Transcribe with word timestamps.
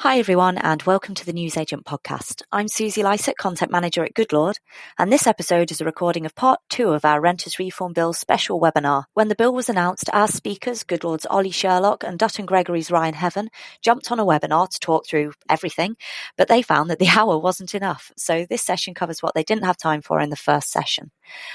Hi, 0.00 0.18
everyone, 0.18 0.56
and 0.56 0.82
welcome 0.84 1.14
to 1.14 1.26
the 1.26 1.32
Newsagent 1.34 1.84
podcast. 1.84 2.40
I'm 2.50 2.68
Susie 2.68 3.02
Lysaght, 3.02 3.36
Content 3.36 3.70
Manager 3.70 4.02
at 4.02 4.14
Goodlord, 4.14 4.54
and 4.98 5.12
this 5.12 5.26
episode 5.26 5.70
is 5.70 5.82
a 5.82 5.84
recording 5.84 6.24
of 6.24 6.34
part 6.34 6.58
two 6.70 6.92
of 6.92 7.04
our 7.04 7.20
Renters 7.20 7.58
Reform 7.58 7.92
Bill 7.92 8.14
special 8.14 8.58
webinar. 8.58 9.04
When 9.12 9.28
the 9.28 9.34
bill 9.34 9.52
was 9.52 9.68
announced, 9.68 10.08
our 10.14 10.26
speakers, 10.26 10.84
Goodlord's 10.84 11.26
Oli 11.30 11.50
Sherlock 11.50 12.02
and 12.02 12.18
Dutton 12.18 12.46
Gregory's 12.46 12.90
Ryan 12.90 13.12
Heaven, 13.12 13.50
jumped 13.82 14.10
on 14.10 14.18
a 14.18 14.24
webinar 14.24 14.70
to 14.70 14.80
talk 14.80 15.06
through 15.06 15.34
everything, 15.50 15.96
but 16.38 16.48
they 16.48 16.62
found 16.62 16.88
that 16.88 16.98
the 16.98 17.08
hour 17.14 17.36
wasn't 17.36 17.74
enough, 17.74 18.10
so 18.16 18.46
this 18.48 18.62
session 18.62 18.94
covers 18.94 19.22
what 19.22 19.34
they 19.34 19.44
didn't 19.44 19.66
have 19.66 19.76
time 19.76 20.00
for 20.00 20.18
in 20.18 20.30
the 20.30 20.34
first 20.34 20.70
session. 20.70 21.10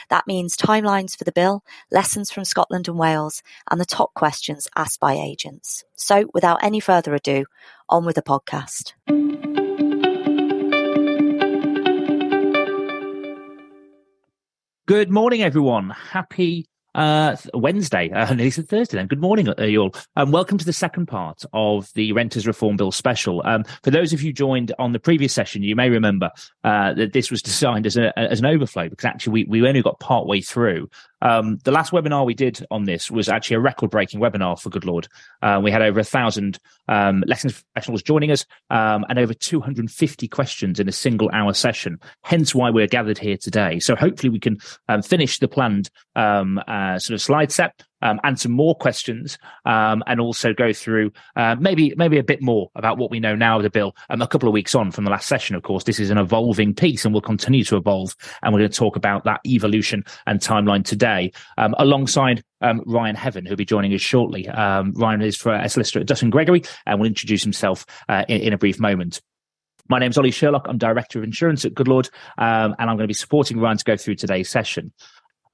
That 0.10 0.28
means 0.28 0.58
timelines 0.58 1.18
for 1.18 1.24
the 1.24 1.32
bill, 1.32 1.64
lessons 1.92 2.32
from 2.32 2.46
Scotland 2.46 2.88
and 2.88 2.98
Wales, 2.98 3.44
and 3.70 3.80
the 3.80 3.86
top 3.86 4.14
questions 4.14 4.68
asked 4.76 5.00
by 5.00 5.14
agents. 5.14 5.84
So, 5.96 6.30
without 6.34 6.64
any 6.64 6.80
further 6.80 7.14
ado, 7.14 7.46
on 7.90 8.06
with 8.06 8.16
the 8.16 8.22
podcast. 8.22 8.94
Good 14.88 15.10
morning, 15.10 15.42
everyone. 15.42 15.90
Happy 15.90 16.68
uh, 16.96 17.36
Wednesday, 17.54 18.10
uh, 18.12 18.34
it's 18.40 18.58
Thursday 18.58 18.98
then. 18.98 19.08
Good 19.08 19.22
morning, 19.22 19.50
uh, 19.50 19.64
you 19.64 19.82
all. 19.82 19.96
Um, 20.16 20.32
welcome 20.32 20.58
to 20.58 20.66
the 20.66 20.74
second 20.74 21.08
part 21.08 21.44
of 21.54 21.94
the 21.94 22.14
Renters 22.14 22.48
Reform 22.48 22.78
Bill 22.78 22.92
special. 22.92 23.42
Um, 23.46 23.66
for 23.84 23.92
those 23.92 24.14
of 24.14 24.22
you 24.22 24.32
joined 24.34 24.74
on 24.80 24.94
the 24.94 25.00
previous 25.00 25.34
session, 25.34 25.62
you 25.62 25.76
may 25.76 25.90
remember 25.90 26.32
uh, 26.64 26.94
that 26.94 27.14
this 27.14 27.30
was 27.30 27.42
designed 27.42 27.86
as, 27.86 27.98
a, 27.98 28.18
as 28.18 28.40
an 28.40 28.46
overflow 28.46 28.90
because 28.90 29.06
actually 29.06 29.34
we, 29.46 29.60
we 29.62 29.68
only 29.68 29.82
got 29.82 30.00
part 30.00 30.26
way 30.26 30.42
through. 30.42 30.90
Um, 31.26 31.58
the 31.64 31.72
last 31.72 31.92
webinar 31.92 32.24
we 32.24 32.36
did 32.36 32.64
on 32.70 32.84
this 32.84 33.10
was 33.10 33.28
actually 33.28 33.56
a 33.56 33.60
record 33.60 33.90
breaking 33.90 34.20
webinar 34.20 34.62
for 34.62 34.70
Goodlord. 34.70 35.08
Uh, 35.42 35.60
we 35.62 35.72
had 35.72 35.82
over 35.82 36.00
a 36.00 36.04
thousand 36.04 36.60
um, 36.88 37.24
lettings 37.26 37.64
professionals 37.74 38.04
joining 38.04 38.30
us 38.30 38.46
um, 38.70 39.04
and 39.10 39.18
over 39.18 39.34
250 39.34 40.28
questions 40.28 40.80
in 40.80 40.88
a 40.88 40.92
single 40.92 41.32
hour 41.34 41.54
session, 41.56 41.98
hence 42.24 42.54
why 42.54 42.70
we're 42.70 42.86
gathered 42.86 43.18
here 43.18 43.38
today. 43.38 43.80
So 43.80 43.96
hopefully 43.96 44.30
we 44.30 44.40
can 44.40 44.60
um, 44.88 45.02
finish 45.02 45.40
the 45.40 45.48
planned 45.48 45.90
um, 46.16 46.62
uh, 46.68 47.00
sort 47.00 47.16
of 47.16 47.22
slide 47.24 47.52
set 47.52 47.82
um, 48.06 48.20
answer 48.24 48.50
more 48.50 48.76
questions, 48.76 49.38
um, 49.66 50.04
and 50.06 50.22
also 50.22 50.54
go 50.54 50.72
through 50.72 51.12
uh, 51.36 51.56
maybe 51.60 51.94
maybe 51.98 52.20
a 52.20 52.24
bit 52.24 52.42
more 52.42 52.70
about 52.76 52.98
what 52.98 53.10
we 53.10 53.20
know 53.20 53.36
now 53.36 53.58
of 53.58 53.64
the 53.64 53.70
bill. 53.70 53.96
Um, 54.10 54.22
a 54.22 54.28
couple 54.28 54.48
of 54.48 54.54
weeks 54.54 54.76
on 54.76 54.92
from 54.92 55.06
the 55.06 55.10
last 55.10 55.28
session, 55.28 55.56
of 55.56 55.64
course, 55.64 55.86
this 55.86 56.00
is 56.00 56.12
an 56.12 56.18
evolving 56.18 56.74
piece 56.76 57.04
and 57.04 57.14
will 57.14 57.22
continue 57.22 57.64
to 57.66 57.78
evolve. 57.78 58.16
And 58.44 58.54
we're 58.54 58.60
going 58.60 58.72
to 58.72 58.78
talk 58.78 58.96
about 58.96 59.24
that 59.24 59.42
evolution 59.46 60.06
and 60.28 60.40
timeline 60.40 60.86
today, 60.86 61.32
um, 61.58 61.74
alongside 61.80 62.44
um, 62.62 62.84
Ryan 62.86 63.16
Heaven, 63.16 63.46
who'll 63.46 63.58
be 63.58 63.66
joining 63.66 63.94
us 63.94 64.02
shortly. 64.02 64.48
Um, 64.48 64.94
Ryan 64.94 65.22
is 65.24 65.36
for 65.36 65.54
a 65.54 65.68
solicitor 65.68 66.00
at 66.00 66.06
Dutton 66.06 66.30
Gregory 66.30 66.62
and 66.86 67.00
will 67.00 67.08
introduce 67.08 67.44
himself 67.44 67.86
uh, 68.08 68.24
in, 68.30 68.42
in 68.42 68.54
a 68.54 68.58
brief 68.58 68.80
moment. 68.80 69.22
My 69.88 70.00
name's 70.00 70.18
Oli 70.18 70.32
Sherlock. 70.32 70.66
I'm 70.68 70.80
Director 70.80 71.20
of 71.20 71.26
Insurance 71.26 71.64
at 71.64 71.76
Goodlord, 71.76 72.10
um, 72.40 72.76
and 72.80 72.90
I'm 72.90 72.98
going 72.98 73.00
to 73.04 73.08
be 73.08 73.14
supporting 73.14 73.60
Ryan 73.60 73.78
to 73.78 73.84
go 73.84 73.96
through 73.96 74.16
today's 74.16 74.50
session. 74.50 74.92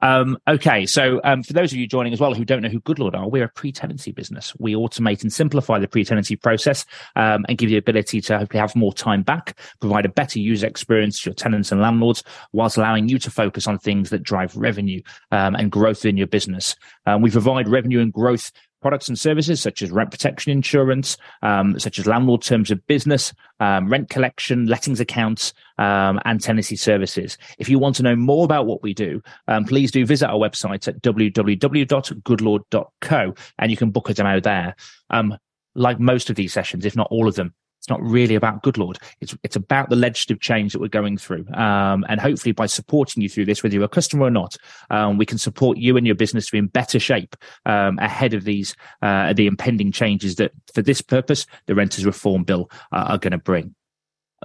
Um, 0.02 0.38
okay, 0.48 0.86
so 0.86 1.22
um, 1.24 1.44
for 1.44 1.54
those 1.54 1.72
of 1.72 1.78
you 1.78 1.88
joining 1.88 2.14
as 2.14 2.20
well 2.20 2.34
who 2.34 2.46
don't 2.46 2.62
know 2.62 2.70
who 2.70 2.82
Goodlord 2.82 3.16
are, 3.16 3.30
we're 3.30 3.46
a 3.46 3.50
pre-tenancy 3.50 4.12
business. 4.12 4.54
We 4.60 4.74
automate 4.74 5.22
and 5.22 5.32
simplify 5.32 5.80
the 5.80 5.88
pre-tenancy 5.88 6.36
process 6.36 6.86
um, 7.16 7.46
and 7.48 7.58
give 7.58 7.70
you 7.70 7.76
the 7.76 7.80
ability 7.80 8.22
to 8.22 8.40
hopefully 8.40 8.60
have 8.60 8.76
more 8.76 8.94
time 8.94 9.24
back, 9.24 9.60
provide 9.80 10.06
a 10.06 10.10
better 10.10 10.40
user 10.40 10.68
experience 10.68 11.22
to 11.22 11.30
your 11.30 11.36
tenants 11.36 11.72
and 11.72 11.82
landlords, 11.82 12.24
whilst 12.52 12.78
allowing 12.78 13.10
you 13.10 13.20
to 13.20 13.30
focus 13.30 13.68
on 13.68 13.78
things 13.78 14.10
that 14.10 14.24
drive 14.24 14.56
revenue 14.56 15.02
um, 15.32 15.56
and 15.56 15.72
growth 15.72 16.06
in 16.06 16.18
your 16.18 16.28
business. 16.28 16.76
Um, 17.06 17.22
we 17.22 17.30
provide 17.30 17.68
revenue 17.68 18.00
and 18.00 18.12
growth 18.12 18.52
products 18.82 19.08
and 19.08 19.18
services 19.18 19.62
such 19.62 19.82
as 19.82 19.92
rent 19.92 20.12
protection 20.12 20.52
insurance, 20.52 21.16
um, 21.42 21.80
such 21.80 21.98
as 22.00 22.08
landlord 22.08 22.42
terms 22.42 22.70
of 22.72 22.86
business, 22.88 23.34
um, 23.60 23.90
rent 23.90 24.10
collection, 24.10 24.66
lettings 24.66 25.00
accounts, 25.00 25.54
um, 25.78 26.20
and 26.26 26.42
tenancy 26.42 26.76
services. 26.76 27.38
If 27.58 27.70
you 27.70 27.80
want 27.80 27.96
to 27.98 28.04
know 28.04 28.16
more 28.16 28.46
about 28.46 28.66
what 28.66 28.82
we 28.84 28.94
do, 28.94 29.22
um, 29.48 29.66
please 29.66 29.92
do 29.92 30.06
visit 30.06 30.30
our 30.30 30.40
website 30.40 30.88
at 30.88 31.02
www.goodlord.co 31.02 33.34
and 33.60 33.72
you 33.72 33.78
can 33.78 33.92
book 33.92 34.10
a 34.10 34.14
demo 34.14 34.40
there. 34.40 34.76
Um, 35.10 35.38
like 35.74 36.00
most 36.00 36.30
of 36.30 36.36
these 36.36 36.52
sessions, 36.52 36.86
if 36.86 36.98
not 36.98 37.08
all 37.12 37.28
of 37.28 37.36
them, 37.36 37.54
it's 37.82 37.90
not 37.90 38.00
really 38.04 38.36
about 38.36 38.62
Goodlord. 38.62 38.98
It's 39.22 39.36
it's 39.42 39.56
about 39.56 39.90
the 39.90 39.96
legislative 39.96 40.40
change 40.40 40.72
that 40.72 40.80
we're 40.80 40.88
going 40.88 41.18
through, 41.18 41.48
um, 41.56 42.06
and 42.08 42.22
hopefully 42.22 42.52
by 42.52 42.68
supporting 42.68 43.24
you 43.24 43.28
through 43.28 43.46
this, 43.46 43.64
whether 43.64 43.74
you're 43.74 43.84
a 43.84 43.90
customer 43.90 44.28
or 44.28 44.30
not, 44.30 44.56
um, 44.92 45.18
we 45.18 45.26
can 45.26 45.40
support 45.40 45.80
you 45.80 45.98
and 45.98 46.06
your 46.06 46.16
business 46.16 46.46
to 46.46 46.52
be 46.52 46.60
in 46.60 46.68
better 46.68 47.00
shape 47.00 47.36
um, 47.66 47.98
ahead 47.98 48.36
of 48.36 48.44
these 48.44 48.76
uh, 49.02 49.34
the 49.34 49.48
impending 49.48 49.92
changes 49.92 50.36
that, 50.36 50.52
for 50.76 50.84
this 50.84 51.02
purpose, 51.02 51.48
the 51.66 51.74
Renters 51.74 52.06
Reform 52.06 52.44
Bill 52.44 52.70
uh, 52.92 53.06
are 53.10 53.18
going 53.18 53.32
to 53.32 53.40
bring. 53.40 53.74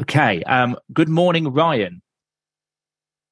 Okay. 0.00 0.42
Um, 0.44 0.78
good 0.94 1.10
morning, 1.10 1.52
Ryan. 1.52 2.00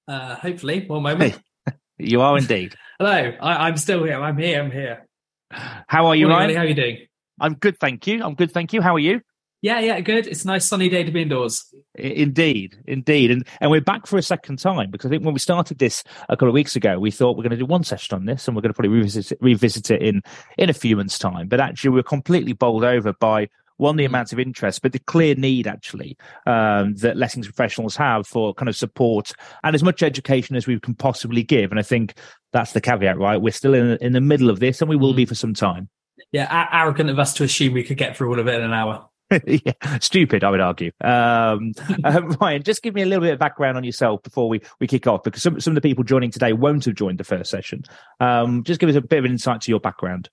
Uh, 0.06 0.34
hopefully, 0.34 0.84
one 0.86 1.02
moment. 1.02 1.40
you 1.98 2.20
are 2.20 2.36
indeed. 2.36 2.76
Hello, 2.98 3.32
I, 3.40 3.68
am 3.68 3.78
still 3.78 4.04
here. 4.04 4.20
I'm 4.20 4.36
here. 4.36 4.62
I'm 4.62 4.70
here. 4.70 5.06
How 5.50 6.06
are 6.06 6.14
you, 6.14 6.28
morning, 6.28 6.48
Ryan? 6.48 6.56
How 6.56 6.62
are 6.62 6.68
you 6.68 6.74
doing? 6.74 6.98
I'm 7.40 7.54
good, 7.54 7.80
thank 7.80 8.06
you. 8.06 8.22
I'm 8.22 8.34
good, 8.34 8.52
thank 8.52 8.74
you. 8.74 8.82
How 8.82 8.94
are 8.96 9.00
you? 9.00 9.22
Yeah, 9.64 9.80
yeah, 9.80 9.98
good. 10.00 10.26
It's 10.26 10.44
a 10.44 10.46
nice 10.46 10.66
sunny 10.66 10.90
day 10.90 11.04
to 11.04 11.10
be 11.10 11.22
indoors. 11.22 11.74
Indeed, 11.94 12.76
indeed, 12.86 13.30
and 13.30 13.46
and 13.62 13.70
we're 13.70 13.80
back 13.80 14.06
for 14.06 14.18
a 14.18 14.22
second 14.22 14.58
time 14.58 14.90
because 14.90 15.06
I 15.06 15.08
think 15.08 15.24
when 15.24 15.32
we 15.32 15.40
started 15.40 15.78
this 15.78 16.04
a 16.28 16.36
couple 16.36 16.48
of 16.48 16.54
weeks 16.54 16.76
ago, 16.76 16.98
we 16.98 17.10
thought 17.10 17.34
we're 17.34 17.44
going 17.44 17.52
to 17.52 17.56
do 17.56 17.64
one 17.64 17.82
session 17.82 18.14
on 18.14 18.26
this, 18.26 18.46
and 18.46 18.54
we're 18.54 18.60
going 18.60 18.74
to 18.74 18.76
probably 18.76 18.90
revisit 18.90 19.32
it, 19.32 19.38
revisit 19.40 19.90
it 19.90 20.02
in 20.02 20.20
in 20.58 20.68
a 20.68 20.74
few 20.74 20.98
months' 20.98 21.18
time. 21.18 21.48
But 21.48 21.60
actually, 21.60 21.88
we 21.88 21.96
we're 21.96 22.02
completely 22.02 22.52
bowled 22.52 22.84
over 22.84 23.14
by 23.14 23.48
one 23.78 23.96
the 23.96 24.04
amount 24.04 24.34
of 24.34 24.38
interest, 24.38 24.82
but 24.82 24.92
the 24.92 24.98
clear 24.98 25.34
need 25.34 25.66
actually 25.66 26.18
um, 26.44 26.94
that 26.96 27.16
lettings 27.16 27.46
professionals 27.46 27.96
have 27.96 28.26
for 28.26 28.52
kind 28.52 28.68
of 28.68 28.76
support 28.76 29.32
and 29.62 29.74
as 29.74 29.82
much 29.82 30.02
education 30.02 30.56
as 30.56 30.66
we 30.66 30.78
can 30.78 30.94
possibly 30.94 31.42
give. 31.42 31.70
And 31.70 31.80
I 31.80 31.82
think 31.82 32.18
that's 32.52 32.72
the 32.72 32.82
caveat, 32.82 33.16
right? 33.16 33.40
We're 33.40 33.50
still 33.50 33.72
in 33.72 33.96
in 34.02 34.12
the 34.12 34.20
middle 34.20 34.50
of 34.50 34.60
this, 34.60 34.82
and 34.82 34.90
we 34.90 34.96
will 34.96 35.14
be 35.14 35.24
mm. 35.24 35.28
for 35.28 35.34
some 35.34 35.54
time. 35.54 35.88
Yeah, 36.32 36.68
arrogant 36.70 37.08
of 37.08 37.18
us 37.18 37.32
to 37.34 37.44
assume 37.44 37.72
we 37.72 37.82
could 37.82 37.96
get 37.96 38.14
through 38.14 38.28
all 38.28 38.38
of 38.38 38.46
it 38.46 38.56
in 38.56 38.60
an 38.60 38.74
hour. 38.74 39.08
yeah, 39.46 39.98
stupid, 40.00 40.44
I 40.44 40.50
would 40.50 40.60
argue. 40.60 40.90
Um, 41.02 41.72
uh, 42.04 42.22
Ryan, 42.40 42.62
just 42.62 42.82
give 42.82 42.94
me 42.94 43.02
a 43.02 43.06
little 43.06 43.22
bit 43.22 43.32
of 43.32 43.38
background 43.38 43.76
on 43.76 43.84
yourself 43.84 44.22
before 44.22 44.48
we, 44.48 44.60
we 44.80 44.86
kick 44.86 45.06
off, 45.06 45.22
because 45.22 45.42
some, 45.42 45.60
some 45.60 45.72
of 45.72 45.82
the 45.82 45.88
people 45.88 46.04
joining 46.04 46.30
today 46.30 46.52
won't 46.52 46.84
have 46.84 46.94
joined 46.94 47.18
the 47.18 47.24
first 47.24 47.50
session. 47.50 47.84
Um, 48.20 48.64
just 48.64 48.80
give 48.80 48.88
us 48.88 48.96
a 48.96 49.00
bit 49.00 49.18
of 49.18 49.24
insight 49.24 49.60
to 49.62 49.70
your 49.70 49.80
background. 49.80 50.30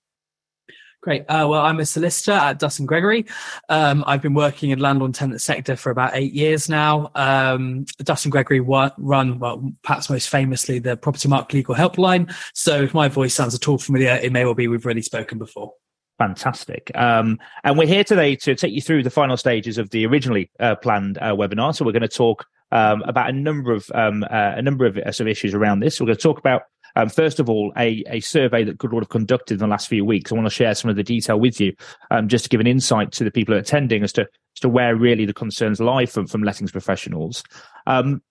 Great. 1.01 1.23
Uh, 1.23 1.47
well, 1.49 1.61
I'm 1.61 1.79
a 1.79 1.85
solicitor 1.85 2.33
at 2.33 2.59
Dutton 2.59 2.85
Gregory. 2.85 3.25
Um, 3.69 4.03
I've 4.05 4.21
been 4.21 4.35
working 4.35 4.69
in 4.69 4.77
landlord 4.77 5.15
tenant 5.15 5.41
sector 5.41 5.75
for 5.75 5.89
about 5.89 6.11
eight 6.13 6.31
years 6.31 6.69
now. 6.69 7.09
Um, 7.15 7.85
Dutton 8.03 8.29
Gregory 8.29 8.59
run, 8.59 9.39
well, 9.39 9.71
perhaps 9.81 10.11
most 10.11 10.29
famously, 10.29 10.77
the 10.77 10.95
Propertymark 10.95 11.51
Legal 11.53 11.73
Helpline. 11.73 12.31
So 12.53 12.83
if 12.83 12.93
my 12.93 13.07
voice 13.07 13.33
sounds 13.33 13.55
at 13.55 13.67
all 13.67 13.79
familiar, 13.79 14.19
it 14.21 14.31
may 14.31 14.45
well 14.45 14.53
be 14.53 14.67
we've 14.67 14.85
really 14.85 15.01
spoken 15.01 15.39
before. 15.39 15.73
Fantastic. 16.21 16.91
Um, 16.93 17.39
and 17.63 17.79
we're 17.79 17.87
here 17.87 18.03
today 18.03 18.35
to 18.35 18.53
take 18.53 18.71
you 18.71 18.79
through 18.79 19.01
the 19.01 19.09
final 19.09 19.37
stages 19.37 19.79
of 19.79 19.89
the 19.89 20.05
originally 20.05 20.51
uh, 20.59 20.75
planned 20.75 21.17
uh, 21.17 21.33
webinar. 21.33 21.75
So 21.75 21.83
we're 21.83 21.93
going 21.93 22.03
to 22.03 22.07
talk 22.07 22.45
um, 22.71 23.01
about 23.07 23.31
a 23.31 23.33
number 23.33 23.73
of 23.73 23.89
um, 23.95 24.21
uh, 24.25 24.53
a 24.55 24.61
number 24.61 24.85
of 24.85 24.99
uh, 24.99 25.01
of 25.19 25.27
issues 25.27 25.55
around 25.55 25.79
this. 25.79 25.99
We're 25.99 26.05
going 26.05 26.17
to 26.17 26.21
talk 26.21 26.37
about 26.37 26.61
um, 26.95 27.09
first 27.09 27.39
of 27.39 27.49
all, 27.49 27.73
a, 27.75 28.03
a 28.07 28.19
survey 28.19 28.63
that 28.65 28.77
Goodlord 28.77 29.01
have 29.01 29.09
conducted 29.09 29.55
in 29.55 29.59
the 29.61 29.67
last 29.67 29.87
few 29.87 30.05
weeks. 30.05 30.31
I 30.31 30.35
want 30.35 30.45
to 30.45 30.53
share 30.53 30.75
some 30.75 30.91
of 30.91 30.95
the 30.95 31.03
detail 31.03 31.39
with 31.39 31.59
you, 31.59 31.73
um, 32.11 32.27
just 32.27 32.45
to 32.45 32.49
give 32.49 32.59
an 32.59 32.67
insight 32.67 33.11
to 33.13 33.23
the 33.23 33.31
people 33.31 33.57
attending 33.57 34.03
as 34.03 34.13
to 34.13 34.21
as 34.21 34.59
to 34.59 34.69
where 34.69 34.95
really 34.95 35.25
the 35.25 35.33
concerns 35.33 35.79
lie 35.79 36.05
from 36.05 36.27
from 36.27 36.43
lettings 36.43 36.71
professionals. 36.71 37.43
Um, 37.87 38.21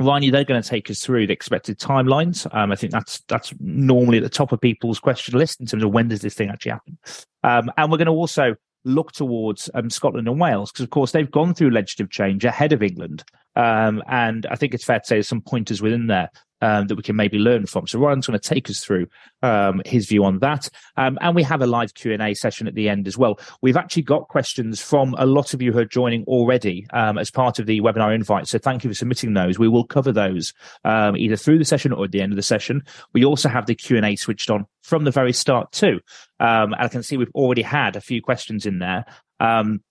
Ryan, 0.00 0.32
they're 0.32 0.44
going 0.44 0.60
to 0.60 0.68
take 0.68 0.90
us 0.90 1.04
through 1.04 1.26
the 1.26 1.32
expected 1.32 1.78
timelines. 1.78 2.52
Um, 2.54 2.72
I 2.72 2.76
think 2.76 2.92
that's 2.92 3.22
that's 3.28 3.52
normally 3.60 4.18
at 4.18 4.24
the 4.24 4.28
top 4.28 4.52
of 4.52 4.60
people's 4.60 4.98
question 4.98 5.38
list 5.38 5.60
in 5.60 5.66
terms 5.66 5.84
of 5.84 5.92
when 5.92 6.08
does 6.08 6.20
this 6.20 6.34
thing 6.34 6.50
actually 6.50 6.72
happen. 6.72 6.98
Um, 7.44 7.70
and 7.76 7.90
we're 7.90 7.98
going 7.98 8.06
to 8.06 8.12
also 8.12 8.56
look 8.84 9.12
towards 9.12 9.70
um, 9.74 9.90
Scotland 9.90 10.28
and 10.28 10.40
Wales 10.40 10.72
because, 10.72 10.84
of 10.84 10.90
course, 10.90 11.12
they've 11.12 11.30
gone 11.30 11.54
through 11.54 11.70
legislative 11.70 12.10
change 12.10 12.44
ahead 12.44 12.72
of 12.72 12.82
England. 12.82 13.24
Um, 13.56 14.02
and 14.08 14.46
I 14.46 14.56
think 14.56 14.74
it's 14.74 14.84
fair 14.84 14.98
to 14.98 15.06
say 15.06 15.16
there's 15.16 15.28
some 15.28 15.40
pointers 15.40 15.80
within 15.80 16.08
there 16.08 16.28
um, 16.64 16.86
that 16.86 16.96
we 16.96 17.02
can 17.02 17.16
maybe 17.16 17.38
learn 17.38 17.66
from. 17.66 17.86
So 17.86 17.98
Ryan's 17.98 18.26
going 18.26 18.38
to 18.38 18.48
take 18.48 18.70
us 18.70 18.80
through 18.80 19.06
um, 19.42 19.82
his 19.84 20.06
view 20.06 20.24
on 20.24 20.38
that, 20.38 20.70
um, 20.96 21.18
and 21.20 21.34
we 21.36 21.42
have 21.42 21.60
a 21.60 21.66
live 21.66 21.92
Q 21.94 22.12
and 22.12 22.22
A 22.22 22.32
session 22.34 22.66
at 22.66 22.74
the 22.74 22.88
end 22.88 23.06
as 23.06 23.18
well. 23.18 23.38
We've 23.60 23.76
actually 23.76 24.02
got 24.02 24.28
questions 24.28 24.80
from 24.80 25.14
a 25.18 25.26
lot 25.26 25.52
of 25.52 25.60
you 25.60 25.72
who 25.72 25.78
are 25.80 25.84
joining 25.84 26.24
already 26.24 26.86
um, 26.92 27.18
as 27.18 27.30
part 27.30 27.58
of 27.58 27.66
the 27.66 27.80
webinar 27.80 28.14
invite. 28.14 28.48
So 28.48 28.58
thank 28.58 28.82
you 28.82 28.90
for 28.90 28.94
submitting 28.94 29.34
those. 29.34 29.58
We 29.58 29.68
will 29.68 29.84
cover 29.84 30.12
those 30.12 30.54
um, 30.84 31.16
either 31.16 31.36
through 31.36 31.58
the 31.58 31.64
session 31.64 31.92
or 31.92 32.04
at 32.04 32.12
the 32.12 32.22
end 32.22 32.32
of 32.32 32.36
the 32.36 32.42
session. 32.42 32.82
We 33.12 33.24
also 33.24 33.48
have 33.48 33.66
the 33.66 33.74
Q 33.74 33.98
and 33.98 34.06
A 34.06 34.16
switched 34.16 34.50
on 34.50 34.66
from 34.82 35.04
the 35.04 35.10
very 35.10 35.32
start 35.32 35.72
too. 35.72 36.00
Um, 36.40 36.72
and 36.72 36.82
I 36.82 36.88
can 36.88 37.02
see 37.02 37.16
we've 37.16 37.28
already 37.34 37.62
had 37.62 37.96
a 37.96 38.00
few 38.00 38.22
questions 38.22 38.66
in 38.66 38.78
there. 38.78 39.04
Um, 39.40 39.82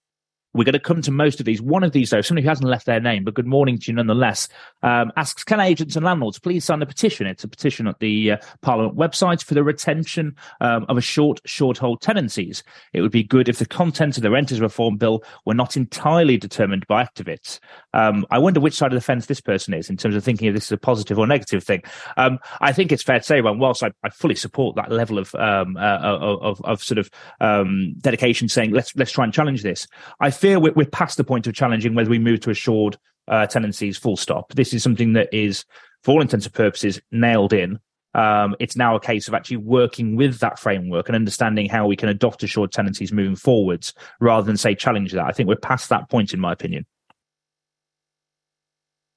we're 0.54 0.64
going 0.64 0.74
to 0.74 0.80
come 0.80 1.02
to 1.02 1.12
most 1.12 1.40
of 1.40 1.46
these. 1.46 1.62
One 1.62 1.84
of 1.84 1.92
these, 1.92 2.10
though, 2.10 2.22
somebody 2.22 2.44
who 2.44 2.50
hasn't 2.50 2.70
left 2.70 2.86
their 2.86 3.00
name, 3.00 3.24
but 3.24 3.34
good 3.34 3.48
morning 3.48 3.80
to 3.80 3.92
you 3.92 3.96
nonetheless, 3.96 4.48
um, 4.84 5.12
asks, 5.18 5.44
can 5.44 5.60
agents 5.60 5.96
and 5.96 6.06
landlords 6.06 6.40
please 6.40 6.64
sign 6.64 6.82
a 6.82 6.86
petition? 6.86 7.28
It's 7.28 7.44
a 7.44 7.48
petition 7.48 7.88
at 7.88 8.00
the 8.00 8.32
uh, 8.32 8.38
Parliament 8.62 8.98
website 8.98 9.44
for 9.44 9.54
the 9.54 9.64
retention 9.64 10.36
um, 10.62 10.86
of 10.90 10.98
a 10.98 11.02
short, 11.02 11.42
short 11.46 11.78
hold 11.78 12.02
tenancies. 12.02 12.64
It 12.94 13.02
would 13.02 13.12
be 13.12 13.24
good 13.24 13.50
if 13.50 13.60
the 13.60 13.66
content 13.66 14.18
of 14.18 14.24
the 14.24 14.32
Renters 14.32 14.62
Reform 14.62 14.98
Bill 14.98 15.24
were 15.46 15.54
not 15.54 15.76
entirely 15.76 16.38
determined 16.38 16.86
by 16.88 17.04
activists. 17.04 17.60
Um, 17.94 18.26
I 18.30 18.40
wonder 18.40 18.60
which 18.60 18.76
side 18.76 18.92
of 18.92 18.98
the 18.98 19.02
fence 19.02 19.26
this 19.26 19.42
person 19.42 19.74
is 19.74 19.90
in 19.90 19.98
terms 19.98 20.16
of 20.16 20.24
thinking 20.24 20.48
if 20.48 20.56
this 20.56 20.66
is 20.66 20.72
a 20.72 20.78
positive 20.78 21.18
or 21.18 21.28
negative 21.28 21.64
thing. 21.64 21.82
Um, 22.18 22.40
I 22.62 22.74
think 22.74 22.92
it's 22.92 23.04
fair 23.04 23.20
to 23.20 23.24
say, 23.24 23.42
well, 23.42 23.56
whilst 23.56 23.84
I, 23.84 23.92
I 24.04 24.10
fully 24.10 24.36
support 24.36 24.76
that 24.76 24.92
level 24.92 25.18
of, 25.18 25.34
um, 25.36 25.78
uh, 25.78 26.00
of, 26.00 26.62
of, 26.64 26.84
sort 26.84 26.98
of 26.98 27.10
um, 27.40 27.96
dedication 28.00 28.50
saying, 28.50 28.72
let's, 28.72 28.96
let's 28.96 29.12
try 29.12 29.24
and 29.24 29.34
challenge 29.34 29.64
this, 29.64 29.88
I 30.20 30.30
fear 30.44 30.60
we're, 30.60 30.74
we're 30.74 30.86
past 30.86 31.16
the 31.16 31.24
point 31.24 31.48
of 31.48 31.54
challenging 31.54 31.96
whether 31.96 32.10
we 32.10 32.20
move 32.20 32.42
to 32.42 32.50
assured 32.50 32.98
uh, 33.30 33.48
tenancies 33.48 33.98
full 33.98 34.18
stop. 34.18 34.52
This 34.54 34.74
is 34.74 34.84
something 34.84 35.14
that 35.14 35.34
is, 35.34 35.64
for 36.04 36.12
all 36.12 36.22
intents 36.22 36.46
and 36.46 36.54
purposes, 36.54 37.00
nailed 37.14 37.54
in. 37.54 37.80
Um, 38.14 38.54
it's 38.60 38.76
now 38.76 38.94
a 38.94 39.00
case 39.00 39.30
of 39.30 39.34
actually 39.34 39.58
working 39.58 40.18
with 40.18 40.40
that 40.40 40.60
framework 40.60 41.08
and 41.08 41.16
understanding 41.16 41.70
how 41.70 41.88
we 41.88 41.96
can 41.96 42.10
adopt 42.10 42.44
assured 42.44 42.74
tenancies 42.74 43.14
moving 43.14 43.38
forwards 43.38 43.94
rather 44.20 44.46
than 44.46 44.58
say 44.58 44.76
challenge 44.76 45.14
that. 45.14 45.26
I 45.26 45.32
think 45.32 45.48
we're 45.48 45.56
past 45.56 45.88
that 45.90 46.10
point, 46.10 46.34
in 46.34 46.42
my 46.42 46.52
opinion. 46.52 46.86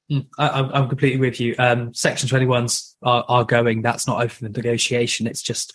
Hmm, 0.09 0.21
I, 0.39 0.61
am 0.79 0.89
completely 0.89 1.19
with 1.19 1.41
you. 1.41 1.57
Um, 1.59 1.93
Section 1.93 2.29
21s 2.29 2.95
are, 3.03 3.25
are, 3.29 3.45
going. 3.45 3.83
That's 3.83 4.07
not 4.07 4.19
open 4.23 4.29
for 4.29 4.45
negotiation. 4.45 5.27
It's 5.27 5.43
just 5.43 5.73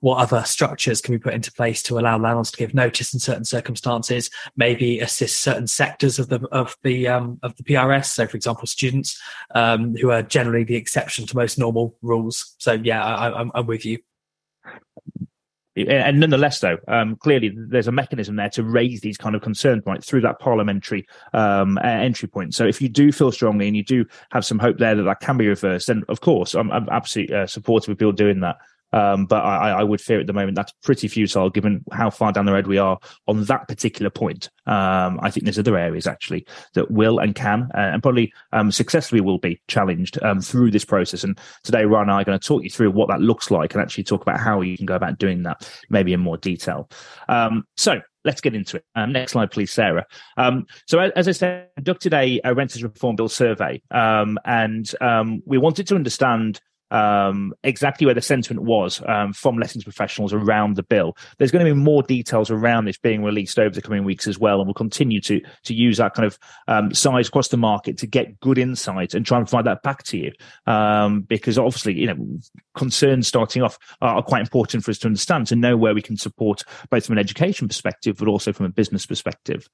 what 0.00 0.16
other 0.16 0.44
structures 0.44 1.02
can 1.02 1.14
be 1.14 1.18
put 1.18 1.34
into 1.34 1.52
place 1.52 1.82
to 1.84 1.98
allow 1.98 2.18
landlords 2.18 2.50
to 2.52 2.56
give 2.56 2.72
notice 2.72 3.12
in 3.12 3.20
certain 3.20 3.44
circumstances, 3.44 4.30
maybe 4.56 5.00
assist 5.00 5.42
certain 5.42 5.66
sectors 5.66 6.18
of 6.18 6.30
the 6.30 6.40
of 6.52 6.74
the 6.84 7.06
um, 7.08 7.38
of 7.42 7.54
the 7.56 7.64
PRS. 7.64 8.06
So, 8.06 8.26
for 8.26 8.38
example, 8.38 8.66
students 8.66 9.20
um, 9.54 9.94
who 9.96 10.10
are 10.10 10.22
generally 10.22 10.64
the 10.64 10.76
exception 10.76 11.26
to 11.26 11.36
most 11.36 11.58
normal 11.58 11.98
rules. 12.00 12.54
So, 12.56 12.72
yeah, 12.72 13.04
I, 13.04 13.42
I'm 13.54 13.66
with 13.66 13.84
you 13.84 13.98
and 15.76 16.20
nonetheless, 16.20 16.60
though, 16.60 16.78
um, 16.88 17.16
clearly 17.16 17.52
there's 17.54 17.88
a 17.88 17.92
mechanism 17.92 18.36
there 18.36 18.48
to 18.50 18.62
raise 18.62 19.00
these 19.02 19.18
kind 19.18 19.34
of 19.34 19.42
concerns 19.42 19.82
right 19.84 20.02
through 20.02 20.22
that 20.22 20.38
parliamentary 20.38 21.06
um, 21.34 21.78
entry 21.78 22.28
point. 22.28 22.54
So 22.54 22.66
if 22.66 22.80
you 22.80 22.88
do 22.88 23.12
feel 23.12 23.30
strongly 23.30 23.66
and 23.66 23.76
you 23.76 23.84
do 23.84 24.06
have 24.30 24.44
some 24.44 24.58
hope 24.58 24.78
there 24.78 24.94
that 24.94 25.02
that 25.02 25.20
can 25.20 25.36
be 25.36 25.48
reversed, 25.48 25.88
then 25.88 26.02
of 26.08 26.20
course 26.20 26.54
I'm, 26.54 26.70
I'm 26.72 26.88
absolutely 26.90 27.36
uh, 27.36 27.46
supportive 27.46 27.90
of 27.90 27.98
people 27.98 28.12
doing 28.12 28.40
that. 28.40 28.56
Um, 28.92 29.26
but 29.26 29.42
I, 29.44 29.70
I, 29.72 29.82
would 29.82 30.00
fear 30.00 30.20
at 30.20 30.26
the 30.26 30.32
moment 30.32 30.54
that's 30.54 30.72
pretty 30.82 31.08
futile 31.08 31.50
given 31.50 31.84
how 31.92 32.08
far 32.08 32.32
down 32.32 32.46
the 32.46 32.52
road 32.52 32.66
we 32.66 32.78
are 32.78 32.98
on 33.26 33.44
that 33.44 33.68
particular 33.68 34.10
point. 34.10 34.48
Um, 34.66 35.18
I 35.22 35.30
think 35.30 35.44
there's 35.44 35.58
other 35.58 35.76
areas 35.76 36.06
actually 36.06 36.46
that 36.74 36.90
will 36.90 37.18
and 37.18 37.34
can 37.34 37.68
uh, 37.74 37.90
and 37.92 38.02
probably 38.02 38.32
um, 38.52 38.70
successfully 38.70 39.20
will 39.20 39.38
be 39.38 39.60
challenged 39.68 40.22
um, 40.22 40.40
through 40.40 40.70
this 40.70 40.84
process. 40.84 41.24
And 41.24 41.38
today, 41.64 41.84
Ryan 41.84 42.08
and 42.08 42.12
I 42.12 42.20
are 42.20 42.24
going 42.24 42.38
to 42.38 42.46
talk 42.46 42.62
you 42.62 42.70
through 42.70 42.92
what 42.92 43.08
that 43.08 43.20
looks 43.20 43.50
like 43.50 43.74
and 43.74 43.82
actually 43.82 44.04
talk 44.04 44.22
about 44.22 44.40
how 44.40 44.60
you 44.60 44.76
can 44.76 44.86
go 44.86 44.94
about 44.94 45.18
doing 45.18 45.42
that 45.42 45.68
maybe 45.90 46.12
in 46.12 46.20
more 46.20 46.36
detail. 46.36 46.88
Um, 47.28 47.64
so 47.76 48.00
let's 48.24 48.40
get 48.40 48.54
into 48.54 48.76
it. 48.76 48.84
Um, 48.94 49.12
next 49.12 49.32
slide, 49.32 49.50
please, 49.50 49.70
Sarah. 49.70 50.04
Um, 50.36 50.66
so, 50.86 50.98
as 50.98 51.28
I 51.28 51.32
said, 51.32 51.68
conducted 51.76 52.12
a, 52.12 52.40
a 52.44 52.54
renters 52.54 52.82
reform 52.82 53.16
bill 53.16 53.28
survey, 53.28 53.80
um, 53.90 54.38
and 54.44 54.90
um, 55.00 55.42
we 55.46 55.58
wanted 55.58 55.86
to 55.88 55.94
understand 55.94 56.60
um, 56.90 57.52
exactly 57.62 58.04
where 58.04 58.14
the 58.14 58.22
sentiment 58.22 58.62
was 58.64 59.02
um, 59.06 59.32
from 59.32 59.58
lettings 59.58 59.84
professionals 59.84 60.32
around 60.32 60.76
the 60.76 60.82
bill. 60.82 61.16
There's 61.38 61.50
going 61.50 61.64
to 61.64 61.72
be 61.72 61.78
more 61.78 62.02
details 62.02 62.50
around 62.50 62.84
this 62.84 62.98
being 62.98 63.22
released 63.22 63.58
over 63.58 63.74
the 63.74 63.82
coming 63.82 64.04
weeks 64.04 64.26
as 64.26 64.38
well, 64.38 64.58
and 64.58 64.66
we'll 64.66 64.74
continue 64.74 65.20
to 65.22 65.40
to 65.64 65.74
use 65.74 65.98
that 65.98 66.14
kind 66.14 66.26
of 66.26 66.38
um, 66.68 66.94
size 66.94 67.28
across 67.28 67.48
the 67.48 67.56
market 67.56 67.98
to 67.98 68.06
get 68.06 68.38
good 68.40 68.58
insight 68.58 69.14
and 69.14 69.26
try 69.26 69.38
and 69.38 69.46
provide 69.46 69.66
that 69.66 69.82
back 69.82 70.02
to 70.04 70.18
you. 70.18 70.32
Um, 70.66 71.22
because 71.22 71.58
obviously, 71.58 71.94
you 71.94 72.06
know, 72.06 72.38
concerns 72.74 73.26
starting 73.26 73.62
off 73.62 73.78
are, 74.00 74.16
are, 74.16 74.22
quite 74.22 74.40
important 74.40 74.84
for 74.84 74.90
us 74.90 74.98
to 74.98 75.06
understand 75.06 75.46
to 75.46 75.56
know 75.56 75.76
where 75.76 75.94
we 75.94 76.02
can 76.02 76.16
support 76.16 76.62
both 76.90 77.06
from 77.06 77.14
an 77.14 77.18
education 77.18 77.68
perspective, 77.68 78.16
but 78.18 78.28
also 78.28 78.52
from 78.52 78.66
a 78.66 78.70
business 78.70 79.06
perspective. 79.06 79.68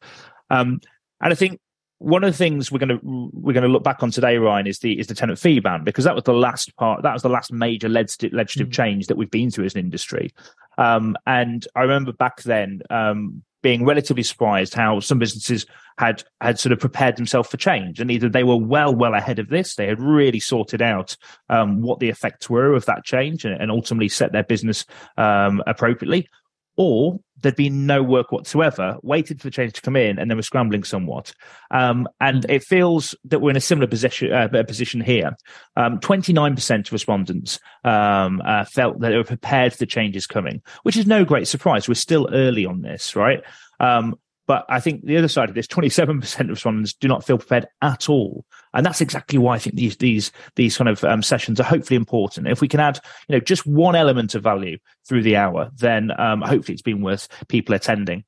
Um, 0.51 0.81
and 1.21 1.33
I 1.33 1.35
think 1.35 1.61
one 2.03 2.25
of 2.25 2.33
the 2.33 2.37
things 2.37 2.71
we're 2.71 2.79
going 2.79 2.89
to 2.89 3.01
we're 3.03 3.53
going 3.53 3.63
to 3.63 3.69
look 3.69 3.85
back 3.85 4.03
on 4.03 4.11
today, 4.11 4.37
Ryan, 4.37 4.67
is 4.67 4.81
the 4.81 4.99
is 4.99 5.07
the 5.07 5.15
tenant 5.15 5.39
fee 5.39 5.61
ban 5.61 5.85
because 5.85 6.05
that 6.05 6.15
was 6.15 6.25
the 6.25 6.33
last 6.33 6.75
part. 6.77 7.03
That 7.03 7.13
was 7.13 7.23
the 7.23 7.29
last 7.29 7.53
major 7.53 7.89
legislative 7.89 8.33
mm-hmm. 8.33 8.71
change 8.71 9.07
that 9.07 9.17
we've 9.17 9.31
been 9.31 9.51
through 9.51 9.67
as 9.67 9.75
an 9.75 9.81
industry. 9.81 10.33
Um, 10.79 11.17
and 11.27 11.67
I 11.77 11.83
remember 11.83 12.13
back 12.13 12.43
then 12.43 12.83
um, 12.91 13.43
being 13.63 13.85
relatively 13.85 14.23
surprised 14.23 14.75
how 14.75 15.01
some 15.01 15.19
businesses 15.19 15.67
had 15.99 16.25
had 16.41 16.59
sort 16.59 16.73
of 16.73 16.81
prepared 16.81 17.17
themselves 17.17 17.49
for 17.49 17.57
change, 17.57 18.01
and 18.01 18.11
either 18.11 18.29
they 18.29 18.45
were 18.45 18.57
well 18.57 18.95
well 18.95 19.15
ahead 19.15 19.39
of 19.39 19.49
this, 19.49 19.77
they 19.77 19.87
had 19.87 20.01
really 20.01 20.41
sorted 20.41 20.83
out 20.83 21.17
um, 21.49 21.83
what 21.83 22.01
the 22.01 22.09
effects 22.09 22.51
were 22.51 22.75
of 22.75 22.85
that 22.87 23.05
change, 23.05 23.45
and, 23.45 23.61
and 23.61 23.71
ultimately 23.71 24.09
set 24.09 24.33
their 24.33 24.43
business 24.43 24.85
um, 25.17 25.63
appropriately, 25.67 26.29
or 26.77 27.19
there'd 27.43 27.57
been 27.57 27.87
no 27.87 28.03
work 28.03 28.33
whatsoever, 28.33 28.97
waited 29.03 29.41
for 29.41 29.49
the 29.49 29.51
change 29.51 29.75
to 29.75 29.83
come 29.83 29.97
in, 29.97 30.19
and 30.19 30.31
then 30.31 30.39
we're 30.39 30.43
scrambling 30.43 30.85
somewhat. 30.85 31.35
Um, 31.71 32.09
and 32.21 32.47
it 32.49 32.63
feels 32.65 33.15
that 33.25 33.41
we're 33.41 33.51
in 33.51 33.57
a 33.57 33.61
similar 33.61 33.87
position 33.87 34.33
uh, 34.33 34.49
position 34.67 35.01
here. 35.01 35.37
Um, 35.77 35.99
29% 35.99 36.87
of 36.87 36.93
respondents 36.93 37.59
um, 37.85 38.41
uh, 38.45 38.65
felt 38.65 39.01
that 39.01 39.11
they 39.11 39.17
were 39.17 39.25
prepared 39.25 39.73
for 39.73 39.79
the 39.79 39.87
changes 39.87 40.27
coming, 40.27 40.63
which 40.85 40.97
is 40.97 41.07
no 41.07 41.25
great 41.25 41.49
surprise. 41.49 41.89
We're 41.89 41.95
still 41.95 42.29
early 42.33 42.65
on 42.65 42.83
this, 42.83 43.17
right? 43.17 43.43
Um, 43.81 44.17
but 44.47 44.65
I 44.69 44.81
think 44.81 45.05
the 45.05 45.17
other 45.17 45.29
side 45.29 45.49
of 45.49 45.55
this, 45.55 45.67
27% 45.67 46.41
of 46.41 46.49
respondents 46.49 46.95
do 46.95 47.09
not 47.09 47.25
feel 47.25 47.39
prepared 47.39 47.69
at 47.81 48.09
all. 48.09 48.45
And 48.75 48.87
that's 48.87 49.01
exactly 49.01 49.39
why 49.39 49.55
I 49.55 49.59
think 49.59 49.77
these, 49.77 49.97
these, 49.99 50.33
these 50.57 50.77
kind 50.77 50.89
of 50.89 51.05
um, 51.05 51.23
sessions 51.23 51.61
are 51.61 51.65
hopefully 51.65 51.97
important. 51.97 52.49
If 52.49 52.61
we 52.61 52.69
can 52.69 52.81
add, 52.81 52.99
you 53.29 53.37
know, 53.37 53.41
just 53.41 53.67
one 53.67 53.95
element 53.95 54.35
of 54.35 54.43
value 54.43 54.79
through 55.07 55.23
the 55.23 55.37
hour, 55.37 55.71
then 55.77 56.11
um, 56.19 56.41
hopefully 56.41 56.75
it's 56.75 56.83
been 56.83 57.03
worth 57.03 57.29
people 57.49 57.75
attending. 57.75 58.25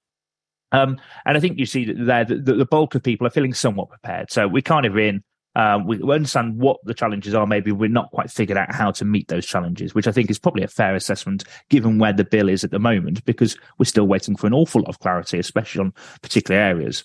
Um, 0.72 1.00
and 1.24 1.36
I 1.36 1.40
think 1.40 1.58
you 1.58 1.66
see 1.66 1.92
that 1.92 2.28
the, 2.28 2.54
the, 2.54 2.66
bulk 2.66 2.96
of 2.96 3.02
people 3.02 3.26
are 3.26 3.30
feeling 3.30 3.54
somewhat 3.54 3.90
prepared. 3.90 4.32
So 4.32 4.48
we're 4.48 4.60
kind 4.60 4.86
of 4.86 4.98
in 4.98 5.22
um, 5.56 5.86
we 5.86 6.02
understand 6.02 6.58
what 6.58 6.78
the 6.84 6.94
challenges 6.94 7.34
are. 7.34 7.46
Maybe 7.46 7.70
we're 7.70 7.88
not 7.88 8.10
quite 8.10 8.30
figured 8.30 8.58
out 8.58 8.74
how 8.74 8.90
to 8.92 9.04
meet 9.04 9.28
those 9.28 9.46
challenges, 9.46 9.94
which 9.94 10.08
I 10.08 10.12
think 10.12 10.30
is 10.30 10.38
probably 10.38 10.64
a 10.64 10.68
fair 10.68 10.94
assessment 10.94 11.44
given 11.70 11.98
where 11.98 12.12
the 12.12 12.24
bill 12.24 12.48
is 12.48 12.64
at 12.64 12.72
the 12.72 12.80
moment, 12.80 13.24
because 13.24 13.56
we're 13.78 13.84
still 13.84 14.06
waiting 14.06 14.36
for 14.36 14.46
an 14.48 14.52
awful 14.52 14.80
lot 14.80 14.88
of 14.88 14.98
clarity, 14.98 15.38
especially 15.38 15.82
on 15.82 15.94
particular 16.22 16.60
areas. 16.60 17.04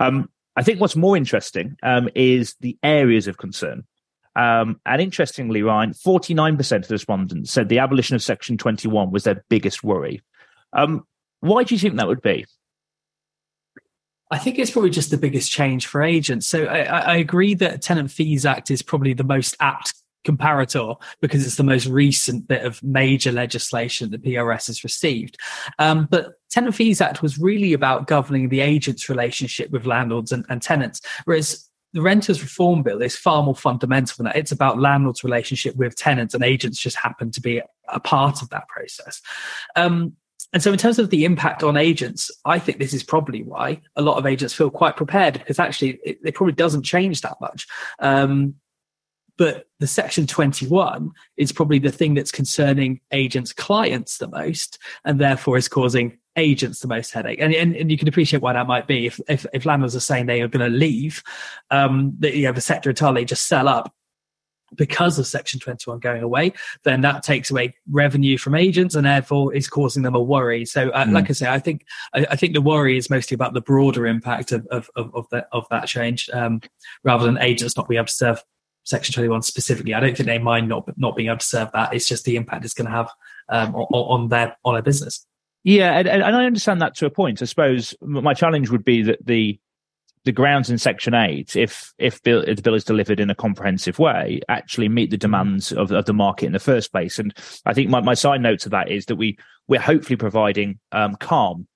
Um, 0.00 0.28
I 0.56 0.62
think 0.62 0.80
what's 0.80 0.96
more 0.96 1.16
interesting 1.16 1.76
um, 1.82 2.08
is 2.14 2.56
the 2.60 2.78
areas 2.82 3.28
of 3.28 3.36
concern. 3.36 3.84
Um, 4.34 4.80
and 4.84 5.00
interestingly, 5.00 5.62
Ryan, 5.62 5.92
49% 5.92 6.76
of 6.76 6.88
the 6.88 6.94
respondents 6.94 7.50
said 7.50 7.68
the 7.68 7.78
abolition 7.78 8.16
of 8.16 8.22
Section 8.22 8.58
21 8.58 9.10
was 9.10 9.24
their 9.24 9.44
biggest 9.48 9.82
worry. 9.84 10.22
Um, 10.72 11.06
why 11.40 11.64
do 11.64 11.74
you 11.74 11.78
think 11.78 11.96
that 11.96 12.08
would 12.08 12.22
be? 12.22 12.46
I 14.30 14.38
think 14.38 14.58
it's 14.58 14.70
probably 14.70 14.90
just 14.90 15.10
the 15.10 15.18
biggest 15.18 15.50
change 15.50 15.86
for 15.86 16.02
agents. 16.02 16.46
So 16.46 16.64
I, 16.64 16.82
I, 16.82 17.16
agree 17.16 17.54
that 17.54 17.80
Tenant 17.80 18.10
Fees 18.10 18.44
Act 18.44 18.72
is 18.72 18.82
probably 18.82 19.12
the 19.14 19.22
most 19.22 19.54
apt 19.60 19.94
comparator 20.26 20.96
because 21.20 21.46
it's 21.46 21.56
the 21.56 21.62
most 21.62 21.86
recent 21.86 22.48
bit 22.48 22.64
of 22.64 22.82
major 22.82 23.32
legislation 23.32 24.10
the 24.10 24.18
PRS 24.18 24.66
has 24.66 24.84
received. 24.84 25.38
Um, 25.78 26.08
but 26.10 26.34
Tenant 26.50 26.74
Fees 26.74 27.00
Act 27.00 27.22
was 27.22 27.38
really 27.38 27.72
about 27.72 28.06
governing 28.06 28.48
the 28.48 28.60
agent's 28.60 29.08
relationship 29.08 29.70
with 29.70 29.86
landlords 29.86 30.32
and, 30.32 30.44
and 30.48 30.60
tenants, 30.60 31.00
whereas 31.24 31.68
the 31.92 32.02
Renters 32.02 32.42
Reform 32.42 32.82
Bill 32.82 33.00
is 33.00 33.16
far 33.16 33.42
more 33.42 33.54
fundamental 33.54 34.16
than 34.18 34.26
that. 34.26 34.36
It's 34.36 34.52
about 34.52 34.78
landlords' 34.78 35.24
relationship 35.24 35.76
with 35.76 35.96
tenants, 35.96 36.34
and 36.34 36.44
agents 36.44 36.78
just 36.78 36.96
happen 36.96 37.30
to 37.30 37.40
be 37.40 37.62
a 37.88 38.00
part 38.00 38.42
of 38.42 38.50
that 38.50 38.68
process. 38.68 39.22
Um, 39.76 40.12
and 40.52 40.62
so, 40.62 40.72
in 40.72 40.78
terms 40.78 40.98
of 40.98 41.10
the 41.10 41.24
impact 41.24 41.62
on 41.62 41.76
agents, 41.76 42.30
I 42.44 42.58
think 42.58 42.78
this 42.78 42.94
is 42.94 43.02
probably 43.02 43.42
why 43.42 43.80
a 43.96 44.02
lot 44.02 44.18
of 44.18 44.26
agents 44.26 44.54
feel 44.54 44.70
quite 44.70 44.96
prepared 44.96 45.34
because 45.34 45.58
actually 45.58 45.98
it, 46.04 46.18
it 46.24 46.34
probably 46.34 46.54
doesn't 46.54 46.82
change 46.82 47.22
that 47.22 47.36
much. 47.40 47.66
Um, 47.98 48.54
but 49.38 49.66
the 49.80 49.86
section 49.86 50.26
21 50.26 51.10
is 51.36 51.52
probably 51.52 51.78
the 51.78 51.92
thing 51.92 52.14
that's 52.14 52.32
concerning 52.32 53.00
agents' 53.12 53.52
clients 53.52 54.18
the 54.18 54.28
most, 54.28 54.78
and 55.04 55.20
therefore 55.20 55.56
is 55.56 55.68
causing 55.68 56.18
agents 56.36 56.80
the 56.80 56.88
most 56.88 57.12
headache. 57.12 57.40
And, 57.40 57.54
and, 57.54 57.74
and 57.76 57.90
you 57.90 57.98
can 57.98 58.08
appreciate 58.08 58.42
why 58.42 58.52
that 58.52 58.66
might 58.66 58.86
be. 58.86 59.06
If, 59.06 59.20
if, 59.28 59.46
if 59.52 59.66
landlords 59.66 59.96
are 59.96 60.00
saying 60.00 60.26
they 60.26 60.42
are 60.42 60.48
going 60.48 60.70
to 60.70 60.76
leave, 60.76 61.22
um, 61.70 62.14
the, 62.18 62.34
you 62.34 62.44
know, 62.44 62.52
the 62.52 62.60
sector 62.60 62.90
entirely 62.90 63.24
just 63.24 63.46
sell 63.46 63.68
up, 63.68 63.92
because 64.74 65.18
of 65.18 65.26
Section 65.26 65.60
21 65.60 66.00
going 66.00 66.22
away, 66.22 66.52
then 66.82 67.00
that 67.02 67.22
takes 67.22 67.50
away 67.50 67.74
revenue 67.90 68.36
from 68.36 68.56
agents 68.56 68.96
and 68.96 69.06
therefore 69.06 69.54
is 69.54 69.68
causing 69.68 70.02
them 70.02 70.16
a 70.16 70.20
worry. 70.20 70.64
So, 70.64 70.90
uh, 70.90 71.04
mm. 71.04 71.12
like 71.12 71.30
I 71.30 71.34
say, 71.34 71.48
I 71.48 71.60
think 71.60 71.86
I, 72.14 72.26
I, 72.30 72.36
think 72.36 72.54
the 72.54 72.60
worry 72.60 72.96
is 72.96 73.08
mostly 73.08 73.36
about 73.36 73.54
the 73.54 73.60
broader 73.60 74.06
impact 74.06 74.50
of 74.50 74.66
of 74.72 74.90
of, 74.96 75.14
of, 75.14 75.26
the, 75.30 75.46
of 75.52 75.66
that 75.70 75.86
change, 75.86 76.28
um, 76.30 76.60
rather 77.04 77.24
than 77.24 77.38
agents 77.38 77.76
not 77.76 77.88
being 77.88 77.98
able 77.98 78.06
to 78.06 78.12
serve 78.12 78.42
Section 78.86 79.12
21 79.14 79.42
specifically. 79.42 79.94
I 79.94 80.00
don't 80.00 80.16
think 80.16 80.28
they 80.28 80.38
mind 80.38 80.68
not 80.68 80.88
not 80.96 81.16
being 81.16 81.28
able 81.28 81.38
to 81.38 81.46
serve 81.46 81.70
that. 81.72 81.92
It's 81.92 82.06
just 82.06 82.24
the 82.24 82.36
impact 82.36 82.64
it's 82.64 82.72
going 82.72 82.86
to 82.86 82.96
have 82.96 83.10
um, 83.48 83.74
on, 83.74 83.86
on 83.92 84.28
their 84.28 84.56
on 84.64 84.74
their 84.74 84.82
business. 84.82 85.26
Yeah, 85.64 85.98
and, 85.98 86.06
and 86.06 86.36
I 86.36 86.44
understand 86.44 86.80
that 86.80 86.94
to 86.96 87.06
a 87.06 87.10
point. 87.10 87.42
I 87.42 87.46
suppose 87.46 87.94
my 88.00 88.32
challenge 88.32 88.70
would 88.70 88.84
be 88.84 89.02
that 89.02 89.26
the 89.26 89.58
the 90.24 90.30
grounds 90.30 90.70
in 90.70 90.78
Section 90.78 91.14
Eight, 91.14 91.56
if 91.56 91.92
if, 91.98 92.22
bill, 92.22 92.44
the 92.44 92.62
bill 92.62 92.74
is 92.74 92.84
delivered 92.84 93.18
in 93.18 93.30
a 93.30 93.34
comprehensive 93.34 93.98
way, 93.98 94.40
actually 94.48 94.88
meet 94.88 95.10
the 95.10 95.16
demands 95.16 95.72
of, 95.72 95.90
of 95.90 96.04
the 96.04 96.12
market 96.12 96.46
in 96.46 96.52
the 96.52 96.60
first 96.60 96.92
place. 96.92 97.18
And 97.18 97.34
I 97.64 97.74
think 97.74 97.90
my, 97.90 98.00
my 98.00 98.14
side 98.14 98.40
note 98.40 98.60
to 98.60 98.68
that 98.68 98.90
is 98.90 99.06
that 99.06 99.16
we 99.16 99.38
we're 99.66 99.80
hopefully 99.80 100.16
providing 100.16 100.78
um, 100.92 101.16
calm 101.16 101.66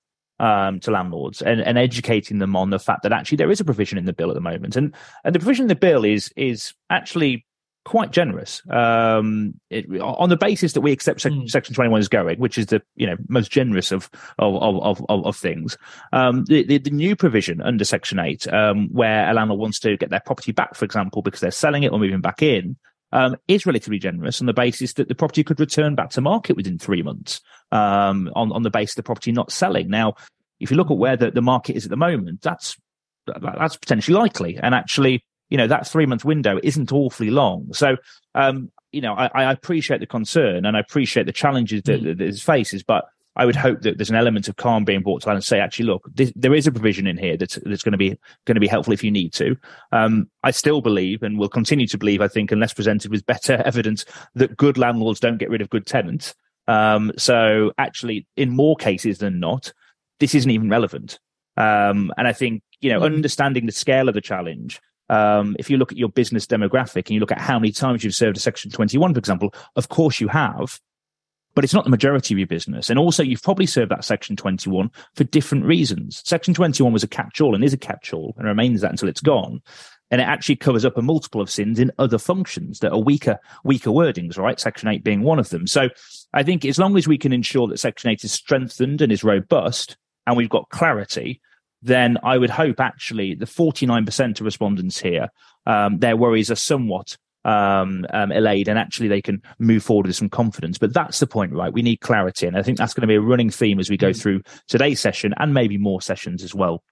um, 0.41 0.79
to 0.79 0.91
landlords 0.91 1.41
and, 1.41 1.61
and 1.61 1.77
educating 1.77 2.39
them 2.39 2.55
on 2.55 2.71
the 2.71 2.79
fact 2.79 3.03
that 3.03 3.13
actually 3.13 3.37
there 3.37 3.51
is 3.51 3.59
a 3.59 3.65
provision 3.65 3.97
in 3.97 4.05
the 4.05 4.13
bill 4.13 4.29
at 4.29 4.33
the 4.33 4.41
moment, 4.41 4.75
and 4.75 4.93
and 5.23 5.35
the 5.35 5.39
provision 5.39 5.65
in 5.65 5.69
the 5.69 5.75
bill 5.75 6.03
is 6.03 6.33
is 6.35 6.73
actually 6.89 7.45
quite 7.83 8.11
generous 8.11 8.61
um, 8.69 9.53
it, 9.71 9.85
on 10.01 10.29
the 10.29 10.37
basis 10.37 10.73
that 10.73 10.81
we 10.81 10.91
accept 10.91 11.21
sec- 11.21 11.31
mm. 11.31 11.49
Section 11.49 11.73
21 11.73 11.99
is 11.99 12.07
going, 12.07 12.39
which 12.39 12.57
is 12.57 12.67
the 12.67 12.81
you 12.95 13.05
know 13.05 13.15
most 13.27 13.51
generous 13.51 13.91
of 13.91 14.09
of 14.39 14.55
of 14.55 15.05
of, 15.09 15.25
of 15.25 15.37
things. 15.37 15.77
Um, 16.11 16.45
the, 16.45 16.63
the, 16.63 16.79
the 16.79 16.91
new 16.91 17.15
provision 17.15 17.61
under 17.61 17.85
Section 17.85 18.19
8, 18.19 18.51
um, 18.51 18.89
where 18.91 19.29
a 19.29 19.33
landlord 19.33 19.59
wants 19.59 19.79
to 19.81 19.95
get 19.97 20.09
their 20.09 20.21
property 20.25 20.51
back, 20.51 20.75
for 20.75 20.85
example, 20.85 21.21
because 21.21 21.39
they're 21.39 21.51
selling 21.51 21.83
it 21.83 21.91
or 21.91 21.99
moving 21.99 22.21
back 22.21 22.41
in. 22.41 22.77
Um, 23.13 23.35
is 23.49 23.65
relatively 23.65 23.99
generous 23.99 24.39
on 24.39 24.47
the 24.47 24.53
basis 24.53 24.93
that 24.93 25.09
the 25.09 25.15
property 25.15 25.43
could 25.43 25.59
return 25.59 25.95
back 25.95 26.11
to 26.11 26.21
market 26.21 26.55
within 26.55 26.77
three 26.77 27.03
months 27.03 27.41
um, 27.71 28.31
on, 28.35 28.51
on 28.51 28.63
the 28.63 28.69
basis 28.69 28.93
of 28.93 28.97
the 28.97 29.03
property 29.03 29.31
not 29.31 29.51
selling. 29.51 29.89
Now, 29.89 30.15
if 30.59 30.71
you 30.71 30.77
look 30.77 30.91
at 30.91 30.97
where 30.97 31.17
the, 31.17 31.31
the 31.31 31.41
market 31.41 31.75
is 31.75 31.85
at 31.85 31.89
the 31.89 31.97
moment, 31.97 32.41
that's 32.41 32.77
that's 33.25 33.77
potentially 33.77 34.17
likely. 34.17 34.57
And 34.57 34.73
actually, 34.73 35.23
you 35.49 35.57
know, 35.57 35.67
that 35.67 35.87
three 35.87 36.05
month 36.05 36.25
window 36.25 36.59
isn't 36.63 36.91
awfully 36.91 37.29
long. 37.29 37.73
So, 37.73 37.97
um, 38.35 38.71
you 38.91 39.01
know, 39.01 39.13
I, 39.13 39.29
I, 39.33 39.51
appreciate 39.51 39.99
the 39.99 40.07
concern 40.07 40.65
and 40.65 40.75
I 40.75 40.79
appreciate 40.79 41.25
the 41.25 41.31
challenges 41.31 41.83
that, 41.83 42.01
mm. 42.01 42.17
that 42.17 42.21
it 42.21 42.39
faces, 42.39 42.83
but 42.83 43.05
I 43.35 43.45
would 43.45 43.55
hope 43.55 43.81
that 43.81 43.97
there's 43.97 44.09
an 44.09 44.17
element 44.17 44.49
of 44.49 44.57
calm 44.57 44.83
being 44.83 45.01
brought 45.01 45.21
to 45.21 45.29
light 45.29 45.35
and 45.35 45.43
say, 45.43 45.59
actually, 45.59 45.85
look, 45.85 46.03
this, 46.13 46.33
there 46.35 46.53
is 46.53 46.67
a 46.67 46.71
provision 46.71 47.07
in 47.07 47.17
here 47.17 47.37
that's, 47.37 47.57
that's 47.65 47.83
going 47.83 47.93
to 47.93 47.97
be 47.97 48.09
going 48.45 48.55
to 48.55 48.61
be 48.61 48.67
helpful 48.67 48.93
if 48.93 49.03
you 49.03 49.11
need 49.11 49.31
to. 49.33 49.55
Um, 49.93 50.29
I 50.43 50.51
still 50.51 50.81
believe 50.81 51.23
and 51.23 51.39
will 51.39 51.47
continue 51.47 51.87
to 51.87 51.97
believe, 51.97 52.21
I 52.21 52.27
think, 52.27 52.51
unless 52.51 52.73
presented 52.73 53.11
with 53.11 53.25
better 53.25 53.53
evidence, 53.65 54.03
that 54.35 54.57
good 54.57 54.77
landlords 54.77 55.21
don't 55.21 55.37
get 55.37 55.49
rid 55.49 55.61
of 55.61 55.69
good 55.69 55.85
tenants. 55.85 56.35
Um, 56.71 57.11
so 57.17 57.71
actually, 57.77 58.27
in 58.37 58.49
more 58.49 58.75
cases 58.75 59.17
than 59.17 59.39
not, 59.39 59.73
this 60.19 60.35
isn't 60.35 60.51
even 60.51 60.69
relevant. 60.69 61.19
Um, 61.57 62.11
and 62.17 62.27
I 62.27 62.33
think 62.33 62.63
you 62.79 62.91
know, 62.91 63.01
mm. 63.01 63.05
understanding 63.05 63.65
the 63.65 63.71
scale 63.71 64.07
of 64.07 64.15
the 64.15 64.21
challenge 64.21 64.81
um, 65.11 65.57
if 65.59 65.69
you 65.69 65.77
look 65.77 65.91
at 65.91 65.97
your 65.97 66.09
business 66.09 66.47
demographic 66.47 67.07
and 67.07 67.11
you 67.11 67.19
look 67.19 67.33
at 67.33 67.41
how 67.41 67.59
many 67.59 67.73
times 67.73 68.03
you've 68.03 68.15
served 68.15 68.37
a 68.37 68.39
Section 68.39 68.71
21, 68.71 69.13
for 69.13 69.19
example, 69.19 69.53
of 69.75 69.89
course 69.89 70.21
you 70.21 70.29
have, 70.29 70.79
but 71.53 71.65
it's 71.65 71.73
not 71.73 71.83
the 71.83 71.89
majority 71.89 72.33
of 72.33 72.37
your 72.37 72.47
business. 72.47 72.89
And 72.89 72.97
also, 72.97 73.21
you've 73.21 73.43
probably 73.43 73.65
served 73.65 73.91
that 73.91 74.05
Section 74.05 74.37
21 74.37 74.89
for 75.15 75.25
different 75.25 75.65
reasons. 75.65 76.21
Section 76.25 76.53
21 76.53 76.93
was 76.93 77.03
a 77.03 77.09
catch-all 77.09 77.53
and 77.53 77.61
is 77.61 77.73
a 77.73 77.77
catch-all 77.77 78.33
and 78.37 78.47
remains 78.47 78.79
that 78.81 78.91
until 78.91 79.09
it's 79.09 79.19
gone. 79.19 79.61
And 80.11 80.21
it 80.21 80.25
actually 80.25 80.57
covers 80.57 80.83
up 80.83 80.97
a 80.97 81.01
multiple 81.01 81.41
of 81.41 81.49
sins 81.49 81.79
in 81.79 81.91
other 81.97 82.17
functions 82.17 82.79
that 82.79 82.91
are 82.91 83.01
weaker, 83.01 83.39
weaker 83.63 83.89
wordings, 83.89 84.37
right? 84.37 84.59
Section 84.59 84.89
8 84.89 85.03
being 85.03 85.23
one 85.23 85.39
of 85.39 85.49
them. 85.49 85.65
So 85.65 85.87
I 86.33 86.43
think 86.43 86.65
as 86.65 86.77
long 86.77 86.97
as 86.97 87.07
we 87.07 87.17
can 87.17 87.31
ensure 87.31 87.67
that 87.69 87.79
Section 87.79 88.11
8 88.11 88.23
is 88.23 88.33
strengthened 88.33 89.01
and 89.01 89.11
is 89.11 89.23
robust 89.23 89.95
and 90.27 90.35
we've 90.35 90.49
got 90.49 90.69
clarity, 90.69 91.41
then 91.81 92.17
I 92.23 92.37
would 92.37 92.49
hope 92.49 92.79
actually 92.79 93.35
the 93.35 93.45
49% 93.45 94.39
of 94.39 94.45
respondents 94.45 94.99
here, 94.99 95.29
um, 95.65 95.99
their 95.99 96.17
worries 96.17 96.51
are 96.51 96.55
somewhat 96.55 97.17
um, 97.43 98.05
um, 98.13 98.31
allayed 98.31 98.67
and 98.67 98.77
actually 98.77 99.07
they 99.07 99.21
can 99.21 99.41
move 99.59 99.83
forward 99.83 100.07
with 100.07 100.15
some 100.15 100.29
confidence. 100.29 100.77
But 100.77 100.93
that's 100.93 101.19
the 101.19 101.27
point, 101.27 101.53
right? 101.53 101.73
We 101.73 101.81
need 101.81 102.01
clarity. 102.01 102.47
And 102.47 102.57
I 102.57 102.61
think 102.61 102.77
that's 102.77 102.93
going 102.93 103.01
to 103.01 103.07
be 103.07 103.15
a 103.15 103.21
running 103.21 103.49
theme 103.49 103.79
as 103.79 103.89
we 103.89 103.97
go 103.97 104.11
mm. 104.11 104.21
through 104.21 104.41
today's 104.67 104.99
session 104.99 105.33
and 105.37 105.53
maybe 105.53 105.77
more 105.77 106.01
sessions 106.01 106.43
as 106.43 106.53
well. 106.53 106.83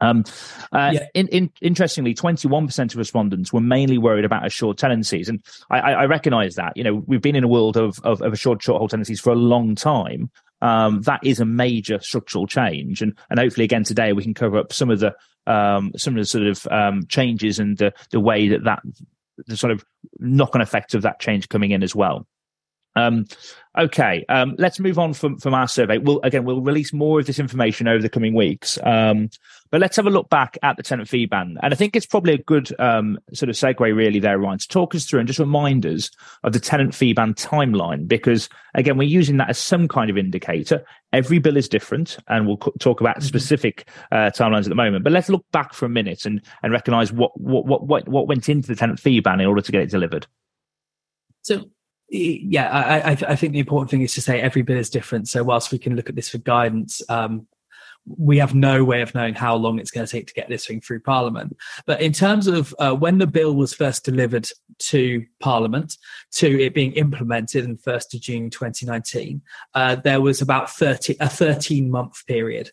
Um, 0.00 0.24
uh, 0.72 0.90
yeah. 0.94 1.06
in, 1.14 1.28
in, 1.28 1.50
interestingly, 1.60 2.14
21% 2.14 2.92
of 2.92 2.96
respondents 2.96 3.52
were 3.52 3.60
mainly 3.60 3.98
worried 3.98 4.24
about 4.24 4.46
assured 4.46 4.78
tenancies. 4.78 5.28
And 5.28 5.42
I, 5.70 5.80
I, 5.80 5.90
I 5.92 6.04
recognize 6.04 6.54
that, 6.54 6.76
you 6.76 6.84
know, 6.84 7.02
we've 7.06 7.22
been 7.22 7.36
in 7.36 7.44
a 7.44 7.48
world 7.48 7.76
of, 7.76 7.98
of, 8.04 8.22
of 8.22 8.32
assured 8.32 8.62
short 8.62 8.78
hold 8.78 8.90
tenancies 8.90 9.20
for 9.20 9.32
a 9.32 9.36
long 9.36 9.74
time 9.74 10.30
um, 10.60 11.02
that 11.02 11.20
is 11.24 11.40
a 11.40 11.44
major 11.44 12.00
structural 12.00 12.46
change. 12.46 13.02
And, 13.02 13.16
and 13.30 13.38
hopefully 13.38 13.64
again 13.64 13.84
today 13.84 14.12
we 14.12 14.22
can 14.22 14.34
cover 14.34 14.58
up 14.58 14.72
some 14.72 14.90
of 14.90 15.00
the, 15.00 15.14
um, 15.46 15.92
some 15.96 16.14
of 16.14 16.18
the 16.18 16.26
sort 16.26 16.46
of, 16.46 16.66
um, 16.70 17.06
changes 17.06 17.58
and 17.58 17.78
the, 17.78 17.92
the 18.10 18.20
way 18.20 18.48
that 18.48 18.64
that, 18.64 18.82
the 19.46 19.56
sort 19.56 19.72
of 19.72 19.84
knock 20.18 20.54
on 20.54 20.60
effect 20.60 20.94
of 20.94 21.02
that 21.02 21.20
change 21.20 21.48
coming 21.48 21.70
in 21.70 21.82
as 21.82 21.94
well. 21.94 22.26
Um, 22.96 23.26
okay, 23.78 24.24
um, 24.28 24.56
let's 24.58 24.80
move 24.80 24.98
on 24.98 25.14
from, 25.14 25.38
from 25.38 25.54
our 25.54 25.68
survey. 25.68 25.98
We'll 25.98 26.20
again 26.22 26.44
we'll 26.44 26.60
release 26.60 26.92
more 26.92 27.20
of 27.20 27.26
this 27.26 27.38
information 27.38 27.86
over 27.86 28.02
the 28.02 28.08
coming 28.08 28.34
weeks. 28.34 28.78
Um, 28.82 29.30
but 29.70 29.80
let's 29.80 29.96
have 29.96 30.06
a 30.06 30.10
look 30.10 30.30
back 30.30 30.56
at 30.62 30.76
the 30.76 30.82
tenant 30.82 31.08
fee 31.08 31.26
ban, 31.26 31.58
and 31.62 31.72
I 31.72 31.76
think 31.76 31.94
it's 31.94 32.06
probably 32.06 32.34
a 32.34 32.38
good 32.38 32.68
um, 32.80 33.18
sort 33.34 33.50
of 33.50 33.56
segue 33.56 33.80
really 33.94 34.18
there, 34.18 34.38
Ryan, 34.38 34.58
to 34.58 34.68
talk 34.68 34.94
us 34.94 35.04
through 35.04 35.20
and 35.20 35.28
just 35.28 35.38
remind 35.38 35.86
us 35.86 36.10
of 36.42 36.52
the 36.52 36.60
tenant 36.60 36.94
fee 36.94 37.12
ban 37.12 37.34
timeline, 37.34 38.08
because 38.08 38.48
again 38.74 38.96
we're 38.96 39.08
using 39.08 39.36
that 39.36 39.50
as 39.50 39.58
some 39.58 39.86
kind 39.86 40.10
of 40.10 40.18
indicator. 40.18 40.84
Every 41.12 41.38
bill 41.38 41.56
is 41.56 41.68
different, 41.68 42.18
and 42.28 42.46
we'll 42.46 42.56
talk 42.56 43.00
about 43.00 43.18
mm-hmm. 43.18 43.26
specific 43.26 43.88
uh, 44.10 44.30
timelines 44.34 44.64
at 44.64 44.70
the 44.70 44.74
moment. 44.74 45.04
But 45.04 45.12
let's 45.12 45.28
look 45.28 45.44
back 45.52 45.72
for 45.72 45.86
a 45.86 45.90
minute 45.90 46.24
and 46.24 46.42
and 46.62 46.72
recognise 46.72 47.12
what 47.12 47.38
what 47.38 47.66
what 47.66 48.08
what 48.08 48.26
went 48.26 48.48
into 48.48 48.68
the 48.68 48.76
tenant 48.76 48.98
fee 48.98 49.20
ban 49.20 49.40
in 49.40 49.46
order 49.46 49.62
to 49.62 49.72
get 49.72 49.82
it 49.82 49.90
delivered. 49.90 50.26
So 51.42 51.70
yeah, 52.10 52.70
I, 52.70 53.10
I, 53.10 53.36
think 53.36 53.52
the 53.52 53.58
important 53.58 53.90
thing 53.90 54.00
is 54.02 54.14
to 54.14 54.22
say 54.22 54.40
every 54.40 54.62
bill 54.62 54.78
is 54.78 54.88
different. 54.88 55.28
So 55.28 55.44
whilst 55.44 55.70
we 55.70 55.78
can 55.78 55.94
look 55.94 56.08
at 56.08 56.16
this 56.16 56.30
for 56.30 56.38
guidance, 56.38 57.02
um, 57.10 57.46
we 58.06 58.38
have 58.38 58.54
no 58.54 58.84
way 58.84 59.02
of 59.02 59.14
knowing 59.14 59.34
how 59.34 59.54
long 59.54 59.78
it's 59.78 59.90
going 59.90 60.06
to 60.06 60.10
take 60.10 60.26
to 60.26 60.34
get 60.34 60.48
this 60.48 60.66
thing 60.66 60.80
through 60.80 61.00
Parliament. 61.00 61.56
But 61.86 62.00
in 62.00 62.12
terms 62.12 62.46
of 62.46 62.74
uh, 62.78 62.94
when 62.94 63.18
the 63.18 63.26
bill 63.26 63.54
was 63.54 63.74
first 63.74 64.04
delivered 64.04 64.48
to 64.78 65.26
Parliament, 65.40 65.96
to 66.32 66.62
it 66.62 66.74
being 66.74 66.92
implemented 66.92 67.64
in 67.64 67.76
1st 67.76 68.14
of 68.14 68.20
June 68.20 68.50
2019, 68.50 69.42
uh, 69.74 69.96
there 69.96 70.20
was 70.20 70.40
about 70.40 70.70
30, 70.70 71.16
a 71.20 71.28
13 71.28 71.90
month 71.90 72.26
period. 72.26 72.70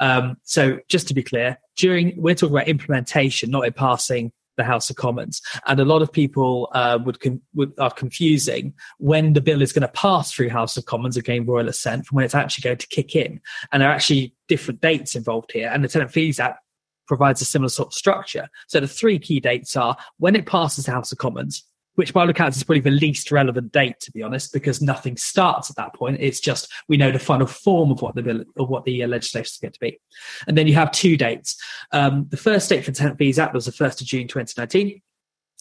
Um, 0.00 0.36
so 0.42 0.80
just 0.88 1.08
to 1.08 1.14
be 1.14 1.22
clear, 1.22 1.58
during 1.76 2.20
we're 2.20 2.34
talking 2.34 2.56
about 2.56 2.68
implementation, 2.68 3.50
not 3.50 3.66
it 3.66 3.76
passing 3.76 4.32
the 4.56 4.64
House 4.64 4.90
of 4.90 4.96
Commons, 4.96 5.40
and 5.66 5.80
a 5.80 5.84
lot 5.84 6.02
of 6.02 6.12
people 6.12 6.68
uh, 6.72 6.98
would, 7.04 7.20
con- 7.20 7.40
would, 7.54 7.72
are 7.78 7.90
confusing 7.90 8.74
when 8.98 9.32
the 9.32 9.40
bill 9.40 9.62
is 9.62 9.72
going 9.72 9.82
to 9.82 9.88
pass 9.88 10.32
through 10.32 10.48
House 10.48 10.76
of 10.76 10.86
Commons 10.86 11.16
and 11.16 11.24
gain 11.24 11.46
royal 11.46 11.68
assent 11.68 12.06
from 12.06 12.16
when 12.16 12.24
it's 12.24 12.34
actually 12.34 12.62
going 12.62 12.78
to 12.78 12.86
kick 12.88 13.16
in. 13.16 13.40
And 13.72 13.82
there 13.82 13.88
are 13.88 13.94
actually 13.94 14.34
different 14.48 14.80
dates 14.80 15.14
involved 15.14 15.52
here, 15.52 15.70
and 15.72 15.82
the 15.82 15.88
Tenant 15.88 16.12
Fees 16.12 16.40
Act 16.40 16.60
provides 17.06 17.40
a 17.40 17.44
similar 17.44 17.68
sort 17.68 17.88
of 17.88 17.94
structure. 17.94 18.48
So 18.68 18.80
the 18.80 18.88
three 18.88 19.18
key 19.18 19.40
dates 19.40 19.76
are 19.76 19.96
when 20.18 20.34
it 20.34 20.46
passes 20.46 20.86
the 20.86 20.92
House 20.92 21.12
of 21.12 21.18
Commons, 21.18 21.64
which 21.94 22.12
by 22.12 22.22
all 22.22 22.30
accounts 22.30 22.56
is 22.56 22.64
probably 22.64 22.80
the 22.80 22.90
least 22.90 23.30
relevant 23.30 23.72
date, 23.72 23.98
to 24.00 24.12
be 24.12 24.22
honest, 24.22 24.52
because 24.52 24.82
nothing 24.82 25.16
starts 25.16 25.70
at 25.70 25.76
that 25.76 25.94
point. 25.94 26.18
It's 26.20 26.40
just 26.40 26.72
we 26.88 26.96
know 26.96 27.10
the 27.10 27.18
final 27.18 27.46
form 27.46 27.90
of 27.90 28.02
what 28.02 28.14
the 28.14 28.22
bill 28.22 28.44
of 28.56 28.68
what 28.68 28.84
the 28.84 29.02
uh, 29.02 29.08
legislation 29.08 29.50
is 29.52 29.58
going 29.60 29.72
to 29.72 29.80
be, 29.80 30.00
and 30.46 30.56
then 30.56 30.66
you 30.66 30.74
have 30.74 30.90
two 30.92 31.16
dates. 31.16 31.56
Um, 31.92 32.26
the 32.28 32.36
first 32.36 32.68
date 32.68 32.84
for 32.84 32.92
Tenant 32.92 33.18
Fees 33.18 33.38
Act 33.38 33.54
was 33.54 33.66
the 33.66 33.72
first 33.72 34.00
of 34.00 34.06
June 34.06 34.28
2019. 34.28 35.00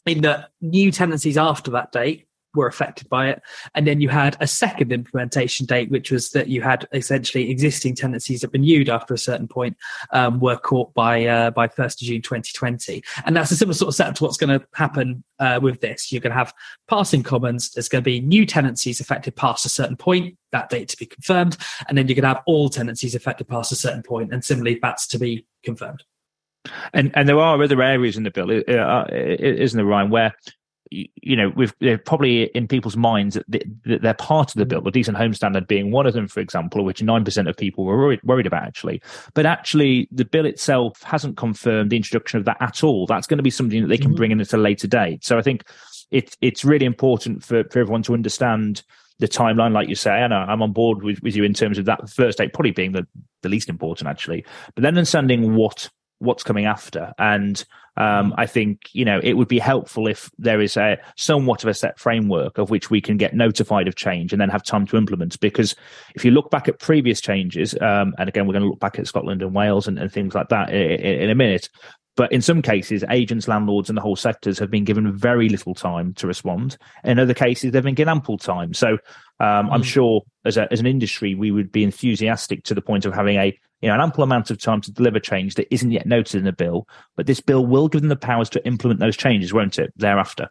In 0.05 0.21
the 0.21 0.49
new 0.59 0.91
tenancies 0.91 1.37
after 1.37 1.71
that 1.71 1.93
date 1.93 2.27
were 2.55 2.67
affected 2.67 3.09
by 3.09 3.29
it. 3.29 3.41
And 3.75 3.87
then 3.87 4.01
you 4.01 4.09
had 4.09 4.37
a 4.39 4.47
second 4.47 4.91
implementation 4.91 5.65
date, 5.65 5.89
which 5.89 6.11
was 6.11 6.31
that 6.31 6.47
you 6.47 6.61
had 6.61 6.87
essentially 6.91 7.49
existing 7.49 7.95
tenancies 7.95 8.41
that 8.41 8.53
renewed 8.53 8.89
after 8.89 9.13
a 9.13 9.17
certain 9.17 9.47
point 9.47 9.77
um, 10.11 10.39
were 10.39 10.57
caught 10.57 10.93
by 10.93 11.25
uh, 11.25 11.51
by 11.51 11.67
1st 11.67 12.01
of 12.01 12.07
June 12.07 12.21
2020. 12.21 13.03
And 13.25 13.35
that's 13.35 13.51
a 13.51 13.55
similar 13.55 13.73
sort 13.73 13.89
of 13.89 13.95
setup 13.95 14.15
to 14.15 14.23
what's 14.23 14.37
going 14.37 14.59
to 14.59 14.65
happen 14.73 15.23
uh, 15.39 15.59
with 15.61 15.81
this. 15.81 16.11
You're 16.11 16.21
going 16.21 16.31
to 16.31 16.37
have 16.37 16.53
passing 16.87 17.23
commons. 17.23 17.71
There's 17.71 17.89
going 17.89 18.03
to 18.03 18.09
be 18.09 18.19
new 18.19 18.45
tenancies 18.45 18.99
affected 18.99 19.35
past 19.35 19.65
a 19.65 19.69
certain 19.69 19.97
point, 19.97 20.37
that 20.51 20.69
date 20.69 20.89
to 20.89 20.97
be 20.97 21.05
confirmed. 21.05 21.57
And 21.87 21.97
then 21.97 22.07
you're 22.07 22.15
going 22.15 22.23
to 22.23 22.35
have 22.35 22.43
all 22.45 22.69
tenancies 22.69 23.15
affected 23.15 23.47
past 23.47 23.71
a 23.71 23.75
certain 23.75 24.03
point, 24.03 24.33
and 24.33 24.43
similarly, 24.43 24.79
that's 24.81 25.07
to 25.07 25.19
be 25.19 25.45
confirmed. 25.63 26.03
And 26.93 27.11
and 27.13 27.27
there 27.27 27.39
are 27.39 27.61
other 27.61 27.81
areas 27.81 28.15
in 28.15 28.23
the 28.23 28.31
bill, 28.31 28.49
uh, 28.51 28.73
uh 28.73 29.05
isn't 29.11 29.77
there, 29.77 29.85
Ryan, 29.85 30.09
where 30.09 30.33
you 30.91 31.35
know, 31.35 31.51
with 31.55 31.73
they're 31.79 31.97
probably 31.97 32.43
in 32.43 32.67
people's 32.67 32.97
minds 32.97 33.35
that 33.35 33.63
they're 33.83 34.13
part 34.13 34.49
of 34.49 34.55
the 34.55 34.65
bill, 34.65 34.81
the 34.81 34.91
decent 34.91 35.17
home 35.17 35.33
standard 35.33 35.67
being 35.67 35.91
one 35.91 36.05
of 36.05 36.13
them, 36.13 36.27
for 36.27 36.39
example, 36.39 36.83
which 36.83 37.01
9% 37.01 37.49
of 37.49 37.57
people 37.57 37.85
were 37.85 37.97
worried, 37.97 38.21
worried 38.23 38.45
about 38.45 38.63
actually. 38.63 39.01
But 39.33 39.45
actually, 39.45 40.07
the 40.11 40.25
bill 40.25 40.45
itself 40.45 41.01
hasn't 41.03 41.37
confirmed 41.37 41.89
the 41.89 41.97
introduction 41.97 42.39
of 42.39 42.45
that 42.45 42.57
at 42.59 42.83
all. 42.83 43.05
That's 43.05 43.27
going 43.27 43.37
to 43.37 43.43
be 43.43 43.49
something 43.49 43.81
that 43.81 43.87
they 43.87 43.97
can 43.97 44.09
mm-hmm. 44.09 44.17
bring 44.17 44.31
in 44.31 44.41
at 44.41 44.53
a 44.53 44.57
later 44.57 44.87
date. 44.87 45.23
So 45.25 45.37
I 45.37 45.41
think 45.41 45.63
it's 46.11 46.37
it's 46.41 46.63
really 46.63 46.85
important 46.85 47.43
for, 47.43 47.63
for 47.65 47.79
everyone 47.79 48.03
to 48.03 48.13
understand 48.13 48.83
the 49.19 49.27
timeline, 49.27 49.73
like 49.73 49.89
you 49.89 49.95
say, 49.95 50.21
and 50.21 50.33
I'm 50.33 50.61
on 50.61 50.73
board 50.73 51.03
with, 51.03 51.21
with 51.21 51.35
you 51.35 51.43
in 51.43 51.53
terms 51.53 51.77
of 51.77 51.85
that 51.85 52.09
first 52.09 52.39
date 52.39 52.53
probably 52.53 52.71
being 52.71 52.91
the, 52.91 53.07
the 53.41 53.49
least 53.49 53.69
important, 53.69 54.09
actually. 54.09 54.43
But 54.75 54.81
then 54.81 54.97
understanding 54.97 55.55
what 55.55 55.89
what's 56.23 56.43
coming 56.43 56.65
after. 56.65 57.13
And 57.17 57.63
um, 57.95 58.33
I 58.37 58.47
think 58.47 58.89
you 58.93 59.05
know 59.05 59.19
it 59.21 59.33
would 59.33 59.47
be 59.47 59.59
helpful 59.59 60.07
if 60.07 60.31
there 60.39 60.61
is 60.61 60.77
a 60.77 60.97
somewhat 61.15 61.63
of 61.63 61.69
a 61.69 61.73
set 61.73 61.99
framework 61.99 62.57
of 62.57 62.71
which 62.71 62.89
we 62.89 63.01
can 63.01 63.17
get 63.17 63.35
notified 63.35 63.87
of 63.87 63.95
change 63.95 64.33
and 64.33 64.41
then 64.41 64.49
have 64.49 64.63
time 64.63 64.87
to 64.87 64.97
implement. 64.97 65.39
Because 65.39 65.75
if 66.15 66.25
you 66.25 66.31
look 66.31 66.49
back 66.49 66.67
at 66.67 66.79
previous 66.79 67.21
changes, 67.21 67.75
um, 67.81 68.15
and 68.17 68.27
again 68.29 68.47
we're 68.47 68.53
going 68.53 68.63
to 68.63 68.69
look 68.69 68.79
back 68.79 68.97
at 68.97 69.07
Scotland 69.07 69.43
and 69.43 69.53
Wales 69.53 69.87
and, 69.87 69.99
and 69.99 70.11
things 70.11 70.33
like 70.33 70.49
that 70.49 70.69
in, 70.71 71.21
in 71.21 71.29
a 71.29 71.35
minute. 71.35 71.69
But 72.15 72.31
in 72.31 72.41
some 72.41 72.61
cases, 72.61 73.03
agents, 73.09 73.47
landlords, 73.47 73.89
and 73.89 73.97
the 73.97 74.01
whole 74.01 74.15
sectors 74.15 74.59
have 74.59 74.69
been 74.69 74.83
given 74.83 75.11
very 75.11 75.49
little 75.49 75.73
time 75.73 76.13
to 76.15 76.27
respond. 76.27 76.77
In 77.03 77.17
other 77.17 77.33
cases, 77.33 77.71
they've 77.71 77.83
been 77.83 77.95
given 77.95 78.11
ample 78.11 78.37
time. 78.37 78.75
So 78.75 78.99
um, 79.39 79.67
mm. 79.67 79.69
I'm 79.71 79.83
sure 79.83 80.21
as, 80.45 80.57
a, 80.57 80.71
as 80.71 80.79
an 80.79 80.85
industry, 80.85 81.33
we 81.33 81.49
would 81.49 81.71
be 81.71 81.83
enthusiastic 81.83 82.65
to 82.65 82.75
the 82.75 82.83
point 82.83 83.05
of 83.05 83.13
having 83.15 83.37
a 83.37 83.57
you 83.83 83.89
know 83.89 83.95
an 83.95 84.01
ample 84.01 84.23
amount 84.23 84.49
of 84.49 84.57
time 84.57 84.79
to 84.79 84.91
deliver 84.91 85.19
change 85.19 85.55
that 85.55 85.71
isn't 85.71 85.91
yet 85.91 86.05
noted 86.05 86.39
in 86.39 86.45
the 86.45 86.53
bill. 86.53 86.87
But 87.17 87.27
this 87.27 87.41
bill 87.41 87.65
will 87.65 87.89
give 87.89 88.01
them 88.01 88.09
the 88.09 88.15
powers 88.15 88.49
to 88.51 88.65
implement 88.65 89.01
those 89.01 89.17
changes, 89.17 89.53
won't 89.53 89.77
it? 89.77 89.93
Thereafter. 89.97 90.49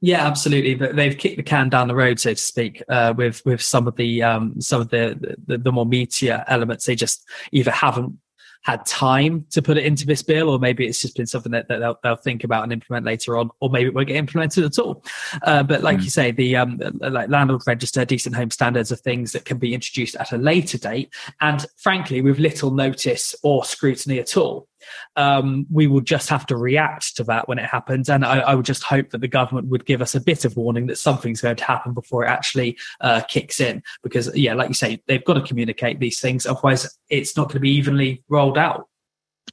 Yeah, 0.00 0.26
absolutely. 0.26 0.74
But 0.74 0.96
they've 0.96 1.16
kicked 1.16 1.36
the 1.36 1.42
can 1.44 1.68
down 1.68 1.88
the 1.88 1.94
road, 1.94 2.18
so 2.18 2.30
to 2.30 2.36
speak, 2.36 2.82
uh, 2.88 3.14
with 3.16 3.40
with 3.44 3.62
some 3.62 3.86
of 3.86 3.94
the 3.94 4.22
um, 4.24 4.60
some 4.60 4.80
of 4.80 4.90
the, 4.90 5.36
the, 5.46 5.58
the 5.58 5.72
more 5.72 5.86
meatier 5.86 6.44
elements. 6.48 6.86
They 6.86 6.96
just 6.96 7.24
either 7.52 7.70
haven't 7.70 8.18
had 8.62 8.84
time 8.86 9.46
to 9.50 9.62
put 9.62 9.76
it 9.76 9.84
into 9.84 10.06
this 10.06 10.22
bill, 10.22 10.50
or 10.50 10.58
maybe 10.58 10.86
it's 10.86 11.00
just 11.00 11.16
been 11.16 11.26
something 11.26 11.52
that, 11.52 11.68
that 11.68 11.78
they'll, 11.78 11.98
they'll, 12.02 12.16
think 12.16 12.44
about 12.44 12.64
and 12.64 12.72
implement 12.72 13.06
later 13.06 13.36
on, 13.36 13.50
or 13.60 13.70
maybe 13.70 13.88
it 13.88 13.94
won't 13.94 14.08
get 14.08 14.16
implemented 14.16 14.64
at 14.64 14.78
all. 14.78 15.02
Uh, 15.42 15.62
but 15.62 15.82
like 15.82 15.98
mm. 15.98 16.04
you 16.04 16.10
say, 16.10 16.30
the 16.30 16.56
um, 16.56 16.80
like 17.00 17.28
landlord 17.28 17.62
register, 17.66 18.04
decent 18.04 18.34
home 18.34 18.50
standards 18.50 18.92
are 18.92 18.96
things 18.96 19.32
that 19.32 19.44
can 19.44 19.58
be 19.58 19.74
introduced 19.74 20.16
at 20.16 20.32
a 20.32 20.38
later 20.38 20.78
date, 20.78 21.12
and 21.40 21.66
frankly, 21.76 22.20
with 22.20 22.38
little 22.38 22.70
notice 22.70 23.34
or 23.42 23.64
scrutiny 23.64 24.18
at 24.18 24.36
all 24.36 24.67
um, 25.16 25.66
we 25.70 25.86
will 25.86 26.00
just 26.00 26.28
have 26.28 26.46
to 26.46 26.56
react 26.56 27.16
to 27.16 27.24
that 27.24 27.48
when 27.48 27.58
it 27.58 27.66
happens. 27.66 28.08
And 28.08 28.24
I, 28.24 28.40
I, 28.40 28.54
would 28.54 28.64
just 28.64 28.82
hope 28.82 29.10
that 29.10 29.20
the 29.20 29.28
government 29.28 29.68
would 29.68 29.86
give 29.86 30.02
us 30.02 30.14
a 30.14 30.20
bit 30.20 30.44
of 30.44 30.56
warning 30.56 30.86
that 30.86 30.98
something's 30.98 31.40
going 31.40 31.56
to 31.56 31.64
happen 31.64 31.94
before 31.94 32.24
it 32.24 32.28
actually 32.28 32.78
uh, 33.00 33.22
kicks 33.28 33.60
in. 33.60 33.82
Because, 34.02 34.34
yeah, 34.36 34.54
like 34.54 34.68
you 34.68 34.74
say, 34.74 35.02
they've 35.06 35.24
got 35.24 35.34
to 35.34 35.42
communicate 35.42 36.00
these 36.00 36.20
things. 36.20 36.46
Otherwise, 36.46 36.98
it's 37.08 37.36
not 37.36 37.44
going 37.44 37.54
to 37.54 37.60
be 37.60 37.70
evenly 37.70 38.22
rolled 38.28 38.58
out. 38.58 38.88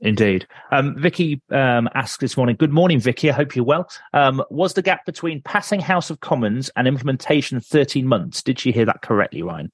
Indeed. 0.01 0.47
Um, 0.71 0.95
Vicky 0.97 1.41
um, 1.51 1.89
asked 1.93 2.19
this 2.19 2.37
morning, 2.37 2.55
Good 2.57 2.73
morning, 2.73 2.99
Vicky. 2.99 3.29
I 3.29 3.33
hope 3.33 3.55
you're 3.55 3.65
well. 3.65 3.89
Um, 4.13 4.43
was 4.49 4.73
the 4.73 4.81
gap 4.81 5.05
between 5.05 5.41
passing 5.41 5.79
House 5.79 6.09
of 6.09 6.19
Commons 6.19 6.69
and 6.75 6.87
implementation 6.87 7.59
13 7.59 8.05
months? 8.05 8.43
Did 8.43 8.59
she 8.59 8.71
hear 8.71 8.85
that 8.85 9.01
correctly, 9.01 9.41
Ryan? 9.41 9.71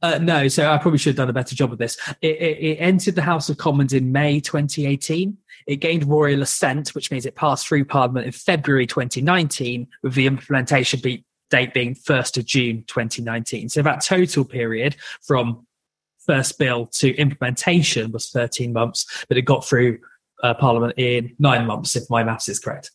Uh, 0.00 0.18
no, 0.18 0.48
so 0.48 0.70
I 0.70 0.78
probably 0.78 0.98
should 0.98 1.10
have 1.10 1.16
done 1.16 1.30
a 1.30 1.34
better 1.34 1.54
job 1.54 1.72
of 1.72 1.78
this. 1.78 1.98
It, 2.20 2.36
it, 2.40 2.58
it, 2.58 2.76
entered 2.76 3.14
the 3.14 3.22
House 3.22 3.48
of 3.48 3.58
Commons 3.58 3.92
in 3.92 4.12
May 4.12 4.40
2018. 4.40 5.36
It 5.66 5.76
gained 5.76 6.08
royal 6.08 6.42
assent, 6.42 6.94
which 6.94 7.10
means 7.10 7.26
it 7.26 7.34
passed 7.34 7.66
through 7.66 7.84
Parliament 7.84 8.26
in 8.26 8.32
February 8.32 8.86
2019, 8.86 9.86
with 10.02 10.14
the 10.14 10.26
implementation 10.26 11.00
be, 11.00 11.24
date 11.50 11.74
being 11.74 11.94
1st 11.94 12.38
of 12.38 12.46
June 12.46 12.84
2019. 12.86 13.68
So 13.68 13.82
that 13.82 14.02
total 14.02 14.44
period 14.44 14.96
from 15.20 15.66
first 16.26 16.58
bill 16.58 16.86
to 16.86 17.14
implementation 17.16 18.12
was 18.12 18.30
13 18.30 18.72
months, 18.72 19.24
but 19.28 19.36
it 19.36 19.42
got 19.42 19.64
through 19.64 19.98
uh, 20.42 20.54
Parliament 20.54 20.94
in 20.96 21.34
nine 21.38 21.66
months, 21.66 21.94
if 21.96 22.08
my 22.10 22.24
maths 22.24 22.48
is 22.48 22.58
correct. 22.58 22.90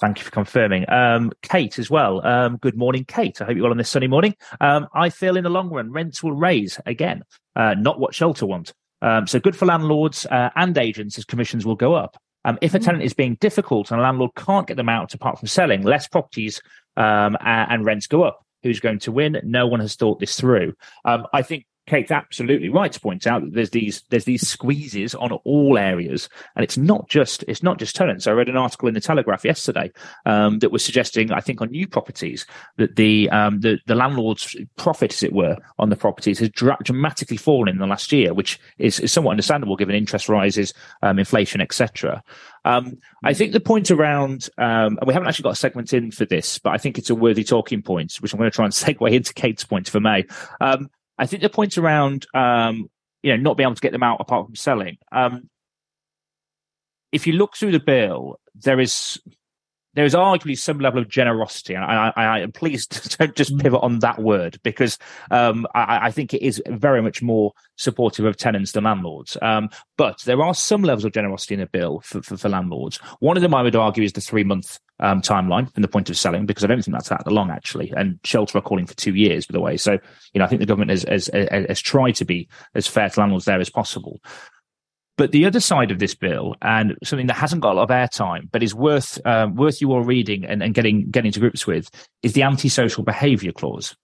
Thank 0.00 0.18
you 0.18 0.24
for 0.24 0.30
confirming. 0.30 0.88
Um, 0.88 1.32
Kate 1.42 1.78
as 1.78 1.90
well. 1.90 2.24
Um, 2.24 2.56
good 2.58 2.76
morning, 2.76 3.04
Kate. 3.04 3.40
I 3.42 3.46
hope 3.46 3.56
you're 3.56 3.64
well 3.64 3.72
on 3.72 3.78
this 3.78 3.90
sunny 3.90 4.06
morning. 4.06 4.36
Um, 4.60 4.86
I 4.94 5.10
feel 5.10 5.36
in 5.36 5.42
the 5.42 5.50
long 5.50 5.70
run, 5.70 5.90
rents 5.90 6.22
will 6.22 6.32
raise 6.32 6.80
again, 6.86 7.24
uh, 7.56 7.74
not 7.74 7.98
what 7.98 8.14
shelter 8.14 8.46
want. 8.46 8.72
Um, 9.02 9.26
so 9.26 9.40
good 9.40 9.56
for 9.56 9.66
landlords 9.66 10.24
uh, 10.26 10.50
and 10.54 10.76
agents 10.78 11.18
as 11.18 11.24
commissions 11.24 11.66
will 11.66 11.74
go 11.74 11.94
up. 11.94 12.16
Um, 12.44 12.58
if 12.62 12.74
a 12.74 12.78
tenant 12.78 13.02
is 13.02 13.12
being 13.12 13.36
difficult 13.40 13.90
and 13.90 13.98
a 14.00 14.02
landlord 14.02 14.30
can't 14.36 14.68
get 14.68 14.76
them 14.76 14.88
out 14.88 15.14
apart 15.14 15.38
from 15.38 15.48
selling, 15.48 15.82
less 15.82 16.06
properties 16.06 16.62
um, 16.96 17.36
and, 17.44 17.72
and, 17.72 17.84
rents 17.84 18.06
go 18.06 18.22
up. 18.22 18.44
Who's 18.62 18.80
going 18.80 19.00
to 19.00 19.12
win? 19.12 19.40
No 19.42 19.66
one 19.66 19.80
has 19.80 19.96
thought 19.96 20.20
this 20.20 20.38
through. 20.38 20.74
I 21.04 21.42
think 21.42 21.66
Kate's 21.88 22.10
absolutely 22.10 22.68
right 22.68 22.92
to 22.92 23.00
point 23.00 23.26
out 23.26 23.42
that 23.42 23.54
there's 23.54 23.70
these 23.70 24.02
there's 24.10 24.24
these 24.24 24.46
squeezes 24.46 25.14
on 25.14 25.32
all 25.32 25.78
areas, 25.78 26.28
and 26.54 26.62
it's 26.62 26.76
not 26.76 27.08
just 27.08 27.44
it's 27.48 27.62
not 27.62 27.78
just 27.78 27.96
tenants. 27.96 28.26
I 28.26 28.32
read 28.32 28.48
an 28.48 28.56
article 28.56 28.88
in 28.88 28.94
the 28.94 29.00
Telegraph 29.00 29.44
yesterday 29.44 29.90
um, 30.26 30.58
that 30.60 30.70
was 30.70 30.84
suggesting, 30.84 31.32
I 31.32 31.40
think, 31.40 31.60
on 31.60 31.70
new 31.70 31.88
properties 31.88 32.46
that 32.76 32.96
the 32.96 33.30
um, 33.30 33.60
the 33.60 33.78
the 33.86 33.94
landlord's 33.94 34.54
profit, 34.76 35.14
as 35.14 35.22
it 35.22 35.32
were, 35.32 35.56
on 35.78 35.88
the 35.88 35.96
properties 35.96 36.38
has 36.40 36.50
dra- 36.50 36.78
dramatically 36.82 37.38
fallen 37.38 37.68
in 37.68 37.78
the 37.78 37.86
last 37.86 38.12
year, 38.12 38.34
which 38.34 38.60
is, 38.78 39.00
is 39.00 39.10
somewhat 39.10 39.32
understandable 39.32 39.76
given 39.76 39.94
interest 39.94 40.28
rises, 40.28 40.74
um, 41.02 41.18
inflation, 41.18 41.60
etc. 41.60 42.22
Um, 42.64 42.98
I 43.24 43.32
think 43.32 43.52
the 43.52 43.60
point 43.60 43.90
around, 43.90 44.50
um, 44.58 44.98
and 44.98 45.06
we 45.06 45.14
haven't 45.14 45.28
actually 45.28 45.44
got 45.44 45.52
a 45.52 45.56
segment 45.56 45.94
in 45.94 46.10
for 46.10 46.26
this, 46.26 46.58
but 46.58 46.70
I 46.70 46.78
think 46.78 46.98
it's 46.98 47.08
a 47.08 47.14
worthy 47.14 47.44
talking 47.44 47.80
point, 47.80 48.16
which 48.16 48.32
I'm 48.32 48.38
going 48.38 48.50
to 48.50 48.54
try 48.54 48.66
and 48.66 48.74
segue 48.98 49.10
into 49.10 49.32
Kate's 49.32 49.64
point, 49.64 49.88
for 49.88 50.00
may. 50.00 50.26
Um, 50.60 50.90
I 51.18 51.26
think 51.26 51.42
the 51.42 51.50
points 51.50 51.78
around 51.78 52.26
um, 52.34 52.88
you 53.22 53.32
know 53.32 53.42
not 53.42 53.56
being 53.56 53.66
able 53.66 53.74
to 53.74 53.80
get 53.80 53.92
them 53.92 54.02
out 54.02 54.20
apart 54.20 54.46
from 54.46 54.54
selling. 54.56 54.98
Um, 55.12 55.48
if 57.12 57.26
you 57.26 57.32
look 57.34 57.56
through 57.56 57.72
the 57.72 57.80
bill, 57.80 58.38
there 58.54 58.80
is 58.80 59.18
there 59.94 60.04
is 60.04 60.14
arguably 60.14 60.56
some 60.56 60.78
level 60.78 61.00
of 61.00 61.08
generosity, 61.08 61.74
and 61.74 61.84
I, 61.84 62.12
I, 62.16 62.42
I 62.42 62.46
please 62.46 62.86
don't 62.86 63.34
just 63.34 63.54
mm. 63.54 63.62
pivot 63.62 63.80
on 63.82 64.00
that 64.00 64.18
word 64.18 64.58
because 64.62 64.98
um, 65.30 65.66
I, 65.74 66.06
I, 66.06 66.10
think 66.10 66.34
it 66.34 66.42
is 66.42 66.62
very 66.68 67.02
much 67.02 67.22
more 67.22 67.52
supportive 67.76 68.24
of 68.24 68.36
tenants 68.36 68.72
than 68.72 68.84
landlords. 68.84 69.36
Um, 69.42 69.70
but 69.96 70.20
there 70.22 70.42
are 70.42 70.54
some 70.54 70.82
levels 70.82 71.04
of 71.04 71.12
generosity 71.12 71.54
in 71.54 71.60
the 71.60 71.66
bill 71.66 72.00
for, 72.00 72.22
for, 72.22 72.36
for 72.36 72.48
landlords. 72.48 72.98
One 73.20 73.36
of 73.36 73.42
them, 73.42 73.54
I 73.54 73.62
would 73.62 73.76
argue, 73.76 74.04
is 74.04 74.12
the 74.12 74.20
three 74.20 74.44
month 74.44 74.78
um, 75.00 75.22
timeline 75.22 75.72
from 75.72 75.82
the 75.82 75.88
point 75.88 76.10
of 76.10 76.16
selling 76.16 76.46
because 76.46 76.64
I 76.64 76.66
don't 76.66 76.82
think 76.82 76.94
that's 76.94 77.08
that 77.08 77.26
long 77.30 77.50
actually. 77.50 77.92
And 77.96 78.18
Shelter 78.24 78.58
are 78.58 78.62
calling 78.62 78.86
for 78.86 78.94
two 78.94 79.14
years, 79.14 79.46
by 79.46 79.52
the 79.52 79.60
way. 79.60 79.76
So 79.76 79.92
you 80.32 80.38
know, 80.38 80.44
I 80.44 80.48
think 80.48 80.60
the 80.60 80.66
government 80.66 80.90
has 80.90 81.04
has, 81.04 81.30
has 81.50 81.80
tried 81.80 82.16
to 82.16 82.24
be 82.24 82.48
as 82.74 82.86
fair 82.86 83.08
to 83.08 83.20
landlords 83.20 83.46
there 83.46 83.60
as 83.60 83.70
possible. 83.70 84.20
But 85.18 85.32
the 85.32 85.46
other 85.46 85.58
side 85.58 85.90
of 85.90 85.98
this 85.98 86.14
bill, 86.14 86.54
and 86.62 86.96
something 87.02 87.26
that 87.26 87.34
hasn't 87.34 87.60
got 87.60 87.72
a 87.72 87.74
lot 87.74 87.82
of 87.82 87.88
airtime, 87.90 88.48
but 88.52 88.62
is 88.62 88.72
worth 88.72 89.20
uh, 89.26 89.48
worth 89.52 89.80
you 89.80 89.92
all 89.92 90.04
reading 90.04 90.44
and, 90.44 90.62
and 90.62 90.72
getting 90.72 91.10
getting 91.10 91.32
to 91.32 91.40
grips 91.40 91.66
with, 91.66 91.90
is 92.22 92.34
the 92.34 92.44
antisocial 92.44 93.02
behaviour 93.02 93.50
clause. 93.50 93.96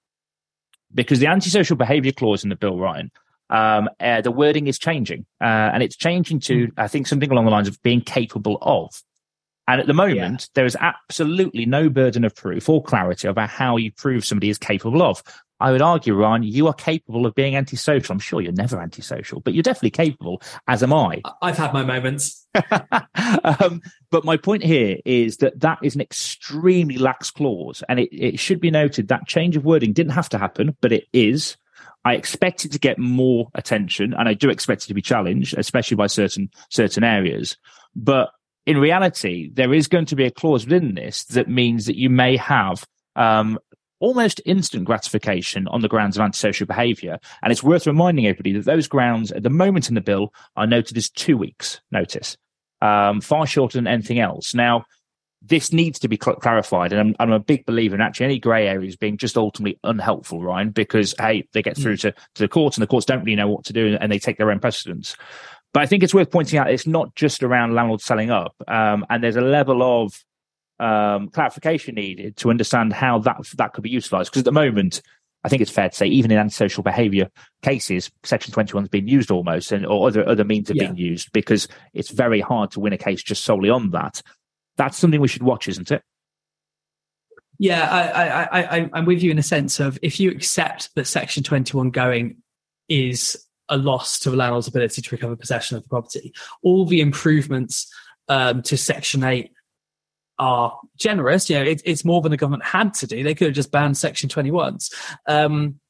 Because 0.92 1.20
the 1.20 1.28
antisocial 1.28 1.76
behaviour 1.76 2.10
clause 2.10 2.42
in 2.42 2.50
the 2.50 2.56
bill, 2.56 2.78
Ryan, 2.78 3.12
um, 3.48 3.88
uh, 4.00 4.22
the 4.22 4.32
wording 4.32 4.66
is 4.66 4.76
changing, 4.76 5.24
uh, 5.40 5.70
and 5.72 5.84
it's 5.84 5.96
changing 5.96 6.40
to 6.40 6.72
I 6.76 6.88
think 6.88 7.06
something 7.06 7.30
along 7.30 7.44
the 7.44 7.52
lines 7.52 7.68
of 7.68 7.80
being 7.84 8.00
capable 8.00 8.58
of. 8.60 8.90
And 9.68 9.80
at 9.80 9.86
the 9.86 9.94
moment, 9.94 10.42
yeah. 10.42 10.46
there 10.54 10.66
is 10.66 10.76
absolutely 10.80 11.64
no 11.64 11.88
burden 11.88 12.24
of 12.24 12.34
proof 12.34 12.68
or 12.68 12.82
clarity 12.82 13.28
about 13.28 13.48
how 13.48 13.76
you 13.76 13.92
prove 13.92 14.24
somebody 14.24 14.50
is 14.50 14.58
capable 14.58 15.02
of. 15.02 15.22
I 15.60 15.70
would 15.70 15.82
argue, 15.82 16.14
Ryan, 16.14 16.42
you 16.42 16.66
are 16.66 16.74
capable 16.74 17.26
of 17.26 17.34
being 17.34 17.56
antisocial. 17.56 18.12
I'm 18.12 18.18
sure 18.18 18.40
you're 18.40 18.52
never 18.52 18.80
antisocial, 18.80 19.40
but 19.40 19.54
you're 19.54 19.62
definitely 19.62 19.90
capable, 19.90 20.42
as 20.66 20.82
am 20.82 20.92
I. 20.92 21.22
I've 21.42 21.56
had 21.56 21.72
my 21.72 21.84
moments. 21.84 22.46
um, 23.44 23.80
but 24.10 24.24
my 24.24 24.36
point 24.36 24.64
here 24.64 24.96
is 25.04 25.38
that 25.38 25.60
that 25.60 25.78
is 25.82 25.94
an 25.94 26.00
extremely 26.00 26.98
lax 26.98 27.30
clause. 27.30 27.82
And 27.88 28.00
it, 28.00 28.08
it 28.12 28.38
should 28.38 28.60
be 28.60 28.70
noted 28.70 29.08
that 29.08 29.26
change 29.26 29.56
of 29.56 29.64
wording 29.64 29.92
didn't 29.92 30.12
have 30.12 30.28
to 30.30 30.38
happen, 30.38 30.76
but 30.80 30.92
it 30.92 31.04
is. 31.12 31.56
I 32.04 32.14
expect 32.14 32.64
it 32.64 32.72
to 32.72 32.78
get 32.78 32.98
more 32.98 33.48
attention 33.54 34.12
and 34.12 34.28
I 34.28 34.34
do 34.34 34.50
expect 34.50 34.84
it 34.84 34.88
to 34.88 34.94
be 34.94 35.02
challenged, 35.02 35.56
especially 35.56 35.96
by 35.96 36.08
certain, 36.08 36.50
certain 36.68 37.04
areas. 37.04 37.56
But 37.96 38.30
in 38.66 38.78
reality, 38.78 39.50
there 39.52 39.72
is 39.72 39.88
going 39.88 40.06
to 40.06 40.16
be 40.16 40.24
a 40.24 40.30
clause 40.30 40.66
within 40.66 40.94
this 40.94 41.24
that 41.26 41.48
means 41.48 41.86
that 41.86 41.96
you 41.96 42.10
may 42.10 42.36
have 42.36 42.84
um, 43.16 43.58
almost 44.04 44.38
instant 44.44 44.84
gratification 44.84 45.66
on 45.68 45.80
the 45.80 45.88
grounds 45.88 46.16
of 46.16 46.22
antisocial 46.22 46.66
behaviour. 46.66 47.18
And 47.42 47.50
it's 47.50 47.62
worth 47.62 47.86
reminding 47.86 48.26
everybody 48.26 48.52
that 48.52 48.66
those 48.66 48.86
grounds 48.86 49.32
at 49.32 49.42
the 49.42 49.48
moment 49.48 49.88
in 49.88 49.94
the 49.94 50.02
bill 50.02 50.34
are 50.56 50.66
noted 50.66 50.98
as 50.98 51.08
two 51.08 51.38
weeks 51.38 51.80
notice, 51.90 52.36
um, 52.82 53.22
far 53.22 53.46
shorter 53.46 53.78
than 53.78 53.86
anything 53.86 54.20
else. 54.20 54.54
Now, 54.54 54.84
this 55.40 55.72
needs 55.72 55.98
to 56.00 56.08
be 56.08 56.18
cl- 56.22 56.36
clarified. 56.36 56.92
And 56.92 57.00
I'm, 57.00 57.16
I'm, 57.18 57.32
a 57.32 57.38
big 57.38 57.64
believer 57.64 57.94
in 57.94 58.02
actually 58.02 58.26
any 58.26 58.38
grey 58.38 58.68
areas 58.68 58.94
being 58.94 59.16
just 59.16 59.38
ultimately 59.38 59.78
unhelpful, 59.84 60.42
Ryan, 60.42 60.70
because, 60.70 61.14
hey, 61.18 61.48
they 61.54 61.62
get 61.62 61.76
through 61.76 61.96
mm. 61.96 62.00
to, 62.00 62.12
to 62.12 62.42
the 62.42 62.48
courts 62.48 62.76
and 62.76 62.82
the 62.82 62.86
courts 62.86 63.06
don't 63.06 63.24
really 63.24 63.36
know 63.36 63.48
what 63.48 63.64
to 63.64 63.72
do 63.72 63.96
and 63.98 64.12
they 64.12 64.18
take 64.18 64.36
their 64.36 64.50
own 64.50 64.60
precedents. 64.60 65.16
But 65.72 65.82
I 65.82 65.86
think 65.86 66.02
it's 66.02 66.14
worth 66.14 66.30
pointing 66.30 66.58
out 66.58 66.70
it's 66.70 66.86
not 66.86 67.14
just 67.14 67.42
around 67.42 67.74
landlords 67.74 68.04
selling 68.04 68.30
up. 68.30 68.54
Um, 68.68 69.06
and 69.08 69.24
there's 69.24 69.36
a 69.36 69.40
level 69.40 69.82
of 69.82 70.24
um, 70.80 71.28
clarification 71.28 71.94
needed 71.94 72.36
to 72.38 72.50
understand 72.50 72.92
how 72.92 73.18
that 73.20 73.36
that 73.56 73.72
could 73.72 73.84
be 73.84 73.90
utilised. 73.90 74.30
Because 74.30 74.40
at 74.40 74.46
the 74.46 74.52
moment, 74.52 75.02
I 75.44 75.48
think 75.48 75.62
it's 75.62 75.70
fair 75.70 75.88
to 75.88 75.94
say, 75.94 76.06
even 76.06 76.30
in 76.30 76.38
antisocial 76.38 76.82
behaviour 76.82 77.30
cases, 77.62 78.10
Section 78.22 78.52
21 78.52 78.84
has 78.84 78.88
been 78.88 79.06
used 79.06 79.30
almost, 79.30 79.72
and 79.72 79.86
or 79.86 80.08
other 80.08 80.28
other 80.28 80.44
means 80.44 80.70
are 80.70 80.74
yeah. 80.74 80.84
being 80.84 80.96
used 80.96 81.32
because 81.32 81.68
it's 81.92 82.10
very 82.10 82.40
hard 82.40 82.70
to 82.72 82.80
win 82.80 82.92
a 82.92 82.98
case 82.98 83.22
just 83.22 83.44
solely 83.44 83.70
on 83.70 83.90
that. 83.90 84.22
That's 84.76 84.98
something 84.98 85.20
we 85.20 85.28
should 85.28 85.42
watch, 85.42 85.68
isn't 85.68 85.92
it? 85.92 86.02
Yeah, 87.58 87.88
I, 87.88 88.60
I, 88.60 88.78
I, 88.78 88.90
I'm 88.94 89.04
with 89.04 89.22
you 89.22 89.30
in 89.30 89.38
a 89.38 89.42
sense 89.42 89.78
of 89.78 89.98
if 90.02 90.18
you 90.18 90.30
accept 90.30 90.92
that 90.96 91.06
Section 91.06 91.44
21 91.44 91.90
going 91.90 92.38
is 92.88 93.36
a 93.68 93.76
loss 93.76 94.18
to 94.20 94.30
the 94.30 94.36
landlord's 94.36 94.66
ability 94.66 95.02
to 95.02 95.14
recover 95.14 95.36
possession 95.36 95.76
of 95.76 95.84
the 95.84 95.88
property. 95.88 96.34
All 96.62 96.84
the 96.84 97.00
improvements 97.00 97.92
um, 98.28 98.62
to 98.62 98.76
Section 98.76 99.22
8 99.22 99.50
are 100.38 100.78
generous. 100.96 101.48
You 101.48 101.56
know, 101.56 101.64
it, 101.64 101.82
it's 101.84 102.04
more 102.04 102.20
than 102.20 102.30
the 102.30 102.36
government 102.36 102.64
had 102.64 102.94
to 102.94 103.06
do. 103.06 103.22
They 103.22 103.34
could 103.34 103.48
have 103.48 103.54
just 103.54 103.70
banned 103.70 103.96
Section 103.96 104.28
21s. 104.28 104.92
Um, 105.26 105.80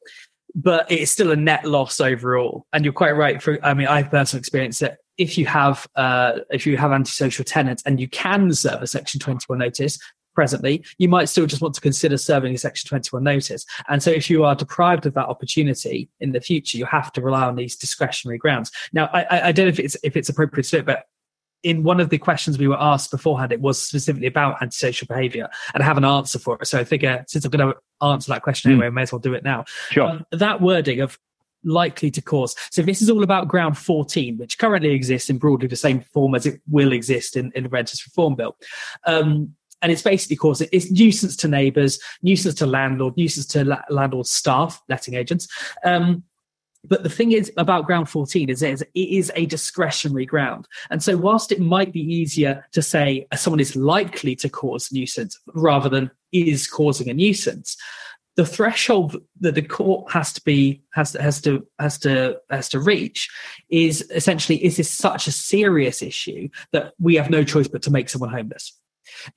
but 0.54 0.90
it's 0.90 1.10
still 1.10 1.32
a 1.32 1.36
net 1.36 1.64
loss 1.64 2.00
overall. 2.00 2.66
And 2.72 2.84
you're 2.84 2.92
quite 2.92 3.12
right. 3.12 3.42
For 3.42 3.58
I 3.64 3.74
mean, 3.74 3.88
I've 3.88 4.10
personal 4.10 4.38
experience 4.38 4.78
that 4.78 4.98
if 5.18 5.36
you 5.36 5.46
have 5.46 5.86
uh, 5.96 6.40
if 6.50 6.66
you 6.66 6.76
have 6.76 6.92
antisocial 6.92 7.44
tenants 7.44 7.82
and 7.86 7.98
you 7.98 8.08
can 8.08 8.52
serve 8.52 8.82
a 8.82 8.86
Section 8.86 9.20
21 9.20 9.58
notice, 9.58 9.98
presently, 10.34 10.84
you 10.98 11.08
might 11.08 11.28
still 11.28 11.46
just 11.46 11.62
want 11.62 11.74
to 11.74 11.80
consider 11.80 12.16
serving 12.16 12.54
a 12.54 12.58
Section 12.58 12.88
21 12.88 13.22
notice. 13.22 13.64
And 13.88 14.02
so, 14.02 14.10
if 14.10 14.28
you 14.28 14.44
are 14.44 14.54
deprived 14.54 15.06
of 15.06 15.14
that 15.14 15.26
opportunity 15.26 16.08
in 16.20 16.32
the 16.32 16.40
future, 16.40 16.76
you 16.76 16.84
have 16.86 17.12
to 17.12 17.22
rely 17.22 17.44
on 17.44 17.56
these 17.56 17.76
discretionary 17.76 18.38
grounds. 18.38 18.70
Now, 18.92 19.06
I, 19.12 19.48
I 19.48 19.52
don't 19.52 19.66
know 19.66 19.70
if 19.70 19.78
it's 19.78 19.96
if 20.02 20.16
it's 20.16 20.28
appropriate 20.28 20.64
to 20.64 20.70
do 20.70 20.78
it, 20.78 20.86
but 20.86 21.04
in 21.64 21.82
one 21.82 21.98
of 21.98 22.10
the 22.10 22.18
questions 22.18 22.58
we 22.58 22.68
were 22.68 22.80
asked 22.80 23.10
beforehand, 23.10 23.50
it 23.50 23.60
was 23.60 23.82
specifically 23.82 24.28
about 24.28 24.62
antisocial 24.62 25.06
behaviour, 25.06 25.48
and 25.72 25.82
I 25.82 25.86
have 25.86 25.96
an 25.96 26.04
answer 26.04 26.38
for 26.38 26.56
it. 26.60 26.66
So 26.66 26.78
I 26.78 26.84
figure 26.84 27.24
since 27.26 27.44
I'm 27.44 27.50
going 27.50 27.72
to 27.72 28.06
answer 28.06 28.30
that 28.32 28.42
question 28.42 28.70
mm. 28.70 28.74
anyway, 28.74 28.86
I 28.86 28.90
may 28.90 29.02
as 29.02 29.12
well 29.12 29.18
do 29.18 29.34
it 29.34 29.42
now. 29.42 29.64
Sure. 29.90 30.08
Um, 30.08 30.26
that 30.30 30.60
wording 30.60 31.00
of 31.00 31.18
likely 31.64 32.10
to 32.10 32.20
cause. 32.20 32.54
So 32.70 32.82
this 32.82 33.00
is 33.00 33.08
all 33.08 33.22
about 33.22 33.48
ground 33.48 33.78
14, 33.78 34.36
which 34.36 34.58
currently 34.58 34.90
exists 34.90 35.30
in 35.30 35.38
broadly 35.38 35.66
the 35.66 35.76
same 35.76 36.02
form 36.02 36.34
as 36.34 36.44
it 36.44 36.60
will 36.68 36.92
exist 36.92 37.36
in, 37.36 37.50
in 37.54 37.62
the 37.64 37.70
Renters 37.70 38.04
Reform 38.06 38.34
Bill. 38.34 38.54
Um, 39.06 39.54
and 39.80 39.90
it's 39.90 40.02
basically 40.02 40.36
causing 40.36 40.68
it's 40.72 40.90
nuisance 40.90 41.36
to 41.36 41.48
neighbours, 41.48 41.98
nuisance 42.22 42.54
to 42.56 42.66
landlord, 42.66 43.16
nuisance 43.16 43.46
to 43.46 43.64
la- 43.64 43.82
landlord 43.88 44.26
staff, 44.26 44.82
letting 44.88 45.14
agents. 45.14 45.48
Um, 45.84 46.24
but 46.84 47.02
the 47.02 47.08
thing 47.08 47.32
is 47.32 47.52
about 47.56 47.86
ground 47.86 48.08
14 48.08 48.50
is 48.50 48.62
it 48.62 48.88
is 48.94 49.32
a 49.34 49.46
discretionary 49.46 50.26
ground. 50.26 50.68
And 50.90 51.02
so 51.02 51.16
whilst 51.16 51.52
it 51.52 51.60
might 51.60 51.92
be 51.92 52.00
easier 52.00 52.64
to 52.72 52.82
say 52.82 53.26
someone 53.34 53.60
is 53.60 53.76
likely 53.76 54.36
to 54.36 54.48
cause 54.48 54.92
nuisance 54.92 55.38
rather 55.54 55.88
than 55.88 56.10
is 56.32 56.66
causing 56.66 57.08
a 57.08 57.14
nuisance, 57.14 57.76
the 58.36 58.46
threshold 58.46 59.16
that 59.40 59.54
the 59.54 59.62
court 59.62 60.10
has 60.10 60.32
to 60.32 60.42
be 60.42 60.82
has 60.92 61.12
to 61.12 61.22
has 61.22 61.40
to 61.42 61.66
has 61.78 61.98
to 61.98 62.36
has 62.50 62.68
to 62.70 62.80
reach 62.80 63.30
is 63.70 64.02
essentially 64.10 64.62
is 64.64 64.76
this 64.76 64.90
such 64.90 65.28
a 65.28 65.32
serious 65.32 66.02
issue 66.02 66.48
that 66.72 66.94
we 66.98 67.14
have 67.14 67.30
no 67.30 67.44
choice 67.44 67.68
but 67.68 67.82
to 67.82 67.92
make 67.92 68.08
someone 68.08 68.30
homeless 68.30 68.76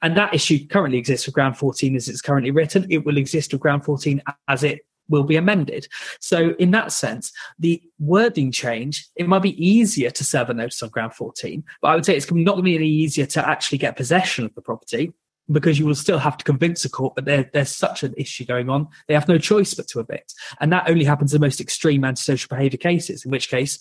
and 0.01 0.17
that 0.17 0.33
issue 0.33 0.65
currently 0.67 0.97
exists 0.97 1.25
with 1.25 1.35
ground 1.35 1.57
14 1.57 1.95
as 1.95 2.07
it's 2.07 2.21
currently 2.21 2.51
written. 2.51 2.85
It 2.89 3.05
will 3.05 3.17
exist 3.17 3.51
with 3.51 3.61
ground 3.61 3.85
14 3.85 4.21
as 4.47 4.63
it 4.63 4.81
will 5.09 5.23
be 5.23 5.35
amended. 5.35 5.87
So, 6.19 6.55
in 6.59 6.71
that 6.71 6.91
sense, 6.91 7.31
the 7.59 7.81
wording 7.99 8.51
change, 8.51 9.07
it 9.15 9.27
might 9.27 9.41
be 9.41 9.65
easier 9.65 10.09
to 10.11 10.23
serve 10.23 10.49
a 10.49 10.53
notice 10.53 10.81
on 10.83 10.89
ground 10.89 11.13
14, 11.13 11.63
but 11.81 11.89
I 11.89 11.95
would 11.95 12.05
say 12.05 12.15
it's 12.15 12.31
not 12.31 12.53
going 12.53 12.57
to 12.57 12.63
be 12.63 12.75
any 12.75 12.87
easier 12.87 13.25
to 13.27 13.47
actually 13.47 13.77
get 13.77 13.97
possession 13.97 14.45
of 14.45 14.53
the 14.55 14.61
property 14.61 15.13
because 15.51 15.79
you 15.79 15.85
will 15.85 15.95
still 15.95 16.19
have 16.19 16.37
to 16.37 16.43
convince 16.43 16.83
a 16.85 16.89
court 16.89 17.15
that 17.15 17.25
there, 17.25 17.49
there's 17.53 17.73
such 17.73 18.03
an 18.03 18.13
issue 18.17 18.45
going 18.45 18.69
on. 18.69 18.87
They 19.07 19.13
have 19.13 19.27
no 19.27 19.37
choice 19.37 19.73
but 19.73 19.87
to 19.89 19.99
evict. 19.99 20.33
And 20.59 20.71
that 20.73 20.89
only 20.89 21.05
happens 21.05 21.33
in 21.33 21.39
the 21.39 21.45
most 21.45 21.61
extreme 21.61 22.03
antisocial 22.03 22.49
behaviour 22.49 22.77
cases, 22.77 23.23
in 23.23 23.31
which 23.31 23.49
case 23.49 23.79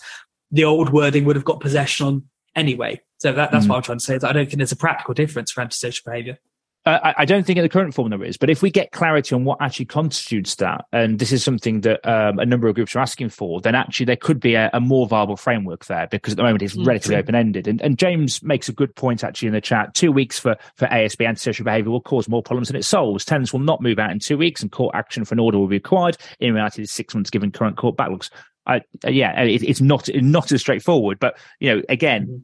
the 0.51 0.65
old 0.65 0.93
wording 0.93 1.25
would 1.25 1.37
have 1.37 1.45
got 1.45 1.61
possession 1.61 2.07
on 2.07 2.23
anyway. 2.55 3.01
So 3.19 3.33
that, 3.33 3.51
that's 3.51 3.67
mm. 3.67 3.71
what 3.71 3.77
I'm 3.77 3.83
trying 3.83 3.99
to 3.99 4.05
say. 4.05 4.15
I 4.15 4.33
don't 4.33 4.47
think 4.47 4.59
there's 4.59 4.73
a 4.73 4.77
practical 4.77 5.15
difference 5.15 5.51
for 5.51 5.61
antisocial 5.61 6.03
behaviour. 6.11 6.39
I, 6.87 7.15
I, 7.19 7.25
don't 7.25 7.45
think 7.45 7.57
in 7.57 7.65
the 7.65 7.69
current 7.69 7.95
form 7.95 8.11
there 8.11 8.23
is, 8.23 8.37
but 8.37 8.49
if 8.49 8.63
we 8.63 8.71
get 8.71 8.93
clarity 8.93 9.35
on 9.35 9.45
what 9.45 9.61
actually 9.61 9.87
constitutes 9.87 10.55
that, 10.57 10.85
and 10.93 11.19
this 11.19 11.33
is 11.33 11.43
something 11.43 11.81
that 11.81 12.07
um, 12.09 12.39
a 12.39 12.47
number 12.47 12.69
of 12.69 12.77
groups 12.77 12.95
are 12.95 13.01
asking 13.01 13.31
for, 13.31 13.61
then 13.61 13.75
actually 13.75 14.07
there 14.07 14.17
could 14.17 14.39
be 14.39 14.55
a, 14.55 14.71
a 14.73 14.81
more 14.81 15.09
viable 15.09 15.37
framework 15.37 15.87
there 15.87 16.07
because 16.09 16.33
at 16.33 16.37
the 16.37 16.45
moment 16.45 16.63
it's 16.63 16.77
mm, 16.77 16.87
relatively 16.87 17.17
open 17.17 17.35
ended. 17.35 17.67
And, 17.67 17.81
and, 17.81 17.99
James 17.99 18.41
makes 18.43 18.69
a 18.69 18.73
good 18.73 18.95
point 18.95 19.25
actually 19.25 19.49
in 19.49 19.55
the 19.55 19.61
chat. 19.61 19.95
Two 19.95 20.13
weeks 20.13 20.39
for, 20.39 20.57
for 20.77 20.87
ASB 20.87 21.27
antisocial 21.27 21.65
behaviour 21.65 21.91
will 21.91 22.01
cause 22.01 22.29
more 22.29 22.43
problems 22.43 22.69
than 22.69 22.77
it 22.77 22.85
solves. 22.85 23.25
Tenants 23.25 23.53
will 23.53 23.61
not 23.61 23.81
move 23.81 23.99
out 23.99 24.13
in 24.13 24.21
two 24.21 24.39
weeks 24.39 24.63
and 24.63 24.71
court 24.71 24.95
action 24.95 25.25
for 25.25 25.35
an 25.35 25.41
order 25.41 25.59
will 25.59 25.67
be 25.67 25.77
required. 25.77 26.17
In 26.39 26.55
reality, 26.55 26.83
it's 26.83 26.93
six 26.93 27.15
months 27.15 27.31
given 27.31 27.51
current 27.51 27.77
court 27.77 27.97
backlogs. 27.97 28.31
I, 28.65 28.83
yeah, 29.07 29.41
it, 29.43 29.63
it's 29.63 29.81
not 29.81 30.09
not 30.15 30.53
as 30.53 30.61
straightforward, 30.61 31.19
but 31.19 31.39
you 31.59 31.75
know, 31.75 31.83
again, 31.89 32.27
mm-hmm 32.27 32.37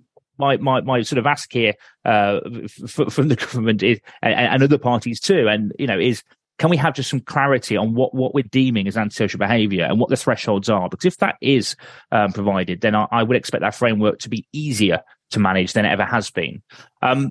my 0.42 0.56
my 0.56 0.80
my 0.80 1.02
sort 1.02 1.18
of 1.18 1.26
ask 1.26 1.52
here 1.52 1.74
uh, 2.04 2.40
f- 2.64 3.12
from 3.12 3.28
the 3.28 3.36
government 3.44 3.82
is 3.82 4.00
and, 4.20 4.34
and, 4.34 4.62
other 4.62 4.78
parties 4.78 5.20
too, 5.20 5.48
and 5.48 5.72
you 5.78 5.86
know 5.86 5.98
is 5.98 6.22
can 6.58 6.68
we 6.68 6.76
have 6.76 6.94
just 6.94 7.10
some 7.10 7.20
clarity 7.20 7.76
on 7.76 7.94
what 7.94 8.14
what 8.14 8.34
we're 8.34 8.42
deeming 8.42 8.88
as 8.88 8.96
antisocial 8.96 9.38
behaviour 9.38 9.84
and 9.84 10.00
what 10.00 10.10
the 10.10 10.16
thresholds 10.16 10.68
are? 10.68 10.88
Because 10.88 11.06
if 11.06 11.16
that 11.18 11.36
is 11.40 11.76
um, 12.10 12.32
provided, 12.32 12.80
then 12.80 12.94
I, 12.94 13.06
I, 13.10 13.22
would 13.22 13.36
expect 13.36 13.62
that 13.62 13.74
framework 13.74 14.18
to 14.20 14.28
be 14.28 14.46
easier 14.52 15.02
to 15.30 15.40
manage 15.40 15.72
than 15.72 15.84
it 15.84 15.90
ever 15.90 16.04
has 16.04 16.30
been. 16.30 16.62
Um, 17.00 17.30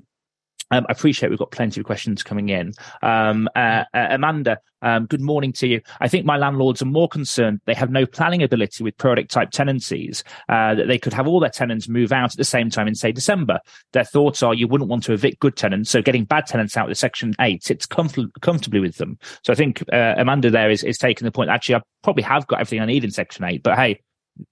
um, 0.72 0.86
I 0.88 0.92
appreciate 0.92 1.28
we've 1.28 1.38
got 1.38 1.50
plenty 1.50 1.80
of 1.80 1.86
questions 1.86 2.22
coming 2.22 2.48
in. 2.48 2.72
Um, 3.02 3.48
uh, 3.54 3.84
uh, 3.94 4.06
Amanda, 4.10 4.58
um, 4.80 5.06
good 5.06 5.20
morning 5.20 5.52
to 5.54 5.66
you. 5.66 5.82
I 6.00 6.08
think 6.08 6.24
my 6.24 6.38
landlords 6.38 6.80
are 6.80 6.86
more 6.86 7.08
concerned 7.08 7.60
they 7.66 7.74
have 7.74 7.90
no 7.90 8.06
planning 8.06 8.42
ability 8.42 8.82
with 8.82 8.96
product 8.96 9.30
type 9.30 9.50
tenancies, 9.50 10.24
uh, 10.48 10.74
that 10.74 10.88
they 10.88 10.98
could 10.98 11.12
have 11.12 11.28
all 11.28 11.40
their 11.40 11.50
tenants 11.50 11.88
move 11.88 12.10
out 12.10 12.32
at 12.32 12.38
the 12.38 12.44
same 12.44 12.70
time 12.70 12.88
in, 12.88 12.94
say, 12.94 13.12
December. 13.12 13.60
Their 13.92 14.04
thoughts 14.04 14.42
are 14.42 14.54
you 14.54 14.66
wouldn't 14.66 14.90
want 14.90 15.04
to 15.04 15.12
evict 15.12 15.40
good 15.40 15.56
tenants, 15.56 15.90
so 15.90 16.00
getting 16.00 16.24
bad 16.24 16.46
tenants 16.46 16.76
out 16.76 16.90
of 16.90 16.96
Section 16.96 17.34
8 17.38 17.62
sits 17.62 17.86
comf- 17.86 18.32
comfortably 18.40 18.80
with 18.80 18.96
them. 18.96 19.18
So 19.44 19.52
I 19.52 19.56
think 19.56 19.84
uh, 19.92 20.14
Amanda 20.16 20.50
there 20.50 20.70
is, 20.70 20.82
is 20.82 20.96
taking 20.96 21.26
the 21.26 21.32
point, 21.32 21.50
actually, 21.50 21.76
I 21.76 21.82
probably 22.02 22.24
have 22.24 22.46
got 22.46 22.60
everything 22.60 22.80
I 22.80 22.86
need 22.86 23.04
in 23.04 23.10
Section 23.10 23.44
8, 23.44 23.62
but 23.62 23.76
hey, 23.76 24.00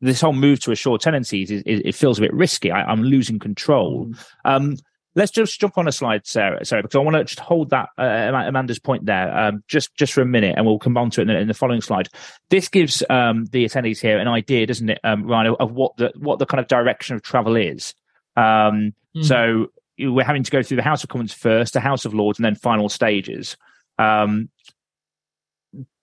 this 0.03 0.21
whole 0.21 0.35
move 0.35 0.61
to 0.61 0.73
assured 0.73 1.01
tenancies 1.01 1.51
is, 1.51 1.63
is, 1.63 1.81
it 1.85 1.95
feels 1.95 2.19
a 2.19 2.21
bit 2.23 2.35
risky. 2.35 2.71
I, 2.71 2.93
am 2.93 3.03
losing 3.03 3.39
control. 3.39 4.07
Mm. 4.07 4.27
Um, 4.45 4.77
Let's 5.21 5.33
just 5.33 5.61
jump 5.61 5.77
on 5.77 5.87
a 5.87 5.93
slide, 5.93 6.27
Sarah. 6.27 6.65
Sorry, 6.65 6.81
because 6.81 6.97
I 6.97 7.01
want 7.01 7.15
to 7.15 7.25
just 7.25 7.41
hold 7.41 7.69
that 7.71 7.91
uh, 7.99 8.03
Amanda's 8.03 8.79
point 8.79 9.05
there, 9.05 9.37
um, 9.37 9.63
just 9.69 9.95
just 9.95 10.15
for 10.15 10.23
a 10.23 10.25
minute, 10.27 10.55
and 10.57 10.65
we'll 10.65 10.79
come 10.79 10.97
on 10.97 11.11
to 11.11 11.21
it 11.21 11.25
in 11.25 11.29
the, 11.29 11.39
in 11.41 11.47
the 11.47 11.53
following 11.53 11.83
slide. 11.83 12.09
This 12.49 12.69
gives 12.69 13.03
um, 13.11 13.45
the 13.53 13.67
attendees 13.67 14.01
here 14.01 14.19
an 14.19 14.29
idea, 14.29 14.67
doesn't 14.67 14.89
it, 14.89 14.99
um, 15.05 15.25
Ryan, 15.25 15.57
of 15.61 15.73
what 15.73 15.95
the 15.99 16.11
what 16.17 16.39
the 16.39 16.47
kind 16.47 16.59
of 16.59 16.69
direction 16.69 17.17
of 17.17 17.23
travel 17.23 17.55
is. 17.55 17.95
Um, 18.35 18.95
mm. 19.15 19.23
So 19.23 19.67
we're 19.99 20.25
having 20.25 20.43
to 20.43 20.51
go 20.51 20.63
through 20.63 20.79
the 20.79 20.83
House 20.83 21.03
of 21.03 21.11
Commons 21.11 21.35
first, 21.35 21.75
the 21.75 21.81
House 21.81 22.07
of 22.07 22.15
Lords, 22.15 22.39
and 22.39 22.47
then 22.47 22.55
final 22.55 22.89
stages. 22.89 23.59
Um, 23.99 24.49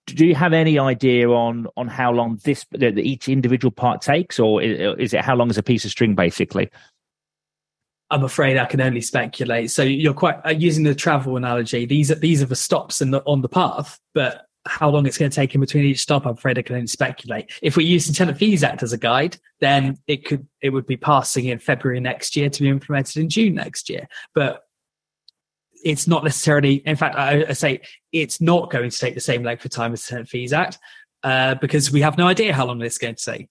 do 0.06 0.26
you 0.26 0.36
have 0.36 0.52
any 0.52 0.78
idea 0.78 1.28
on 1.28 1.66
on 1.76 1.88
how 1.88 2.12
long 2.12 2.38
this 2.44 2.64
each 2.72 3.28
individual 3.28 3.72
part 3.72 4.00
takes, 4.00 4.38
or 4.38 4.62
is 4.62 5.12
it 5.12 5.22
how 5.22 5.34
long 5.34 5.50
is 5.50 5.58
a 5.58 5.62
piece 5.64 5.84
of 5.84 5.90
string, 5.90 6.14
basically? 6.14 6.70
I'm 8.10 8.24
afraid 8.24 8.56
I 8.56 8.64
can 8.64 8.80
only 8.80 9.02
speculate. 9.02 9.70
So 9.70 9.82
you're 9.82 10.14
quite 10.14 10.36
uh, 10.44 10.50
using 10.50 10.84
the 10.84 10.94
travel 10.94 11.36
analogy. 11.36 11.84
These 11.84 12.10
are 12.10 12.14
these 12.14 12.42
are 12.42 12.46
the 12.46 12.56
stops 12.56 13.00
the, 13.00 13.22
on 13.26 13.42
the 13.42 13.48
path, 13.48 14.00
but 14.14 14.46
how 14.66 14.90
long 14.90 15.06
it's 15.06 15.18
going 15.18 15.30
to 15.30 15.34
take 15.34 15.54
in 15.54 15.60
between 15.60 15.84
each 15.84 16.00
stop, 16.00 16.26
I'm 16.26 16.34
afraid 16.34 16.58
I 16.58 16.62
can 16.62 16.76
only 16.76 16.86
speculate. 16.86 17.50
If 17.62 17.76
we 17.76 17.84
use 17.84 18.06
the 18.06 18.12
Tenant 18.12 18.38
Fees 18.38 18.62
Act 18.62 18.82
as 18.82 18.92
a 18.92 18.98
guide, 18.98 19.38
then 19.60 19.98
it 20.06 20.24
could 20.24 20.46
it 20.60 20.70
would 20.70 20.86
be 20.86 20.96
passing 20.96 21.46
in 21.46 21.58
February 21.58 22.00
next 22.00 22.36
year 22.36 22.48
to 22.50 22.62
be 22.62 22.68
implemented 22.68 23.16
in 23.16 23.28
June 23.28 23.54
next 23.54 23.88
year. 23.88 24.08
But 24.34 24.62
it's 25.84 26.06
not 26.06 26.24
necessarily. 26.24 26.76
In 26.86 26.96
fact, 26.96 27.16
I, 27.16 27.46
I 27.48 27.52
say 27.52 27.80
it's 28.12 28.40
not 28.40 28.70
going 28.70 28.90
to 28.90 28.98
take 28.98 29.14
the 29.14 29.20
same 29.20 29.42
length 29.42 29.64
of 29.64 29.70
time 29.70 29.92
as 29.92 30.04
the 30.04 30.10
Tenant 30.10 30.28
Fees 30.28 30.52
Act 30.52 30.78
uh, 31.22 31.54
because 31.56 31.90
we 31.90 32.00
have 32.02 32.18
no 32.18 32.26
idea 32.26 32.52
how 32.52 32.66
long 32.66 32.80
it's 32.82 32.98
going 32.98 33.14
to 33.14 33.24
take. 33.24 33.48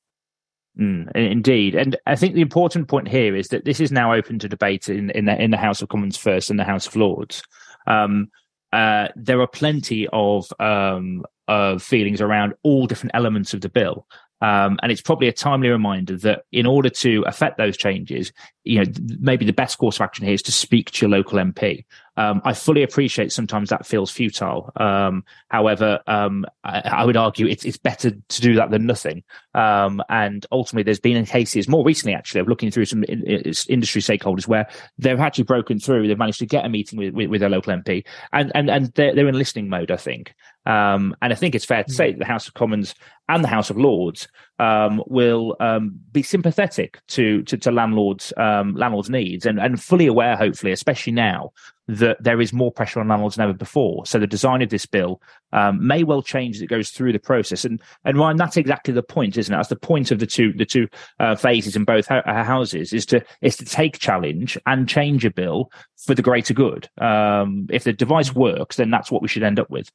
Mm, 0.79 1.11
indeed, 1.15 1.73
and 1.73 1.97
I 2.05 2.15
think 2.15 2.35
the 2.35 2.41
important 2.41 2.87
point 2.87 3.07
here 3.07 3.35
is 3.35 3.47
that 3.47 3.65
this 3.65 3.79
is 3.79 3.91
now 3.91 4.13
open 4.13 4.37
to 4.39 4.49
debate 4.49 4.89
in 4.89 5.09
in 5.11 5.25
the, 5.25 5.41
in 5.41 5.49
the 5.49 5.57
House 5.57 5.81
of 5.81 5.89
Commons 5.89 6.17
first 6.17 6.51
and 6.51 6.59
the 6.59 6.63
House 6.63 6.85
of 6.85 6.95
Lords. 6.95 7.41
Um, 7.87 8.29
uh, 8.71 9.07
there 9.15 9.41
are 9.41 9.47
plenty 9.47 10.07
of 10.13 10.51
um, 10.59 11.25
of 11.47 11.81
feelings 11.81 12.21
around 12.21 12.53
all 12.61 12.85
different 12.85 13.15
elements 13.15 13.53
of 13.53 13.61
the 13.61 13.69
bill. 13.69 14.05
Um, 14.39 14.77
and 14.83 14.91
it's 14.91 15.01
probably 15.01 15.27
a 15.27 15.33
timely 15.33 15.69
reminder 15.69 16.15
that 16.17 16.43
in 16.51 16.67
order 16.67 16.89
to 16.89 17.23
affect 17.25 17.57
those 17.57 17.75
changes, 17.75 18.31
you 18.63 18.77
know, 18.77 18.91
maybe 19.19 19.45
the 19.45 19.53
best 19.53 19.79
course 19.79 19.97
of 19.97 20.01
action 20.01 20.25
here 20.25 20.35
is 20.35 20.43
to 20.43 20.51
speak 20.51 20.91
to 20.91 21.05
your 21.05 21.09
local 21.09 21.39
MP. 21.39 21.85
Um, 22.17 22.41
I 22.43 22.53
fully 22.53 22.83
appreciate 22.83 23.31
sometimes 23.31 23.69
that 23.69 23.85
feels 23.85 24.11
futile. 24.11 24.71
Um, 24.75 25.23
however, 25.49 26.01
um, 26.07 26.45
I, 26.63 26.79
I, 26.79 27.05
would 27.05 27.15
argue 27.15 27.47
it's, 27.47 27.63
it's 27.63 27.77
better 27.77 28.11
to 28.11 28.41
do 28.41 28.55
that 28.55 28.71
than 28.71 28.85
nothing. 28.87 29.23
Um, 29.53 30.01
and 30.09 30.45
ultimately, 30.51 30.83
there's 30.83 30.99
been 30.99 31.25
cases 31.25 31.67
more 31.67 31.85
recently, 31.85 32.15
actually, 32.15 32.41
of 32.41 32.47
looking 32.47 32.71
through 32.71 32.85
some 32.85 33.03
in, 33.03 33.23
in, 33.23 33.53
industry 33.69 34.01
stakeholders 34.01 34.47
where 34.47 34.67
they've 34.97 35.19
actually 35.19 35.43
broken 35.43 35.79
through. 35.79 36.07
They've 36.07 36.17
managed 36.17 36.39
to 36.39 36.45
get 36.45 36.65
a 36.65 36.69
meeting 36.69 36.97
with, 36.97 37.13
with, 37.13 37.29
with 37.29 37.41
their 37.41 37.49
local 37.49 37.73
MP, 37.73 38.03
and 38.33 38.51
and 38.55 38.69
and 38.69 38.87
they're, 38.95 39.13
they're 39.13 39.27
in 39.27 39.37
listening 39.37 39.69
mode, 39.69 39.91
I 39.91 39.97
think. 39.97 40.33
Um, 40.67 41.15
and 41.21 41.31
I 41.31 41.35
think 41.35 41.55
it's 41.55 41.63
fair 41.63 41.83
to 41.83 41.93
say 41.93 42.11
that 42.11 42.19
the 42.19 42.25
House 42.25 42.47
of 42.47 42.53
Commons 42.53 42.93
and 43.29 43.41
the 43.41 43.47
House 43.47 43.69
of 43.69 43.77
Lords 43.77 44.27
um, 44.59 45.01
will 45.07 45.55
um, 45.61 45.97
be 46.11 46.21
sympathetic 46.21 46.99
to 47.07 47.41
to, 47.43 47.57
to 47.57 47.71
landlords 47.71 48.33
um, 48.35 48.75
landlords 48.75 49.09
needs 49.09 49.45
and, 49.45 49.59
and 49.59 49.81
fully 49.81 50.07
aware, 50.07 50.35
hopefully, 50.35 50.73
especially 50.73 51.13
now 51.13 51.51
that 51.87 52.21
there 52.21 52.41
is 52.41 52.51
more 52.51 52.69
pressure 52.69 52.99
on 52.99 53.07
landlords 53.07 53.37
than 53.37 53.45
ever 53.45 53.53
before. 53.53 54.05
So 54.05 54.19
the 54.19 54.27
design 54.27 54.61
of 54.61 54.69
this 54.69 54.85
bill 54.85 55.21
um, 55.53 55.85
may 55.85 56.03
well 56.03 56.21
change 56.21 56.57
as 56.57 56.61
it 56.61 56.67
goes 56.67 56.89
through 56.89 57.13
the 57.13 57.19
process. 57.19 57.63
And 57.63 57.81
and 58.03 58.17
Ryan, 58.17 58.35
that's 58.35 58.57
exactly 58.57 58.93
the 58.93 59.03
point, 59.03 59.37
isn't 59.37 59.53
it? 59.53 59.57
That's 59.57 59.69
the 59.69 59.77
point 59.77 60.11
of 60.11 60.19
the 60.19 60.27
two 60.27 60.51
the 60.51 60.65
two 60.65 60.89
uh, 61.21 61.35
phases 61.35 61.77
in 61.77 61.85
both 61.85 62.07
houses 62.07 62.91
is 62.91 63.05
to 63.07 63.23
is 63.41 63.55
to 63.55 63.65
take 63.65 63.99
challenge 63.99 64.57
and 64.65 64.89
change 64.89 65.23
a 65.23 65.31
bill 65.31 65.71
for 65.95 66.13
the 66.13 66.21
greater 66.21 66.53
good. 66.53 66.89
Um, 66.97 67.67
if 67.69 67.85
the 67.85 67.93
device 67.93 68.35
works, 68.35 68.75
then 68.75 68.89
that's 68.89 69.11
what 69.11 69.21
we 69.21 69.29
should 69.29 69.43
end 69.43 69.59
up 69.59 69.69
with. 69.69 69.89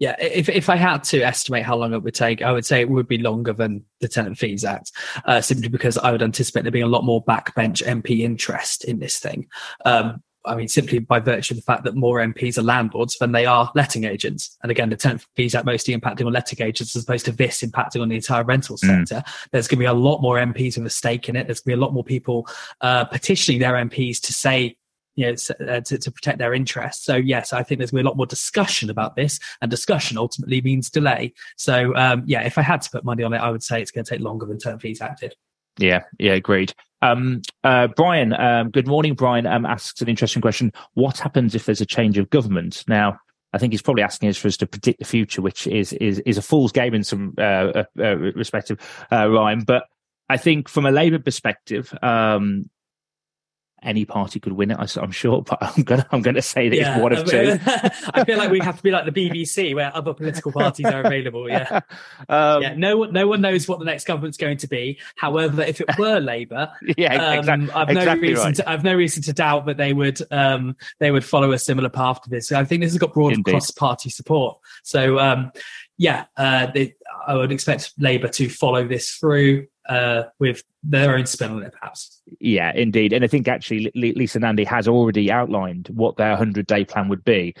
Yeah, 0.00 0.16
if 0.18 0.48
if 0.48 0.70
I 0.70 0.76
had 0.76 1.04
to 1.04 1.20
estimate 1.20 1.62
how 1.62 1.76
long 1.76 1.92
it 1.92 2.02
would 2.02 2.14
take, 2.14 2.40
I 2.40 2.52
would 2.52 2.64
say 2.64 2.80
it 2.80 2.88
would 2.88 3.06
be 3.06 3.18
longer 3.18 3.52
than 3.52 3.84
the 4.00 4.08
Tenant 4.08 4.38
Fees 4.38 4.64
Act, 4.64 4.92
uh, 5.26 5.42
simply 5.42 5.68
because 5.68 5.98
I 5.98 6.10
would 6.10 6.22
anticipate 6.22 6.62
there 6.62 6.72
being 6.72 6.84
a 6.84 6.88
lot 6.88 7.04
more 7.04 7.22
backbench 7.22 7.86
MP 7.86 8.20
interest 8.20 8.84
in 8.84 8.98
this 8.98 9.18
thing. 9.18 9.46
Um, 9.84 10.22
I 10.46 10.54
mean, 10.54 10.68
simply 10.68 11.00
by 11.00 11.20
virtue 11.20 11.52
of 11.52 11.56
the 11.56 11.62
fact 11.62 11.84
that 11.84 11.94
more 11.94 12.18
MPs 12.18 12.56
are 12.56 12.62
landlords 12.62 13.18
than 13.18 13.32
they 13.32 13.44
are 13.44 13.70
letting 13.74 14.04
agents. 14.04 14.56
And 14.62 14.70
again, 14.70 14.88
the 14.88 14.96
Tenant 14.96 15.26
Fees 15.36 15.54
Act 15.54 15.66
mostly 15.66 15.94
impacting 15.94 16.26
on 16.26 16.32
letting 16.32 16.66
agents 16.66 16.96
as 16.96 17.02
opposed 17.02 17.26
to 17.26 17.32
this 17.32 17.60
impacting 17.60 18.00
on 18.00 18.08
the 18.08 18.16
entire 18.16 18.42
rental 18.42 18.76
mm. 18.76 18.78
sector. 18.78 19.22
Mm. 19.26 19.48
There's 19.52 19.68
going 19.68 19.78
to 19.78 19.82
be 19.82 19.84
a 19.84 19.92
lot 19.92 20.22
more 20.22 20.36
MPs 20.36 20.78
with 20.78 20.86
a 20.86 20.90
stake 20.90 21.28
in 21.28 21.36
it. 21.36 21.46
There's 21.46 21.60
going 21.60 21.72
to 21.72 21.76
be 21.76 21.80
a 21.80 21.84
lot 21.84 21.92
more 21.92 22.04
people 22.04 22.48
uh, 22.80 23.04
petitioning 23.04 23.60
their 23.60 23.74
MPs 23.74 24.18
to 24.22 24.32
say 24.32 24.76
you 25.20 25.26
know, 25.26 25.66
uh, 25.68 25.80
to, 25.82 25.98
to 25.98 26.10
protect 26.10 26.38
their 26.38 26.54
interests. 26.54 27.04
So 27.04 27.16
yes, 27.16 27.52
I 27.52 27.62
think 27.62 27.78
there's 27.78 27.90
going 27.90 27.98
to 27.98 28.04
be 28.04 28.06
a 28.06 28.10
lot 28.10 28.16
more 28.16 28.26
discussion 28.26 28.88
about 28.88 29.16
this, 29.16 29.38
and 29.60 29.70
discussion 29.70 30.16
ultimately 30.16 30.62
means 30.62 30.88
delay. 30.88 31.34
So 31.56 31.94
um, 31.94 32.22
yeah, 32.26 32.42
if 32.42 32.56
I 32.56 32.62
had 32.62 32.80
to 32.82 32.90
put 32.90 33.04
money 33.04 33.22
on 33.22 33.34
it, 33.34 33.38
I 33.38 33.50
would 33.50 33.62
say 33.62 33.82
it's 33.82 33.90
going 33.90 34.04
to 34.04 34.10
take 34.10 34.20
longer 34.20 34.46
than 34.46 34.58
Tenant 34.58 34.80
Fees 34.80 35.02
Act 35.02 35.20
did. 35.20 35.34
Yeah, 35.78 36.04
yeah, 36.18 36.32
agreed. 36.32 36.74
Um, 37.02 37.42
uh, 37.64 37.88
Brian, 37.88 38.32
um, 38.32 38.70
good 38.70 38.86
morning. 38.86 39.14
Brian 39.14 39.46
um, 39.46 39.66
asks 39.66 40.00
an 40.00 40.08
interesting 40.08 40.42
question. 40.42 40.72
What 40.94 41.18
happens 41.18 41.54
if 41.54 41.66
there's 41.66 41.80
a 41.80 41.86
change 41.86 42.18
of 42.18 42.30
government? 42.30 42.84
Now, 42.88 43.18
I 43.52 43.58
think 43.58 43.72
he's 43.72 43.82
probably 43.82 44.02
asking 44.02 44.30
us 44.30 44.36
for 44.36 44.48
us 44.48 44.56
to 44.58 44.66
predict 44.66 45.00
the 45.00 45.04
future, 45.04 45.42
which 45.42 45.66
is 45.66 45.92
is 45.94 46.18
is 46.20 46.38
a 46.38 46.42
fool's 46.42 46.72
game 46.72 46.94
in 46.94 47.04
some 47.04 47.34
uh, 47.38 47.42
uh, 47.42 47.84
uh 47.98 48.16
respective 48.16 48.78
uh, 49.12 49.28
rhyme. 49.28 49.60
But 49.60 49.84
I 50.28 50.38
think 50.38 50.68
from 50.68 50.86
a 50.86 50.90
Labour 50.90 51.18
perspective, 51.18 51.92
um, 52.02 52.70
any 53.82 54.04
party 54.04 54.40
could 54.40 54.52
win 54.52 54.70
it. 54.70 54.78
I, 54.78 55.02
am 55.02 55.10
sure, 55.10 55.42
but 55.48 55.58
I'm 55.60 55.82
gonna 55.82 56.06
I'm 56.10 56.22
gonna 56.22 56.42
say 56.42 56.68
that 56.68 56.76
yeah, 56.76 56.94
it's 56.94 57.02
one 57.02 57.12
of 57.12 57.24
two. 57.24 57.58
I 58.14 58.24
feel 58.24 58.38
like 58.38 58.50
we 58.50 58.60
have 58.60 58.76
to 58.76 58.82
be 58.82 58.90
like 58.90 59.04
the 59.04 59.12
BBC, 59.30 59.74
where 59.74 59.94
other 59.94 60.14
political 60.14 60.52
parties 60.52 60.86
are 60.86 61.02
available. 61.02 61.48
Yeah, 61.48 61.80
um, 62.28 62.62
yeah. 62.62 62.74
No 62.74 62.98
one 62.98 63.12
no 63.12 63.26
one 63.26 63.40
knows 63.40 63.68
what 63.68 63.78
the 63.78 63.84
next 63.84 64.06
government's 64.06 64.36
going 64.36 64.58
to 64.58 64.68
be. 64.68 64.98
However, 65.16 65.62
if 65.62 65.80
it 65.80 65.98
were 65.98 66.20
Labour, 66.20 66.72
yeah, 66.96 67.14
um, 67.14 67.38
exactly, 67.38 67.70
I've 67.70 67.88
no 67.88 68.00
exactly 68.00 68.28
reason 68.28 68.44
right. 68.44 68.54
to 68.56 68.70
I've 68.70 68.84
no 68.84 68.94
reason 68.94 69.22
to 69.24 69.32
doubt 69.32 69.66
that 69.66 69.76
they 69.76 69.92
would 69.92 70.20
um, 70.30 70.76
they 70.98 71.10
would 71.10 71.24
follow 71.24 71.52
a 71.52 71.58
similar 71.58 71.88
path 71.88 72.22
to 72.22 72.30
this. 72.30 72.52
I 72.52 72.64
think 72.64 72.82
this 72.82 72.92
has 72.92 72.98
got 72.98 73.12
broad 73.12 73.42
cross 73.44 73.70
party 73.70 74.10
support. 74.10 74.58
So 74.82 75.18
um, 75.18 75.52
yeah, 76.00 76.24
uh, 76.36 76.66
they, 76.72 76.94
I 77.26 77.34
would 77.34 77.52
expect 77.52 77.92
Labour 77.98 78.28
to 78.28 78.48
follow 78.48 78.88
this 78.88 79.14
through 79.16 79.66
uh, 79.88 80.24
with 80.38 80.62
their 80.82 81.16
own 81.16 81.26
spin 81.26 81.52
on 81.52 81.62
it, 81.62 81.72
perhaps. 81.72 82.22
Yeah, 82.40 82.72
indeed. 82.74 83.12
And 83.12 83.24
I 83.24 83.28
think 83.28 83.48
actually 83.48 83.90
Lisa 83.94 84.38
Nandy 84.38 84.64
has 84.64 84.88
already 84.88 85.30
outlined 85.30 85.88
what 85.88 86.16
their 86.16 86.30
100 86.30 86.66
day 86.66 86.84
plan 86.84 87.08
would 87.08 87.24
be. 87.24 87.54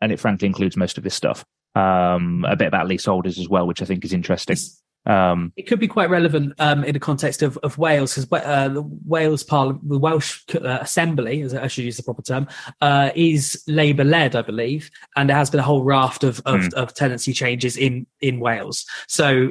And 0.00 0.12
it 0.12 0.20
frankly 0.20 0.46
includes 0.46 0.76
most 0.76 0.98
of 0.98 1.04
this 1.04 1.14
stuff. 1.14 1.44
Um, 1.74 2.44
a 2.48 2.56
bit 2.56 2.68
about 2.68 2.88
leaseholders 2.88 3.38
as 3.38 3.48
well, 3.48 3.66
which 3.66 3.80
I 3.80 3.84
think 3.84 4.04
is 4.04 4.12
interesting. 4.12 4.56
Um, 5.06 5.52
it 5.56 5.62
could 5.62 5.80
be 5.80 5.88
quite 5.88 6.10
relevant 6.10 6.52
um, 6.58 6.84
in 6.84 6.92
the 6.92 7.00
context 7.00 7.42
of, 7.42 7.56
of 7.58 7.78
Wales 7.78 8.14
because 8.14 8.44
uh, 8.44 8.68
the 8.68 8.82
Wales 8.82 9.42
Parliament, 9.42 9.88
the 9.88 9.98
Welsh 9.98 10.42
uh, 10.54 10.78
Assembly, 10.80 11.40
as 11.42 11.54
I 11.54 11.68
should 11.68 11.84
use 11.84 11.96
the 11.96 12.02
proper 12.02 12.22
term, 12.22 12.48
uh, 12.80 13.10
is 13.14 13.62
Labour 13.66 14.04
led, 14.04 14.36
I 14.36 14.42
believe, 14.42 14.90
and 15.16 15.30
there 15.30 15.36
has 15.36 15.48
been 15.48 15.60
a 15.60 15.64
whole 15.64 15.84
raft 15.84 16.22
of, 16.22 16.40
of, 16.44 16.60
mm. 16.60 16.74
of 16.74 16.92
tenancy 16.92 17.32
changes 17.32 17.76
in 17.76 18.06
in 18.20 18.40
Wales. 18.40 18.84
So 19.08 19.50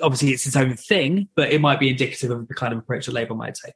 obviously 0.00 0.30
it's 0.30 0.46
its 0.46 0.56
own 0.56 0.76
thing, 0.76 1.28
but 1.34 1.52
it 1.52 1.60
might 1.60 1.80
be 1.80 1.90
indicative 1.90 2.30
of 2.30 2.48
the 2.48 2.54
kind 2.54 2.72
of 2.72 2.78
approach 2.78 3.06
that 3.06 3.12
Labour 3.12 3.34
might 3.34 3.54
take. 3.54 3.74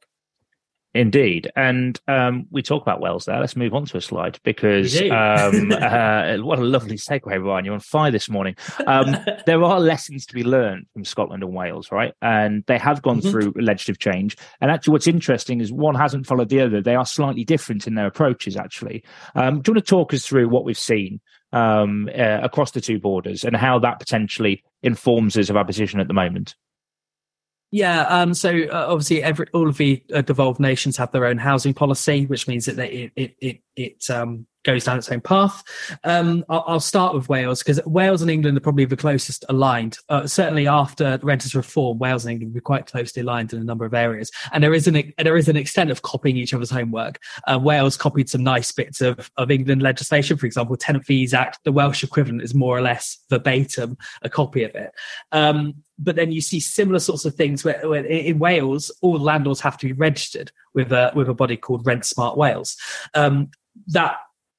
Indeed, 0.97 1.51
and 1.55 2.01
um, 2.09 2.47
we 2.51 2.63
talk 2.63 2.81
about 2.81 3.01
Wales 3.01 3.27
there. 3.27 3.39
Let's 3.39 3.55
move 3.55 3.75
on 3.75 3.85
to 3.85 3.99
a 3.99 4.01
slide 4.01 4.39
because 4.45 4.99
um, 5.03 5.71
uh, 5.73 6.37
what 6.39 6.59
a 6.59 6.65
lovely 6.65 6.97
segue, 6.97 7.27
Ryan! 7.27 7.65
You're 7.67 7.75
on 7.75 7.81
fire 7.81 8.11
this 8.11 8.31
morning. 8.31 8.57
Um, 8.87 9.15
there 9.47 9.63
are 9.63 9.79
lessons 9.79 10.25
to 10.27 10.35
be 10.35 10.43
learned 10.43 10.87
from 10.95 11.05
Scotland 11.05 11.43
and 11.43 11.53
Wales, 11.53 11.93
right? 11.93 12.15
And 12.23 12.65
they 12.67 12.79
have 12.79 13.03
gone 13.03 13.21
mm-hmm. 13.21 13.31
through 13.31 13.53
legislative 13.57 13.99
change. 13.99 14.39
And 14.63 14.71
actually, 14.71 14.93
what's 14.93 15.07
interesting 15.07 15.61
is 15.61 15.71
one 15.71 15.97
hasn't 15.97 16.27
followed 16.27 16.49
the 16.49 16.61
other. 16.61 16.81
They 16.81 16.95
are 16.95 17.05
slightly 17.05 17.45
different 17.45 17.87
in 17.87 17.95
their 17.95 18.07
approaches. 18.07 18.57
Actually, 18.57 19.05
um, 19.35 19.61
do 19.61 19.71
you 19.71 19.75
want 19.75 19.87
to 19.87 19.91
talk 19.91 20.15
us 20.15 20.25
through 20.25 20.49
what 20.49 20.65
we've 20.65 20.79
seen 20.79 21.21
um, 21.53 22.09
uh, 22.17 22.41
across 22.43 22.73
the 22.73 22.81
two 22.81 22.99
borders 22.99 23.45
and 23.45 23.57
how 23.57 23.79
that 23.79 23.99
potentially 23.99 24.63
informs 24.83 25.37
us 25.37 25.51
of 25.51 25.57
our 25.57 25.65
position 25.65 26.01
at 26.01 26.09
the 26.09 26.15
moment? 26.15 26.55
Yeah, 27.73 28.03
um, 28.03 28.33
so 28.33 28.51
uh, 28.51 28.87
obviously, 28.89 29.23
every 29.23 29.47
all 29.53 29.69
of 29.69 29.77
the 29.77 30.03
uh, 30.15 30.23
devolved 30.23 30.61
nations 30.61 30.97
have 30.97 31.11
their 31.11 31.27
own 31.27 31.39
housing 31.39 31.75
policy, 31.75 32.25
which 32.27 32.47
means 32.47 32.65
that 32.67 32.77
they, 32.77 33.11
it 33.17 33.37
it 33.41 33.61
it, 33.77 34.09
um, 34.11 34.47
goes 34.67 34.85
down 34.85 34.99
its 34.99 35.11
own 35.11 35.21
path. 35.21 35.63
Um, 36.05 36.45
I'll, 36.49 36.65
I'll, 36.67 36.81
start 36.81 37.15
with 37.15 37.29
Wales 37.29 37.63
because 37.63 37.81
Wales 37.87 38.21
and 38.21 38.31
England 38.31 38.57
are 38.57 38.61
probably 38.61 38.85
the 38.85 38.97
closest 38.97 39.45
aligned. 39.49 39.99
Uh, 40.09 40.27
certainly 40.27 40.67
after 40.67 41.19
renters 41.23 41.55
reform, 41.55 41.99
Wales 41.99 42.25
and 42.25 42.33
England 42.33 42.53
will 42.53 42.59
be 42.59 42.63
quite 42.63 42.87
closely 42.87 43.23
aligned 43.23 43.53
in 43.53 43.61
a 43.61 43.65
number 43.65 43.85
of 43.85 43.95
areas, 43.95 44.31
and 44.53 44.63
there 44.63 44.75
is 44.75 44.89
an 44.89 45.13
there 45.19 45.37
is 45.37 45.49
an 45.49 45.57
extent 45.57 45.91
of 45.91 46.03
copying 46.03 46.37
each 46.37 46.53
other's 46.53 46.71
homework. 46.71 47.21
Uh, 47.47 47.59
Wales 47.63 47.97
copied 47.97 48.29
some 48.29 48.43
nice 48.43 48.73
bits 48.73 49.01
of 49.01 49.31
of 49.37 49.51
England 49.51 49.83
legislation, 49.83 50.37
for 50.37 50.47
example, 50.47 50.77
Tenant 50.77 51.07
Fees 51.07 51.33
Act. 51.33 51.61
The 51.65 51.73
Welsh 51.73 52.03
equivalent 52.03 52.43
is 52.43 52.55
more 52.55 52.77
or 52.77 52.83
less 52.83 53.19
verbatim 53.31 53.97
a 54.23 54.29
copy 54.29 54.65
of 54.65 54.75
it. 54.75 54.91
Um, 55.31 55.75
but 55.99 56.17
then 56.17 56.31
you 56.31 56.41
see 56.41 56.61
similar 56.61 56.99
sorts 56.99 57.25
of 57.25 57.35
things 57.35 57.65
where, 57.65 57.89
where, 57.89 58.05
in 58.05 58.39
Wales, 58.39 58.91
all 59.01 59.19
landlords 59.19 59.61
have 59.61 59.79
to 59.79 59.87
be 59.87 59.93
registered 59.93 60.53
with 60.77 60.93
a 60.93 61.11
with 61.17 61.29
a 61.29 61.35
body 61.35 61.57
called 61.57 61.85
Rent 61.85 62.05
Smart 62.07 62.37
Wales. 62.37 62.77
Um, 63.15 63.51
that 63.89 64.19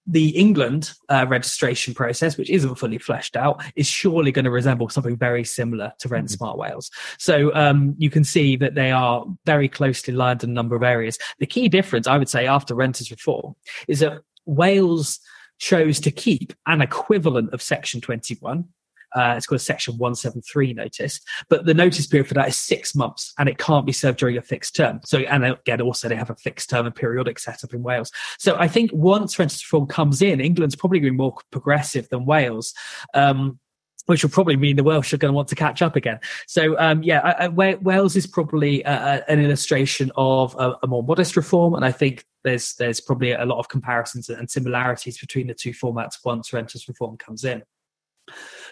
the 0.10 0.30
England 0.30 0.94
uh, 1.10 1.26
registration 1.28 1.94
process, 1.94 2.38
which 2.38 2.50
isn't 2.50 2.76
fully 2.76 2.98
fleshed 2.98 3.36
out, 3.36 3.62
is 3.76 3.88
surely 3.88 4.32
going 4.32 4.46
to 4.46 4.52
resemble 4.52 4.88
something 4.88 5.18
very 5.18 5.44
similar 5.44 5.94
to 6.00 6.08
Rent 6.08 6.28
mm-hmm. 6.28 6.36
Smart 6.36 6.58
Wales. 6.58 6.90
So 7.20 7.54
um, 7.54 7.94
you 7.98 8.10
can 8.10 8.24
see 8.24 8.56
that 8.58 8.74
they 8.74 8.92
are 8.92 9.26
very 9.46 9.68
closely 9.68 10.14
aligned 10.14 10.44
in 10.44 10.50
a 10.50 10.54
number 10.54 10.76
of 10.76 10.84
areas. 10.84 11.18
The 11.40 11.46
key 11.46 11.68
difference, 11.68 12.08
I 12.08 12.18
would 12.18 12.30
say, 12.30 12.48
after 12.48 12.74
renters 12.74 13.12
reform 13.12 13.56
is 13.88 14.00
that 14.00 14.22
Wales 14.46 15.20
chose 15.60 16.00
to 16.00 16.12
keep 16.12 16.54
an 16.66 16.82
equivalent 16.82 17.54
of 17.54 17.62
Section 17.62 18.00
21 18.00 18.66
uh, 19.16 19.36
it's 19.38 19.46
called 19.46 19.58
a 19.58 19.64
Section 19.64 19.98
173 19.98 20.74
notice, 20.74 21.20
but 21.50 21.66
the 21.66 21.74
notice 21.74 22.08
period 22.08 22.28
for 22.28 22.34
that 22.36 22.50
is 22.50 22.58
six 22.58 22.96
months 22.96 23.34
and 23.38 23.48
it 23.50 23.58
can't 23.58 23.86
be 23.86 23.92
served 23.92 24.20
during 24.20 24.38
a 24.38 24.42
fixed 24.42 24.76
term. 24.76 25.00
So, 25.04 25.20
and 25.20 25.46
again, 25.46 25.82
also 25.82 26.10
they 26.10 26.16
have 26.16 26.30
a 26.30 26.36
fixed 26.36 26.70
term 26.70 26.86
and 26.86 26.96
periodic 26.96 27.40
setup 27.40 27.74
in 27.74 27.84
Wales. 27.84 28.12
So 28.38 28.56
I 28.58 28.68
think 28.68 28.92
once 28.94 29.40
renters 29.40 29.64
reform 29.64 29.88
comes 29.88 30.22
in, 30.22 30.40
England's 30.40 30.76
probably 30.76 31.00
going 31.00 31.14
to 31.14 31.14
be 31.14 31.18
more 31.18 31.36
progressive 31.52 32.10
than 32.10 32.26
Wales. 32.26 32.74
Um, 33.14 33.60
which 34.08 34.24
will 34.24 34.30
probably 34.30 34.56
mean 34.56 34.78
the 34.78 34.84
Welsh 34.84 35.14
are 35.14 35.18
going 35.18 35.34
to 35.34 35.36
want 35.36 35.50
to 35.50 35.56
catch 35.56 35.82
up 35.82 35.98
again. 35.98 36.20
So, 36.48 36.80
um, 36.80 37.04
yeah, 37.04 37.20
I, 37.20 37.46
I, 37.46 37.76
Wales 37.76 38.16
is 38.16 38.26
probably 38.26 38.84
uh, 38.86 39.22
an 39.28 39.40
illustration 39.40 40.12
of 40.16 40.56
a, 40.58 40.76
a, 40.82 40.88
more 40.88 41.04
modest 41.04 41.36
reform, 41.36 41.74
and 41.74 41.84
I 41.84 41.92
think 41.92 42.26
there's 42.44 42.76
there's 42.76 43.02
probably 43.02 43.32
a 43.32 43.46
lot 43.46 43.60
of 43.60 43.68
comparisons 43.68 44.30
and 44.30 44.50
similarities 44.50 45.18
between 45.18 45.48
the 45.48 45.54
two 45.54 45.72
formats 45.72 46.24
once 46.24 46.54
renters 46.54 46.88
reform 46.88 47.18
comes 47.18 47.44
in. 47.44 47.64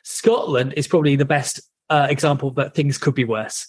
Scotland 0.03 0.73
is 0.77 0.87
probably 0.87 1.15
the 1.15 1.25
best 1.25 1.61
uh, 1.89 2.07
example 2.09 2.51
that 2.51 2.75
things 2.75 2.97
could 2.97 3.15
be 3.15 3.25
worse. 3.25 3.67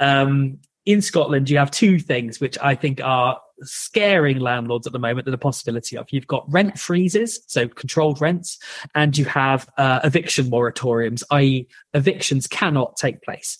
Um, 0.00 0.58
in 0.86 1.00
Scotland, 1.00 1.48
you 1.48 1.56
have 1.58 1.70
two 1.70 1.98
things 1.98 2.40
which 2.40 2.58
I 2.60 2.74
think 2.74 3.00
are 3.02 3.40
scaring 3.62 4.38
landlords 4.38 4.86
at 4.86 4.92
the 4.92 4.98
moment, 4.98 5.26
the 5.26 5.38
possibility 5.38 5.96
of. 5.96 6.06
You've 6.10 6.26
got 6.26 6.44
rent 6.48 6.78
freezes, 6.78 7.40
so 7.46 7.68
controlled 7.68 8.20
rents, 8.20 8.58
and 8.94 9.16
you 9.16 9.24
have 9.24 9.68
uh, 9.78 10.00
eviction 10.04 10.46
moratoriums, 10.46 11.22
i.e., 11.30 11.66
evictions 11.94 12.46
cannot 12.46 12.96
take 12.96 13.22
place. 13.22 13.58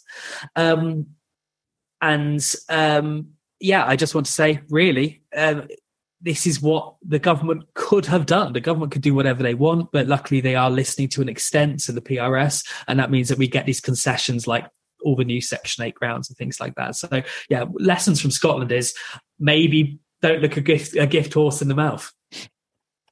Um, 0.54 1.06
and 2.00 2.54
um, 2.68 3.28
yeah, 3.60 3.86
I 3.86 3.96
just 3.96 4.14
want 4.14 4.26
to 4.26 4.32
say, 4.32 4.60
really, 4.68 5.22
um, 5.34 5.68
this 6.24 6.46
is 6.46 6.60
what 6.60 6.94
the 7.06 7.18
government 7.18 7.64
could 7.74 8.06
have 8.06 8.24
done. 8.24 8.54
The 8.54 8.60
government 8.60 8.92
could 8.92 9.02
do 9.02 9.14
whatever 9.14 9.42
they 9.42 9.54
want, 9.54 9.92
but 9.92 10.06
luckily 10.06 10.40
they 10.40 10.54
are 10.54 10.70
listening 10.70 11.08
to 11.10 11.22
an 11.22 11.28
extent 11.28 11.80
to 11.80 11.92
the 11.92 12.00
PRS. 12.00 12.66
And 12.88 12.98
that 12.98 13.10
means 13.10 13.28
that 13.28 13.38
we 13.38 13.46
get 13.46 13.66
these 13.66 13.80
concessions 13.80 14.46
like 14.46 14.66
all 15.04 15.16
the 15.16 15.24
new 15.24 15.42
Section 15.42 15.84
8 15.84 15.94
grounds 15.94 16.30
and 16.30 16.36
things 16.36 16.58
like 16.60 16.76
that. 16.76 16.96
So, 16.96 17.22
yeah, 17.50 17.66
lessons 17.74 18.22
from 18.22 18.30
Scotland 18.30 18.72
is 18.72 18.94
maybe 19.38 19.98
don't 20.22 20.40
look 20.40 20.56
a 20.56 20.62
gift, 20.62 20.96
a 20.96 21.06
gift 21.06 21.34
horse 21.34 21.60
in 21.60 21.68
the 21.68 21.74
mouth. 21.74 22.10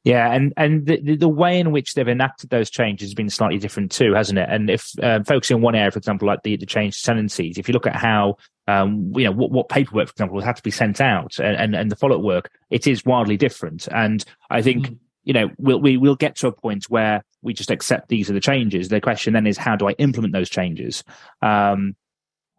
Yeah, 0.04 0.32
and 0.32 0.52
and 0.56 0.84
the, 0.84 1.14
the 1.14 1.28
way 1.28 1.60
in 1.60 1.70
which 1.70 1.94
they've 1.94 2.08
enacted 2.08 2.50
those 2.50 2.70
changes 2.70 3.10
has 3.10 3.14
been 3.14 3.30
slightly 3.30 3.58
different 3.58 3.92
too, 3.92 4.14
hasn't 4.14 4.38
it? 4.38 4.48
And 4.50 4.68
if 4.68 4.90
uh, 5.00 5.22
focusing 5.22 5.56
on 5.56 5.62
one 5.62 5.76
area, 5.76 5.92
for 5.92 5.98
example, 5.98 6.26
like 6.26 6.42
the 6.42 6.56
the 6.56 6.66
change 6.66 6.98
to 6.98 7.04
tenancies, 7.04 7.56
if 7.56 7.68
you 7.68 7.72
look 7.72 7.86
at 7.86 7.94
how 7.94 8.36
um, 8.68 9.12
you 9.16 9.24
know 9.24 9.32
what, 9.32 9.50
what 9.50 9.68
paperwork, 9.68 10.08
for 10.08 10.12
example, 10.12 10.40
had 10.40 10.56
to 10.56 10.62
be 10.62 10.70
sent 10.70 11.00
out 11.00 11.38
and 11.38 11.56
and, 11.56 11.74
and 11.74 11.90
the 11.90 11.96
follow 11.96 12.16
up 12.16 12.22
work, 12.22 12.50
it 12.70 12.86
is 12.86 13.04
wildly 13.04 13.36
different. 13.36 13.88
And 13.88 14.24
I 14.50 14.62
think 14.62 14.88
mm. 14.88 14.98
you 15.24 15.32
know 15.32 15.50
we'll 15.58 15.80
we 15.80 15.96
will 15.96 16.16
get 16.16 16.36
to 16.36 16.46
a 16.46 16.52
point 16.52 16.84
where 16.84 17.24
we 17.42 17.52
just 17.52 17.70
accept 17.70 18.08
these 18.08 18.30
are 18.30 18.34
the 18.34 18.40
changes. 18.40 18.88
The 18.88 19.00
question 19.00 19.32
then 19.32 19.46
is 19.46 19.58
how 19.58 19.76
do 19.76 19.88
I 19.88 19.92
implement 19.92 20.32
those 20.32 20.50
changes? 20.50 21.02
Um, 21.42 21.96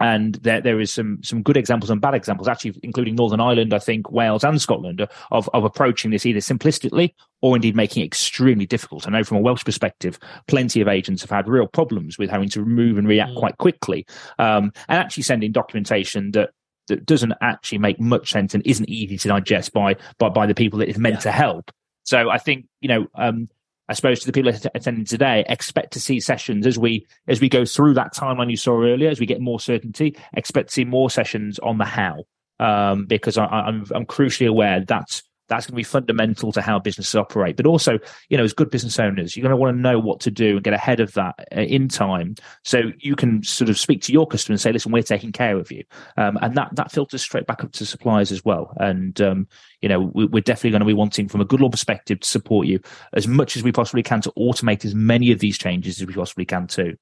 and 0.04 0.36
there, 0.36 0.60
there 0.60 0.82
is 0.82 0.94
some 0.94 1.24
some 1.24 1.42
good 1.42 1.56
examples 1.56 1.90
and 1.90 2.02
bad 2.02 2.14
examples, 2.14 2.50
actually, 2.50 2.78
including 2.84 3.16
Northern 3.16 3.40
Ireland, 3.40 3.74
I 3.74 3.80
think 3.80 4.12
Wales 4.12 4.44
and 4.44 4.62
Scotland, 4.62 5.08
of 5.32 5.50
of 5.54 5.64
approaching 5.64 6.12
this 6.12 6.26
either 6.26 6.42
simplistically 6.42 7.14
or 7.42 7.56
indeed 7.56 7.74
making 7.74 8.04
it 8.04 8.08
extremely 8.08 8.66
difficult. 8.66 9.08
I 9.08 9.12
know 9.12 9.24
from 9.24 9.38
a 9.38 9.40
Welsh 9.40 9.64
perspective, 9.64 10.20
plenty 10.48 10.82
of 10.82 10.90
agents 10.90 11.22
have 11.22 11.30
had 11.30 11.48
real 11.48 11.68
problems 11.68 12.18
with 12.18 12.30
having 12.30 12.50
to 12.50 12.66
move 12.66 12.98
and 12.98 13.08
react 13.08 13.32
mm. 13.32 13.40
quite 13.40 13.58
quickly, 13.60 14.06
um, 14.40 14.74
and 14.90 15.00
actually 15.00 15.24
sending 15.24 15.54
documentation 15.54 16.32
that 16.32 16.50
that 16.90 17.06
doesn't 17.06 17.34
actually 17.40 17.78
make 17.78 17.98
much 17.98 18.30
sense 18.30 18.54
and 18.54 18.68
isn't 18.68 18.90
easy 18.90 19.18
to 19.18 19.30
digest 19.30 19.72
by 19.72 19.96
by, 20.18 20.28
by 20.28 20.46
the 20.46 20.54
people 20.54 20.80
that 20.80 20.90
is 20.90 20.98
meant 20.98 21.16
yeah. 21.16 21.22
to 21.22 21.32
help. 21.32 21.72
So 22.04 22.30
I 22.30 22.40
think 22.40 22.66
you 22.82 22.90
know 22.90 23.08
um, 23.16 23.48
I 23.90 23.94
suppose 23.94 24.22
to 24.22 24.26
the 24.26 24.32
people 24.32 24.54
attending 24.74 25.06
today, 25.06 25.44
expect 25.50 25.94
to 25.94 26.00
see 26.00 26.20
sessions 26.20 26.66
as 26.66 26.80
we 26.80 27.06
as 27.28 27.42
we 27.42 27.50
go 27.50 27.66
through 27.66 27.96
that 27.96 28.14
timeline 28.14 28.50
you 28.50 28.58
saw 28.58 28.82
earlier, 28.82 29.10
as 29.10 29.20
we 29.20 29.26
get 29.26 29.42
more 29.42 29.60
certainty. 29.60 30.16
Expect 30.34 30.70
to 30.70 30.74
see 30.74 30.86
more 30.86 31.10
sessions 31.10 31.60
on 31.60 31.78
the 31.78 31.86
how, 31.86 32.24
um, 32.60 33.06
because 33.06 33.38
I, 33.38 33.46
I'm 33.46 33.86
I'm 33.94 34.06
crucially 34.06 34.48
aware 34.48 34.84
that's 34.86 35.24
that's 35.54 35.68
going 35.68 35.74
to 35.74 35.78
be 35.78 35.84
fundamental 35.84 36.52
to 36.52 36.62
how 36.62 36.80
businesses 36.80 37.16
operate. 37.16 37.56
But 37.56 37.68
also, 37.68 38.00
you 38.30 38.38
know, 38.38 38.44
as 38.44 38.54
good 38.54 38.72
business 38.72 39.00
owners, 39.00 39.36
you're 39.36 39.44
going 39.44 39.52
to 39.52 39.58
want 39.58 39.76
to 39.76 39.80
know 39.80 40.00
what 40.00 40.20
to 40.22 40.32
do 40.32 40.56
and 40.56 40.64
get 40.64 40.74
ahead 40.74 41.00
of 41.00 41.14
that 41.14 41.36
uh, 41.56 41.62
in 41.62 41.88
time, 41.88 42.36
so 42.64 42.92
you 43.00 43.16
can 43.16 43.44
sort 43.44 43.70
of 43.70 43.78
speak 43.78 44.02
to 44.04 44.12
your 44.12 44.26
customer 44.28 44.54
and 44.54 44.62
say, 44.62 44.72
"Listen, 44.72 44.92
we're 44.92 45.04
taking 45.04 45.32
care 45.32 45.58
of 45.58 45.72
you," 45.72 45.84
um, 46.18 46.38
and 46.42 46.56
that 46.56 46.76
that 46.76 46.92
filters 46.92 47.22
straight 47.22 47.46
back 47.46 47.64
up 47.64 47.72
to 47.74 47.86
suppliers 47.86 48.32
as 48.32 48.44
well. 48.44 48.74
And 48.78 49.20
um, 49.22 49.48
you 49.84 49.90
know, 49.90 50.12
we, 50.14 50.26
are 50.26 50.42
definitely 50.42 50.72
going 50.72 50.80
to 50.80 50.86
be 50.86 50.94
wanting, 50.94 51.28
from 51.28 51.42
a 51.42 51.46
Goodlord 51.46 51.72
perspective, 51.72 52.22
to 52.22 52.28
support 52.28 52.68
you 52.68 52.80
as 53.14 53.28
much 53.28 53.58
as 53.58 53.64
we 53.64 53.72
possibly 53.72 54.02
can 54.02 54.22
to 54.22 54.32
automate 54.38 54.86
as 54.86 54.96
many 54.96 55.32
of 55.32 55.40
these 55.40 55.58
changes 55.58 56.02
as 56.02 56.08
we 56.08 56.14
possibly 56.14 56.46
can 56.46 56.68
too. 56.68 56.96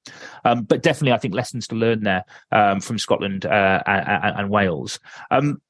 Um, 0.45 0.63
but 0.63 0.81
definitely, 0.81 1.13
I 1.13 1.19
think 1.19 1.35
lessons 1.35 1.67
to 1.67 1.75
learn 1.75 2.03
there 2.03 2.25
um, 2.51 2.81
from 2.81 2.97
Scotland 2.97 3.45
uh, 3.45 3.83
and, 3.85 4.39
and, 4.39 4.49
Wales. 4.49 4.99
Um, 5.29 5.61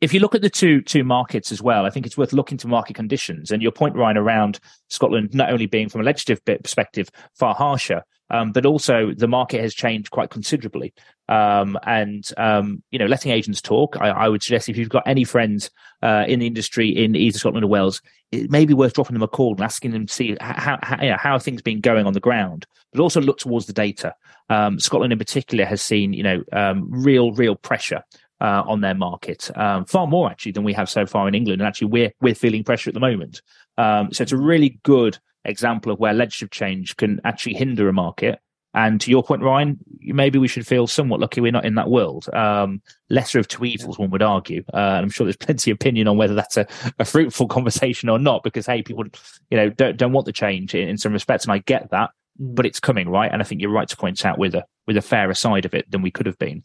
if 0.00 0.14
you 0.14 0.20
look 0.20 0.34
at 0.34 0.42
the 0.42 0.50
two 0.50 0.80
two 0.82 1.04
markets 1.04 1.50
as 1.50 1.62
well, 1.62 1.84
I 1.84 1.90
think 1.90 2.06
it's 2.06 2.16
worth 2.16 2.32
looking 2.32 2.58
to 2.58 2.68
market 2.68 2.94
conditions. 2.94 3.50
And 3.50 3.62
your 3.62 3.72
point, 3.72 3.96
Ryan, 3.96 4.16
around 4.16 4.60
Scotland 4.88 5.34
not 5.34 5.50
only 5.50 5.66
being 5.66 5.88
from 5.88 6.00
a 6.00 6.04
legislative 6.04 6.44
perspective 6.62 7.10
far 7.34 7.54
harsher, 7.54 8.04
um, 8.30 8.52
but 8.52 8.66
also 8.66 9.12
the 9.12 9.26
market 9.26 9.60
has 9.60 9.74
changed 9.74 10.10
quite 10.10 10.30
considerably. 10.30 10.92
Um, 11.28 11.78
and 11.84 12.28
um, 12.36 12.82
you 12.90 12.98
know, 12.98 13.06
letting 13.06 13.32
agents 13.32 13.60
talk. 13.60 13.96
I, 14.00 14.08
I, 14.08 14.28
would 14.28 14.42
suggest 14.42 14.68
if 14.68 14.76
you've 14.76 14.88
got 14.88 15.02
any 15.06 15.24
friends 15.24 15.70
uh, 16.02 16.24
in 16.26 16.40
the 16.40 16.46
industry 16.46 16.88
in 16.88 17.14
either 17.16 17.38
Scotland 17.38 17.64
or 17.64 17.68
Wales, 17.68 18.00
it 18.32 18.50
may 18.50 18.64
be 18.64 18.74
worth 18.74 18.94
dropping 18.94 19.14
them 19.14 19.22
a 19.22 19.28
call 19.28 19.52
and 19.52 19.62
asking 19.62 19.90
them 19.90 20.06
to 20.06 20.12
see 20.12 20.36
how 20.40 20.78
how, 20.82 21.02
you 21.02 21.10
know, 21.10 21.16
how 21.18 21.38
things 21.38 21.60
been 21.60 21.80
going 21.80 22.06
on 22.06 22.12
the 22.12 22.20
ground, 22.20 22.66
but 22.92 23.00
also 23.00 23.20
look 23.20 23.38
towards 23.38 23.66
the 23.66 23.72
data. 23.72 24.14
Um, 24.48 24.78
Scotland, 24.78 25.12
in 25.12 25.18
particular, 25.18 25.64
has 25.64 25.82
seen 25.82 26.12
you 26.12 26.22
know 26.22 26.42
um, 26.52 26.86
real 26.90 27.32
real 27.32 27.56
pressure 27.56 28.02
uh, 28.40 28.62
on 28.66 28.80
their 28.80 28.94
market, 28.94 29.50
um, 29.56 29.84
far 29.84 30.06
more 30.06 30.30
actually 30.30 30.52
than 30.52 30.64
we 30.64 30.72
have 30.72 30.88
so 30.88 31.06
far 31.06 31.28
in 31.28 31.34
England. 31.34 31.60
And 31.60 31.68
actually, 31.68 31.88
we're 31.88 32.12
we're 32.20 32.34
feeling 32.34 32.64
pressure 32.64 32.90
at 32.90 32.94
the 32.94 33.00
moment. 33.00 33.42
Um, 33.76 34.12
so 34.12 34.22
it's 34.22 34.32
a 34.32 34.36
really 34.36 34.80
good 34.82 35.18
example 35.44 35.92
of 35.92 35.98
where 35.98 36.12
legislative 36.12 36.50
change 36.50 36.96
can 36.96 37.20
actually 37.24 37.54
hinder 37.54 37.88
a 37.88 37.92
market. 37.92 38.40
And 38.74 39.00
to 39.00 39.10
your 39.10 39.22
point, 39.22 39.42
Ryan, 39.42 39.78
maybe 40.00 40.38
we 40.38 40.46
should 40.46 40.66
feel 40.66 40.86
somewhat 40.86 41.20
lucky 41.20 41.40
we're 41.40 41.50
not 41.50 41.64
in 41.64 41.74
that 41.76 41.88
world. 41.88 42.32
Um, 42.34 42.82
lesser 43.08 43.38
of 43.38 43.48
two 43.48 43.64
evils, 43.64 43.98
one 43.98 44.10
would 44.10 44.22
argue. 44.22 44.62
Uh, 44.72 44.76
and 44.76 45.04
I'm 45.04 45.10
sure 45.10 45.24
there's 45.24 45.36
plenty 45.40 45.70
of 45.70 45.76
opinion 45.76 46.06
on 46.06 46.16
whether 46.16 46.34
that's 46.34 46.56
a, 46.56 46.66
a, 46.98 47.04
fruitful 47.04 47.48
conversation 47.56 48.08
or 48.08 48.18
not, 48.18 48.42
because 48.42 48.66
hey, 48.66 48.82
people, 48.82 49.04
you 49.50 49.56
know, 49.56 49.70
don't 49.70 49.96
don't 49.96 50.12
want 50.12 50.26
the 50.26 50.32
change 50.32 50.74
in, 50.74 50.88
in 50.88 50.98
some 50.98 51.12
respects, 51.12 51.44
and 51.44 51.52
I 51.52 51.58
get 51.58 51.90
that, 51.90 52.10
but 52.38 52.66
it's 52.66 52.80
coming, 52.80 53.08
right? 53.08 53.32
And 53.32 53.40
I 53.40 53.44
think 53.44 53.60
you're 53.60 53.70
right 53.70 53.88
to 53.88 53.96
point 53.96 54.24
out 54.24 54.38
with 54.38 54.54
a 54.54 54.64
with 54.86 54.96
a 54.96 55.02
fairer 55.02 55.34
side 55.34 55.64
of 55.64 55.74
it 55.74 55.90
than 55.90 56.02
we 56.02 56.10
could 56.10 56.26
have 56.26 56.38
been. 56.38 56.62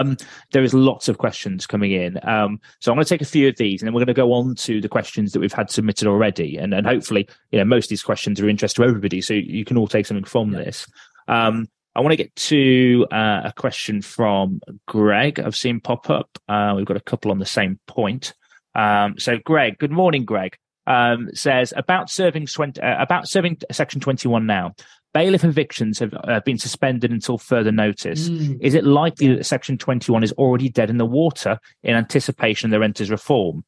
Um, 0.00 0.16
there 0.52 0.62
is 0.62 0.74
lots 0.74 1.08
of 1.08 1.18
questions 1.18 1.66
coming 1.66 1.92
in. 1.92 2.18
Um, 2.22 2.60
so 2.80 2.90
I'm 2.90 2.96
going 2.96 3.04
to 3.04 3.08
take 3.08 3.22
a 3.22 3.24
few 3.24 3.48
of 3.48 3.56
these 3.56 3.80
and 3.80 3.86
then 3.86 3.94
we're 3.94 4.00
going 4.00 4.06
to 4.08 4.14
go 4.14 4.32
on 4.32 4.54
to 4.56 4.80
the 4.80 4.88
questions 4.88 5.32
that 5.32 5.40
we've 5.40 5.52
had 5.52 5.70
submitted 5.70 6.06
already. 6.06 6.56
And, 6.56 6.74
and 6.74 6.86
hopefully, 6.86 7.28
you 7.50 7.58
know, 7.58 7.64
most 7.64 7.86
of 7.86 7.90
these 7.90 8.02
questions 8.02 8.40
are 8.40 8.44
of 8.44 8.50
interest 8.50 8.76
to 8.76 8.84
everybody. 8.84 9.20
So 9.20 9.34
you 9.34 9.64
can 9.64 9.76
all 9.76 9.88
take 9.88 10.06
something 10.06 10.24
from 10.24 10.52
yeah. 10.52 10.64
this. 10.64 10.86
Um, 11.28 11.68
I 11.94 12.00
want 12.00 12.12
to 12.12 12.16
get 12.16 12.34
to 12.36 13.06
uh, 13.10 13.40
a 13.44 13.52
question 13.56 14.02
from 14.02 14.60
Greg. 14.86 15.40
I've 15.40 15.56
seen 15.56 15.80
pop 15.80 16.10
up. 16.10 16.38
Uh, 16.46 16.74
we've 16.76 16.84
got 16.84 16.98
a 16.98 17.00
couple 17.00 17.30
on 17.30 17.38
the 17.38 17.46
same 17.46 17.80
point. 17.86 18.34
Um, 18.74 19.18
so 19.18 19.38
Greg, 19.38 19.78
good 19.78 19.90
morning, 19.90 20.26
Greg. 20.26 20.58
Um, 20.88 21.30
says 21.34 21.72
about 21.76 22.10
serving 22.10 22.46
20, 22.46 22.80
uh, 22.80 23.02
about 23.02 23.28
serving 23.28 23.58
section 23.72 24.00
21 24.00 24.46
now 24.46 24.72
bailiff 25.16 25.44
evictions 25.44 25.98
have 25.98 26.12
uh, 26.24 26.40
been 26.40 26.58
suspended 26.58 27.10
until 27.10 27.38
further 27.38 27.72
notice. 27.72 28.28
Mm. 28.28 28.58
Is 28.60 28.74
it 28.74 28.84
likely 28.84 29.34
that 29.34 29.46
Section 29.46 29.78
21 29.78 30.22
is 30.22 30.32
already 30.32 30.68
dead 30.68 30.90
in 30.90 30.98
the 30.98 31.06
water 31.06 31.58
in 31.82 31.94
anticipation 31.94 32.66
of 32.66 32.70
the 32.72 32.80
renters 32.80 33.10
reform? 33.10 33.64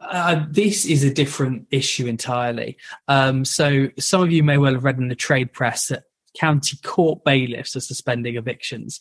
Uh, 0.00 0.44
this 0.48 0.84
is 0.86 1.02
a 1.02 1.12
different 1.12 1.66
issue 1.72 2.06
entirely. 2.06 2.76
Um, 3.08 3.44
so, 3.44 3.88
some 3.98 4.22
of 4.22 4.30
you 4.30 4.44
may 4.44 4.58
well 4.58 4.74
have 4.74 4.84
read 4.84 4.98
in 4.98 5.08
the 5.08 5.16
trade 5.16 5.52
press 5.52 5.88
that 5.88 6.04
county 6.38 6.78
court 6.84 7.24
bailiffs 7.24 7.74
are 7.74 7.80
suspending 7.80 8.36
evictions. 8.36 9.00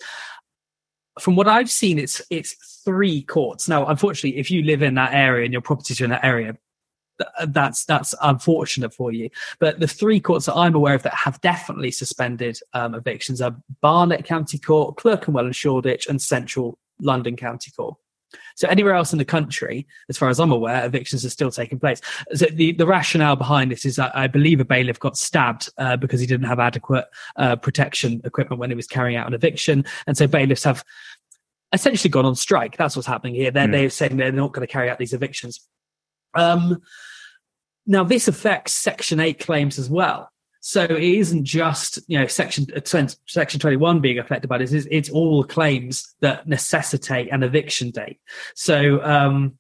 From 1.20 1.36
what 1.36 1.48
I've 1.48 1.70
seen, 1.70 2.00
it's 2.00 2.22
it's 2.30 2.82
three 2.84 3.22
courts. 3.22 3.70
Now, 3.70 3.86
unfortunately, 3.86 4.40
if 4.40 4.50
you 4.50 4.64
live 4.64 4.82
in 4.82 4.96
that 4.96 5.14
area 5.14 5.46
and 5.46 5.54
your 5.54 5.62
properties 5.62 6.02
are 6.02 6.06
in 6.06 6.10
that 6.10 6.24
area, 6.24 6.58
that's 7.48 7.86
that's 7.86 8.16
unfortunate 8.22 8.94
for 8.94 9.12
you. 9.12 9.30
But 9.60 9.80
the 9.80 9.88
three 9.88 10.20
courts 10.20 10.48
that 10.48 10.56
I'm 10.56 10.76
aware 10.76 10.96
of 10.96 11.04
that 11.04 11.14
have 11.14 11.40
definitely 11.42 11.92
suspended 11.92 12.58
um, 12.74 12.96
evictions 12.96 13.42
are 13.42 13.56
Barnet 13.82 14.26
County 14.26 14.58
Court, 14.58 14.98
Clerkenwell 14.98 15.46
and 15.46 15.56
Shoreditch, 15.56 16.08
and 16.08 16.22
Central 16.22 16.78
London 17.00 17.36
County 17.36 17.72
Court. 17.72 17.96
So 18.56 18.68
anywhere 18.68 18.94
else 18.94 19.14
in 19.14 19.20
the 19.20 19.26
country, 19.26 19.88
as 20.10 20.18
far 20.18 20.30
as 20.30 20.40
I'm 20.40 20.52
aware, 20.52 20.86
evictions 20.86 21.26
are 21.26 21.30
still 21.30 21.52
taking 21.52 21.80
place. 21.80 22.02
So 22.34 22.46
the, 22.46 22.74
the 22.74 22.86
rationale 22.86 23.36
behind 23.36 23.72
this 23.72 23.86
is 23.86 23.96
that 23.96 24.16
I 24.16 24.28
believe 24.28 24.60
a 24.60 24.66
bailiff 24.66 25.00
got 25.00 25.18
stabbed 25.18 25.70
uh, 25.78 25.98
because 25.98 26.20
he 26.20 26.28
didn't 26.28 26.48
have 26.48 26.60
adequate 26.60 27.06
uh, 27.36 27.56
protection 27.56 28.22
equipment 28.24 28.60
when 28.60 28.70
he 28.70 28.76
was 28.76 28.88
carrying 28.88 29.18
out 29.18 29.28
an 29.28 29.34
eviction, 29.34 29.86
and 30.08 30.18
so 30.18 30.28
bailiffs 30.28 30.64
have 30.64 30.84
essentially 31.74 32.10
gone 32.10 32.26
on 32.26 32.36
strike. 32.36 32.78
That's 32.78 32.96
what's 32.96 33.08
happening 33.08 33.36
here. 33.36 33.52
They're, 33.52 33.68
mm. 33.68 33.72
they're 33.72 33.90
saying 33.90 34.18
they're 34.18 34.32
not 34.32 34.54
going 34.54 34.66
to 34.66 34.72
carry 34.72 34.90
out 34.90 35.00
these 35.00 35.14
evictions. 35.14 35.68
Um, 36.36 36.82
now, 37.86 38.04
this 38.04 38.28
affects 38.28 38.74
Section 38.74 39.20
8 39.20 39.40
claims 39.40 39.78
as 39.78 39.90
well. 39.90 40.30
So 40.66 40.82
it 40.82 41.04
isn't 41.04 41.44
just 41.44 42.00
you 42.08 42.18
know 42.18 42.26
section 42.26 42.68
uh, 42.74 43.08
section 43.28 43.60
twenty 43.60 43.76
one 43.76 44.00
being 44.00 44.18
affected 44.18 44.48
by 44.48 44.60
this. 44.60 44.72
It's, 44.72 44.88
it's, 44.90 45.10
all 45.10 45.44
claims 45.44 46.16
that 46.22 46.48
necessitate 46.48 47.30
an 47.34 47.44
eviction 47.44 47.92
date. 47.92 48.22
So 48.56 49.04
um, 49.04 49.58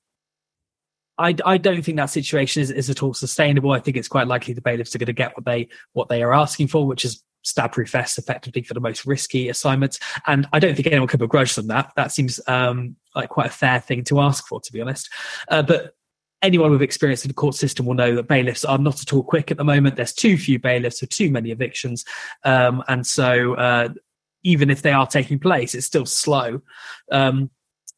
I, 1.17 1.35
I 1.45 1.57
don't 1.57 1.83
think 1.83 1.97
that 1.97 2.05
situation 2.05 2.61
is, 2.61 2.71
is 2.71 2.89
at 2.89 3.03
all 3.03 3.13
sustainable. 3.13 3.71
I 3.71 3.81
think 3.81 3.97
it's 3.97 4.07
quite 4.07 4.27
likely 4.27 4.53
the 4.53 4.61
bailiffs 4.61 4.95
are 4.95 4.97
going 4.97 5.07
to 5.07 5.13
get 5.13 5.35
what 5.35 5.43
they 5.43 5.67
what 5.91 6.07
they 6.07 6.23
are 6.23 6.33
asking 6.33 6.69
for, 6.69 6.87
which 6.87 7.03
is 7.03 7.21
stab 7.41 7.73
proof 7.73 7.91
vests 7.91 8.17
effectively 8.17 8.61
for 8.61 8.73
the 8.73 8.79
most 8.79 9.05
risky 9.05 9.49
assignments. 9.49 9.99
And 10.25 10.47
I 10.53 10.59
don't 10.59 10.73
think 10.73 10.87
anyone 10.87 11.09
could 11.09 11.19
begrudge 11.19 11.55
them 11.55 11.67
that. 11.67 11.91
That 11.97 12.13
seems 12.13 12.39
um, 12.47 12.95
like 13.13 13.27
quite 13.27 13.47
a 13.47 13.49
fair 13.49 13.81
thing 13.81 14.05
to 14.05 14.21
ask 14.21 14.47
for, 14.47 14.61
to 14.61 14.71
be 14.71 14.79
honest. 14.79 15.09
Uh, 15.49 15.63
but 15.63 15.95
anyone 16.43 16.71
with 16.71 16.81
experience 16.81 17.23
in 17.23 17.29
the 17.29 17.33
court 17.33 17.55
system 17.55 17.85
will 17.85 17.95
know 17.95 18.13
that 18.15 18.27
bailiffs 18.27 18.65
are 18.65 18.77
not 18.77 19.01
at 19.01 19.13
all 19.13 19.23
quick 19.23 19.49
at 19.49 19.57
the 19.57 19.63
moment. 19.63 19.95
There's 19.95 20.13
too 20.13 20.37
few 20.37 20.59
bailiffs, 20.59 20.99
so 20.99 21.07
too 21.07 21.31
many 21.31 21.49
evictions, 21.49 22.05
um, 22.43 22.83
and 22.87 23.07
so 23.07 23.55
uh, 23.55 23.89
even 24.43 24.69
if 24.69 24.81
they 24.81 24.91
are 24.91 25.07
taking 25.07 25.39
place, 25.39 25.73
it's 25.73 25.87
still 25.87 26.05
slow. 26.05 26.61
Um, 27.11 27.49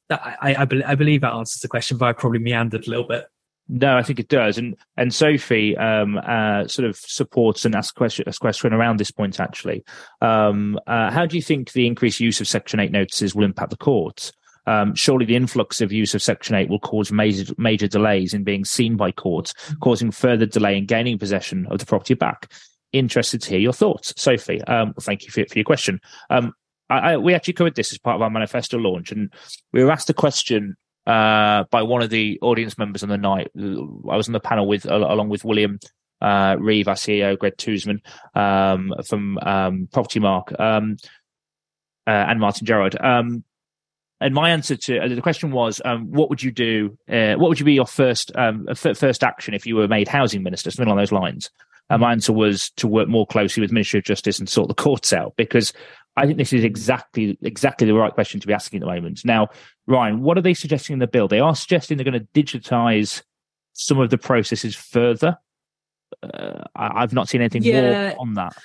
I, 0.10 0.56
I, 0.60 0.66
be- 0.66 0.84
I, 0.84 0.94
believe 0.94 1.22
that 1.22 1.34
answers 1.34 1.62
the 1.62 1.68
question, 1.68 1.98
but 1.98 2.06
I 2.06 2.14
probably 2.14 2.38
meandered 2.38 2.86
a 2.86 2.90
little 2.90 3.08
bit. 3.08 3.26
No, 3.68 3.98
I 3.98 4.04
think 4.04 4.20
it 4.20 4.28
does, 4.28 4.60
and 4.60 4.78
and 4.96 5.12
Sophie 5.12 5.76
um, 5.76 6.20
uh, 6.24 6.68
sort 6.68 6.88
of 6.88 6.98
supports 6.98 7.66
and 7.66 7.74
asks 7.74 7.92
question, 7.92 8.26
asks 8.28 8.38
question 8.38 8.74
around 8.74 9.00
this 9.00 9.10
point. 9.10 9.40
Actually, 9.40 9.84
um, 10.22 10.80
uh, 10.86 11.10
how 11.10 11.26
do 11.26 11.36
you 11.36 11.42
think 11.42 11.72
the 11.72 11.88
increased 11.88 12.20
use 12.20 12.40
of 12.40 12.48
Section 12.48 12.80
Eight 12.80 12.92
notices 12.92 13.34
will 13.34 13.44
impact 13.44 13.72
the 13.72 13.78
courts? 13.78 14.32
Um, 14.68 14.96
surely 14.96 15.26
the 15.26 15.36
influx 15.36 15.82
of 15.82 15.92
use 15.92 16.16
of 16.16 16.22
Section 16.22 16.56
8 16.56 16.70
will 16.70 16.80
cause 16.80 17.12
major, 17.12 17.54
major 17.58 17.88
delays 17.88 18.34
in 18.34 18.44
being 18.44 18.66
seen 18.66 18.96
by 18.96 19.12
courts, 19.12 19.54
mm-hmm. 19.54 19.80
causing 19.80 20.12
further 20.12 20.46
delay 20.46 20.78
in 20.78 20.86
gaining 20.86 21.18
possession 21.18 21.68
of 21.70 21.80
the 21.80 21.86
property 21.86 22.14
back. 22.14 22.52
Interested 22.92 23.42
to 23.42 23.50
hear 23.50 23.60
your 23.60 23.74
thoughts, 23.74 24.14
Sophie. 24.18 24.64
Um, 24.64 24.94
thank 25.02 25.24
you 25.26 25.32
for, 25.32 25.46
for 25.50 25.58
your 25.58 25.66
question. 25.66 26.00
Um, 26.30 26.54
I, 26.90 27.14
I, 27.14 27.18
we 27.18 27.34
actually 27.34 27.54
covered 27.54 27.76
this 27.76 27.92
as 27.92 27.98
part 27.98 28.16
of 28.16 28.22
our 28.22 28.30
manifesto 28.30 28.78
launch, 28.78 29.12
and 29.12 29.34
we 29.74 29.84
were 29.84 29.92
asked 29.92 30.10
a 30.10 30.14
question 30.14 30.76
uh, 31.06 31.66
by 31.72 31.82
one 31.84 32.02
of 32.02 32.10
the 32.10 32.40
audience 32.42 32.78
members 32.78 33.04
on 33.04 33.10
the 33.10 33.18
night. 33.18 33.52
I 33.58 34.16
was 34.16 34.28
on 34.28 34.34
the 34.34 34.40
panel 34.40 34.68
with 34.68 34.86
along 34.86 35.30
with 35.30 35.46
William 35.46 35.80
uh, 36.22 36.56
Reeve, 36.60 36.88
our 36.88 36.96
CEO, 36.96 37.38
Greg 37.38 37.58
Toosman 37.58 38.00
um, 38.36 38.94
from 39.06 39.38
um, 39.40 39.88
Propertymark, 39.92 40.60
um, 40.60 40.98
uh, 42.08 42.10
and 42.10 42.40
Martin 42.40 42.66
Gerard. 42.66 43.00
Um, 43.00 43.44
and 44.22 44.34
my 44.34 44.50
answer 44.50 44.76
to 44.76 45.00
uh, 45.00 45.08
the 45.08 45.22
question 45.22 45.52
was, 45.52 45.82
um, 45.84 46.12
what 46.12 46.30
would 46.30 46.42
you 46.42 46.52
do? 46.52 46.98
Uh, 47.10 47.36
what 47.36 47.50
would 47.50 47.60
you 47.60 47.66
be 47.66 47.74
your 47.74 47.86
first 47.86 48.32
um, 48.36 48.66
f- 48.70 48.98
first 48.98 49.24
action 49.24 49.54
if 49.54 49.66
you 49.66 49.76
were 49.76 49.88
made 49.88 50.08
housing 50.08 50.44
minister? 50.44 50.72
Something 50.72 50.88
along 50.88 51.00
those 51.00 51.12
lines. 51.12 51.50
And 51.90 52.02
my 52.02 52.12
answer 52.14 52.34
was 52.34 52.72
to 52.78 52.88
work 52.88 53.08
more 53.08 53.28
closely 53.28 53.62
with 53.62 53.72
Ministry 53.72 54.00
of 54.00 54.06
Justice 54.06 54.40
and 54.40 54.50
sort 54.50 54.70
the 54.70 54.74
courts 54.74 55.14
out 55.14 55.36
because 55.36 55.72
I 56.18 56.26
think 56.26 56.38
this 56.38 56.54
is 56.54 56.64
exactly 56.64 57.38
exactly 57.42 57.86
the 57.86 57.94
right 57.94 58.14
question 58.14 58.40
to 58.40 58.48
be 58.48 58.54
asking 58.54 58.82
at 58.82 58.88
the 58.88 58.94
moment. 58.94 59.24
Now, 59.26 59.50
Ryan, 59.86 60.22
what 60.22 60.38
are 60.38 60.42
they 60.42 60.54
suggesting 60.54 60.94
in 60.94 61.00
the 61.00 61.08
bill? 61.08 61.28
They 61.28 61.40
are 61.40 61.56
suggesting 61.56 61.98
they're 61.98 62.10
going 62.10 62.28
to 62.34 62.42
digitize 62.42 63.22
some 63.74 64.00
of 64.00 64.10
the 64.10 64.18
processes 64.18 64.76
further. 64.76 65.38
Uh, 66.24 66.64
I've 66.76 67.14
not 67.14 67.28
seen 67.28 67.42
anything 67.42 67.64
yeah. 67.64 68.10
more 68.10 68.22
on 68.22 68.34
that. 68.36 68.56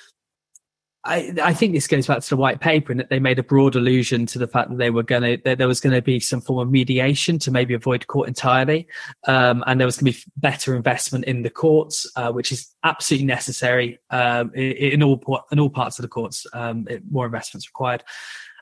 I, 1.03 1.33
I 1.41 1.53
think 1.53 1.73
this 1.73 1.87
goes 1.87 2.05
back 2.05 2.19
to 2.19 2.29
the 2.29 2.37
white 2.37 2.59
paper 2.59 2.91
and 2.91 2.99
that 2.99 3.09
they 3.09 3.19
made 3.19 3.39
a 3.39 3.43
broad 3.43 3.75
allusion 3.75 4.27
to 4.27 4.39
the 4.39 4.47
fact 4.47 4.69
that 4.69 4.77
they 4.77 4.91
were 4.91 5.01
going 5.01 5.23
to, 5.23 5.55
there 5.55 5.67
was 5.67 5.81
going 5.81 5.95
to 5.95 6.01
be 6.01 6.19
some 6.19 6.41
form 6.41 6.59
of 6.59 6.71
mediation 6.71 7.39
to 7.39 7.51
maybe 7.51 7.73
avoid 7.73 8.05
court 8.05 8.27
entirely. 8.27 8.87
Um, 9.25 9.63
and 9.65 9.79
there 9.79 9.87
was 9.87 9.97
going 9.97 10.13
to 10.13 10.19
be 10.19 10.31
better 10.37 10.75
investment 10.75 11.25
in 11.25 11.41
the 11.41 11.49
courts, 11.49 12.09
uh, 12.15 12.31
which 12.31 12.51
is 12.51 12.71
absolutely 12.83 13.25
necessary, 13.25 13.99
um, 14.11 14.51
in, 14.53 14.71
in, 14.73 15.03
all, 15.03 15.43
in 15.51 15.59
all 15.59 15.71
parts 15.71 15.97
of 15.97 16.03
the 16.03 16.09
courts. 16.09 16.45
Um, 16.53 16.85
it, 16.87 17.01
more 17.09 17.25
investments 17.25 17.67
required. 17.67 18.03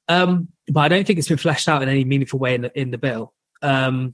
Um, 0.08 0.48
but 0.72 0.80
I 0.80 0.88
don't 0.88 1.06
think 1.06 1.20
it's 1.20 1.28
been 1.28 1.38
fleshed 1.38 1.68
out 1.68 1.84
in 1.84 1.90
any 1.90 2.06
meaningful 2.06 2.40
way 2.40 2.56
in 2.56 2.62
the, 2.62 2.80
in 2.80 2.92
the 2.92 2.98
bill. 2.98 3.34
Um, 3.62 4.14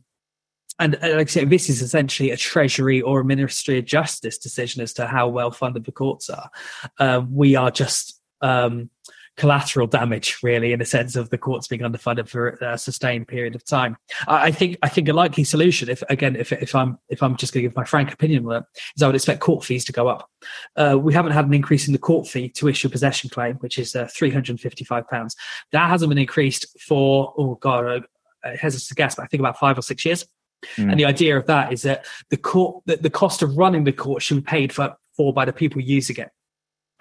and 0.77 0.97
like 1.01 1.15
I 1.15 1.25
say, 1.25 1.45
this 1.45 1.69
is 1.69 1.81
essentially 1.81 2.31
a 2.31 2.37
Treasury 2.37 3.01
or 3.01 3.21
a 3.21 3.25
Ministry 3.25 3.77
of 3.79 3.85
Justice 3.85 4.37
decision 4.37 4.81
as 4.81 4.93
to 4.93 5.07
how 5.07 5.29
well 5.29 5.51
funded 5.51 5.85
the 5.85 5.91
courts 5.91 6.29
are. 6.29 6.49
Uh, 6.99 7.21
we 7.29 7.55
are 7.55 7.71
just 7.71 8.14
um, 8.41 8.89
collateral 9.37 9.85
damage, 9.85 10.37
really, 10.43 10.71
in 10.71 10.79
the 10.79 10.85
sense 10.85 11.17
of 11.17 11.29
the 11.29 11.37
courts 11.37 11.67
being 11.67 11.81
underfunded 11.81 12.29
for 12.29 12.51
a 12.61 12.77
sustained 12.77 13.27
period 13.27 13.53
of 13.53 13.65
time. 13.65 13.97
I, 14.27 14.49
think 14.51 14.77
I 14.81 14.87
think 14.87 15.09
a 15.09 15.13
likely 15.13 15.43
solution, 15.43 15.89
if 15.89 16.01
again, 16.09 16.35
if 16.35 16.51
if 16.51 16.73
I'm 16.73 16.97
if 17.09 17.21
I'm 17.21 17.35
just 17.35 17.53
going 17.53 17.63
to 17.63 17.69
give 17.69 17.75
my 17.75 17.83
frank 17.83 18.13
opinion 18.13 18.45
on 18.45 18.57
it, 18.57 18.63
is 18.95 19.03
I 19.03 19.07
would 19.07 19.15
expect 19.15 19.41
court 19.41 19.65
fees 19.65 19.83
to 19.85 19.91
go 19.91 20.07
up. 20.07 20.29
Uh, 20.75 20.97
we 20.99 21.13
haven't 21.13 21.33
had 21.33 21.45
an 21.45 21.53
increase 21.53 21.87
in 21.87 21.93
the 21.93 21.99
court 21.99 22.27
fee 22.27 22.49
to 22.49 22.69
issue 22.69 22.87
a 22.87 22.91
possession 22.91 23.29
claim, 23.29 23.55
which 23.55 23.77
is 23.77 23.95
uh, 23.95 24.07
three 24.13 24.31
hundred 24.31 24.51
and 24.51 24.61
fifty-five 24.61 25.07
pounds. 25.09 25.35
That 25.71 25.89
hasn't 25.89 26.09
been 26.09 26.17
increased 26.17 26.65
for 26.79 27.33
oh 27.37 27.55
god, 27.55 27.85
uh, 27.85 28.01
it 28.45 28.59
has 28.59 28.87
to 28.87 28.95
guess, 28.95 29.15
but 29.15 29.23
I 29.23 29.27
think 29.27 29.41
about 29.41 29.59
five 29.59 29.77
or 29.77 29.81
six 29.81 30.05
years. 30.05 30.25
Mm. 30.77 30.91
And 30.91 30.99
the 30.99 31.05
idea 31.05 31.37
of 31.37 31.45
that 31.47 31.73
is 31.73 31.81
that 31.83 32.05
the 32.29 32.37
court, 32.37 32.83
that 32.85 33.03
the 33.03 33.09
cost 33.09 33.41
of 33.41 33.57
running 33.57 33.83
the 33.83 33.91
court 33.91 34.23
should 34.23 34.37
be 34.37 34.41
paid 34.41 34.73
for, 34.73 34.95
for 35.15 35.33
by 35.33 35.45
the 35.45 35.53
people 35.53 35.81
using 35.81 36.17
it. 36.17 36.29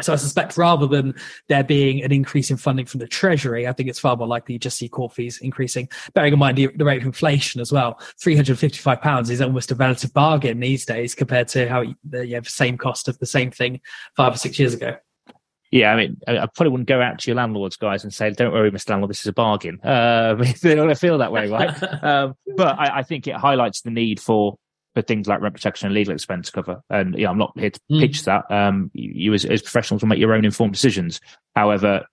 So 0.03 0.13
I 0.13 0.17
suspect 0.17 0.57
rather 0.57 0.89
than 0.89 1.15
there 1.49 1.63
being 1.63 2.03
an 2.03 2.11
increase 2.11 2.51
in 2.51 2.57
funding 2.57 2.87
from 2.87 2.99
the 2.99 3.07
Treasury, 3.07 3.69
I 3.69 3.73
think 3.73 3.89
it's 3.89 4.01
far 4.01 4.17
more 4.17 4.27
likely 4.27 4.55
you 4.55 4.59
just 4.59 4.77
see 4.77 4.89
court 4.89 5.13
fees 5.13 5.39
increasing. 5.39 5.89
Bearing 6.15 6.33
in 6.33 6.39
mind 6.39 6.59
the, 6.59 6.69
the 6.75 6.85
rate 6.85 7.01
of 7.01 7.07
inflation 7.07 7.61
as 7.61 7.71
well, 7.71 8.01
three 8.21 8.35
hundred 8.35 8.59
fifty-five 8.59 9.01
pounds 9.01 9.31
is 9.31 9.41
almost 9.41 9.71
a 9.71 9.77
relative 9.77 10.13
bargain 10.13 10.59
these 10.59 10.85
days 10.85 11.15
compared 11.15 11.47
to 11.49 11.69
how 11.69 11.85
the 12.03 12.27
you 12.27 12.35
have 12.35 12.45
the 12.45 12.51
same 12.51 12.77
cost 12.77 13.07
of 13.07 13.19
the 13.19 13.27
same 13.27 13.53
thing 13.53 13.81
five 14.17 14.35
or 14.35 14.37
six 14.37 14.59
years 14.59 14.75
ago. 14.75 14.97
Yeah, 15.71 15.93
I 15.93 15.97
mean, 15.97 16.19
I 16.29 16.47
probably 16.47 16.69
wouldn't 16.69 16.89
go 16.89 17.01
out 17.01 17.19
to 17.19 17.31
your 17.31 17.37
landlords, 17.37 17.77
guys, 17.77 18.05
and 18.05 18.15
say, 18.15 18.31
"Don't 18.31 18.53
worry, 18.53 18.71
Mr. 18.71 18.91
Landlord, 18.91 19.11
this 19.11 19.21
is 19.21 19.27
a 19.27 19.33
bargain." 19.33 19.81
Uh, 19.83 20.35
they 20.63 20.75
don't 20.75 20.97
feel 20.97 21.19
that 21.19 21.33
way, 21.33 21.49
right? 21.49 21.83
um, 22.05 22.35
but 22.57 22.79
I, 22.79 22.99
I, 22.99 23.03
think 23.03 23.27
it 23.27 23.35
highlights 23.35 23.81
the 23.81 23.91
need 23.91 24.21
for 24.21 24.57
for 24.95 25.03
things 25.03 25.27
like 25.27 25.41
rent 25.41 25.55
protection 25.55 25.87
and 25.87 25.95
legal 25.95 26.15
expense 26.15 26.51
cover. 26.51 26.83
And 26.89 27.19
yeah, 27.19 27.31
I'm 27.31 27.39
not 27.39 27.53
here 27.59 27.71
to 27.71 27.81
mm. 27.91 28.01
pitch 28.01 28.25
that. 28.25 28.51
Um, 28.51 28.91
you, 28.95 29.11
you 29.15 29.35
as, 29.35 29.45
as, 29.45 29.63
professionals 29.63 30.03
will 30.03 30.09
make 30.09 30.19
your 30.19 30.35
own 30.35 30.45
informed 30.45 30.73
decisions. 30.73 31.21
However, 31.57 32.07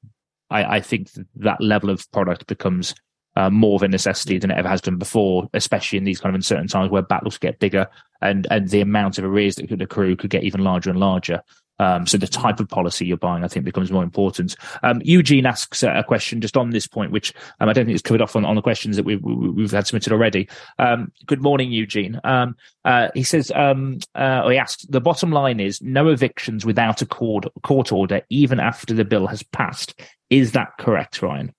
I, 0.49 0.77
I 0.77 0.82
think 0.82 1.09
that 1.36 1.61
level 1.61 1.89
of 1.89 2.09
product 2.11 2.47
becomes 2.47 2.95
uh, 3.36 3.49
more 3.49 3.75
of 3.75 3.84
a 3.84 3.88
necessity 3.88 4.38
than 4.38 4.51
it 4.51 4.57
ever 4.57 4.67
has 4.67 4.82
done 4.82 4.97
before, 4.97 5.49
especially 5.53 5.97
in 5.97 6.03
these 6.03 6.19
kind 6.19 6.36
of 6.36 6.39
uncertain 6.39 6.67
times 6.67 6.91
where 6.91 7.01
battles 7.01 7.38
get 7.38 7.59
bigger 7.59 7.88
and 8.21 8.45
and 8.51 8.69
the 8.69 8.82
amount 8.82 9.17
of 9.17 9.25
arrears 9.25 9.55
that 9.55 9.69
could 9.69 9.82
accrue 9.82 10.15
could 10.15 10.29
get 10.29 10.43
even 10.43 10.63
larger 10.63 10.89
and 10.89 10.99
larger. 10.99 11.41
Um, 11.82 12.05
so 12.05 12.17
the 12.17 12.27
type 12.27 12.59
of 12.59 12.69
policy 12.69 13.07
you're 13.07 13.17
buying, 13.17 13.43
I 13.43 13.47
think, 13.47 13.65
becomes 13.65 13.91
more 13.91 14.03
important. 14.03 14.55
Um, 14.84 15.01
Eugene 15.03 15.47
asks 15.47 15.82
a 15.82 16.03
question 16.07 16.39
just 16.39 16.55
on 16.55 16.69
this 16.69 16.86
point, 16.86 17.11
which 17.11 17.34
um, 17.59 17.69
I 17.69 17.73
don't 17.73 17.86
think 17.86 17.95
is 17.95 18.03
covered 18.03 18.21
off 18.21 18.36
on, 18.36 18.45
on 18.45 18.55
the 18.55 18.61
questions 18.61 18.95
that 18.97 19.03
we've, 19.03 19.21
we've 19.23 19.71
had 19.71 19.88
submitted 19.88 20.13
already. 20.13 20.47
Um, 20.77 21.11
good 21.25 21.41
morning, 21.41 21.71
Eugene. 21.71 22.21
Um, 22.23 22.55
uh, 22.86 23.09
he 23.15 23.23
says, 23.23 23.51
um, 23.55 23.97
uh, 24.13 24.47
he 24.47 24.57
asks, 24.57 24.86
the 24.86 25.01
bottom 25.01 25.32
line 25.32 25.59
is 25.59 25.82
no 25.82 26.09
evictions 26.09 26.65
without 26.65 27.01
a 27.01 27.05
court, 27.07 27.45
court 27.63 27.91
order, 27.91 28.21
even 28.29 28.59
after 28.59 28.93
the 28.93 29.05
bill 29.05 29.25
has 29.25 29.41
passed. 29.41 29.99
Is 30.29 30.51
that 30.51 30.77
correct, 30.77 31.23
Ryan? 31.23 31.51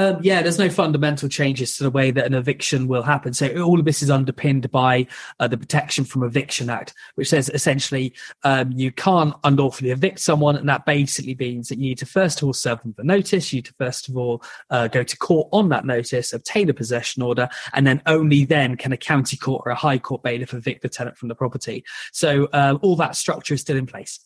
Um, 0.00 0.18
yeah, 0.22 0.40
there's 0.40 0.58
no 0.58 0.70
fundamental 0.70 1.28
changes 1.28 1.76
to 1.76 1.82
the 1.82 1.90
way 1.90 2.10
that 2.10 2.24
an 2.24 2.32
eviction 2.32 2.88
will 2.88 3.02
happen. 3.02 3.34
So 3.34 3.62
all 3.62 3.78
of 3.78 3.84
this 3.84 4.00
is 4.00 4.08
underpinned 4.08 4.70
by 4.70 5.06
uh, 5.38 5.46
the 5.46 5.58
Protection 5.58 6.06
from 6.06 6.22
Eviction 6.22 6.70
Act, 6.70 6.94
which 7.16 7.28
says 7.28 7.50
essentially 7.50 8.14
um, 8.42 8.72
you 8.72 8.92
can't 8.92 9.34
unlawfully 9.44 9.90
evict 9.90 10.20
someone, 10.20 10.56
and 10.56 10.66
that 10.70 10.86
basically 10.86 11.34
means 11.38 11.68
that 11.68 11.76
you 11.76 11.90
need 11.90 11.98
to 11.98 12.06
first 12.06 12.40
of 12.40 12.46
all 12.46 12.54
serve 12.54 12.80
them 12.80 12.94
the 12.96 13.04
notice. 13.04 13.52
You 13.52 13.58
need 13.58 13.66
to 13.66 13.74
first 13.74 14.08
of 14.08 14.16
all 14.16 14.42
uh, 14.70 14.88
go 14.88 15.02
to 15.02 15.16
court 15.18 15.50
on 15.52 15.68
that 15.68 15.84
notice, 15.84 16.32
obtain 16.32 16.70
a 16.70 16.74
possession 16.74 17.22
order, 17.22 17.50
and 17.74 17.86
then 17.86 18.00
only 18.06 18.46
then 18.46 18.78
can 18.78 18.92
a 18.92 18.96
county 18.96 19.36
court 19.36 19.64
or 19.66 19.70
a 19.70 19.74
high 19.74 19.98
court 19.98 20.22
bailiff 20.22 20.54
evict 20.54 20.80
the 20.80 20.88
tenant 20.88 21.18
from 21.18 21.28
the 21.28 21.34
property. 21.34 21.84
So 22.10 22.48
uh, 22.54 22.78
all 22.80 22.96
that 22.96 23.16
structure 23.16 23.52
is 23.52 23.60
still 23.60 23.76
in 23.76 23.84
place. 23.84 24.18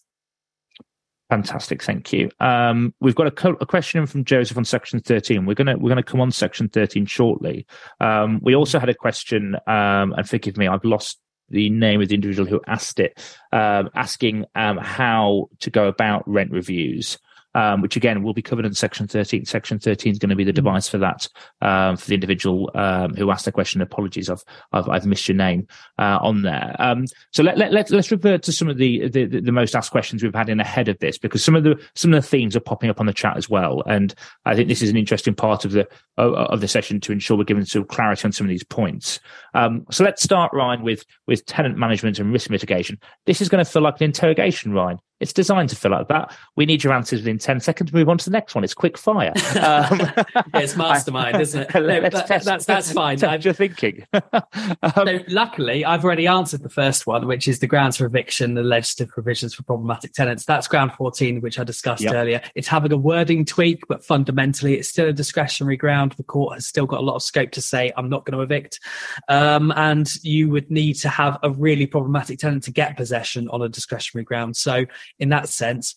Fantastic, 1.31 1.83
thank 1.83 2.13
you. 2.13 2.31
Um, 2.39 2.95
we've 3.01 3.15
got 3.15 3.27
a, 3.27 3.31
co- 3.31 3.57
a, 3.61 3.67
question 3.67 4.05
from 4.07 4.25
Joseph 4.25 4.59
on 4.59 4.65
section 4.65 5.01
thirteen. 5.01 5.47
We're 5.47 5.55
gonna 5.55 5.77
we're 5.79 5.89
gonna 5.89 6.03
come 6.03 6.21
on 6.21 6.31
section 6.31 6.69
thirteen 6.69 7.07
shortly. 7.07 7.67
Um, 7.99 8.41
we 8.43 8.55
also 8.55 8.79
had 8.79 8.91
a 8.91 8.95
question, 8.95 9.57
um, 9.67 10.13
and 10.13 10.29
forgive 10.29 10.59
me, 10.59 10.69
I've 10.69 10.85
lost 10.85 11.19
the 11.49 11.71
name 11.71 12.03
of 12.03 12.09
the 12.09 12.15
individual 12.15 12.49
who 12.49 12.61
asked 12.67 13.01
it, 13.01 13.19
um, 13.53 13.89
asking 13.95 14.45
um, 14.55 14.77
how 14.77 15.49
to 15.61 15.71
go 15.71 15.89
about 15.89 16.29
rent 16.29 16.51
reviews 16.51 17.19
um, 17.55 17.81
which 17.81 17.97
again 17.97 18.23
will 18.23 18.35
be 18.35 18.43
covered 18.43 18.67
in 18.67 18.75
Section 18.75 19.07
13. 19.07 19.45
Section 19.45 19.79
13 19.79 20.13
is 20.13 20.19
going 20.19 20.31
to 20.31 20.37
be 20.37 20.45
the 20.45 20.53
mm. 20.53 20.57
device 20.57 20.89
for 20.89 20.99
that 20.99 21.29
um, 21.61 21.97
for 21.97 22.09
the 22.09 22.15
individual 22.15 22.71
um, 22.75 23.15
who 23.15 23.31
asked 23.31 23.45
the 23.45 23.53
question. 23.53 23.81
Apologies, 23.81 24.29
I've 24.29 24.45
I've, 24.73 24.89
I've 24.89 25.07
missed 25.07 25.29
your 25.29 25.37
name 25.37 25.67
uh, 25.99 26.19
on 26.21 26.43
there. 26.43 26.75
Um, 26.79 27.07
so 27.33 27.43
let, 27.43 27.59
let, 27.59 27.73
let, 27.73 27.93
us 27.93 28.11
revert 28.11 28.43
to 28.45 28.53
some 28.53 28.69
of 28.69 28.79
the, 28.79 29.09
the, 29.09 29.27
the 29.27 29.53
most 29.53 29.75
asked 29.75 29.91
questions 29.91 30.23
we've 30.23 30.35
had 30.35 30.49
in 30.49 30.61
ahead 30.61 30.89
of 30.89 30.99
this 30.99 31.19
because 31.19 31.45
some 31.45 31.55
of 31.55 31.65
the 31.65 31.81
some 31.95 32.13
of 32.13 32.23
the 32.23 32.29
themes 32.29 32.57
are 32.57 32.61
popping 32.61 32.91
up 32.91 33.01
on 33.01 33.07
the 33.07 33.13
chat 33.13 33.37
as 33.37 33.49
well, 33.49 33.83
and 33.87 34.15
I 34.45 34.55
think 34.55 34.69
this 34.69 34.83
is 34.83 34.91
an 34.91 34.97
interesting 34.97 35.35
part 35.35 35.65
of 35.65 35.73
the 35.73 35.89
of, 36.17 36.35
of 36.35 36.61
the 36.61 36.69
session 36.69 37.01
to 37.01 37.13
ensure 37.13 37.37
we're 37.37 37.45
giving 37.45 37.65
some 37.65 37.85
clarity 37.85 38.25
on 38.25 38.33
some 38.33 38.47
of 38.47 38.51
these 38.51 38.65
points. 38.65 39.21
Um, 39.55 39.85
so 39.91 40.05
let's 40.05 40.23
start, 40.23 40.53
Ryan, 40.53 40.83
with 40.83 41.05
with 41.27 41.45
tenant 41.47 41.77
management 41.77 42.19
and 42.19 42.33
risk 42.33 42.51
mitigation. 42.51 42.99
This 43.27 43.41
is 43.41 43.49
going 43.49 43.65
to 43.65 43.71
feel 43.71 43.83
like 43.83 44.01
an 44.01 44.05
interrogation, 44.05 44.73
Ryan. 44.73 44.99
It's 45.25 45.33
designed 45.33 45.71
to 45.71 45.77
feel 45.77 45.91
like 45.91 46.09
that. 46.09 46.37
We 46.55 46.67
need 46.67 46.85
your 46.85 46.93
answers 46.93 47.21
within 47.21 47.39
10 47.39 47.61
seconds. 47.61 47.91
To 47.91 47.97
move 47.97 48.11
on 48.11 48.19
to 48.19 48.27
the 48.27 48.31
next 48.31 48.55
one. 48.55 48.63
It's 48.63 48.75
quick 48.75 48.99
fire. 48.99 49.33
Um, 49.65 49.99
yeah, 49.99 50.43
it's 50.55 50.77
mastermind, 50.77 51.41
isn't 51.41 51.63
it? 51.63 51.75
No, 51.75 52.01
that, 52.01 52.27
test, 52.27 52.45
that's, 52.45 52.67
that's 52.67 52.93
fine. 52.93 53.17
Test 53.17 53.45
your 53.45 53.55
thinking. 53.55 54.07
um, 54.13 55.21
luckily, 55.29 55.85
I've 55.85 56.05
already 56.05 56.27
answered 56.27 56.63
the 56.63 56.69
first 56.69 57.07
one, 57.07 57.27
which 57.27 57.49
is 57.49 57.61
the 57.61 57.67
grounds 57.67 57.97
for 57.97 58.05
eviction, 58.05 58.55
the 58.55 58.63
legislative 58.63 59.15
provisions 59.15 59.55
for 59.55 59.63
problematic 59.63 60.13
tenants. 60.13 60.45
That's 60.45 60.69
ground 60.69 60.93
14, 60.93 61.41
which 61.41 61.59
I 61.59 61.65
discussed 61.65 62.03
yep. 62.03 62.13
earlier. 62.15 62.43
It's 62.55 62.69
having 62.69 62.93
a 62.93 62.97
wording 62.97 63.47
tweak, 63.47 63.87
but 63.89 64.05
fundamentally, 64.05 64.75
it's 64.75 64.89
still 64.89 65.09
a 65.09 65.13
discretionary 65.13 65.79
ground. 65.79 66.13
The 66.13 66.25
court 66.25 66.55
has 66.55 66.67
still 66.67 66.87
got 66.87 67.01
a 67.01 67.05
lot 67.05 67.15
of 67.15 67.23
scope 67.23 67.53
to 67.53 67.63
say, 67.63 67.91
I'm 67.97 68.11
not 68.11 68.27
going 68.27 68.37
to 68.37 68.43
evict. 68.43 68.81
Um, 69.29 69.73
and 69.77 70.13
you 70.23 70.51
would 70.51 70.71
need 70.71 70.95
to 70.97 71.09
have 71.09 71.39
a 71.43 71.51
really 71.51 71.87
problematic 71.87 72.39
tenant 72.39 72.65
to 72.65 72.71
get 72.71 72.97
possession 72.97 73.49
on 73.49 73.63
a 73.63 73.69
discretionary 73.69 74.25
ground. 74.25 74.57
So 74.57 74.85
in 75.19 75.31
that 75.31 75.49
sense, 75.49 75.95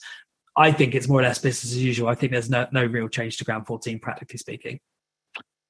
I 0.55 0.71
think 0.71 0.95
it's 0.95 1.07
more 1.07 1.19
or 1.19 1.23
less 1.23 1.39
business 1.39 1.71
as 1.71 1.83
usual. 1.83 2.07
I 2.07 2.15
think 2.15 2.31
there's 2.31 2.49
no, 2.49 2.67
no 2.71 2.85
real 2.85 3.07
change 3.07 3.37
to 3.37 3.45
ground 3.45 3.67
14, 3.67 3.99
practically 3.99 4.37
speaking. 4.37 4.79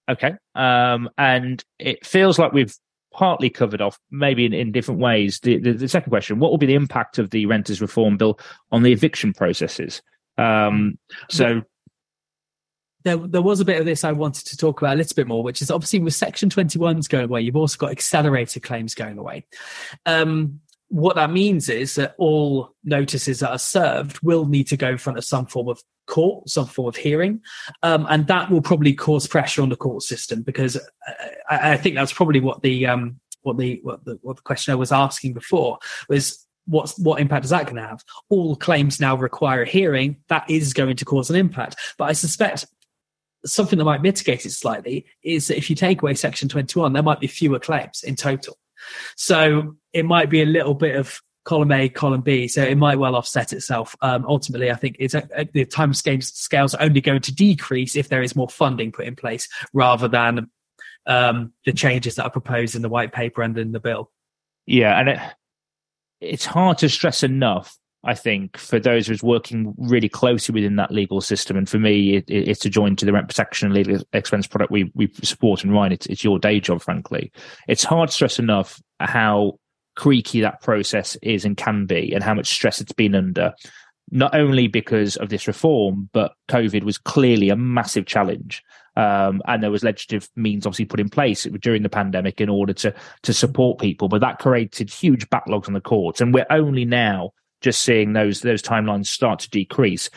Okay. 0.09 0.33
Um, 0.55 1.09
and 1.17 1.63
it 1.77 2.05
feels 2.05 2.39
like 2.39 2.53
we've 2.53 2.73
partly 3.11 3.49
covered 3.49 3.81
off, 3.81 3.99
maybe 4.11 4.45
in, 4.45 4.53
in 4.53 4.71
different 4.71 5.01
ways. 5.01 5.39
The, 5.41 5.57
the, 5.57 5.73
the, 5.73 5.87
second 5.89 6.09
question 6.09 6.39
What 6.39 6.51
will 6.51 6.57
be 6.57 6.67
the 6.67 6.75
impact 6.75 7.17
of 7.17 7.31
the 7.31 7.45
Renters 7.45 7.81
Reform 7.81 8.15
Bill 8.15 8.39
on 8.71 8.83
the 8.83 8.93
eviction 8.93 9.33
processes? 9.33 10.01
Um, 10.37 10.97
so. 11.29 11.63
There, 13.03 13.17
there 13.17 13.41
was 13.41 13.59
a 13.59 13.65
bit 13.65 13.79
of 13.79 13.85
this 13.85 14.03
I 14.03 14.11
wanted 14.11 14.45
to 14.47 14.57
talk 14.57 14.81
about 14.81 14.95
a 14.95 14.97
little 14.97 15.15
bit 15.15 15.27
more, 15.27 15.43
which 15.43 15.61
is 15.61 15.71
obviously 15.71 15.99
with 15.99 16.13
Section 16.13 16.49
21's 16.49 17.07
going 17.07 17.25
away, 17.25 17.41
you've 17.41 17.55
also 17.55 17.77
got 17.77 17.91
accelerated 17.91 18.63
claims 18.63 18.95
going 18.95 19.17
away. 19.17 19.45
Um, 20.05 20.59
what 20.89 21.15
that 21.15 21.31
means 21.31 21.69
is 21.69 21.95
that 21.95 22.15
all 22.17 22.73
notices 22.83 23.39
that 23.39 23.51
are 23.51 23.59
served 23.59 24.19
will 24.21 24.45
need 24.45 24.67
to 24.67 24.77
go 24.77 24.89
in 24.89 24.97
front 24.97 25.17
of 25.17 25.25
some 25.25 25.45
form 25.45 25.67
of 25.67 25.81
court, 26.07 26.47
some 26.49 26.65
form 26.65 26.88
of 26.88 26.95
hearing, 26.95 27.41
um, 27.83 28.07
and 28.09 28.27
that 28.27 28.49
will 28.49 28.61
probably 28.61 28.93
cause 28.93 29.27
pressure 29.27 29.61
on 29.61 29.69
the 29.69 29.75
court 29.75 30.03
system 30.03 30.41
because 30.41 30.79
I, 31.49 31.73
I 31.73 31.77
think 31.77 31.95
that's 31.95 32.13
probably 32.13 32.39
what 32.39 32.61
the 32.61 32.88
um, 32.88 33.19
what 33.41 33.57
the 33.57 33.79
what 33.83 34.05
the 34.05 34.17
what 34.21 34.38
the 34.38 34.41
questioner 34.41 34.77
was 34.77 34.91
asking 34.91 35.33
before 35.33 35.79
was 36.07 36.45
what's 36.65 36.97
what 36.97 37.19
impact 37.19 37.45
is 37.45 37.51
that 37.51 37.65
going 37.65 37.75
to 37.75 37.81
have? 37.81 38.03
All 38.29 38.55
claims 38.55 38.99
now 38.99 39.15
require 39.15 39.63
a 39.63 39.67
hearing. 39.67 40.17
That 40.29 40.49
is 40.49 40.73
going 40.73 40.95
to 40.95 41.05
cause 41.05 41.29
an 41.29 41.35
impact, 41.35 41.75
but 41.97 42.05
I 42.05 42.13
suspect 42.13 42.65
something 43.45 43.77
that 43.77 43.85
might 43.85 44.01
mitigate 44.01 44.45
it 44.45 44.51
slightly 44.51 45.05
is 45.23 45.47
that 45.47 45.57
if 45.57 45.69
you 45.69 45.75
take 45.75 46.01
away 46.01 46.13
Section 46.15 46.49
21, 46.49 46.93
there 46.93 47.03
might 47.03 47.19
be 47.19 47.27
fewer 47.27 47.59
claims 47.59 48.03
in 48.03 48.15
total. 48.15 48.57
So 49.15 49.78
it 49.93 50.05
might 50.05 50.30
be 50.30 50.41
a 50.41 50.45
little 50.45 50.73
bit 50.73 50.95
of 50.95 51.19
column 51.47 51.71
A, 51.71 51.88
column 51.88 52.21
B. 52.21 52.47
So 52.47 52.61
it 52.61 52.78
might 52.78 52.99
well 52.99 53.15
offset 53.15 53.53
itself. 53.53 53.95
Um, 54.01 54.25
ultimately, 54.28 54.69
I 54.69 54.75
think 54.75 54.97
it's 54.99 55.13
a, 55.13 55.28
a, 55.34 55.45
the 55.45 55.65
time 55.65 55.93
scales, 55.93 56.28
scales 56.28 56.75
are 56.75 56.84
only 56.84 57.01
going 57.01 57.21
to 57.21 57.34
decrease 57.34 57.95
if 57.95 58.09
there 58.09 58.21
is 58.21 58.36
more 58.36 58.49
funding 58.49 58.91
put 58.91 59.05
in 59.05 59.15
place 59.15 59.47
rather 59.73 60.07
than 60.07 60.49
um, 61.05 61.53
the 61.65 61.71
changes 61.71 62.15
that 62.15 62.25
are 62.25 62.30
proposed 62.30 62.75
in 62.75 62.82
the 62.82 62.89
white 62.89 63.13
paper 63.13 63.41
and 63.41 63.57
in 63.57 63.71
the 63.71 63.80
bill. 63.80 64.11
Yeah, 64.65 64.99
and 64.99 65.09
it, 65.09 65.19
it's 66.19 66.45
hard 66.45 66.80
to 66.80 66.89
stress 66.89 67.23
enough 67.23 67.78
I 68.07 68.15
think 68.15 68.57
for 68.57 68.79
those 68.79 69.05
who's 69.05 69.21
working 69.21 69.75
really 69.77 70.07
closely 70.07 70.53
within 70.53 70.77
that 70.77 70.91
legal 70.91 71.19
system, 71.19 71.57
and 71.57 71.67
for 71.67 71.77
me, 71.77 72.15
it, 72.15 72.23
it's 72.29 72.61
to 72.61 72.69
join 72.69 72.95
to 72.95 73.05
the 73.05 73.11
rent 73.11 73.27
protection 73.27 73.67
and 73.67 73.75
legal 73.75 74.01
expense 74.13 74.47
product 74.47 74.71
we 74.71 74.89
we 74.95 75.11
support 75.23 75.63
and 75.63 75.73
run. 75.73 75.91
It's, 75.91 76.05
it's 76.05 76.23
your 76.23 76.39
day 76.39 76.61
job, 76.61 76.81
frankly. 76.81 77.31
It's 77.67 77.83
hard 77.83 78.09
to 78.09 78.15
stress 78.15 78.39
enough 78.39 78.81
how 79.01 79.59
creaky 79.95 80.39
that 80.41 80.61
process 80.61 81.17
is 81.21 81.43
and 81.43 81.57
can 81.57 81.85
be, 81.85 82.13
and 82.13 82.23
how 82.23 82.33
much 82.33 82.47
stress 82.47 82.79
it's 82.79 82.93
been 82.93 83.13
under. 83.13 83.53
Not 84.09 84.33
only 84.33 84.67
because 84.67 85.17
of 85.17 85.27
this 85.27 85.45
reform, 85.45 86.09
but 86.13 86.33
COVID 86.49 86.83
was 86.83 86.97
clearly 86.97 87.49
a 87.49 87.57
massive 87.57 88.05
challenge. 88.05 88.63
Um, 88.95 89.41
and 89.45 89.61
there 89.61 89.69
was 89.69 89.83
legislative 89.83 90.29
means 90.37 90.65
obviously 90.65 90.85
put 90.85 91.01
in 91.01 91.09
place 91.09 91.43
during 91.61 91.83
the 91.83 91.89
pandemic 91.89 92.39
in 92.39 92.47
order 92.47 92.73
to 92.73 92.95
to 93.23 93.33
support 93.33 93.79
people, 93.79 94.07
but 94.07 94.21
that 94.21 94.39
created 94.39 94.89
huge 94.89 95.29
backlogs 95.29 95.67
on 95.67 95.73
the 95.73 95.81
courts, 95.81 96.21
and 96.21 96.33
we're 96.33 96.47
only 96.49 96.85
now 96.85 97.33
just 97.61 97.83
seeing 97.83 98.13
those 98.13 98.41
those 98.41 98.61
timelines 98.61 99.07
start 99.07 99.39
to 99.39 99.49
decrease. 99.49 100.09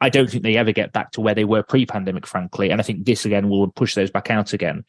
I 0.00 0.10
don't 0.10 0.30
think 0.30 0.44
they 0.44 0.56
ever 0.56 0.72
get 0.72 0.92
back 0.92 1.10
to 1.12 1.20
where 1.20 1.34
they 1.34 1.44
were 1.44 1.64
pre-pandemic, 1.64 2.24
frankly. 2.24 2.70
And 2.70 2.80
I 2.80 2.84
think 2.84 3.04
this 3.04 3.24
again 3.24 3.48
will 3.48 3.68
push 3.72 3.96
those 3.96 4.12
back 4.12 4.30
out 4.30 4.52
again. 4.52 4.84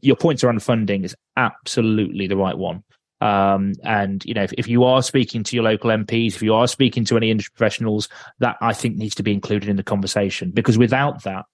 Your 0.00 0.16
points 0.16 0.42
around 0.42 0.62
funding 0.62 1.04
is 1.04 1.14
absolutely 1.36 2.26
the 2.26 2.36
right 2.36 2.56
one. 2.56 2.82
Um, 3.20 3.72
and 3.84 4.24
you 4.24 4.34
know, 4.34 4.42
if, 4.42 4.52
if, 4.54 4.68
you 4.68 4.84
are 4.84 5.02
speaking 5.02 5.44
to 5.44 5.56
your 5.56 5.64
local 5.64 5.90
MPs, 5.90 6.34
if 6.34 6.42
you 6.42 6.54
are 6.54 6.66
speaking 6.66 7.04
to 7.06 7.16
any 7.16 7.30
industry 7.30 7.52
professionals, 7.56 8.08
that 8.38 8.56
I 8.60 8.72
think 8.72 8.96
needs 8.96 9.14
to 9.16 9.22
be 9.22 9.32
included 9.32 9.68
in 9.68 9.76
the 9.76 9.82
conversation 9.82 10.50
because 10.50 10.78
without 10.78 11.24
that, 11.24 11.44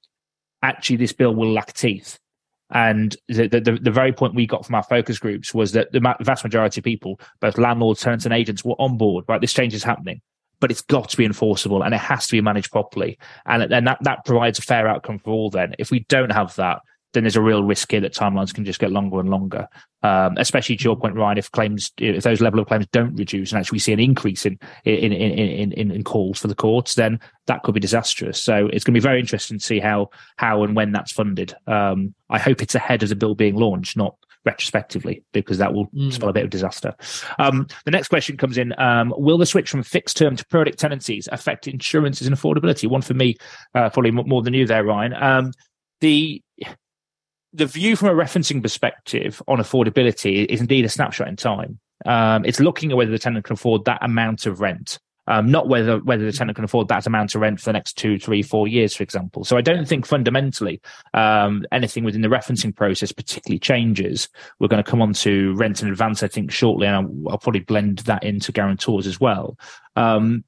actually, 0.63 0.97
this 0.97 1.13
bill 1.13 1.35
will 1.35 1.53
lack 1.53 1.73
teeth. 1.73 2.19
And 2.71 3.17
the, 3.29 3.49
the, 3.49 3.79
the, 3.81 3.91
very 3.91 4.13
point 4.13 4.35
we 4.35 4.47
got 4.47 4.65
from 4.65 4.77
our 4.77 4.83
focus 4.83 5.19
groups 5.19 5.53
was 5.53 5.73
that 5.73 5.91
the 5.93 6.01
vast 6.21 6.45
majority 6.45 6.81
of 6.81 6.85
people, 6.85 7.21
both 7.41 7.59
landlords, 7.59 8.01
tenants, 8.01 8.25
and 8.25 8.35
agents, 8.35 8.65
were 8.65 8.81
on 8.81 8.97
board. 8.97 9.25
Right, 9.29 9.41
this 9.41 9.53
change 9.53 9.75
is 9.75 9.83
happening, 9.83 10.21
but 10.61 10.71
it's 10.71 10.83
got 10.83 11.09
to 11.11 11.17
be 11.17 11.25
enforceable 11.25 11.83
and 11.83 11.95
it 11.95 12.01
has 12.01 12.27
to 12.29 12.33
be 12.33 12.41
managed 12.41 12.71
properly. 12.71 13.19
And 13.45 13.71
then 13.71 13.85
that 13.85 13.99
that 14.03 14.25
provides 14.25 14.59
a 14.59 14.63
fair 14.63 14.87
outcome 14.87 15.19
for 15.19 15.31
all. 15.31 15.51
Then, 15.51 15.75
if 15.79 15.91
we 15.91 16.01
don't 16.09 16.31
have 16.31 16.55
that, 16.57 16.81
then 17.13 17.25
there's 17.25 17.37
a 17.37 17.43
real 17.43 17.63
risk 17.63 17.91
here 17.91 18.01
that 18.01 18.15
timelines 18.15 18.55
can 18.55 18.65
just 18.65 18.79
get 18.79 18.93
longer 18.93 19.21
and 19.21 19.29
longer. 19.29 19.67
Um, 20.03 20.35
especially 20.39 20.77
to 20.77 20.85
your 20.85 20.97
point, 20.97 21.17
Ryan, 21.17 21.39
if 21.39 21.51
claims, 21.51 21.93
if 21.99 22.23
those 22.23 22.41
level 22.41 22.61
of 22.61 22.69
claims 22.69 22.87
don't 22.93 23.15
reduce 23.17 23.53
and 23.53 23.61
actually 23.61 23.81
see 23.81 23.93
an 23.93 24.01
increase 24.01 24.47
in 24.47 24.59
in 24.85 25.13
in 25.13 25.73
in, 25.73 25.91
in 25.91 26.05
calls 26.05 26.39
for 26.39 26.49
the 26.49 26.55
courts, 26.55 26.95
then 26.95 27.21
that 27.47 27.63
could 27.63 27.75
be 27.75 27.81
disastrous. 27.81 28.41
So 28.41 28.69
it's 28.73 28.85
going 28.85 28.95
to 28.95 29.01
be 29.01 29.03
very 29.03 29.21
interesting 29.21 29.59
to 29.59 29.65
see 29.65 29.81
how 29.81 30.11
how 30.37 30.63
and 30.63 30.75
when 30.75 30.93
that's 30.93 31.13
funded. 31.13 31.55
Um, 31.67 32.15
I 32.31 32.39
hope 32.39 32.63
it's 32.63 32.75
ahead 32.75 33.03
of 33.03 33.09
the 33.09 33.17
bill 33.17 33.35
being 33.35 33.57
launched, 33.57 33.97
not 33.97 34.15
retrospectively, 34.45 35.23
because 35.33 35.59
that 35.59 35.75
will 35.75 35.87
mm. 35.89 36.13
spell 36.13 36.31
a 36.31 36.33
bit 36.33 36.45
of 36.45 36.51
disaster. 36.51 36.95
Um, 37.39 37.67
the 37.85 37.91
next 37.91 38.09
question 38.09 38.37
comes 38.37 38.57
in: 38.57 38.73
um, 38.79 39.13
Will 39.17 39.39
the 39.39 39.47
switch 39.47 39.71
from 39.71 39.83
fixed 39.83 40.17
term 40.17 40.37
to 40.37 40.47
periodic 40.47 40.77
tenancies 40.77 41.29
affect 41.31 41.69
insurances 41.69 42.27
and 42.27 42.37
affordability? 42.37 42.89
One 42.89 43.03
for 43.03 43.15
me, 43.15 43.37
uh, 43.75 43.91
probably 43.91 44.13
more 44.13 44.43
than 44.43 44.55
you 44.55 44.67
there, 44.67 44.85
Ryan. 44.85 45.15
Um, 45.15 45.53
the 46.01 46.43
the 47.53 47.67
view 47.67 47.97
from 47.97 48.09
a 48.09 48.23
referencing 48.23 48.63
perspective 48.63 49.43
on 49.49 49.59
affordability 49.59 50.47
is 50.47 50.61
indeed 50.61 50.85
a 50.85 50.89
snapshot 50.89 51.29
in 51.29 51.37
time. 51.37 51.79
Um, 52.07 52.45
it's 52.45 52.61
looking 52.61 52.91
at 52.91 52.97
whether 52.97 53.11
the 53.11 53.19
tenant 53.19 53.45
can 53.45 53.55
afford 53.55 53.85
that 53.85 54.03
amount 54.03 54.47
of 54.47 54.61
rent, 54.61 54.99
um, 55.27 55.51
not 55.51 55.69
whether 55.69 55.99
whether 55.99 56.25
the 56.25 56.33
tenant 56.33 56.57
can 56.57 56.65
afford 56.65 56.89
that 56.89 57.07
amount 57.07 57.35
of 57.35 57.41
rent 57.41 57.61
for 57.61 57.67
the 57.67 57.73
next 57.73 57.95
two, 57.99 58.19
three, 58.19 58.43
four 58.43 58.67
years, 58.67 58.95
for 58.95 59.03
example. 59.03 59.45
So 59.45 59.57
I 59.57 59.61
don't 59.61 59.87
think 59.87 60.07
fundamentally 60.07 60.81
um, 61.13 61.65
anything 61.73 62.05
within 62.05 62.23
the 62.23 62.29
referencing 62.29 62.75
process 62.75 63.13
particularly 63.13 63.59
changes. 63.59 64.29
We're 64.59 64.69
going 64.69 64.83
to 64.83 64.91
come 64.91 65.03
on 65.03 65.13
to 65.15 65.55
rent 65.57 65.83
in 65.83 65.89
advance, 65.89 66.23
I 66.23 66.29
think, 66.29 66.51
shortly, 66.51 66.87
and 66.87 66.97
I'll, 66.97 67.33
I'll 67.33 67.39
probably 67.39 67.61
blend 67.61 67.99
that 68.01 68.25
into 68.25 68.53
guarantors 68.53 69.07
as 69.07 69.21
well. 69.21 69.59
Um, 69.97 70.45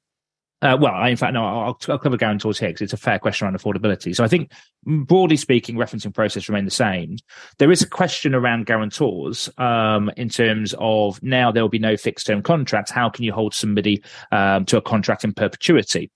uh, 0.63 0.77
well, 0.79 1.03
in 1.05 1.17
fact, 1.17 1.33
no, 1.33 1.45
I'll, 1.45 1.77
I'll 1.89 1.99
cover 1.99 2.15
guarantors 2.15 2.57
here 2.57 2.69
because 2.69 2.81
it's 2.81 2.93
a 2.93 2.97
fair 2.97 3.19
question 3.19 3.45
around 3.45 3.59
affordability. 3.59 4.15
So 4.15 4.23
I 4.23 4.27
think, 4.27 4.51
broadly 4.85 5.35
speaking, 5.35 5.75
referencing 5.75 6.13
process 6.13 6.47
remain 6.47 6.65
the 6.65 6.71
same. 6.71 7.17
There 7.59 7.71
is 7.71 7.81
a 7.81 7.89
question 7.89 8.33
around 8.33 8.65
guarantors 8.65 9.49
um, 9.57 10.09
in 10.15 10.29
terms 10.29 10.73
of 10.79 11.21
now 11.21 11.51
there 11.51 11.63
will 11.63 11.69
be 11.69 11.79
no 11.79 11.97
fixed 11.97 12.27
term 12.27 12.41
contracts. 12.41 12.91
How 12.91 13.09
can 13.09 13.25
you 13.25 13.33
hold 13.33 13.53
somebody 13.53 14.01
um, 14.31 14.63
to 14.65 14.77
a 14.77 14.81
contract 14.81 15.25
in 15.25 15.33
perpetuity? 15.33 16.09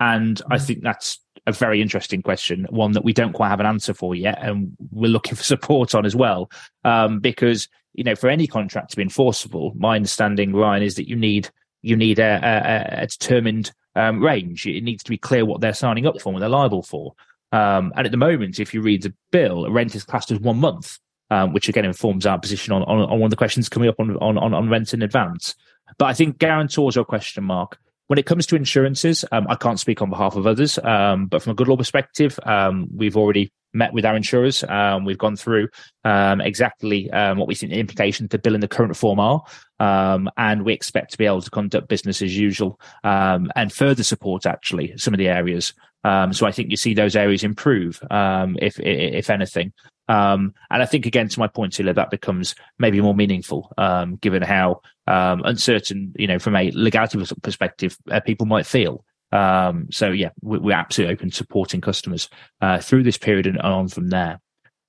And 0.00 0.40
I 0.50 0.56
mm. 0.56 0.66
think 0.66 0.82
that's 0.82 1.20
a 1.46 1.52
very 1.52 1.82
interesting 1.82 2.22
question, 2.22 2.66
one 2.70 2.92
that 2.92 3.04
we 3.04 3.12
don't 3.12 3.32
quite 3.32 3.50
have 3.50 3.60
an 3.60 3.66
answer 3.66 3.92
for 3.92 4.14
yet, 4.14 4.38
and 4.40 4.74
we're 4.90 5.08
looking 5.08 5.34
for 5.34 5.42
support 5.42 5.94
on 5.94 6.06
as 6.06 6.16
well. 6.16 6.50
Um, 6.84 7.20
because 7.20 7.68
you 7.94 8.04
know, 8.04 8.14
for 8.14 8.30
any 8.30 8.46
contract 8.46 8.90
to 8.90 8.96
be 8.96 9.02
enforceable, 9.02 9.74
my 9.76 9.96
understanding, 9.96 10.54
Ryan, 10.54 10.82
is 10.82 10.94
that 10.94 11.08
you 11.08 11.16
need 11.16 11.50
you 11.82 11.96
need 11.96 12.18
a, 12.18 12.40
a, 12.42 13.02
a 13.02 13.06
determined 13.06 13.72
um, 13.94 14.22
range. 14.22 14.66
It 14.66 14.82
needs 14.82 15.02
to 15.04 15.10
be 15.10 15.18
clear 15.18 15.44
what 15.44 15.60
they're 15.60 15.74
signing 15.74 16.06
up 16.06 16.20
for 16.20 16.28
and 16.28 16.34
what 16.34 16.40
they're 16.40 16.48
liable 16.48 16.82
for. 16.82 17.14
Um, 17.52 17.92
and 17.96 18.06
at 18.06 18.10
the 18.10 18.16
moment, 18.16 18.58
if 18.58 18.72
you 18.72 18.80
read 18.80 19.02
the 19.02 19.14
bill, 19.30 19.66
a 19.66 19.70
rent 19.70 19.94
is 19.94 20.04
classed 20.04 20.30
as 20.30 20.40
one 20.40 20.58
month, 20.58 20.98
um, 21.30 21.52
which 21.52 21.68
again 21.68 21.84
informs 21.84 22.26
our 22.26 22.38
position 22.38 22.72
on, 22.72 22.82
on, 22.82 23.00
on, 23.00 23.20
one 23.20 23.24
of 23.24 23.30
the 23.30 23.36
questions 23.36 23.68
coming 23.68 23.88
up 23.88 23.96
on, 23.98 24.16
on, 24.16 24.38
on 24.38 24.68
rent 24.70 24.94
in 24.94 25.02
advance. 25.02 25.54
But 25.98 26.06
I 26.06 26.14
think 26.14 26.38
guarantors 26.38 26.96
are 26.96 27.02
a 27.02 27.04
question 27.04 27.44
mark. 27.44 27.78
When 28.06 28.18
it 28.18 28.26
comes 28.26 28.46
to 28.46 28.56
insurances, 28.56 29.24
um, 29.32 29.46
I 29.48 29.54
can't 29.54 29.78
speak 29.78 30.02
on 30.02 30.10
behalf 30.10 30.36
of 30.36 30.46
others, 30.46 30.78
um, 30.78 31.26
but 31.26 31.42
from 31.42 31.52
a 31.52 31.54
Goodlord 31.54 31.78
perspective, 31.78 32.38
um, 32.44 32.88
we've 32.94 33.16
already 33.16 33.52
met 33.72 33.92
with 33.92 34.04
our 34.04 34.16
insurers. 34.16 34.64
Um, 34.64 35.04
we've 35.04 35.18
gone 35.18 35.36
through 35.36 35.68
um, 36.04 36.40
exactly 36.40 37.10
um, 37.10 37.38
what 37.38 37.48
we 37.48 37.54
think 37.54 37.72
the 37.72 37.80
implications 37.80 38.30
to 38.30 38.38
bill 38.38 38.54
in 38.54 38.60
the 38.60 38.68
current 38.68 38.96
form 38.96 39.20
are, 39.20 39.42
um, 39.80 40.30
and 40.36 40.64
we 40.64 40.72
expect 40.72 41.12
to 41.12 41.18
be 41.18 41.26
able 41.26 41.42
to 41.42 41.50
conduct 41.50 41.88
business 41.88 42.22
as 42.22 42.36
usual 42.36 42.78
um, 43.04 43.50
and 43.56 43.72
further 43.72 44.02
support 44.02 44.46
actually 44.46 44.96
some 44.96 45.14
of 45.14 45.18
the 45.18 45.28
areas. 45.28 45.74
Um, 46.04 46.32
so 46.32 46.46
I 46.46 46.52
think 46.52 46.70
you 46.70 46.76
see 46.76 46.94
those 46.94 47.14
areas 47.14 47.44
improve, 47.44 48.00
if 48.10 48.78
if 48.80 49.30
anything. 49.30 49.72
and 50.08 50.52
I 50.70 50.84
think 50.84 51.06
again 51.06 51.28
to 51.28 51.38
my 51.38 51.46
point, 51.46 51.74
Celia, 51.74 51.94
that 51.94 52.10
becomes 52.10 52.54
maybe 52.78 53.00
more 53.00 53.14
meaningful 53.14 53.72
given 54.20 54.42
how 54.42 54.80
uncertain, 55.06 56.12
you 56.16 56.26
know, 56.26 56.38
from 56.38 56.56
a 56.56 56.70
legality 56.72 57.24
perspective, 57.42 57.96
uh, 58.10 58.20
people 58.20 58.46
might 58.46 58.66
feel. 58.66 59.04
Um, 59.32 59.88
so 59.90 60.10
yeah, 60.10 60.30
we, 60.42 60.72
are 60.72 60.76
absolutely 60.76 61.14
open 61.14 61.30
to 61.30 61.36
supporting 61.36 61.80
customers 61.80 62.28
uh, 62.60 62.78
through 62.78 63.02
this 63.02 63.18
period 63.18 63.46
and 63.46 63.58
on 63.58 63.88
from 63.88 64.10
there. 64.10 64.40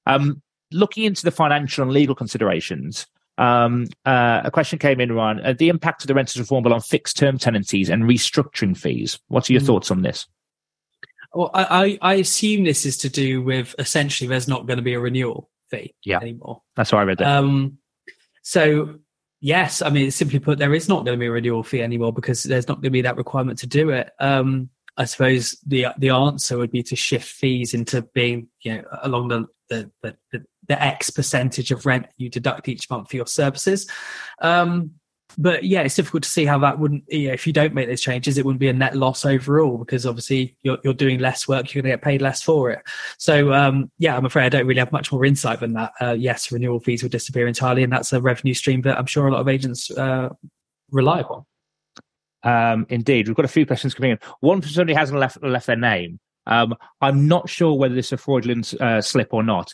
Um, 0.05 0.41
looking 0.71 1.05
into 1.05 1.23
the 1.23 1.31
financial 1.31 1.83
and 1.83 1.91
legal 1.91 2.15
considerations, 2.15 3.07
um, 3.37 3.87
uh, 4.05 4.41
a 4.43 4.51
question 4.51 4.79
came 4.79 4.99
in, 4.99 5.11
Ryan. 5.11 5.39
Uh, 5.39 5.53
the 5.57 5.69
impact 5.69 6.03
of 6.03 6.07
the 6.07 6.13
renters 6.13 6.39
reform 6.39 6.63
bill 6.63 6.73
on 6.73 6.81
fixed 6.81 7.17
term 7.17 7.37
tenancies 7.37 7.89
and 7.89 8.03
restructuring 8.03 8.77
fees. 8.77 9.19
What 9.27 9.49
are 9.49 9.53
your 9.53 9.61
mm. 9.61 9.65
thoughts 9.65 9.91
on 9.91 10.01
this? 10.01 10.27
Well, 11.33 11.49
I, 11.53 11.97
I, 11.99 12.13
assume 12.15 12.63
this 12.63 12.85
is 12.85 12.95
to 12.97 13.09
do 13.09 13.41
with 13.41 13.73
essentially 13.79 14.27
there's 14.27 14.47
not 14.47 14.67
going 14.67 14.77
to 14.77 14.83
be 14.83 14.93
a 14.93 14.99
renewal 14.99 15.49
fee 15.71 15.95
yeah. 16.05 16.19
anymore. 16.19 16.61
That's 16.75 16.91
why 16.91 17.01
I 17.01 17.05
read 17.05 17.17
that. 17.17 17.27
Um, 17.27 17.79
so 18.43 18.99
Yes, 19.45 19.81
I 19.81 19.89
mean, 19.89 20.09
simply 20.09 20.39
put, 20.39 20.57
there 20.57 20.73
is 20.73 20.87
not 20.87 21.03
going 21.03 21.17
to 21.17 21.19
be 21.19 21.25
a 21.25 21.31
renewal 21.31 21.63
fee 21.63 21.81
anymore 21.81 22.13
because 22.13 22.43
there's 22.43 22.69
not 22.69 22.75
going 22.75 22.83
to 22.83 22.89
be 22.91 23.01
that 23.01 23.17
requirement 23.17 23.59
to 23.59 23.67
do 23.67 23.89
it. 23.89 24.09
Um, 24.17 24.69
I 24.95 25.03
suppose 25.03 25.57
the 25.65 25.87
the 25.97 26.11
answer 26.11 26.57
would 26.57 26.71
be 26.71 26.81
to 26.83 26.95
shift 26.95 27.27
fees 27.27 27.73
into 27.73 28.03
being, 28.13 28.47
you 28.61 28.77
know, 28.77 28.83
along 29.01 29.27
the 29.27 29.47
the 29.67 29.91
the, 30.01 30.45
the 30.69 30.81
X 30.81 31.09
percentage 31.09 31.71
of 31.71 31.85
rent 31.85 32.05
you 32.15 32.29
deduct 32.29 32.69
each 32.69 32.89
month 32.89 33.09
for 33.09 33.17
your 33.17 33.27
services. 33.27 33.85
Um, 34.39 34.91
but 35.37 35.63
yeah, 35.63 35.81
it's 35.81 35.95
difficult 35.95 36.23
to 36.23 36.29
see 36.29 36.45
how 36.45 36.57
that 36.59 36.79
wouldn't. 36.79 37.03
You 37.07 37.27
know, 37.27 37.33
if 37.33 37.45
you 37.47 37.53
don't 37.53 37.73
make 37.73 37.87
those 37.87 38.01
changes, 38.01 38.37
it 38.37 38.45
wouldn't 38.45 38.59
be 38.59 38.69
a 38.69 38.73
net 38.73 38.95
loss 38.95 39.25
overall 39.25 39.77
because 39.77 40.05
obviously 40.05 40.55
you're 40.63 40.77
you're 40.83 40.93
doing 40.93 41.19
less 41.19 41.47
work, 41.47 41.73
you're 41.73 41.81
going 41.81 41.91
to 41.91 41.97
get 41.97 42.03
paid 42.03 42.21
less 42.21 42.41
for 42.41 42.71
it. 42.71 42.81
So 43.17 43.53
um, 43.53 43.91
yeah, 43.97 44.15
I'm 44.15 44.25
afraid 44.25 44.45
I 44.45 44.49
don't 44.49 44.67
really 44.67 44.79
have 44.79 44.91
much 44.91 45.11
more 45.11 45.25
insight 45.25 45.59
than 45.59 45.73
that. 45.73 45.91
Uh, 46.01 46.13
yes, 46.13 46.51
renewal 46.51 46.79
fees 46.79 47.03
will 47.03 47.09
disappear 47.09 47.47
entirely, 47.47 47.83
and 47.83 47.91
that's 47.91 48.13
a 48.13 48.21
revenue 48.21 48.53
stream 48.53 48.81
that 48.81 48.97
I'm 48.97 49.05
sure 49.05 49.27
a 49.27 49.31
lot 49.31 49.41
of 49.41 49.47
agents 49.47 49.91
uh, 49.91 50.29
rely 50.91 51.21
upon. 51.21 51.45
Um, 52.43 52.85
indeed, 52.89 53.27
we've 53.27 53.37
got 53.37 53.45
a 53.45 53.49
few 53.49 53.65
questions 53.65 53.93
coming 53.93 54.11
in. 54.11 54.19
One 54.41 54.61
from 54.61 54.71
somebody 54.71 54.93
hasn't 54.93 55.19
left 55.19 55.41
left 55.43 55.67
their 55.67 55.75
name. 55.75 56.19
Um, 56.45 56.75
I'm 57.01 57.27
not 57.27 57.49
sure 57.49 57.73
whether 57.73 57.95
this 57.95 58.07
is 58.07 58.13
a 58.13 58.17
fraudulent 58.17 58.73
uh, 58.81 59.01
slip 59.01 59.33
or 59.33 59.43
not, 59.43 59.73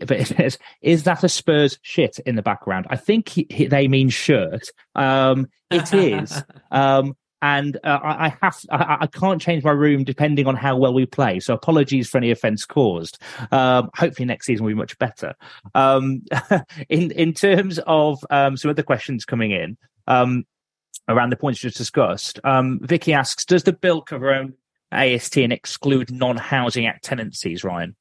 but 0.00 0.20
it 0.20 0.26
says, 0.26 0.58
"Is 0.82 1.04
that 1.04 1.24
a 1.24 1.28
Spurs 1.28 1.78
shit 1.82 2.18
in 2.26 2.36
the 2.36 2.42
background?" 2.42 2.86
I 2.90 2.96
think 2.96 3.28
he, 3.28 3.46
he, 3.50 3.66
they 3.66 3.88
mean 3.88 4.08
shirt. 4.08 4.68
Um, 4.94 5.48
it 5.70 5.92
is, 5.94 6.42
um, 6.70 7.16
and 7.42 7.76
uh, 7.84 7.98
I, 8.02 8.26
I, 8.26 8.28
have 8.42 8.56
I, 8.70 8.96
I, 9.00 9.06
can't 9.06 9.40
change 9.40 9.64
my 9.64 9.70
room 9.70 10.04
depending 10.04 10.46
on 10.46 10.56
how 10.56 10.76
well 10.76 10.92
we 10.92 11.06
play. 11.06 11.40
So 11.40 11.54
apologies 11.54 12.08
for 12.08 12.18
any 12.18 12.30
offence 12.30 12.64
caused. 12.66 13.18
Um, 13.50 13.90
hopefully 13.94 14.26
next 14.26 14.46
season 14.46 14.64
will 14.64 14.72
be 14.72 14.74
much 14.74 14.98
better. 14.98 15.34
Um, 15.74 16.22
in 16.88 17.10
in 17.12 17.32
terms 17.32 17.78
of 17.86 18.24
um, 18.30 18.56
some 18.56 18.70
other 18.70 18.82
questions 18.82 19.24
coming 19.24 19.52
in. 19.52 19.76
Um, 20.06 20.44
around 21.08 21.30
the 21.30 21.36
points 21.36 21.60
just 21.60 21.76
discussed. 21.76 22.38
Um, 22.44 22.78
Vicky 22.82 23.12
asks, 23.12 23.44
does 23.44 23.64
the 23.64 23.72
bill 23.72 24.00
cover 24.00 24.32
only 24.32 24.54
AST 24.92 25.36
and 25.38 25.52
exclude 25.52 26.12
non-housing 26.12 26.86
act 26.86 27.04
tenancies, 27.04 27.64
Ryan? 27.64 27.96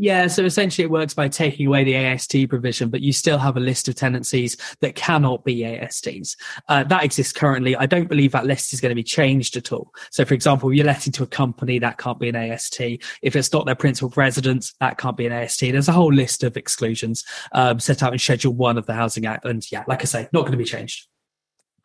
Yeah, 0.00 0.28
so 0.28 0.44
essentially 0.44 0.84
it 0.84 0.90
works 0.92 1.12
by 1.12 1.26
taking 1.26 1.66
away 1.66 1.82
the 1.82 1.96
AST 1.96 2.48
provision, 2.48 2.88
but 2.88 3.00
you 3.00 3.12
still 3.12 3.36
have 3.36 3.56
a 3.56 3.60
list 3.60 3.88
of 3.88 3.96
tenancies 3.96 4.56
that 4.80 4.94
cannot 4.94 5.44
be 5.44 5.64
ASTs. 5.64 6.36
Uh, 6.68 6.84
that 6.84 7.02
exists 7.02 7.32
currently. 7.32 7.74
I 7.74 7.86
don't 7.86 8.08
believe 8.08 8.30
that 8.30 8.46
list 8.46 8.72
is 8.72 8.80
going 8.80 8.90
to 8.90 8.94
be 8.94 9.02
changed 9.02 9.56
at 9.56 9.72
all. 9.72 9.92
So, 10.12 10.24
for 10.24 10.34
example, 10.34 10.72
you're 10.72 10.86
letting 10.86 11.12
to 11.14 11.24
a 11.24 11.26
company, 11.26 11.80
that 11.80 11.98
can't 11.98 12.20
be 12.20 12.28
an 12.28 12.36
AST. 12.36 12.80
If 13.22 13.34
it's 13.34 13.52
not 13.52 13.66
their 13.66 13.74
principal 13.74 14.12
residence, 14.14 14.72
that 14.78 14.98
can't 14.98 15.16
be 15.16 15.26
an 15.26 15.32
AST. 15.32 15.60
There's 15.62 15.88
a 15.88 15.92
whole 15.92 16.14
list 16.14 16.44
of 16.44 16.56
exclusions 16.56 17.24
um, 17.50 17.80
set 17.80 18.00
out 18.00 18.12
in 18.12 18.20
Schedule 18.20 18.54
1 18.54 18.78
of 18.78 18.86
the 18.86 18.94
Housing 18.94 19.26
Act. 19.26 19.44
And 19.46 19.68
yeah, 19.72 19.82
like 19.88 20.02
I 20.02 20.04
say, 20.04 20.28
not 20.32 20.42
going 20.42 20.52
to 20.52 20.58
be 20.58 20.64
changed. 20.64 21.08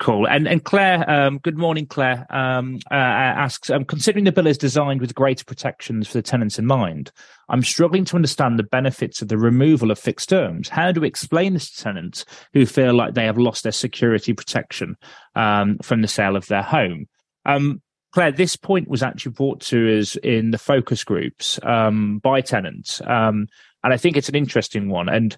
Cool. 0.04 0.28
And 0.28 0.50
and 0.50 0.62
Claire, 0.62 1.10
um, 1.10 1.38
good 1.38 1.58
morning, 1.58 1.86
Claire. 1.86 2.28
Um, 2.30 2.80
uh, 2.92 2.96
asks, 2.96 3.70
um, 3.70 3.86
considering 3.86 4.26
the 4.26 4.34
bill 4.34 4.48
is 4.48 4.58
designed 4.58 5.00
with 5.00 5.16
greater 5.16 5.46
protections 5.46 6.10
for 6.10 6.16
the 6.16 6.22
tenants 6.22 6.60
in 6.60 6.66
mind, 6.66 7.14
I'm 7.48 7.64
struggling 7.64 8.04
to 8.06 8.18
understand 8.18 8.60
the 8.60 8.64
benefits 8.64 9.22
of 9.22 9.30
the 9.30 9.38
removal 9.38 9.92
of 9.92 9.98
fixed 9.98 10.28
terms. 10.28 10.68
How 10.68 10.92
do 10.92 11.00
we 11.00 11.08
explain 11.08 11.54
this 11.54 11.72
to 11.72 11.84
tenants 11.84 12.26
who 12.52 12.66
feel 12.66 12.94
like 12.94 13.14
they 13.14 13.24
have 13.24 13.38
lost 13.38 13.64
their 13.64 13.72
security 13.72 14.34
protection 14.34 14.98
um, 15.36 15.78
from 15.82 16.02
the 16.02 16.10
sale 16.10 16.36
of 16.36 16.48
their 16.48 16.64
home? 16.64 17.08
Um, 17.46 17.82
Claire, 18.12 18.34
this 18.34 18.58
point 18.58 18.90
was 18.90 19.04
actually 19.04 19.32
brought 19.32 19.62
to 19.62 20.00
us 20.00 20.18
in 20.18 20.52
the 20.52 20.58
focus 20.58 21.06
groups 21.06 21.62
um, 21.64 22.20
by 22.20 22.42
tenants, 22.42 23.02
and 23.06 23.48
I 23.82 23.96
think 23.96 24.18
it's 24.18 24.30
an 24.30 24.36
interesting 24.36 24.90
one. 24.90 25.08
And 25.08 25.38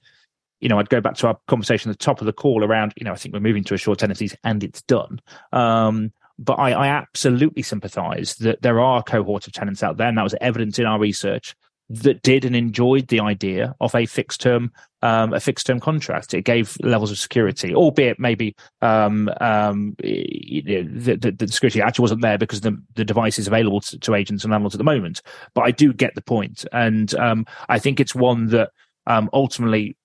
you 0.60 0.70
know, 0.70 0.80
I'd 0.80 0.90
go 0.90 1.02
back 1.02 1.16
to 1.18 1.28
our 1.28 1.38
conversation 1.48 1.92
at 1.92 2.00
the 2.00 2.04
top 2.04 2.22
of 2.22 2.26
the 2.26 2.34
call 2.34 2.64
around, 2.64 2.94
you 2.98 3.04
know, 3.04 3.12
I 3.12 3.16
think 3.16 3.34
we're 3.34 3.42
moving 3.42 3.64
to 3.66 3.74
a 3.74 3.78
short 3.78 4.00
tenancies 4.00 4.36
and 4.44 4.64
it's 4.64 4.82
done. 4.84 5.22
Um, 5.52 6.12
but 6.38 6.56
I, 6.56 6.72
I 6.72 6.88
absolutely 6.88 7.62
sympathise 7.62 8.36
that 8.36 8.62
there 8.62 8.80
are 8.80 9.00
a 9.00 9.04
cohort 9.04 9.48
of 9.48 9.54
tenants 9.54 9.84
out 9.84 9.98
there, 9.98 10.08
and 10.08 10.18
that 10.18 10.24
was 10.24 10.36
evident 10.42 10.80
in 10.80 10.86
our 10.86 11.00
research 11.00 11.56
that 11.90 12.24
did 12.24 12.46
and 12.46 12.56
enjoyed 12.56 13.08
the 13.08 13.20
idea 13.20 13.76
of 13.80 13.94
a 13.94 14.06
fixed 14.08 14.42
term 14.42 14.72
um, 15.02 15.34
a 15.34 15.40
fixed 15.40 15.68
term 15.68 15.80
contract. 15.80 16.34
It 16.34 16.42
gave 16.42 16.78
levels 16.82 17.12
of 17.12 17.20
security, 17.20 17.76
albeit 17.76 18.20
maybe 18.20 18.56
um, 18.82 19.30
um, 19.40 19.96
you 20.04 20.64
know, 20.64 21.00
the, 21.00 21.16
the, 21.16 21.32
the, 21.32 21.48
security 21.48 21.80
actually 21.80 22.04
wasn't 22.04 22.22
there 22.22 22.40
because 22.40 22.62
the, 22.62 22.82
the 22.96 23.06
device 23.06 23.38
is 23.38 23.46
available 23.46 23.82
to, 23.82 24.00
to, 24.00 24.16
agents 24.16 24.44
and 24.44 24.52
landlords 24.52 24.74
at 24.74 24.80
the 24.80 24.84
moment. 24.84 25.22
But 25.54 25.62
I 25.62 25.72
do 25.72 25.94
get 25.94 26.16
the 26.16 26.24
point, 26.24 26.66
and 26.72 27.14
um, 27.16 27.46
I 27.70 27.78
think 27.78 28.00
it's 28.00 28.16
one 28.16 28.48
that 28.48 28.72
um, 29.06 29.30
ultimately 29.32 29.96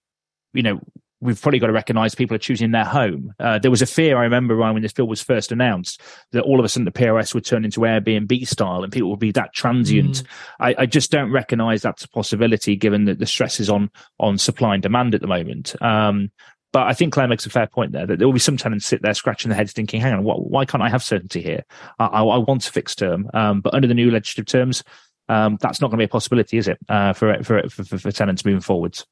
you 0.52 0.62
know, 0.62 0.80
we've 1.20 1.40
probably 1.40 1.58
got 1.58 1.66
to 1.66 1.72
recognize 1.72 2.14
people 2.14 2.34
are 2.34 2.38
choosing 2.38 2.70
their 2.70 2.84
home. 2.84 3.34
Uh, 3.38 3.58
there 3.58 3.70
was 3.70 3.82
a 3.82 3.86
fear, 3.86 4.16
I 4.16 4.22
remember, 4.22 4.56
Ryan, 4.56 4.74
when 4.74 4.82
this 4.82 4.92
bill 4.92 5.06
was 5.06 5.20
first 5.20 5.52
announced, 5.52 6.00
that 6.32 6.42
all 6.42 6.58
of 6.58 6.64
a 6.64 6.68
sudden 6.68 6.86
the 6.86 6.90
POS 6.90 7.34
would 7.34 7.44
turn 7.44 7.64
into 7.64 7.80
Airbnb 7.80 8.46
style 8.48 8.82
and 8.82 8.92
people 8.92 9.10
would 9.10 9.18
be 9.18 9.32
that 9.32 9.52
transient. 9.52 10.22
Mm. 10.22 10.26
I, 10.60 10.74
I, 10.78 10.86
just 10.86 11.10
don't 11.10 11.30
recognize 11.30 11.82
that's 11.82 12.04
a 12.04 12.08
possibility 12.08 12.74
given 12.74 13.04
that 13.04 13.18
the 13.18 13.26
stress 13.26 13.60
is 13.60 13.68
on, 13.68 13.90
on 14.18 14.38
supply 14.38 14.74
and 14.74 14.82
demand 14.82 15.14
at 15.14 15.20
the 15.20 15.26
moment. 15.26 15.80
Um, 15.82 16.30
but 16.72 16.86
I 16.86 16.94
think 16.94 17.12
Claire 17.12 17.28
makes 17.28 17.46
a 17.46 17.50
fair 17.50 17.66
point 17.66 17.92
there 17.92 18.06
that 18.06 18.18
there 18.18 18.28
will 18.28 18.32
be 18.32 18.38
some 18.38 18.56
tenants 18.56 18.86
sit 18.86 19.02
there 19.02 19.14
scratching 19.14 19.48
their 19.48 19.58
heads 19.58 19.72
thinking, 19.72 20.00
hang 20.00 20.14
on, 20.14 20.24
what, 20.24 20.48
why 20.48 20.64
can't 20.64 20.82
I 20.82 20.88
have 20.88 21.02
certainty 21.02 21.42
here? 21.42 21.64
I, 21.98 22.06
I, 22.06 22.22
I 22.22 22.38
want 22.38 22.66
a 22.66 22.72
fixed 22.72 22.98
term. 22.98 23.28
Um, 23.34 23.60
but 23.60 23.74
under 23.74 23.88
the 23.88 23.94
new 23.94 24.10
legislative 24.10 24.46
terms, 24.46 24.84
um, 25.28 25.58
that's 25.60 25.80
not 25.80 25.88
going 25.88 25.98
to 25.98 26.02
be 26.02 26.04
a 26.04 26.08
possibility, 26.08 26.58
is 26.58 26.68
it, 26.68 26.78
uh, 26.88 27.12
for, 27.12 27.42
for, 27.42 27.68
for, 27.68 27.98
for 27.98 28.12
tenants 28.12 28.44
moving 28.44 28.60
forwards? 28.60 29.04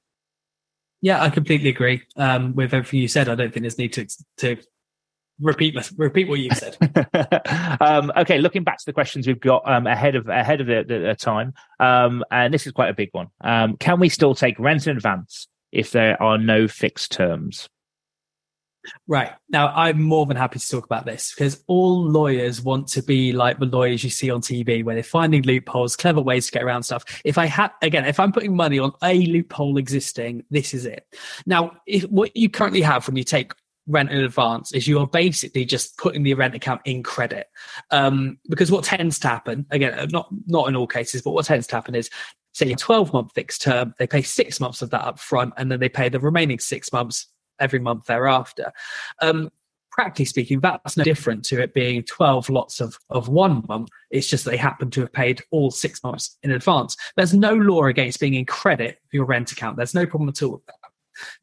Yeah, 1.00 1.22
I 1.22 1.30
completely 1.30 1.70
agree 1.70 2.02
um, 2.16 2.54
with 2.54 2.74
everything 2.74 3.00
you 3.00 3.08
said. 3.08 3.28
I 3.28 3.34
don't 3.34 3.52
think 3.52 3.62
there's 3.62 3.78
need 3.78 3.92
to 3.94 4.06
to 4.38 4.56
repeat 5.40 5.76
repeat 5.96 6.28
what 6.28 6.40
you 6.40 6.50
said. 6.50 6.76
um, 7.80 8.12
okay, 8.16 8.38
looking 8.38 8.64
back 8.64 8.78
to 8.78 8.86
the 8.86 8.92
questions 8.92 9.26
we've 9.26 9.40
got 9.40 9.62
um, 9.70 9.86
ahead 9.86 10.16
of 10.16 10.28
ahead 10.28 10.60
of 10.60 10.66
the, 10.66 10.84
the, 10.86 10.98
the 10.98 11.14
time, 11.14 11.54
um, 11.78 12.24
and 12.30 12.52
this 12.52 12.66
is 12.66 12.72
quite 12.72 12.90
a 12.90 12.94
big 12.94 13.10
one. 13.12 13.28
Um, 13.40 13.76
can 13.76 14.00
we 14.00 14.08
still 14.08 14.34
take 14.34 14.58
rent 14.58 14.86
in 14.86 14.96
advance 14.96 15.46
if 15.70 15.92
there 15.92 16.20
are 16.20 16.38
no 16.38 16.66
fixed 16.66 17.12
terms? 17.12 17.68
Right. 19.06 19.32
Now, 19.48 19.68
I'm 19.68 20.02
more 20.02 20.26
than 20.26 20.36
happy 20.36 20.58
to 20.58 20.68
talk 20.68 20.84
about 20.84 21.06
this 21.06 21.34
because 21.34 21.62
all 21.66 22.02
lawyers 22.02 22.60
want 22.62 22.88
to 22.88 23.02
be 23.02 23.32
like 23.32 23.58
the 23.58 23.66
lawyers 23.66 24.04
you 24.04 24.10
see 24.10 24.30
on 24.30 24.40
TV 24.40 24.84
where 24.84 24.94
they're 24.94 25.02
finding 25.02 25.42
loopholes, 25.42 25.96
clever 25.96 26.20
ways 26.20 26.46
to 26.46 26.52
get 26.52 26.62
around 26.62 26.82
stuff. 26.82 27.04
If 27.24 27.38
I 27.38 27.46
had, 27.46 27.70
again, 27.82 28.04
if 28.04 28.20
I'm 28.20 28.32
putting 28.32 28.54
money 28.54 28.78
on 28.78 28.92
a 29.02 29.26
loophole 29.26 29.78
existing, 29.78 30.44
this 30.50 30.74
is 30.74 30.86
it. 30.86 31.06
Now, 31.46 31.72
if, 31.86 32.04
what 32.04 32.36
you 32.36 32.48
currently 32.48 32.82
have 32.82 33.06
when 33.06 33.16
you 33.16 33.24
take 33.24 33.52
rent 33.86 34.10
in 34.10 34.18
advance 34.18 34.72
is 34.72 34.86
you 34.86 34.98
are 34.98 35.06
basically 35.06 35.64
just 35.64 35.96
putting 35.96 36.22
the 36.22 36.34
rent 36.34 36.54
account 36.54 36.82
in 36.84 37.02
credit. 37.02 37.46
Um, 37.90 38.38
because 38.48 38.70
what 38.70 38.84
tends 38.84 39.18
to 39.20 39.28
happen, 39.28 39.66
again, 39.70 40.08
not, 40.10 40.28
not 40.46 40.68
in 40.68 40.76
all 40.76 40.86
cases, 40.86 41.22
but 41.22 41.30
what 41.30 41.46
tends 41.46 41.66
to 41.68 41.74
happen 41.74 41.94
is 41.94 42.10
say 42.52 42.70
a 42.70 42.76
12 42.76 43.12
month 43.12 43.32
fixed 43.34 43.62
term, 43.62 43.94
they 43.98 44.06
pay 44.06 44.22
six 44.22 44.60
months 44.60 44.82
of 44.82 44.90
that 44.90 45.04
up 45.04 45.18
front 45.18 45.54
and 45.56 45.72
then 45.72 45.80
they 45.80 45.88
pay 45.88 46.08
the 46.08 46.20
remaining 46.20 46.58
six 46.58 46.92
months 46.92 47.26
every 47.60 47.78
month 47.78 48.06
thereafter. 48.06 48.72
Um, 49.20 49.50
practically 49.90 50.26
speaking, 50.26 50.60
that's 50.60 50.96
no 50.96 51.02
different 51.02 51.44
to 51.44 51.60
it 51.60 51.74
being 51.74 52.04
12 52.04 52.50
lots 52.50 52.80
of, 52.80 52.96
of 53.10 53.28
one 53.28 53.64
month. 53.68 53.88
It's 54.10 54.28
just 54.28 54.44
they 54.44 54.56
happen 54.56 54.90
to 54.92 55.00
have 55.00 55.12
paid 55.12 55.42
all 55.50 55.70
six 55.72 56.02
months 56.04 56.38
in 56.42 56.52
advance. 56.52 56.96
There's 57.16 57.34
no 57.34 57.52
law 57.54 57.86
against 57.86 58.20
being 58.20 58.34
in 58.34 58.46
credit 58.46 59.00
for 59.10 59.16
your 59.16 59.24
rent 59.24 59.50
account. 59.50 59.76
There's 59.76 59.94
no 59.94 60.06
problem 60.06 60.28
at 60.28 60.42
all 60.42 60.52
with 60.52 60.66
that. 60.66 60.74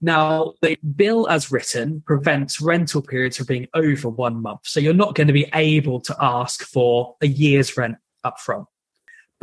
Now, 0.02 0.54
the 0.62 0.78
bill 0.96 1.28
as 1.28 1.52
written 1.52 2.02
prevents 2.06 2.62
rental 2.62 3.02
periods 3.02 3.36
from 3.38 3.48
being 3.48 3.68
over 3.74 4.10
one 4.10 4.42
month. 4.42 4.62
So 4.64 4.80
you're 4.80 4.94
not 4.94 5.16
going 5.16 5.28
to 5.28 5.34
be 5.34 5.50
able 5.54 6.00
to 6.02 6.16
ask 6.22 6.64
for 6.64 7.16
a 7.22 7.28
year's 7.28 7.76
rent 7.76 7.98
up 8.24 8.40
front. 8.40 8.68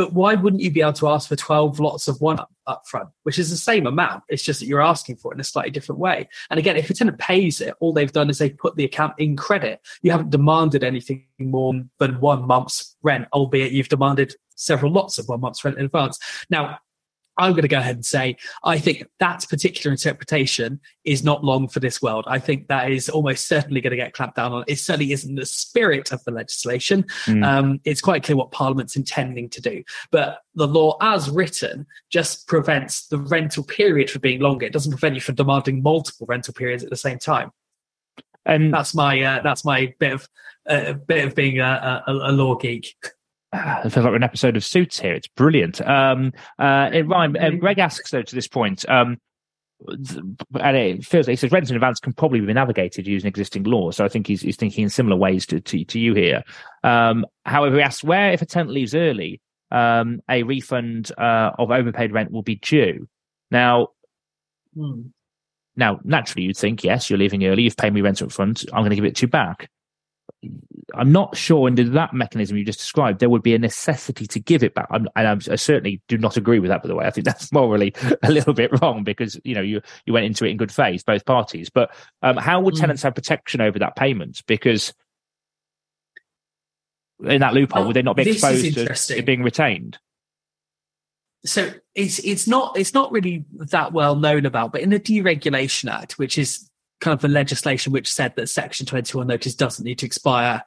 But 0.02 0.14
why 0.14 0.34
wouldn't 0.34 0.60
you 0.60 0.72
be 0.72 0.80
able 0.80 0.94
to 0.94 1.10
ask 1.10 1.28
for 1.28 1.36
12 1.36 1.78
lots 1.78 2.08
of 2.08 2.20
one 2.20 2.40
up, 2.66 2.82
front, 2.88 3.08
which 3.22 3.38
is 3.38 3.50
the 3.50 3.56
same 3.56 3.86
amount? 3.86 4.24
It's 4.28 4.42
just 4.42 4.58
that 4.58 4.66
you're 4.66 4.82
asking 4.82 5.18
for 5.18 5.30
it 5.30 5.36
in 5.36 5.40
a 5.40 5.44
slightly 5.44 5.70
different 5.70 6.00
way. 6.00 6.28
And 6.50 6.58
again, 6.58 6.76
if 6.76 6.90
a 6.90 6.94
tenant 6.94 7.20
pays 7.20 7.60
it, 7.60 7.74
all 7.78 7.92
they've 7.92 8.10
done 8.10 8.28
is 8.28 8.38
they've 8.38 8.58
put 8.58 8.74
the 8.74 8.82
account 8.82 9.14
in 9.18 9.36
credit. 9.36 9.80
You 10.02 10.10
haven't 10.10 10.30
demanded 10.30 10.82
anything 10.82 11.24
more 11.38 11.72
than 12.00 12.18
one 12.18 12.48
month's 12.48 12.96
rent, 13.04 13.28
albeit 13.32 13.70
you've 13.70 13.90
demanded 13.90 14.34
several 14.56 14.90
lots 14.90 15.18
of 15.18 15.28
one 15.28 15.40
month's 15.40 15.64
rent 15.64 15.78
in 15.78 15.84
advance. 15.84 16.18
Now, 16.50 16.80
I'm 17.38 17.52
going 17.52 17.62
to 17.62 17.68
go 17.68 17.78
ahead 17.78 17.96
and 17.96 18.04
say 18.04 18.36
I 18.64 18.78
think 18.78 19.06
that 19.18 19.46
particular 19.48 19.92
interpretation 19.92 20.80
is 21.04 21.24
not 21.24 21.44
long 21.44 21.68
for 21.68 21.80
this 21.80 22.02
world. 22.02 22.24
I 22.26 22.38
think 22.38 22.68
that 22.68 22.90
is 22.90 23.08
almost 23.08 23.48
certainly 23.48 23.80
going 23.80 23.92
to 23.92 23.96
get 23.96 24.12
clamped 24.12 24.36
down 24.36 24.52
on. 24.52 24.64
It 24.66 24.78
certainly 24.78 25.12
isn't 25.12 25.34
the 25.34 25.46
spirit 25.46 26.12
of 26.12 26.22
the 26.24 26.30
legislation. 26.30 27.04
Mm. 27.26 27.44
Um, 27.44 27.80
it's 27.84 28.00
quite 28.00 28.22
clear 28.22 28.36
what 28.36 28.52
Parliament's 28.52 28.96
intending 28.96 29.48
to 29.50 29.60
do, 29.60 29.82
but 30.10 30.40
the 30.54 30.68
law 30.68 30.96
as 31.00 31.30
written 31.30 31.86
just 32.10 32.46
prevents 32.46 33.08
the 33.08 33.18
rental 33.18 33.64
period 33.64 34.10
from 34.10 34.20
being 34.20 34.40
longer. 34.40 34.66
It 34.66 34.72
doesn't 34.72 34.92
prevent 34.92 35.14
you 35.14 35.20
from 35.20 35.34
demanding 35.36 35.82
multiple 35.82 36.26
rental 36.26 36.54
periods 36.54 36.84
at 36.84 36.90
the 36.90 36.96
same 36.96 37.18
time. 37.18 37.50
And 38.44 38.74
that's 38.74 38.94
my 38.94 39.20
uh, 39.20 39.42
that's 39.42 39.64
my 39.64 39.94
bit 40.00 40.12
of 40.12 40.28
uh, 40.68 40.94
bit 40.94 41.24
of 41.24 41.34
being 41.34 41.60
a, 41.60 42.02
a, 42.06 42.12
a 42.12 42.32
law 42.32 42.56
geek. 42.56 42.94
it 43.52 43.90
feels 43.90 44.04
like 44.04 44.14
an 44.14 44.22
episode 44.22 44.56
of 44.56 44.64
Suits 44.64 44.98
here. 44.98 45.14
It's 45.14 45.28
brilliant. 45.28 45.80
Um, 45.80 46.32
uh, 46.58 46.90
it, 46.92 47.06
Ryan, 47.06 47.36
um, 47.38 47.58
Greg 47.58 47.78
asks 47.78 48.10
though 48.10 48.22
to 48.22 48.34
this 48.34 48.48
point, 48.48 48.88
um, 48.88 49.18
and 49.88 50.76
it 50.76 51.04
feels 51.04 51.26
like 51.26 51.32
he 51.32 51.36
says 51.36 51.52
rent 51.52 51.68
in 51.68 51.76
advance 51.76 52.00
can 52.00 52.12
probably 52.12 52.40
be 52.40 52.52
navigated 52.52 53.06
using 53.06 53.28
existing 53.28 53.64
law. 53.64 53.90
So 53.90 54.04
I 54.04 54.08
think 54.08 54.26
he's, 54.26 54.40
he's 54.40 54.56
thinking 54.56 54.84
in 54.84 54.90
similar 54.90 55.16
ways 55.16 55.44
to, 55.46 55.60
to, 55.60 55.84
to 55.84 56.00
you 56.00 56.14
here. 56.14 56.42
Um, 56.82 57.26
however, 57.44 57.76
he 57.76 57.82
asks 57.82 58.04
where 58.04 58.32
if 58.32 58.42
a 58.42 58.46
tenant 58.46 58.70
leaves 58.70 58.94
early, 58.94 59.40
um, 59.70 60.20
a 60.30 60.44
refund 60.44 61.10
uh, 61.18 61.50
of 61.58 61.70
overpaid 61.70 62.12
rent 62.12 62.30
will 62.30 62.42
be 62.42 62.56
due. 62.56 63.08
Now, 63.50 63.88
hmm. 64.74 65.02
now 65.76 66.00
naturally 66.04 66.44
you'd 66.44 66.56
think 66.56 66.84
yes, 66.84 67.10
you're 67.10 67.18
leaving 67.18 67.44
early. 67.44 67.64
You've 67.64 67.76
paid 67.76 67.92
me 67.92 68.00
rent 68.00 68.22
up 68.22 68.32
front. 68.32 68.64
I'm 68.72 68.82
going 68.82 68.90
to 68.90 68.96
give 68.96 69.04
it 69.04 69.16
to 69.16 69.22
you 69.22 69.30
back 69.30 69.68
I'm 70.94 71.12
not 71.12 71.36
sure 71.36 71.68
under 71.68 71.84
that 71.84 72.12
mechanism 72.12 72.56
you 72.56 72.64
just 72.64 72.80
described, 72.80 73.20
there 73.20 73.30
would 73.30 73.42
be 73.42 73.54
a 73.54 73.58
necessity 73.58 74.26
to 74.26 74.40
give 74.40 74.62
it 74.62 74.74
back. 74.74 74.88
I'm, 74.90 75.08
and 75.14 75.28
I'm, 75.28 75.40
i 75.50 75.56
certainly 75.56 76.00
do 76.08 76.18
not 76.18 76.36
agree 76.36 76.58
with 76.58 76.68
that, 76.68 76.82
by 76.82 76.88
the 76.88 76.94
way. 76.94 77.06
I 77.06 77.10
think 77.10 77.24
that's 77.26 77.52
morally 77.52 77.94
a 78.22 78.30
little 78.30 78.52
bit 78.52 78.70
wrong 78.80 79.04
because, 79.04 79.40
you 79.44 79.54
know, 79.54 79.60
you, 79.60 79.80
you 80.04 80.12
went 80.12 80.26
into 80.26 80.44
it 80.44 80.50
in 80.50 80.56
good 80.56 80.72
faith, 80.72 81.04
both 81.06 81.24
parties. 81.24 81.70
But 81.70 81.94
um, 82.22 82.36
how 82.36 82.60
would 82.60 82.74
mm. 82.74 82.80
tenants 82.80 83.02
have 83.02 83.14
protection 83.14 83.60
over 83.60 83.78
that 83.78 83.96
payment? 83.96 84.42
Because 84.46 84.92
in 87.24 87.40
that 87.40 87.54
loophole, 87.54 87.86
would 87.86 87.94
they 87.94 88.02
not 88.02 88.16
be 88.16 88.28
exposed 88.28 88.74
to 88.74 89.16
it 89.16 89.26
being 89.26 89.42
retained? 89.42 89.98
So 91.44 91.72
it's 91.94 92.20
it's 92.20 92.46
not 92.46 92.78
it's 92.78 92.94
not 92.94 93.10
really 93.10 93.44
that 93.54 93.92
well 93.92 94.14
known 94.14 94.46
about, 94.46 94.70
but 94.72 94.80
in 94.80 94.90
the 94.90 95.00
Deregulation 95.00 95.90
Act, 95.90 96.12
which 96.12 96.38
is 96.38 96.70
kind 97.02 97.12
of 97.12 97.20
the 97.20 97.28
legislation 97.28 97.92
which 97.92 98.10
said 98.10 98.34
that 98.36 98.48
Section 98.48 98.86
21 98.86 99.26
notice 99.26 99.54
doesn't 99.54 99.84
need 99.84 99.98
to 99.98 100.06
expire 100.06 100.62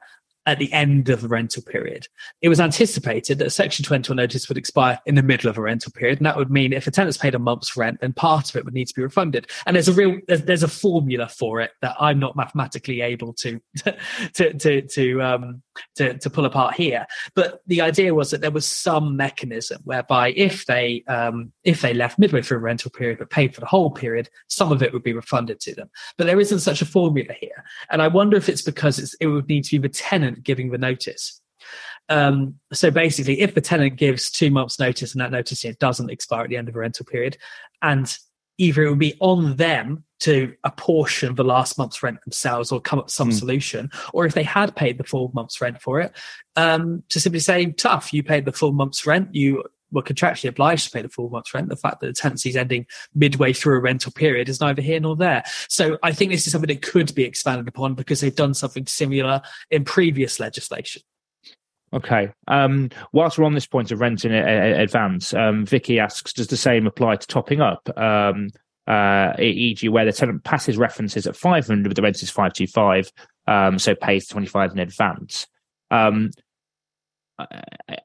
at 0.46 0.60
the 0.60 0.72
end 0.72 1.08
of 1.08 1.22
the 1.22 1.28
rental 1.28 1.62
period. 1.62 2.06
It 2.40 2.48
was 2.48 2.60
anticipated 2.60 3.38
that 3.38 3.50
Section 3.50 3.84
21 3.84 4.16
notice 4.16 4.48
would 4.48 4.58
expire 4.58 5.00
in 5.04 5.16
the 5.16 5.22
middle 5.22 5.50
of 5.50 5.58
a 5.58 5.62
rental 5.62 5.90
period. 5.90 6.18
And 6.18 6.26
that 6.26 6.36
would 6.36 6.50
mean 6.50 6.72
if 6.72 6.86
a 6.86 6.92
tenant's 6.92 7.18
paid 7.18 7.34
a 7.34 7.38
month's 7.40 7.76
rent, 7.76 8.00
then 8.00 8.12
part 8.12 8.48
of 8.48 8.54
it 8.54 8.64
would 8.64 8.74
need 8.74 8.86
to 8.86 8.94
be 8.94 9.02
refunded. 9.02 9.48
And 9.66 9.74
there's 9.74 9.88
a 9.88 9.92
real, 9.92 10.20
there's, 10.28 10.42
there's 10.42 10.62
a 10.62 10.68
formula 10.68 11.28
for 11.28 11.60
it 11.60 11.72
that 11.82 11.96
I'm 11.98 12.20
not 12.20 12.36
mathematically 12.36 13.00
able 13.00 13.32
to, 13.34 13.60
to, 14.34 14.54
to, 14.54 14.82
to, 14.82 15.22
um, 15.22 15.62
to, 15.96 16.18
to 16.18 16.30
pull 16.30 16.44
apart 16.44 16.74
here. 16.74 17.06
But 17.34 17.60
the 17.66 17.80
idea 17.80 18.14
was 18.14 18.30
that 18.30 18.40
there 18.40 18.50
was 18.50 18.66
some 18.66 19.16
mechanism 19.16 19.80
whereby 19.84 20.30
if 20.32 20.66
they, 20.66 21.04
um, 21.08 21.52
if 21.64 21.80
they 21.80 21.94
left 21.94 22.18
midway 22.18 22.42
through 22.42 22.58
a 22.58 22.60
rental 22.60 22.90
period, 22.90 23.18
but 23.18 23.30
paid 23.30 23.54
for 23.54 23.60
the 23.60 23.66
whole 23.66 23.90
period, 23.90 24.28
some 24.48 24.72
of 24.72 24.82
it 24.82 24.92
would 24.92 25.02
be 25.02 25.12
refunded 25.12 25.60
to 25.60 25.74
them. 25.74 25.90
But 26.18 26.26
there 26.26 26.40
isn't 26.40 26.60
such 26.60 26.82
a 26.82 26.86
formula 26.86 27.32
here. 27.38 27.64
And 27.90 28.02
I 28.02 28.08
wonder 28.08 28.36
if 28.36 28.48
it's 28.48 28.62
because 28.62 28.98
it's, 28.98 29.14
it 29.20 29.26
would 29.26 29.48
need 29.48 29.64
to 29.64 29.78
be 29.78 29.88
the 29.88 29.92
tenant 29.92 30.42
giving 30.42 30.70
the 30.70 30.78
notice. 30.78 31.40
Um, 32.08 32.56
so 32.72 32.90
basically, 32.90 33.40
if 33.40 33.54
the 33.54 33.60
tenant 33.60 33.96
gives 33.96 34.30
two 34.30 34.50
months' 34.50 34.78
notice 34.78 35.12
and 35.12 35.20
that 35.20 35.32
notice 35.32 35.64
doesn't 35.80 36.10
expire 36.10 36.44
at 36.44 36.50
the 36.50 36.56
end 36.56 36.68
of 36.68 36.76
a 36.76 36.78
rental 36.78 37.04
period, 37.04 37.36
and 37.82 38.16
either 38.58 38.82
it 38.82 38.90
would 38.90 38.98
be 38.98 39.16
on 39.20 39.56
them 39.56 40.04
to 40.18 40.54
apportion 40.64 41.34
the 41.34 41.44
last 41.44 41.76
month's 41.76 42.02
rent 42.02 42.18
themselves 42.24 42.72
or 42.72 42.80
come 42.80 42.98
up 42.98 43.06
with 43.06 43.12
some 43.12 43.30
mm. 43.30 43.38
solution, 43.38 43.90
or 44.14 44.24
if 44.24 44.34
they 44.34 44.42
had 44.42 44.74
paid 44.74 44.98
the 44.98 45.04
full 45.04 45.30
month's 45.34 45.60
rent 45.60 45.80
for 45.80 46.00
it, 46.00 46.12
um, 46.56 47.02
to 47.10 47.20
simply 47.20 47.40
say, 47.40 47.66
tough, 47.72 48.12
you 48.12 48.22
paid 48.22 48.44
the 48.44 48.52
full 48.52 48.72
month's 48.72 49.06
rent, 49.06 49.34
you 49.34 49.62
were 49.92 50.02
contractually 50.02 50.48
obliged 50.48 50.86
to 50.86 50.90
pay 50.90 51.02
the 51.02 51.08
full 51.08 51.28
month's 51.28 51.52
rent. 51.54 51.68
The 51.68 51.76
fact 51.76 52.00
that 52.00 52.06
the 52.06 52.12
tenancy 52.12 52.48
is 52.48 52.56
ending 52.56 52.86
midway 53.14 53.52
through 53.52 53.76
a 53.76 53.80
rental 53.80 54.12
period 54.12 54.48
is 54.48 54.60
neither 54.60 54.82
here 54.82 55.00
nor 55.00 55.16
there. 55.16 55.44
So 55.68 55.98
I 56.02 56.12
think 56.12 56.32
this 56.32 56.46
is 56.46 56.52
something 56.52 56.68
that 56.68 56.82
could 56.82 57.14
be 57.14 57.24
expanded 57.24 57.68
upon 57.68 57.94
because 57.94 58.20
they've 58.20 58.34
done 58.34 58.54
something 58.54 58.86
similar 58.86 59.42
in 59.70 59.84
previous 59.84 60.40
legislation. 60.40 61.02
Okay. 61.92 62.32
Um, 62.48 62.90
whilst 63.12 63.38
we're 63.38 63.44
on 63.44 63.54
this 63.54 63.66
point 63.66 63.92
of 63.92 64.00
rent 64.00 64.24
in 64.24 64.32
advance, 64.32 65.32
um, 65.34 65.64
Vicky 65.64 65.98
asks, 65.98 66.32
does 66.32 66.48
the 66.48 66.56
same 66.56 66.86
apply 66.86 67.16
to 67.16 67.26
topping 67.26 67.60
up? 67.60 67.88
Um, 67.96 68.50
uh, 68.86 69.32
e.g., 69.38 69.88
where 69.88 70.04
the 70.04 70.12
tenant 70.12 70.44
passes 70.44 70.76
references 70.76 71.26
at 71.26 71.36
500, 71.36 71.88
but 71.88 71.96
the 71.96 72.02
rent 72.02 72.22
is 72.22 72.30
525, 72.30 73.10
um, 73.46 73.78
so 73.78 73.94
pays 73.94 74.26
25 74.28 74.72
in 74.72 74.78
advance. 74.78 75.46
Um, 75.90 76.30
I, 77.38 77.56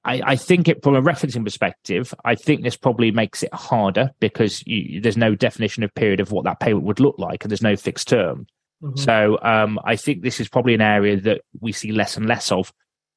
I, 0.04 0.36
think 0.36 0.68
it 0.68 0.84
from 0.84 0.96
a 0.96 1.02
referencing 1.02 1.44
perspective, 1.44 2.14
I 2.26 2.36
think 2.36 2.64
this 2.64 2.76
probably 2.76 3.12
makes 3.12 3.44
it 3.44 3.54
harder 3.54 4.12
because 4.20 4.66
you, 4.68 5.00
there's 5.00 5.18
no 5.18 5.36
definition 5.36 5.84
of 5.84 5.94
period 5.96 6.20
of 6.20 6.32
what 6.32 6.44
that 6.46 6.60
payment 6.60 6.84
would 6.86 7.00
look 7.00 7.18
like, 7.18 7.44
and 7.44 7.52
there's 7.52 7.62
no 7.62 7.76
fixed 7.76 8.10
term. 8.10 8.46
Mm-hmm. 8.84 8.98
So 8.98 9.40
um, 9.42 9.80
I 9.86 9.96
think 9.96 10.22
this 10.22 10.40
is 10.40 10.50
probably 10.50 10.74
an 10.74 10.82
area 10.82 11.20
that 11.22 11.42
we 11.60 11.72
see 11.72 11.92
less 11.92 12.18
and 12.18 12.26
less 12.26 12.52
of 12.52 12.74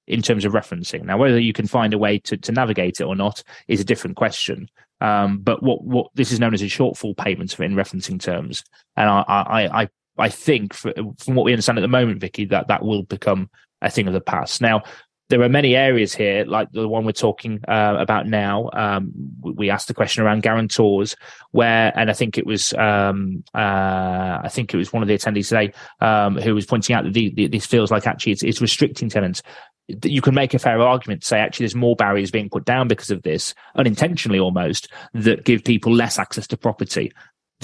in 0.06 0.22
terms 0.22 0.44
of 0.44 0.52
referencing. 0.52 1.04
Now, 1.04 1.18
whether 1.18 1.38
you 1.38 1.52
can 1.52 1.66
find 1.66 1.94
a 1.94 1.98
way 1.98 2.18
to, 2.20 2.36
to 2.36 2.52
navigate 2.52 3.00
it 3.00 3.04
or 3.04 3.16
not 3.16 3.42
is 3.68 3.80
a 3.80 3.84
different 3.84 4.16
question. 4.16 4.68
Um, 5.00 5.38
but 5.38 5.62
what 5.62 5.84
what 5.84 6.06
this 6.14 6.32
is 6.32 6.40
known 6.40 6.54
as 6.54 6.62
a 6.62 6.66
shortfall 6.66 7.16
payment 7.16 7.58
in 7.58 7.74
referencing 7.74 8.20
terms, 8.20 8.64
and 8.96 9.10
I 9.10 9.24
I 9.26 9.82
I, 9.82 9.88
I 10.16 10.28
think 10.28 10.72
for, 10.72 10.92
from 11.18 11.34
what 11.34 11.44
we 11.44 11.52
understand 11.52 11.78
at 11.78 11.82
the 11.82 11.88
moment, 11.88 12.20
Vicky, 12.20 12.44
that 12.46 12.68
that 12.68 12.84
will 12.84 13.02
become 13.02 13.50
a 13.82 13.90
thing 13.90 14.06
of 14.06 14.14
the 14.14 14.20
past. 14.20 14.60
Now, 14.60 14.82
there 15.30 15.42
are 15.42 15.48
many 15.48 15.74
areas 15.74 16.14
here, 16.14 16.44
like 16.44 16.70
the 16.72 16.86
one 16.86 17.04
we're 17.04 17.12
talking 17.12 17.60
uh, 17.66 17.96
about 17.98 18.26
now. 18.26 18.70
Um, 18.72 19.10
we 19.42 19.70
asked 19.70 19.88
the 19.88 19.94
question 19.94 20.22
around 20.22 20.42
guarantors, 20.42 21.16
where, 21.50 21.92
and 21.98 22.10
I 22.10 22.12
think 22.12 22.36
it 22.36 22.46
was, 22.46 22.74
um, 22.74 23.42
uh, 23.54 24.38
I 24.42 24.48
think 24.50 24.74
it 24.74 24.76
was 24.76 24.92
one 24.92 25.02
of 25.02 25.08
the 25.08 25.16
attendees 25.16 25.48
today 25.48 25.72
um, 26.00 26.36
who 26.36 26.54
was 26.54 26.66
pointing 26.66 26.94
out 26.94 27.04
that 27.04 27.14
the, 27.14 27.32
the, 27.34 27.46
this 27.48 27.64
feels 27.64 27.90
like 27.90 28.06
actually 28.06 28.32
it's, 28.32 28.42
it's 28.42 28.60
restricting 28.60 29.08
tenants. 29.08 29.42
You 29.88 30.22
can 30.22 30.34
make 30.34 30.54
a 30.54 30.58
fair 30.58 30.80
argument 30.80 31.22
to 31.22 31.28
say 31.28 31.40
actually 31.40 31.64
there's 31.64 31.74
more 31.74 31.96
barriers 31.96 32.30
being 32.30 32.48
put 32.48 32.64
down 32.64 32.88
because 32.88 33.10
of 33.10 33.22
this, 33.22 33.54
unintentionally 33.76 34.38
almost, 34.38 34.90
that 35.12 35.44
give 35.44 35.64
people 35.64 35.94
less 35.94 36.18
access 36.18 36.46
to 36.48 36.56
property 36.56 37.12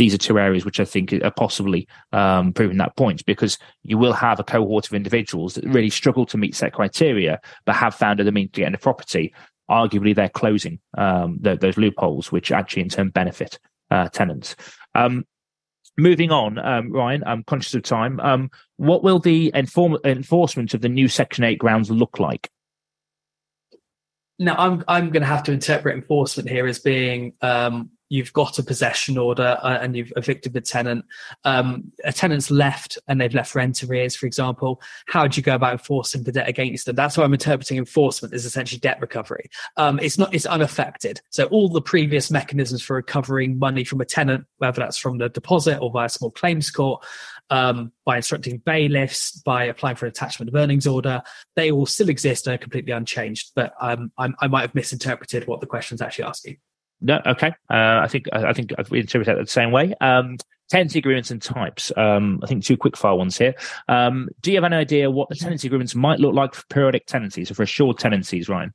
these 0.00 0.14
are 0.14 0.18
two 0.18 0.38
areas 0.38 0.64
which 0.64 0.80
I 0.80 0.86
think 0.86 1.12
are 1.12 1.30
possibly 1.30 1.86
um, 2.12 2.54
proving 2.54 2.78
that 2.78 2.96
point 2.96 3.24
because 3.26 3.58
you 3.82 3.98
will 3.98 4.14
have 4.14 4.40
a 4.40 4.44
cohort 4.44 4.86
of 4.86 4.94
individuals 4.94 5.54
that 5.54 5.64
really 5.66 5.90
struggle 5.90 6.24
to 6.26 6.38
meet 6.38 6.54
set 6.54 6.72
criteria, 6.72 7.38
but 7.66 7.76
have 7.76 7.94
found 7.94 8.18
other 8.18 8.32
means 8.32 8.50
to 8.52 8.60
get 8.60 8.68
into 8.68 8.78
property. 8.78 9.34
Arguably, 9.70 10.14
they're 10.14 10.30
closing 10.30 10.80
um, 10.96 11.38
those 11.40 11.76
loopholes, 11.76 12.32
which 12.32 12.50
actually 12.50 12.82
in 12.82 12.88
turn 12.88 13.10
benefit 13.10 13.58
uh, 13.90 14.08
tenants. 14.08 14.56
Um, 14.94 15.26
moving 16.01 16.30
on, 16.30 16.59
um, 16.59 16.92
Ryan, 16.92 17.22
I'm 17.26 17.42
conscious 17.44 17.74
of 17.74 17.82
time. 17.82 18.20
Um, 18.20 18.51
what 18.76 19.03
will 19.03 19.18
the 19.18 19.53
enforcement 19.55 20.74
of 20.74 20.80
the 20.80 20.88
new 20.88 21.09
Section 21.09 21.44
8 21.44 21.59
grounds 21.59 21.90
look 21.90 22.18
like? 22.18 22.51
Now, 24.38 24.55
I'm 24.57 24.82
I'm 24.88 25.11
going 25.11 25.20
to 25.20 25.26
have 25.26 25.42
to 25.44 25.53
interpret 25.53 25.94
enforcement 25.94 26.48
here 26.48 26.66
as 26.66 26.78
being 26.78 27.34
um, 27.42 27.90
you've 28.11 28.32
got 28.32 28.58
a 28.58 28.62
possession 28.62 29.16
order 29.16 29.56
uh, 29.62 29.78
and 29.80 29.96
you've 29.96 30.12
evicted 30.16 30.52
the 30.52 30.61
tenant. 30.61 31.04
Um, 31.44 31.92
a 32.04 32.12
tenant's 32.12 32.50
left 32.50 32.98
and 33.08 33.20
they've 33.20 33.32
left 33.32 33.54
rent 33.54 33.82
arrears, 33.82 34.16
for 34.16 34.26
example. 34.26 34.82
How 35.06 35.26
do 35.26 35.38
you 35.38 35.42
go 35.42 35.54
about 35.54 35.72
enforcing 35.72 36.24
the 36.24 36.32
debt 36.32 36.48
against 36.48 36.86
them? 36.86 36.96
That's 36.96 37.16
why 37.16 37.24
I'm 37.24 37.32
interpreting 37.32 37.78
enforcement 37.78 38.34
as 38.34 38.44
essentially 38.44 38.80
debt 38.80 39.00
recovery. 39.00 39.48
Um, 39.76 40.00
it's 40.00 40.18
not, 40.18 40.34
it's 40.34 40.44
unaffected. 40.44 41.20
So 41.30 41.44
all 41.46 41.68
the 41.68 41.80
previous 41.80 42.30
mechanisms 42.30 42.82
for 42.82 42.96
recovering 42.96 43.58
money 43.58 43.84
from 43.84 44.00
a 44.00 44.04
tenant, 44.04 44.44
whether 44.58 44.80
that's 44.80 44.98
from 44.98 45.18
the 45.18 45.28
deposit 45.28 45.78
or 45.78 45.90
via 45.90 46.08
small 46.08 46.32
claims 46.32 46.70
court, 46.70 47.04
um, 47.48 47.92
by 48.04 48.16
instructing 48.16 48.58
bailiffs, 48.58 49.40
by 49.42 49.64
applying 49.64 49.96
for 49.96 50.06
an 50.06 50.11
attachment 50.11 50.48
of 50.48 50.54
earnings 50.54 50.86
order, 50.86 51.22
they 51.56 51.70
all 51.70 51.86
still 51.86 52.08
exist 52.08 52.46
and 52.46 52.54
are 52.54 52.58
completely 52.58 52.92
unchanged. 52.92 53.52
But 53.54 53.74
um, 53.80 54.12
i 54.18 54.46
might 54.48 54.62
have 54.62 54.74
misinterpreted 54.74 55.46
what 55.46 55.61
the 55.61 55.66
question 55.66 55.94
is 55.94 56.02
actually 56.02 56.24
asking. 56.24 56.58
No, 57.01 57.20
okay. 57.24 57.48
Uh, 57.70 58.01
I 58.03 58.09
think 58.09 58.26
I 58.32 58.53
think 58.53 58.72
we 58.90 59.01
interpret 59.01 59.28
it 59.28 59.38
the 59.38 59.51
same 59.51 59.70
way. 59.70 59.94
Um, 60.01 60.36
tenancy 60.68 60.98
agreements 60.98 61.30
and 61.30 61.42
types. 61.42 61.92
Um, 61.96 62.40
I 62.42 62.46
think 62.46 62.64
two 62.64 62.76
quick 62.76 62.96
file 62.96 63.18
ones 63.18 63.36
here. 63.36 63.55
Um, 63.88 64.28
do 64.40 64.51
you 64.51 64.57
have 64.57 64.64
an 64.64 64.72
idea 64.72 65.11
what 65.11 65.28
the 65.28 65.34
tenancy 65.34 65.66
agreements 65.66 65.94
might 65.94 66.20
look 66.20 66.34
like 66.34 66.55
for 66.55 66.64
periodic 66.66 67.07
tenancies 67.07 67.51
or 67.51 67.55
for 67.55 67.62
assured 67.64 67.98
tenancies, 67.98 68.48
Ryan? 68.48 68.72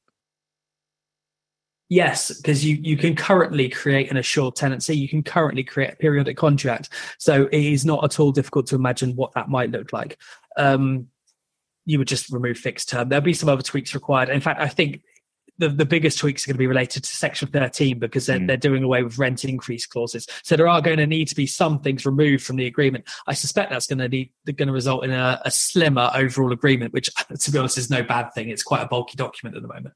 Yes, 1.87 2.35
because 2.35 2.65
you, 2.65 2.77
you 2.81 2.97
can 2.97 3.15
currently 3.15 3.69
create 3.69 4.09
an 4.09 4.17
assured 4.17 4.55
tenancy. 4.55 4.97
You 4.97 5.07
can 5.07 5.21
currently 5.21 5.63
create 5.63 5.93
a 5.93 5.95
periodic 5.95 6.35
contract. 6.35 6.89
So 7.19 7.43
it 7.45 7.63
is 7.63 7.85
not 7.85 8.03
at 8.03 8.19
all 8.19 8.31
difficult 8.31 8.67
to 8.67 8.75
imagine 8.75 9.15
what 9.15 9.33
that 9.33 9.49
might 9.49 9.69
look 9.69 9.93
like. 9.93 10.17
Um, 10.57 11.07
you 11.85 11.99
would 11.99 12.07
just 12.07 12.31
remove 12.31 12.57
fixed 12.57 12.89
term. 12.89 13.09
There'll 13.09 13.23
be 13.23 13.33
some 13.33 13.49
other 13.49 13.61
tweaks 13.61 13.93
required. 13.93 14.29
In 14.29 14.41
fact, 14.41 14.59
I 14.59 14.67
think 14.67 15.03
the, 15.57 15.69
the 15.69 15.85
biggest 15.85 16.19
tweaks 16.19 16.43
are 16.43 16.47
going 16.47 16.55
to 16.55 16.59
be 16.59 16.67
related 16.67 17.03
to 17.03 17.09
section 17.09 17.47
13 17.47 17.99
because 17.99 18.25
they're, 18.25 18.39
mm. 18.39 18.47
they're 18.47 18.57
doing 18.57 18.83
away 18.83 19.03
with 19.03 19.17
rent 19.17 19.45
increase 19.45 19.85
clauses. 19.85 20.27
So 20.43 20.55
there 20.55 20.67
are 20.67 20.81
going 20.81 20.97
to 20.97 21.07
need 21.07 21.27
to 21.29 21.35
be 21.35 21.47
some 21.47 21.79
things 21.79 22.05
removed 22.05 22.43
from 22.43 22.57
the 22.57 22.65
agreement. 22.65 23.05
I 23.27 23.33
suspect 23.33 23.71
that's 23.71 23.87
going 23.87 23.99
to 23.99 24.09
need, 24.09 24.31
going 24.45 24.67
to 24.67 24.73
result 24.73 25.03
in 25.03 25.11
a, 25.11 25.41
a 25.45 25.51
slimmer 25.51 26.11
overall 26.13 26.51
agreement, 26.51 26.93
which 26.93 27.09
to 27.39 27.51
be 27.51 27.57
honest 27.57 27.77
is 27.77 27.89
no 27.89 28.03
bad 28.03 28.33
thing. 28.33 28.49
It's 28.49 28.63
quite 28.63 28.81
a 28.81 28.87
bulky 28.87 29.15
document 29.15 29.55
at 29.55 29.61
the 29.61 29.73
moment. 29.73 29.93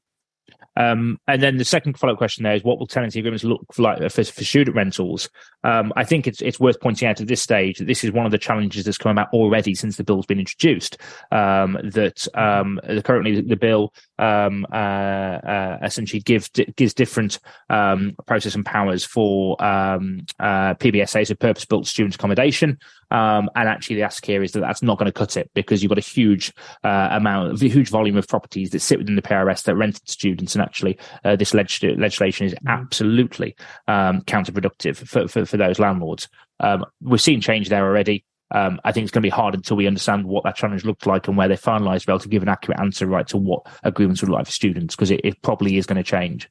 Um, 0.76 1.18
and 1.26 1.42
then 1.42 1.56
the 1.56 1.64
second 1.64 1.98
follow-up 1.98 2.18
question 2.18 2.44
there 2.44 2.54
is, 2.54 2.64
what 2.64 2.78
will 2.78 2.86
tenancy 2.86 3.18
agreements 3.18 3.44
look 3.44 3.64
like 3.78 3.98
for, 4.10 4.24
for 4.24 4.44
student 4.44 4.76
rentals? 4.76 5.28
Um, 5.64 5.92
I 5.96 6.04
think 6.04 6.26
it's 6.26 6.40
it's 6.40 6.60
worth 6.60 6.80
pointing 6.80 7.08
out 7.08 7.20
at 7.20 7.26
this 7.26 7.42
stage 7.42 7.78
that 7.78 7.86
this 7.86 8.04
is 8.04 8.12
one 8.12 8.24
of 8.24 8.32
the 8.32 8.38
challenges 8.38 8.84
that's 8.84 8.98
come 8.98 9.12
about 9.12 9.32
already 9.32 9.74
since 9.74 9.96
the 9.96 10.04
bill's 10.04 10.26
been 10.26 10.38
introduced. 10.38 10.96
Um, 11.32 11.78
that 11.82 12.26
um, 12.34 12.80
currently 13.04 13.40
the 13.40 13.56
bill 13.56 13.92
um, 14.20 14.66
uh, 14.72 14.76
uh, 14.76 15.78
essentially 15.82 16.20
gives 16.20 16.48
gives 16.48 16.94
different 16.94 17.38
um, 17.68 18.14
process 18.26 18.54
and 18.54 18.64
powers 18.64 19.04
for 19.04 19.62
um, 19.62 20.20
uh, 20.38 20.74
PBSA, 20.74 21.26
so 21.26 21.34
purpose-built 21.34 21.86
student 21.86 22.14
accommodation. 22.14 22.78
Um, 23.10 23.50
and 23.56 23.68
actually, 23.68 23.96
the 23.96 24.02
ask 24.02 24.24
here 24.24 24.42
is 24.42 24.52
that 24.52 24.60
that's 24.60 24.82
not 24.82 24.98
going 24.98 25.06
to 25.06 25.12
cut 25.12 25.36
it 25.36 25.50
because 25.54 25.82
you've 25.82 25.88
got 25.88 25.98
a 25.98 26.02
huge 26.02 26.52
uh, 26.84 27.08
amount, 27.10 27.60
a 27.60 27.68
huge 27.68 27.88
volume 27.88 28.16
of 28.16 28.28
properties 28.28 28.70
that 28.70 28.80
sit 28.80 28.98
within 28.98 29.16
the 29.16 29.22
PRS 29.22 29.64
that 29.64 29.76
rent 29.76 30.04
to 30.04 30.12
students, 30.12 30.54
and 30.54 30.62
actually, 30.62 30.98
uh, 31.24 31.36
this 31.36 31.54
leg- 31.54 31.70
legislation 31.98 32.46
is 32.46 32.54
mm. 32.54 32.58
absolutely 32.68 33.56
um, 33.88 34.20
counterproductive 34.22 34.96
for, 34.96 35.26
for, 35.26 35.44
for 35.44 35.56
those 35.56 35.78
landlords. 35.78 36.28
Um, 36.60 36.84
we've 37.00 37.20
seen 37.20 37.40
change 37.40 37.68
there 37.68 37.84
already. 37.84 38.24
Um, 38.52 38.80
I 38.84 38.92
think 38.92 39.04
it's 39.04 39.12
going 39.12 39.22
to 39.22 39.26
be 39.26 39.30
hard 39.30 39.54
until 39.54 39.76
we 39.76 39.86
understand 39.86 40.24
what 40.24 40.44
that 40.44 40.56
challenge 40.56 40.84
looked 40.84 41.06
like 41.06 41.28
and 41.28 41.36
where 41.36 41.48
they 41.48 41.56
finalised 41.56 42.00
to 42.00 42.06
be 42.06 42.12
able 42.12 42.20
to 42.20 42.28
give 42.28 42.42
an 42.42 42.48
accurate 42.48 42.80
answer 42.80 43.06
right 43.06 43.26
to 43.28 43.36
what 43.36 43.66
agreements 43.82 44.20
would 44.20 44.28
look 44.28 44.38
like 44.38 44.46
for 44.46 44.52
students 44.52 44.96
because 44.96 45.10
it, 45.10 45.20
it, 45.22 45.40
probably 45.42 45.76
is 45.76 45.86
going 45.86 45.96
to 45.96 46.02
change. 46.02 46.50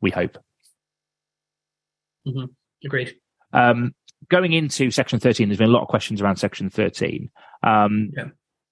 We 0.00 0.10
hope. 0.10 0.38
Mm-hmm. 2.26 2.44
Agreed. 2.84 3.16
Um, 3.52 3.94
going 4.28 4.52
into 4.52 4.90
section 4.90 5.18
13, 5.18 5.48
there's 5.48 5.58
been 5.58 5.70
a 5.70 5.72
lot 5.72 5.82
of 5.82 5.88
questions 5.88 6.20
around 6.20 6.36
section 6.36 6.70
13. 6.70 7.30
Um, 7.62 8.10
yeah. 8.16 8.24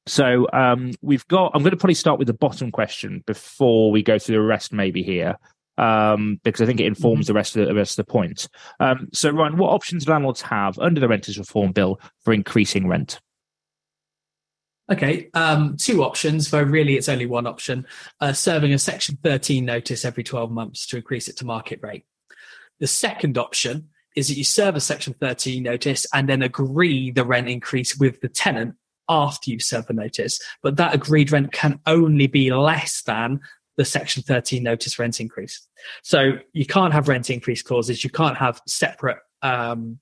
So 0.06 0.46
um, 0.52 0.92
we've 1.02 1.26
got. 1.26 1.50
I'm 1.52 1.62
going 1.62 1.72
to 1.72 1.76
probably 1.76 1.94
start 1.94 2.20
with 2.20 2.28
the 2.28 2.34
bottom 2.34 2.70
question 2.70 3.24
before 3.26 3.90
we 3.90 4.02
go 4.02 4.20
through 4.20 4.36
the 4.36 4.42
rest, 4.42 4.72
maybe 4.72 5.02
here, 5.02 5.36
um, 5.78 6.40
because 6.42 6.62
I 6.62 6.66
think 6.66 6.80
it 6.80 6.86
informs 6.86 7.26
mm-hmm. 7.26 7.32
the 7.32 7.34
rest 7.34 7.56
of 7.56 7.66
the, 7.66 7.74
rest 7.74 7.98
of 7.98 8.06
the 8.06 8.12
point. 8.12 8.48
Um, 8.80 9.08
so, 9.12 9.30
Ryan, 9.30 9.56
what 9.56 9.72
options 9.72 10.04
do 10.04 10.10
landlords 10.10 10.42
have 10.42 10.78
under 10.78 11.00
the 11.00 11.08
Renters 11.08 11.38
Reform 11.38 11.72
Bill 11.72 12.00
for 12.24 12.32
increasing 12.32 12.88
rent? 12.88 13.20
Okay, 14.90 15.30
um, 15.34 15.76
two 15.76 16.04
options, 16.04 16.50
though 16.50 16.62
really 16.62 16.96
it's 16.96 17.08
only 17.08 17.26
one 17.26 17.46
option. 17.46 17.86
Uh, 18.20 18.32
serving 18.32 18.72
a 18.72 18.78
Section 18.78 19.18
13 19.22 19.64
notice 19.64 20.04
every 20.04 20.22
12 20.22 20.50
months 20.50 20.86
to 20.86 20.96
increase 20.96 21.28
it 21.28 21.36
to 21.38 21.44
market 21.44 21.80
rate. 21.82 22.04
The 22.78 22.86
second 22.86 23.36
option 23.36 23.88
is 24.14 24.28
that 24.28 24.38
you 24.38 24.44
serve 24.44 24.76
a 24.76 24.80
Section 24.80 25.14
13 25.14 25.62
notice 25.62 26.06
and 26.14 26.28
then 26.28 26.42
agree 26.42 27.10
the 27.10 27.24
rent 27.24 27.48
increase 27.48 27.96
with 27.96 28.20
the 28.20 28.28
tenant 28.28 28.76
after 29.08 29.50
you've 29.50 29.62
served 29.62 29.88
the 29.88 29.94
notice. 29.94 30.40
But 30.62 30.76
that 30.76 30.94
agreed 30.94 31.32
rent 31.32 31.52
can 31.52 31.80
only 31.86 32.28
be 32.28 32.52
less 32.52 33.02
than 33.02 33.40
the 33.76 33.84
Section 33.84 34.22
13 34.22 34.62
notice 34.62 34.98
rent 34.98 35.20
increase. 35.20 35.66
So 36.02 36.32
you 36.52 36.66
can't 36.66 36.92
have 36.92 37.08
rent 37.08 37.30
increase 37.30 37.62
clauses. 37.62 38.02
You 38.02 38.10
can't 38.10 38.36
have 38.36 38.60
separate 38.66 39.18
um, 39.42 39.98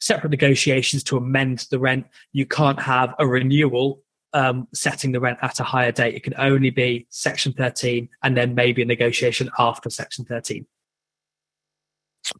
separate 0.00 0.30
negotiations 0.30 1.02
to 1.04 1.16
amend 1.16 1.66
the 1.70 1.78
rent. 1.78 2.06
You 2.32 2.46
can't 2.46 2.80
have 2.80 3.14
a 3.18 3.26
renewal 3.26 4.02
um, 4.32 4.68
setting 4.72 5.12
the 5.12 5.20
rent 5.20 5.38
at 5.42 5.60
a 5.60 5.64
higher 5.64 5.92
date. 5.92 6.14
It 6.14 6.22
can 6.22 6.34
only 6.38 6.70
be 6.70 7.06
Section 7.10 7.52
13 7.52 8.08
and 8.22 8.36
then 8.36 8.54
maybe 8.54 8.82
a 8.82 8.84
negotiation 8.84 9.50
after 9.58 9.90
Section 9.90 10.24
13. 10.24 10.66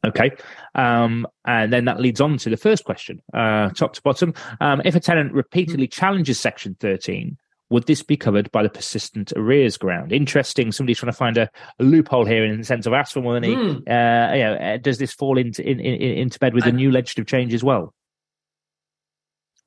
Okay. 0.07 0.33
Um, 0.75 1.27
and 1.47 1.73
then 1.73 1.87
that 1.87 2.01
leads 2.01 2.21
on 2.21 2.37
to 2.39 2.51
the 2.51 2.57
first 2.57 2.85
question, 2.85 3.23
uh, 3.33 3.71
top 3.71 3.95
to 3.95 4.03
bottom. 4.03 4.35
Um, 4.61 4.83
if 4.85 4.95
a 4.95 5.01
tenant 5.01 5.33
repeatedly 5.33 5.89
challenges 5.89 6.39
Section 6.39 6.77
13, 6.79 7.39
would 7.71 7.87
this 7.87 8.03
be 8.03 8.17
covered 8.17 8.51
by 8.51 8.63
the 8.63 8.71
persistent 8.71 9.33
arrears 9.37 9.77
ground? 9.77 10.13
Interesting. 10.13 10.73
Somebody's 10.73 10.99
trying 10.99 11.13
to 11.13 11.19
find 11.19 11.37
a, 11.37 11.51
a 11.79 11.85
loophole 11.85 12.25
here 12.25 12.45
in 12.45 12.59
the 12.59 12.65
sense 12.65 12.87
of 12.87 12.93
ask 12.93 13.13
for 13.13 13.21
money. 13.21 13.55
Mm. 13.55 13.77
Uh, 13.77 14.35
you 14.35 14.43
know, 14.43 14.55
uh, 14.55 14.77
does 14.79 14.99
this 14.99 15.13
fall 15.13 15.39
into 15.39 15.63
in, 15.69 15.79
in, 15.81 16.19
into 16.19 16.39
bed 16.39 16.55
with 16.55 16.65
the 16.65 16.73
new 16.73 16.91
legislative 16.91 17.27
change 17.27 17.53
as 17.53 17.63
well? 17.63 17.95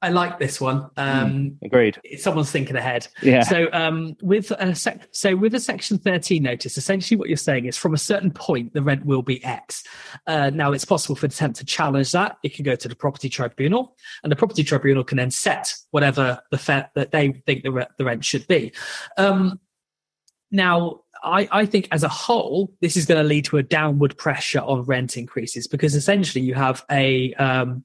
I 0.03 0.09
like 0.09 0.39
this 0.39 0.59
one. 0.59 0.77
Hmm, 0.97 0.99
um, 0.99 1.31
mm, 1.31 1.57
agreed. 1.63 1.99
Someone's 2.17 2.51
thinking 2.51 2.75
ahead. 2.75 3.07
Yeah. 3.21 3.43
So, 3.43 3.69
um, 3.71 4.15
with 4.21 4.51
a 4.51 4.73
sec- 4.73 5.07
so 5.11 5.35
with 5.35 5.53
a 5.53 5.59
Section 5.59 5.99
13 5.99 6.41
notice, 6.41 6.77
essentially 6.77 7.17
what 7.17 7.27
you're 7.27 7.37
saying 7.37 7.65
is 7.65 7.77
from 7.77 7.93
a 7.93 7.99
certain 7.99 8.31
point 8.31 8.73
the 8.73 8.81
rent 8.81 9.05
will 9.05 9.21
be 9.21 9.43
X. 9.43 9.83
Uh, 10.25 10.49
now 10.49 10.71
it's 10.71 10.85
possible 10.85 11.15
for 11.15 11.27
the 11.27 11.35
tenant 11.35 11.57
to 11.57 11.65
challenge 11.65 12.11
that. 12.13 12.37
It 12.43 12.55
can 12.55 12.65
go 12.65 12.75
to 12.75 12.87
the 12.87 12.95
property 12.95 13.29
tribunal, 13.29 13.95
and 14.23 14.31
the 14.31 14.35
property 14.35 14.63
tribunal 14.63 15.03
can 15.03 15.17
then 15.17 15.31
set 15.31 15.73
whatever 15.91 16.41
the 16.49 16.89
that 16.95 17.11
they 17.11 17.31
think 17.45 17.63
the, 17.63 17.71
re- 17.71 17.87
the 17.97 18.05
rent 18.05 18.25
should 18.25 18.47
be. 18.47 18.73
Um, 19.17 19.59
now, 20.49 21.01
I, 21.23 21.47
I, 21.51 21.65
think 21.65 21.87
as 21.91 22.03
a 22.03 22.09
whole, 22.09 22.73
this 22.81 22.97
is 22.97 23.05
going 23.05 23.21
to 23.21 23.27
lead 23.27 23.45
to 23.45 23.57
a 23.57 23.63
downward 23.63 24.17
pressure 24.17 24.59
on 24.59 24.81
rent 24.83 25.15
increases 25.15 25.67
because 25.67 25.95
essentially 25.95 26.43
you 26.43 26.55
have 26.55 26.83
a 26.89 27.33
um, 27.35 27.83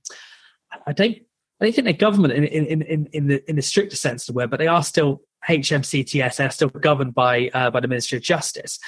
I 0.87 0.93
don't 0.93 1.19
I 1.61 1.65
don't 1.65 1.75
think 1.75 1.85
they're 1.85 1.95
government 1.95 2.35
in, 2.35 2.45
in, 2.45 2.83
in, 2.83 3.09
in, 3.13 3.27
the 3.29 3.51
in 3.51 3.57
the 3.57 3.63
stricter 3.63 3.97
sense 3.97 4.29
of 4.29 4.35
the 4.35 4.37
word, 4.37 4.51
but 4.51 4.59
they 4.59 4.67
are 4.67 4.83
still 4.83 5.23
HMCTS. 5.49 6.37
They're 6.37 6.51
still 6.51 6.69
governed 6.69 7.15
by 7.15 7.51
uh, 7.55 7.71
by 7.71 7.81
the 7.81 7.89
Ministry 7.89 8.19
of 8.19 8.25
Justice, 8.25 8.79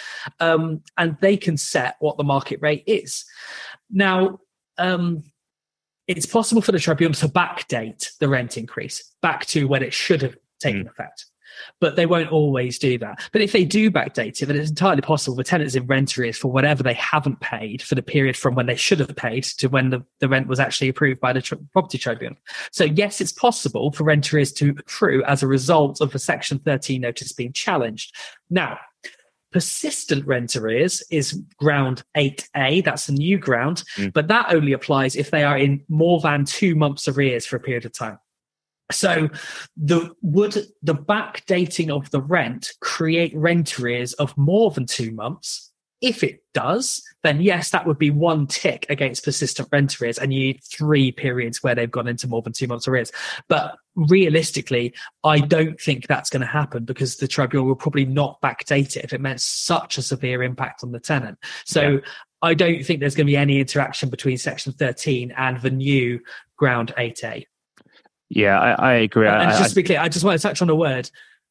um, 0.40 0.82
and 0.96 1.16
they 1.20 1.36
can 1.36 1.56
set 1.56 1.96
what 2.00 2.18
the 2.18 2.24
market 2.24 2.60
rate 2.60 2.84
is. 2.86 3.24
Now, 3.90 4.40
um, 4.76 5.24
it's 6.06 6.26
possible 6.26 6.60
for 6.60 6.72
the 6.72 6.78
tribunal 6.78 7.14
to 7.14 7.28
backdate 7.28 8.10
the 8.18 8.28
rent 8.28 8.58
increase 8.58 9.14
back 9.22 9.46
to 9.46 9.66
when 9.66 9.82
it 9.82 9.94
should 9.94 10.22
have 10.22 10.36
taken 10.60 10.84
mm. 10.84 10.90
effect 10.90 11.26
but 11.80 11.96
they 11.96 12.06
won't 12.06 12.32
always 12.32 12.78
do 12.78 12.98
that. 12.98 13.28
But 13.32 13.42
if 13.42 13.52
they 13.52 13.64
do 13.64 13.90
backdate 13.90 14.42
it, 14.42 14.46
then 14.46 14.56
it's 14.56 14.70
entirely 14.70 15.02
possible 15.02 15.36
the 15.36 15.44
tenants 15.44 15.74
in 15.74 15.86
rent 15.86 16.16
arrears 16.16 16.36
for 16.36 16.50
whatever 16.50 16.82
they 16.82 16.94
haven't 16.94 17.40
paid 17.40 17.82
for 17.82 17.94
the 17.94 18.02
period 18.02 18.36
from 18.36 18.54
when 18.54 18.66
they 18.66 18.76
should 18.76 19.00
have 19.00 19.16
paid 19.16 19.44
to 19.44 19.68
when 19.68 19.90
the, 19.90 20.04
the 20.20 20.28
rent 20.28 20.48
was 20.48 20.60
actually 20.60 20.88
approved 20.88 21.20
by 21.20 21.32
the 21.32 21.42
tr- 21.42 21.54
property 21.72 21.98
tribunal. 21.98 22.38
So 22.72 22.84
yes, 22.84 23.20
it's 23.20 23.32
possible 23.32 23.92
for 23.92 24.04
rent 24.04 24.32
arrears 24.32 24.52
to 24.54 24.70
accrue 24.70 25.22
as 25.24 25.42
a 25.42 25.46
result 25.46 26.00
of 26.00 26.12
the 26.12 26.18
Section 26.18 26.58
13 26.58 27.00
notice 27.00 27.32
being 27.32 27.52
challenged. 27.52 28.14
Now, 28.50 28.78
persistent 29.52 30.26
rent 30.26 30.56
arrears 30.56 31.02
is 31.10 31.42
ground 31.56 32.02
8A. 32.16 32.84
That's 32.84 33.08
a 33.08 33.12
new 33.12 33.38
ground, 33.38 33.82
mm. 33.96 34.12
but 34.12 34.28
that 34.28 34.52
only 34.52 34.72
applies 34.72 35.16
if 35.16 35.30
they 35.30 35.44
are 35.44 35.56
in 35.56 35.84
more 35.88 36.20
than 36.20 36.44
two 36.44 36.74
months 36.74 37.08
arrears 37.08 37.46
for 37.46 37.56
a 37.56 37.60
period 37.60 37.84
of 37.84 37.92
time. 37.92 38.18
So 38.90 39.28
the 39.76 40.10
would 40.22 40.54
the 40.82 40.94
backdating 40.94 41.90
of 41.90 42.10
the 42.10 42.22
rent 42.22 42.72
create 42.80 43.36
rent 43.36 43.78
arrears 43.78 44.14
of 44.14 44.36
more 44.36 44.70
than 44.70 44.86
two 44.86 45.12
months? 45.12 45.72
If 46.00 46.22
it 46.22 46.44
does, 46.54 47.02
then 47.24 47.40
yes, 47.42 47.70
that 47.70 47.84
would 47.84 47.98
be 47.98 48.10
one 48.10 48.46
tick 48.46 48.86
against 48.88 49.24
persistent 49.24 49.68
rent 49.72 50.00
arrears, 50.00 50.16
and 50.16 50.32
you 50.32 50.40
need 50.40 50.60
three 50.62 51.10
periods 51.10 51.60
where 51.62 51.74
they've 51.74 51.90
gone 51.90 52.06
into 52.06 52.28
more 52.28 52.40
than 52.40 52.52
two 52.52 52.68
months 52.68 52.86
arrears. 52.86 53.10
But 53.48 53.74
realistically, 53.96 54.94
I 55.24 55.40
don't 55.40 55.78
think 55.80 56.06
that's 56.06 56.30
going 56.30 56.42
to 56.42 56.46
happen 56.46 56.84
because 56.84 57.16
the 57.16 57.26
tribunal 57.26 57.66
will 57.66 57.74
probably 57.74 58.06
not 58.06 58.40
backdate 58.40 58.96
it 58.96 59.04
if 59.04 59.12
it 59.12 59.20
meant 59.20 59.40
such 59.40 59.98
a 59.98 60.02
severe 60.02 60.44
impact 60.44 60.84
on 60.84 60.92
the 60.92 61.00
tenant. 61.00 61.38
So 61.64 61.82
yeah. 61.82 61.98
I 62.42 62.54
don't 62.54 62.84
think 62.84 63.00
there's 63.00 63.16
going 63.16 63.26
to 63.26 63.32
be 63.32 63.36
any 63.36 63.58
interaction 63.58 64.08
between 64.08 64.38
Section 64.38 64.72
13 64.74 65.34
and 65.36 65.60
the 65.60 65.70
new 65.70 66.20
Ground 66.56 66.94
8A. 66.96 67.44
Yeah, 68.28 68.58
I, 68.58 68.72
I 68.72 68.92
agree. 68.94 69.26
And 69.26 69.36
I, 69.36 69.58
just 69.58 69.70
to 69.70 69.76
be 69.76 69.82
clear, 69.82 70.00
I 70.00 70.08
just 70.08 70.24
want 70.24 70.40
to 70.40 70.46
touch 70.46 70.60
on 70.62 70.68
a 70.68 70.74
word. 70.74 71.10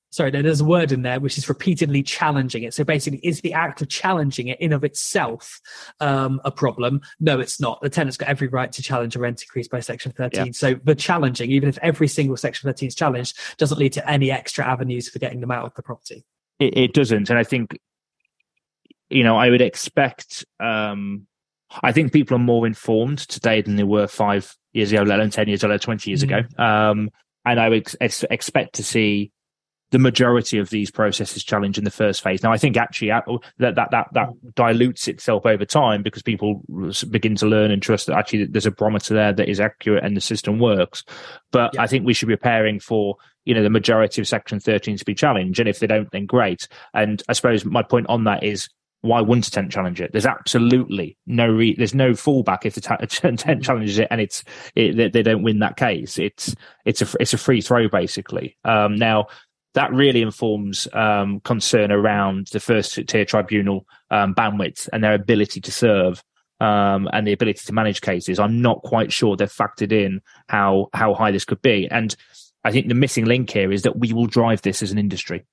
Sorry, 0.09 0.31
there's 0.31 0.61
a 0.61 0.65
word 0.65 0.93
in 0.93 1.01
there 1.01 1.19
which 1.19 1.37
is 1.37 1.49
repeatedly 1.49 2.01
challenging 2.01 2.63
it. 2.63 2.73
So 2.73 2.83
basically, 2.85 3.19
is 3.23 3.41
the 3.41 3.53
act 3.53 3.81
of 3.81 3.89
challenging 3.89 4.47
it 4.47 4.59
in 4.61 4.71
of 4.71 4.85
itself 4.85 5.59
um, 5.99 6.39
a 6.45 6.51
problem? 6.51 7.01
No, 7.19 7.39
it's 7.39 7.59
not. 7.59 7.81
The 7.81 7.89
tenant's 7.89 8.15
got 8.15 8.29
every 8.29 8.47
right 8.47 8.71
to 8.71 8.81
challenge 8.81 9.15
a 9.15 9.19
rent 9.19 9.41
increase 9.41 9.67
by 9.67 9.81
Section 9.81 10.13
13. 10.13 10.45
Yeah. 10.45 10.51
So 10.53 10.75
the 10.81 10.95
challenging, 10.95 11.51
even 11.51 11.67
if 11.67 11.77
every 11.81 12.07
single 12.07 12.37
Section 12.37 12.69
13 12.69 12.87
is 12.87 12.95
challenged, 12.95 13.37
doesn't 13.57 13.77
lead 13.77 13.93
to 13.93 14.09
any 14.09 14.31
extra 14.31 14.65
avenues 14.65 15.09
for 15.09 15.19
getting 15.19 15.41
them 15.41 15.51
out 15.51 15.65
of 15.65 15.73
the 15.73 15.83
property. 15.83 16.23
It, 16.59 16.77
it 16.77 16.93
doesn't, 16.93 17.29
and 17.29 17.37
I 17.37 17.43
think 17.43 17.77
you 19.09 19.23
know 19.23 19.35
I 19.35 19.49
would 19.49 19.61
expect. 19.61 20.45
Um, 20.59 21.27
I 21.83 21.91
think 21.91 22.13
people 22.13 22.35
are 22.35 22.39
more 22.39 22.65
informed 22.65 23.19
today 23.19 23.61
than 23.61 23.75
they 23.75 23.83
were 23.83 24.07
five 24.07 24.55
years 24.73 24.91
ago, 24.91 25.03
let 25.03 25.19
alone 25.19 25.31
10 25.31 25.47
years 25.47 25.63
ago, 25.63 25.77
20 25.77 26.09
years 26.09 26.23
mm. 26.23 26.23
ago. 26.23 26.63
Um, 26.63 27.09
and 27.45 27.59
I 27.59 27.69
would 27.69 27.87
ex- 28.01 28.23
expect 28.29 28.75
to 28.75 28.83
see 28.83 29.31
the 29.91 29.99
majority 29.99 30.57
of 30.57 30.69
these 30.69 30.91
processes 30.91 31.43
challenged 31.43 31.77
in 31.77 31.85
the 31.85 31.91
first 31.91 32.21
phase. 32.21 32.43
Now, 32.43 32.51
I 32.51 32.57
think 32.57 32.75
actually 32.75 33.07
that 33.09 33.75
that 33.75 33.91
that 33.91 34.07
that 34.11 34.55
dilutes 34.55 35.07
itself 35.07 35.45
over 35.45 35.63
time 35.63 36.03
because 36.03 36.21
people 36.21 36.61
begin 37.09 37.35
to 37.35 37.45
learn 37.45 37.71
and 37.71 37.81
trust 37.81 38.07
that 38.07 38.17
actually 38.17 38.45
there's 38.45 38.65
a 38.65 38.71
barometer 38.71 39.13
there 39.13 39.31
that 39.31 39.49
is 39.49 39.61
accurate 39.61 40.03
and 40.03 40.17
the 40.17 40.21
system 40.21 40.59
works. 40.59 41.05
But 41.51 41.73
yeah. 41.73 41.83
I 41.83 41.87
think 41.87 42.05
we 42.05 42.13
should 42.13 42.27
be 42.27 42.35
preparing 42.35 42.81
for 42.81 43.15
you 43.45 43.53
know 43.53 43.63
the 43.63 43.69
majority 43.69 44.19
of 44.21 44.27
Section 44.27 44.59
13 44.59 44.97
to 44.97 45.05
be 45.05 45.15
challenged, 45.15 45.59
and 45.59 45.69
if 45.69 45.79
they 45.79 45.87
don't, 45.87 46.11
then 46.11 46.25
great. 46.25 46.67
And 46.93 47.23
I 47.29 47.33
suppose 47.33 47.63
my 47.63 47.81
point 47.81 48.07
on 48.09 48.25
that 48.25 48.43
is 48.43 48.67
why 49.01 49.21
wouldn't 49.21 49.47
a 49.47 49.51
tent 49.51 49.71
challenge 49.71 50.01
it? 50.01 50.11
There's 50.11 50.25
absolutely 50.25 51.17
no 51.25 51.47
re- 51.47 51.75
there's 51.75 51.93
no 51.93 52.11
fallback 52.11 52.65
if 52.65 52.75
the 52.75 52.81
t- 52.81 53.31
tent 53.35 53.63
challenges 53.63 53.99
it 53.99 54.07
and 54.09 54.19
it's 54.19 54.43
it, 54.75 55.13
they 55.13 55.23
don't 55.23 55.43
win 55.43 55.59
that 55.59 55.77
case. 55.77 56.17
It's 56.17 56.55
it's 56.85 57.01
a 57.01 57.07
it's 57.19 57.33
a 57.33 57.37
free 57.37 57.61
throw 57.61 57.87
basically. 57.87 58.57
Um, 58.65 58.95
now 58.95 59.27
that 59.73 59.93
really 59.93 60.23
informs 60.23 60.87
um, 60.93 61.39
concern 61.41 61.91
around 61.91 62.47
the 62.47 62.59
first 62.59 62.99
tier 63.07 63.25
tribunal 63.25 63.85
um, 64.09 64.33
bandwidth 64.33 64.89
and 64.91 65.03
their 65.03 65.13
ability 65.13 65.61
to 65.61 65.71
serve 65.71 66.23
um, 66.59 67.07
and 67.13 67.27
the 67.27 67.33
ability 67.33 67.61
to 67.65 67.73
manage 67.73 68.01
cases. 68.01 68.39
I'm 68.39 68.61
not 68.61 68.81
quite 68.81 69.13
sure 69.13 69.35
they've 69.35 69.47
factored 69.51 69.91
in 69.91 70.21
how 70.47 70.89
how 70.93 71.13
high 71.13 71.31
this 71.31 71.45
could 71.45 71.61
be, 71.61 71.87
and 71.89 72.15
I 72.63 72.71
think 72.71 72.87
the 72.87 72.95
missing 72.95 73.25
link 73.25 73.51
here 73.51 73.71
is 73.71 73.83
that 73.83 73.99
we 73.99 74.13
will 74.13 74.25
drive 74.25 74.63
this 74.63 74.81
as 74.81 74.91
an 74.91 74.97
industry 74.97 75.45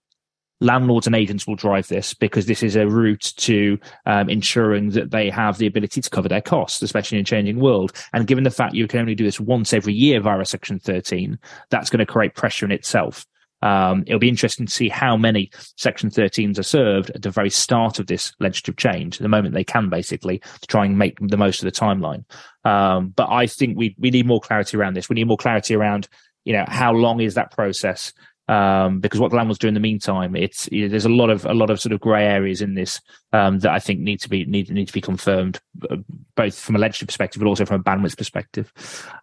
landlords 0.61 1.07
and 1.07 1.17
agents 1.17 1.47
will 1.47 1.57
drive 1.57 1.89
this 1.89 2.15
because 2.15 2.47
this 2.47 2.63
is 2.63 2.77
a 2.77 2.87
route 2.87 3.33
to 3.37 3.79
um, 4.07 4.29
ensuring 4.29 4.91
that 4.91 5.11
they 5.11 5.31
have 5.31 5.59
the 5.59 5.67
ability 5.67 6.01
to 6.01 6.11
cover 6.11 6.29
their 6.29 6.41
costs, 6.41 6.83
especially 6.83 7.19
in 7.19 7.23
a 7.23 7.25
changing 7.25 7.61
world. 7.61 7.93
And 8.13 8.27
given 8.27 8.45
the 8.45 8.51
fact 8.51 8.75
you 8.75 8.87
can 8.87 9.01
only 9.01 9.15
do 9.15 9.25
this 9.25 9.41
once 9.41 9.73
every 9.73 9.95
year 9.95 10.21
via 10.21 10.45
Section 10.45 10.79
13, 10.79 11.39
that's 11.71 11.91
going 11.91 12.05
to 12.05 12.07
create 12.07 12.35
pressure 12.35 12.67
in 12.67 12.73
itself. 12.73 13.27
Um, 13.63 14.05
it'll 14.07 14.19
be 14.19 14.29
interesting 14.29 14.67
to 14.67 14.73
see 14.73 14.91
how 14.91 15.17
many 15.17 15.51
Section 15.77 16.11
13s 16.11 16.59
are 16.59 16.65
served 16.65 17.11
at 17.11 17.23
the 17.23 17.31
very 17.31 17.49
start 17.49 17.99
of 17.99 18.07
this 18.07 18.35
legislative 18.39 18.77
change, 18.77 19.19
the 19.19 19.29
moment 19.29 19.55
they 19.55 19.65
can, 19.65 19.89
basically, 19.89 20.39
to 20.39 20.67
try 20.67 20.85
and 20.85 20.99
make 20.99 21.19
the 21.19 21.39
most 21.39 21.63
of 21.63 21.65
the 21.65 21.81
timeline. 21.81 22.25
Um, 22.65 23.09
but 23.09 23.31
I 23.31 23.47
think 23.47 23.79
we 23.79 23.97
we 23.99 24.11
need 24.11 24.27
more 24.27 24.41
clarity 24.41 24.77
around 24.77 24.95
this. 24.95 25.09
We 25.09 25.15
need 25.15 25.29
more 25.29 25.39
clarity 25.39 25.75
around, 25.75 26.09
you 26.45 26.53
know, 26.53 26.65
how 26.69 26.93
long 26.93 27.21
is 27.21 27.35
that 27.35 27.53
process? 27.53 28.13
Um, 28.47 29.01
because 29.01 29.21
what 29.21 29.31
the 29.31 29.37
landlords 29.37 29.59
do 29.59 29.69
in 29.69 29.75
the 29.75 29.81
meantime, 29.81 30.37
it's 30.37 30.69
you 30.71 30.83
know, 30.83 30.89
there's 30.89 31.07
a 31.07 31.11
lot 31.11 31.31
of 31.31 31.47
a 31.47 31.55
lot 31.55 31.71
of 31.71 31.81
sort 31.81 31.95
of 31.95 32.01
grey 32.01 32.27
areas 32.27 32.61
in 32.61 32.75
this 32.75 33.01
um, 33.33 33.61
that 33.61 33.73
I 33.73 33.79
think 33.79 34.01
need 34.01 34.21
to 34.21 34.29
be 34.29 34.45
need 34.45 34.71
need 34.71 34.87
to 34.87 34.93
be 34.93 35.01
confirmed, 35.01 35.61
uh, 35.89 35.97
both 36.37 36.59
from 36.59 36.77
a 36.77 36.79
legislative 36.79 37.09
perspective, 37.09 37.41
but 37.41 37.49
also 37.49 37.65
from 37.65 37.81
a 37.81 37.85
bandwidth 37.85 38.19
perspective. 38.19 38.71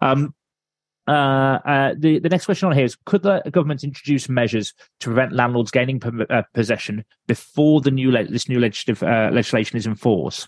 Um, 0.01 0.33
uh, 1.07 1.59
uh, 1.65 1.95
the 1.97 2.19
the 2.19 2.29
next 2.29 2.45
question 2.45 2.67
on 2.67 2.75
here 2.75 2.85
is: 2.85 2.95
Could 3.05 3.23
the 3.23 3.41
government 3.51 3.83
introduce 3.83 4.29
measures 4.29 4.73
to 5.01 5.07
prevent 5.07 5.33
landlords 5.33 5.69
gaining 5.69 5.99
p- 5.99 6.09
uh, 6.29 6.43
possession 6.53 7.03
before 7.27 7.81
the 7.81 7.91
new 7.91 8.11
le- 8.11 8.25
this 8.25 8.47
new 8.47 8.59
legislative 8.59 9.03
uh, 9.03 9.29
legislation 9.33 9.77
is 9.77 9.85
in 9.85 9.95
force? 9.95 10.47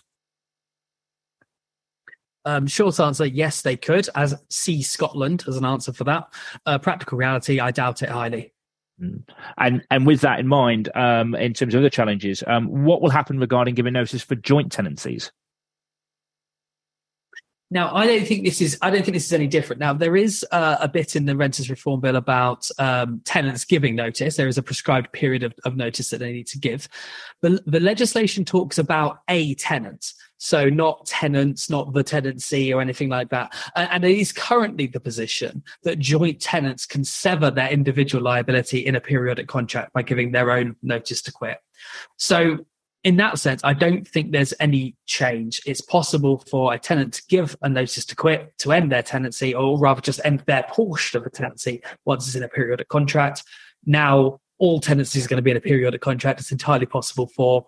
Um, 2.44 2.66
short 2.66 2.98
answer: 2.98 3.26
Yes, 3.26 3.62
they 3.62 3.76
could. 3.76 4.08
As 4.14 4.34
see 4.48 4.80
Scotland 4.82 5.44
as 5.46 5.56
an 5.56 5.64
answer 5.64 5.92
for 5.92 6.04
that. 6.04 6.32
Uh, 6.64 6.78
practical 6.78 7.18
reality: 7.18 7.60
I 7.60 7.70
doubt 7.70 8.02
it 8.02 8.08
highly. 8.08 8.53
Mm. 9.02 9.28
And 9.58 9.82
and 9.90 10.06
with 10.06 10.20
that 10.20 10.38
in 10.38 10.46
mind, 10.46 10.88
um, 10.94 11.34
in 11.34 11.52
terms 11.52 11.74
of 11.74 11.80
other 11.80 11.90
challenges, 11.90 12.44
um, 12.46 12.84
what 12.84 13.02
will 13.02 13.10
happen 13.10 13.38
regarding 13.38 13.74
giving 13.74 13.92
notice 13.92 14.22
for 14.22 14.34
joint 14.36 14.70
tenancies? 14.70 15.32
Now, 17.70 17.92
I 17.92 18.06
don't 18.06 18.24
think 18.24 18.44
this 18.44 18.60
is. 18.60 18.78
I 18.82 18.90
don't 18.90 19.02
think 19.02 19.14
this 19.14 19.26
is 19.26 19.32
any 19.32 19.48
different. 19.48 19.80
Now, 19.80 19.92
there 19.92 20.14
is 20.14 20.46
uh, 20.52 20.76
a 20.80 20.86
bit 20.86 21.16
in 21.16 21.24
the 21.24 21.36
renters 21.36 21.68
reform 21.68 22.00
bill 22.00 22.14
about 22.14 22.68
um, 22.78 23.20
tenants 23.24 23.64
giving 23.64 23.96
notice. 23.96 24.36
There 24.36 24.46
is 24.46 24.58
a 24.58 24.62
prescribed 24.62 25.10
period 25.12 25.42
of, 25.42 25.54
of 25.64 25.74
notice 25.74 26.10
that 26.10 26.18
they 26.18 26.32
need 26.32 26.46
to 26.48 26.58
give. 26.58 26.88
But 27.42 27.64
the 27.66 27.80
legislation 27.80 28.44
talks 28.44 28.78
about 28.78 29.22
a 29.28 29.54
tenant, 29.56 30.12
so 30.44 30.68
not 30.68 31.06
tenants, 31.06 31.70
not 31.70 31.94
the 31.94 32.02
tenancy 32.02 32.70
or 32.70 32.82
anything 32.82 33.08
like 33.08 33.30
that. 33.30 33.54
And, 33.76 34.04
it 34.04 34.18
is 34.18 34.30
currently 34.30 34.86
the 34.86 35.00
position 35.00 35.62
that 35.84 35.98
joint 35.98 36.38
tenants 36.38 36.84
can 36.84 37.02
sever 37.02 37.50
their 37.50 37.70
individual 37.70 38.22
liability 38.22 38.84
in 38.84 38.94
a 38.94 39.00
periodic 39.00 39.48
contract 39.48 39.94
by 39.94 40.02
giving 40.02 40.32
their 40.32 40.50
own 40.50 40.76
notice 40.82 41.22
to 41.22 41.32
quit. 41.32 41.60
So 42.18 42.58
in 43.04 43.16
that 43.16 43.38
sense, 43.38 43.62
I 43.64 43.72
don't 43.72 44.06
think 44.06 44.32
there's 44.32 44.52
any 44.60 44.96
change. 45.06 45.62
It's 45.64 45.80
possible 45.80 46.44
for 46.50 46.74
a 46.74 46.78
tenant 46.78 47.14
to 47.14 47.22
give 47.30 47.56
a 47.62 47.70
notice 47.70 48.04
to 48.04 48.14
quit, 48.14 48.52
to 48.58 48.72
end 48.72 48.92
their 48.92 49.02
tenancy, 49.02 49.54
or 49.54 49.78
rather 49.78 50.02
just 50.02 50.20
end 50.26 50.40
their 50.40 50.64
portion 50.68 51.18
of 51.18 51.26
a 51.26 51.30
tenancy 51.30 51.82
once 52.04 52.26
it's 52.26 52.36
in 52.36 52.42
a 52.42 52.48
periodic 52.48 52.88
contract. 52.90 53.44
Now, 53.86 54.40
all 54.58 54.78
tenancies 54.78 55.24
are 55.24 55.28
going 55.28 55.38
to 55.38 55.42
be 55.42 55.52
in 55.52 55.56
a 55.56 55.62
periodic 55.62 56.02
contract. 56.02 56.40
It's 56.40 56.52
entirely 56.52 56.86
possible 56.86 57.28
for 57.28 57.66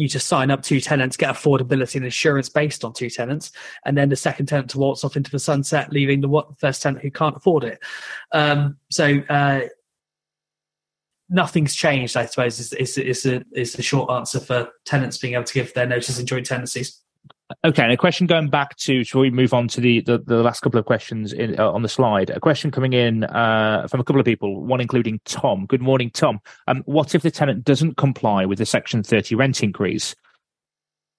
you 0.00 0.08
to 0.08 0.20
sign 0.20 0.50
up 0.50 0.62
two 0.62 0.80
tenants, 0.80 1.16
get 1.16 1.34
affordability 1.34 1.96
and 1.96 2.04
insurance 2.04 2.48
based 2.48 2.84
on 2.84 2.92
two 2.92 3.10
tenants, 3.10 3.52
and 3.84 3.96
then 3.96 4.08
the 4.08 4.16
second 4.16 4.46
tenant 4.46 4.70
to 4.70 4.78
waltz 4.78 5.04
off 5.04 5.16
into 5.16 5.30
the 5.30 5.38
sunset, 5.38 5.92
leaving 5.92 6.20
the 6.20 6.42
first 6.58 6.82
tenant 6.82 7.02
who 7.02 7.10
can't 7.10 7.36
afford 7.36 7.64
it. 7.64 7.78
Um, 8.32 8.78
so, 8.90 9.20
uh, 9.28 9.60
nothing's 11.30 11.74
changed, 11.74 12.16
I 12.16 12.26
suppose, 12.26 12.58
is, 12.58 12.72
is, 12.72 12.98
is, 12.98 13.26
a, 13.26 13.44
is 13.54 13.74
the 13.74 13.82
short 13.82 14.10
answer 14.10 14.40
for 14.40 14.68
tenants 14.84 15.16
being 15.18 15.34
able 15.34 15.44
to 15.44 15.54
give 15.54 15.72
their 15.74 15.86
notice 15.86 16.18
in 16.18 16.26
joint 16.26 16.46
tenancies. 16.46 17.00
Okay, 17.64 17.82
and 17.82 17.92
a 17.92 17.96
question 17.96 18.26
going 18.26 18.48
back 18.48 18.76
to, 18.76 19.02
shall 19.02 19.20
we 19.20 19.30
move 19.30 19.52
on 19.52 19.66
to 19.68 19.80
the, 19.80 20.00
the, 20.02 20.18
the 20.18 20.42
last 20.42 20.60
couple 20.60 20.78
of 20.78 20.86
questions 20.86 21.32
in, 21.32 21.58
uh, 21.58 21.70
on 21.70 21.82
the 21.82 21.88
slide? 21.88 22.30
A 22.30 22.40
question 22.40 22.70
coming 22.70 22.92
in 22.92 23.24
uh, 23.24 23.88
from 23.88 24.00
a 24.00 24.04
couple 24.04 24.20
of 24.20 24.24
people, 24.24 24.62
one 24.62 24.80
including 24.80 25.20
Tom. 25.24 25.66
Good 25.66 25.82
morning, 25.82 26.10
Tom. 26.10 26.40
Um, 26.68 26.82
what 26.86 27.14
if 27.14 27.22
the 27.22 27.30
tenant 27.30 27.64
doesn't 27.64 27.96
comply 27.96 28.46
with 28.46 28.58
the 28.58 28.66
Section 28.66 29.02
30 29.02 29.34
rent 29.34 29.62
increase? 29.62 30.14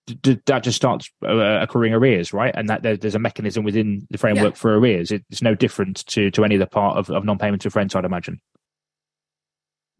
D- 0.05 0.39
that 0.45 0.63
just 0.63 0.77
starts 0.77 1.09
uh, 1.23 1.59
accruing 1.61 1.93
arrears, 1.93 2.33
right? 2.33 2.53
And 2.55 2.69
that 2.69 2.81
there, 2.81 2.97
there's 2.97 3.15
a 3.15 3.19
mechanism 3.19 3.63
within 3.63 4.07
the 4.09 4.17
framework 4.17 4.53
yeah. 4.53 4.59
for 4.59 4.77
arrears. 4.77 5.11
It's 5.11 5.41
no 5.41 5.53
different 5.53 6.05
to, 6.07 6.31
to 6.31 6.45
any 6.45 6.55
other 6.55 6.65
part 6.65 6.97
of, 6.97 7.09
of 7.09 7.25
non-payment 7.25 7.65
of 7.65 7.75
rent, 7.75 7.95
I'd 7.95 8.05
imagine. 8.05 8.39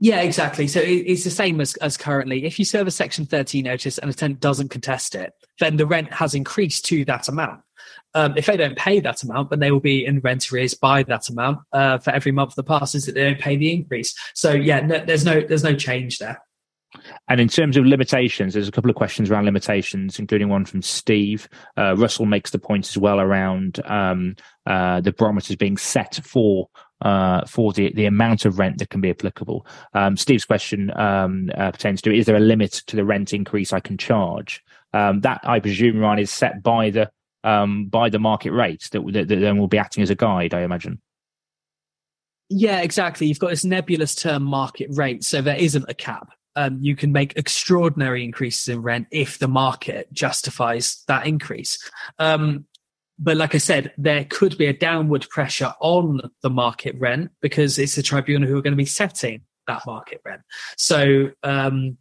Yeah, 0.04 0.22
exactly. 0.22 0.68
So 0.68 0.82
it's 0.84 1.24
the 1.24 1.30
same 1.30 1.62
as, 1.62 1.76
as 1.76 1.96
currently. 1.96 2.44
If 2.44 2.58
you 2.58 2.66
serve 2.66 2.88
a 2.88 2.92
Section 2.92 3.28
13 3.28 3.64
notice 3.64 4.00
and 4.00 4.10
a 4.10 4.14
tenant 4.16 4.40
doesn't 4.40 4.70
contest 4.70 5.14
it, 5.14 5.32
then 5.60 5.78
the 5.78 5.86
rent 5.86 6.12
has 6.12 6.34
increased 6.34 6.86
to 6.86 7.06
that 7.06 7.30
amount. 7.30 7.62
Um, 8.16 8.34
if 8.36 8.48
they 8.48 8.58
don't 8.58 8.76
pay 8.76 9.00
that 9.00 9.22
amount, 9.22 9.52
then 9.52 9.60
they 9.60 9.70
will 9.70 9.80
be 9.80 10.04
in 10.04 10.20
rent 10.22 10.52
arrears 10.52 10.74
by 10.74 11.04
that 11.04 11.30
amount 11.30 11.60
uh, 11.72 12.00
for 12.00 12.10
every 12.10 12.32
month 12.32 12.56
that 12.56 12.64
passes 12.64 13.06
that 13.06 13.14
they 13.14 13.26
don't 13.26 13.40
pay 13.40 13.56
the 13.56 13.72
increase. 13.72 14.16
So 14.34 14.52
yeah, 14.52 14.80
no, 14.80 15.06
there's 15.06 15.24
no 15.24 15.40
there's 15.40 15.64
no 15.64 15.76
change 15.76 16.18
there. 16.18 16.42
And 17.30 17.40
in 17.40 17.48
terms 17.48 17.78
of 17.78 17.86
limitations, 17.86 18.54
there's 18.54 18.68
a 18.68 18.72
couple 18.72 18.90
of 18.90 18.96
questions 18.96 19.30
around 19.30 19.46
limitations, 19.46 20.18
including 20.18 20.50
one 20.50 20.66
from 20.66 20.82
Steve. 20.82 21.48
Uh, 21.78 21.96
Russell 21.96 22.26
makes 22.26 22.50
the 22.50 22.60
point 22.60 22.90
as 22.90 22.98
well 22.98 23.22
around 23.22 23.80
um, 23.86 24.36
uh, 24.66 25.00
the 25.00 25.14
barometers 25.14 25.56
being 25.56 25.78
set 25.78 26.20
for 26.24 26.70
uh, 27.02 27.46
for 27.46 27.74
the, 27.74 27.92
the 27.94 28.06
amount 28.06 28.46
of 28.46 28.60
rent 28.60 28.78
that 28.80 28.90
can 28.90 29.02
be 29.02 29.10
applicable. 29.10 29.66
Um, 29.94 30.18
Steve's 30.18 30.46
question 30.46 30.92
um, 30.98 31.50
uh, 31.56 31.72
pertains 31.72 32.02
to: 32.04 32.14
Is 32.14 32.26
there 32.26 32.36
a 32.36 32.40
limit 32.40 32.72
to 32.88 32.96
the 32.96 33.06
rent 33.06 33.34
increase 33.34 33.74
I 33.74 33.80
can 33.80 33.98
charge? 33.98 34.64
Um, 34.94 35.22
that 35.22 35.42
I 35.44 35.60
presume, 35.60 36.00
Ryan, 36.00 36.20
is 36.20 36.32
set 36.32 36.62
by 36.64 36.90
the 36.90 37.12
um, 37.44 37.86
by 37.86 38.10
the 38.10 38.20
market 38.20 38.52
rate 38.52 38.88
that, 38.92 39.02
that, 39.14 39.28
that 39.28 39.36
then 39.36 39.58
will 39.58 39.68
be 39.68 39.78
acting 39.78 40.04
as 40.04 40.10
a 40.10 40.16
guide. 40.16 40.54
I 40.54 40.62
imagine. 40.62 41.02
Yeah, 42.50 42.82
exactly. 42.82 43.28
You've 43.28 43.40
got 43.40 43.50
this 43.50 43.64
nebulous 43.64 44.14
term 44.14 44.44
market 44.44 44.90
rate, 44.92 45.24
so 45.24 45.42
there 45.42 45.56
isn't 45.56 45.86
a 45.88 45.94
cap. 45.94 46.34
Um, 46.58 46.80
you 46.82 46.98
can 46.98 47.14
make 47.14 47.38
extraordinary 47.38 48.26
increases 48.26 48.68
in 48.68 48.82
rent 48.82 49.08
if 49.10 49.40
the 49.40 49.48
market 49.48 50.12
justifies 50.12 51.02
that 51.08 51.26
increase. 51.26 51.90
Um, 52.20 52.66
but 53.24 53.38
like 53.38 53.54
I 53.54 53.60
said, 53.60 53.94
there 53.98 54.26
could 54.26 54.58
be 54.58 54.66
a 54.66 54.74
downward 54.74 55.30
pressure 55.30 55.74
on 55.80 56.22
the 56.42 56.50
market 56.50 56.96
rent 56.98 57.30
because 57.40 57.78
it's 57.78 57.96
the 57.96 58.02
tribunal 58.02 58.50
who 58.50 58.58
are 58.58 58.62
going 58.64 58.74
to 58.74 58.78
be 58.78 58.86
setting 58.86 59.44
that 59.68 59.86
market 59.86 60.22
rent. 60.26 60.42
So 60.76 61.30
um, 61.44 61.98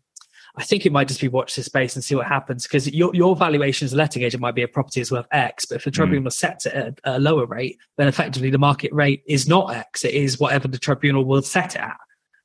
I 0.56 0.64
think 0.64 0.86
it 0.86 0.92
might 0.92 1.08
just 1.08 1.20
be 1.20 1.28
watch 1.28 1.54
this 1.54 1.66
space 1.66 1.94
and 1.94 2.02
see 2.02 2.14
what 2.14 2.26
happens 2.26 2.64
because 2.66 2.90
your, 2.90 3.14
your 3.14 3.36
valuation 3.36 3.84
as 3.84 3.92
a 3.92 3.96
letting 3.96 4.22
agent 4.22 4.40
might 4.40 4.54
be 4.54 4.62
a 4.62 4.68
property 4.68 5.02
is 5.02 5.12
worth 5.12 5.26
X, 5.30 5.66
but 5.66 5.76
if 5.76 5.84
the 5.84 5.90
tribunal 5.90 6.30
mm. 6.30 6.32
sets 6.32 6.64
it 6.64 6.72
at 6.74 7.00
a 7.04 7.20
lower 7.20 7.44
rate, 7.44 7.76
then 7.98 8.08
effectively 8.08 8.48
the 8.48 8.58
market 8.58 8.92
rate 8.92 9.22
is 9.26 9.46
not 9.46 9.74
X. 9.74 10.06
It 10.06 10.14
is 10.14 10.40
whatever 10.40 10.68
the 10.68 10.78
tribunal 10.78 11.26
will 11.26 11.42
set 11.42 11.74
it 11.74 11.82
at. 11.82 11.98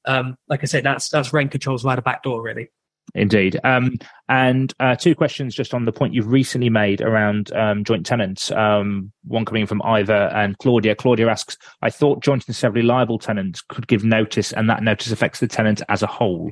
Um, 0.03 0.38
like 0.49 0.63
I 0.63 0.65
said, 0.65 0.84
that's 0.84 1.09
that's 1.09 1.34
rent 1.34 1.51
controls 1.51 1.86
right 1.86 1.95
the 1.95 2.01
back 2.01 2.23
door, 2.23 2.41
really. 2.41 2.69
Indeed. 3.14 3.60
Um, 3.64 3.93
and 4.28 4.74
uh, 4.80 4.95
two 4.95 5.16
questions 5.16 5.56
just 5.56 5.74
on 5.74 5.86
the 5.86 5.91
point 5.91 6.14
you've 6.14 6.32
recently 6.32 6.70
made 6.70 7.01
around 7.01 7.53
um, 7.53 7.84
joint 7.84 8.06
tenants. 8.06 8.51
Um, 8.51 9.12
one 9.24 9.45
coming 9.45 9.68
from 9.68 9.82
Ivor 9.84 10.32
and 10.34 10.58
Claudia. 10.58 10.95
Claudia 10.95 11.30
asks, 11.30 11.58
I 11.82 11.89
thought 11.89 12.24
joint 12.24 12.47
and 12.47 12.56
severally 12.56 12.86
liable 12.86 13.20
tenants 13.20 13.62
could 13.62 13.88
give 13.88 14.03
notice 14.03 14.51
and 14.51 14.70
that 14.70 14.84
notice 14.84 15.12
affects 15.12 15.39
the 15.39 15.47
tenant 15.47 15.82
as 15.88 16.01
a 16.01 16.08
whole. 16.08 16.51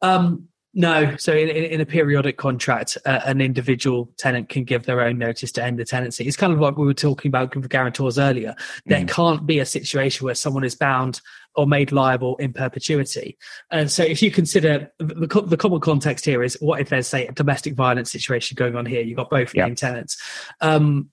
Um, 0.00 0.48
no. 0.74 1.16
So 1.16 1.32
in, 1.32 1.48
in, 1.48 1.80
a 1.80 1.86
periodic 1.86 2.36
contract, 2.36 2.98
uh, 3.06 3.20
an 3.24 3.40
individual 3.40 4.10
tenant 4.18 4.48
can 4.48 4.64
give 4.64 4.84
their 4.86 5.00
own 5.00 5.18
notice 5.18 5.52
to 5.52 5.62
end 5.62 5.78
the 5.78 5.84
tenancy. 5.84 6.26
It's 6.26 6.36
kind 6.36 6.52
of 6.52 6.58
like 6.58 6.76
we 6.76 6.84
were 6.84 6.92
talking 6.92 7.28
about 7.28 7.54
with 7.54 7.68
guarantors 7.68 8.18
earlier. 8.18 8.56
There 8.86 9.00
mm. 9.00 9.08
can't 9.08 9.46
be 9.46 9.60
a 9.60 9.66
situation 9.66 10.24
where 10.24 10.34
someone 10.34 10.64
is 10.64 10.74
bound 10.74 11.20
or 11.56 11.66
made 11.66 11.92
liable 11.92 12.36
in 12.36 12.52
perpetuity. 12.52 13.38
And 13.70 13.90
so 13.90 14.02
if 14.02 14.22
you 14.22 14.30
consider 14.30 14.92
the, 14.98 15.44
the 15.46 15.56
common 15.56 15.80
context 15.80 16.24
here 16.24 16.42
is 16.42 16.56
what 16.60 16.80
if 16.80 16.88
there's 16.88 17.06
say 17.06 17.26
a 17.26 17.32
domestic 17.32 17.74
violence 17.74 18.10
situation 18.10 18.56
going 18.56 18.76
on 18.76 18.86
here? 18.86 19.02
You've 19.02 19.16
got 19.16 19.30
both 19.30 19.54
yeah. 19.54 19.72
tenants. 19.74 20.20
Um, 20.60 21.10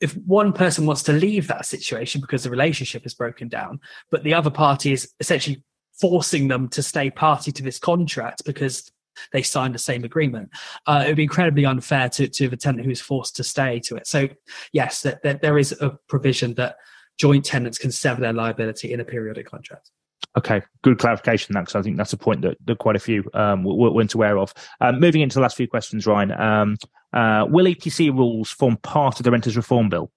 if 0.00 0.14
one 0.18 0.52
person 0.52 0.86
wants 0.86 1.02
to 1.04 1.12
leave 1.12 1.46
that 1.48 1.66
situation 1.66 2.20
because 2.20 2.44
the 2.44 2.50
relationship 2.50 3.06
is 3.06 3.14
broken 3.14 3.48
down, 3.48 3.80
but 4.10 4.24
the 4.24 4.34
other 4.34 4.50
party 4.50 4.92
is 4.92 5.12
essentially 5.20 5.62
forcing 6.00 6.48
them 6.48 6.68
to 6.68 6.82
stay 6.82 7.10
party 7.10 7.52
to 7.52 7.62
this 7.62 7.78
contract 7.78 8.44
because 8.44 8.90
they 9.32 9.42
signed 9.42 9.74
the 9.74 9.78
same 9.78 10.04
agreement. 10.04 10.50
Uh, 10.86 11.04
it 11.04 11.08
would 11.08 11.16
be 11.16 11.22
incredibly 11.22 11.64
unfair 11.64 12.08
to, 12.08 12.28
to 12.28 12.48
the 12.48 12.56
tenant 12.56 12.84
who 12.84 12.90
is 12.90 13.00
forced 13.00 13.36
to 13.36 13.44
stay 13.44 13.78
to 13.80 13.96
it. 13.96 14.06
So, 14.06 14.28
yes, 14.72 15.02
that, 15.02 15.22
that 15.22 15.40
there 15.40 15.56
is 15.56 15.72
a 15.80 15.96
provision 16.08 16.54
that 16.54 16.76
joint 17.18 17.44
tenants 17.44 17.78
can 17.78 17.90
sever 17.90 18.20
their 18.20 18.32
liability 18.32 18.92
in 18.92 19.00
a 19.00 19.04
periodic 19.04 19.46
contract. 19.46 19.90
Okay, 20.36 20.62
good 20.82 20.98
clarification. 20.98 21.54
That 21.54 21.60
because 21.60 21.76
I 21.76 21.82
think 21.82 21.96
that's 21.96 22.12
a 22.12 22.16
point 22.16 22.42
that, 22.42 22.56
that 22.64 22.78
quite 22.78 22.96
a 22.96 23.00
few 23.00 23.24
um, 23.34 23.62
weren't 23.62 24.14
aware 24.14 24.38
of. 24.38 24.52
Um, 24.80 24.98
moving 24.98 25.20
into 25.20 25.34
the 25.34 25.40
last 25.40 25.56
few 25.56 25.68
questions, 25.68 26.06
Ryan. 26.06 26.32
Um, 26.32 26.76
uh, 27.12 27.46
will 27.48 27.66
EPC 27.66 28.12
rules 28.12 28.50
form 28.50 28.76
part 28.78 29.20
of 29.20 29.24
the 29.24 29.30
Renters 29.30 29.56
Reform 29.56 29.88
Bill? 29.88 30.10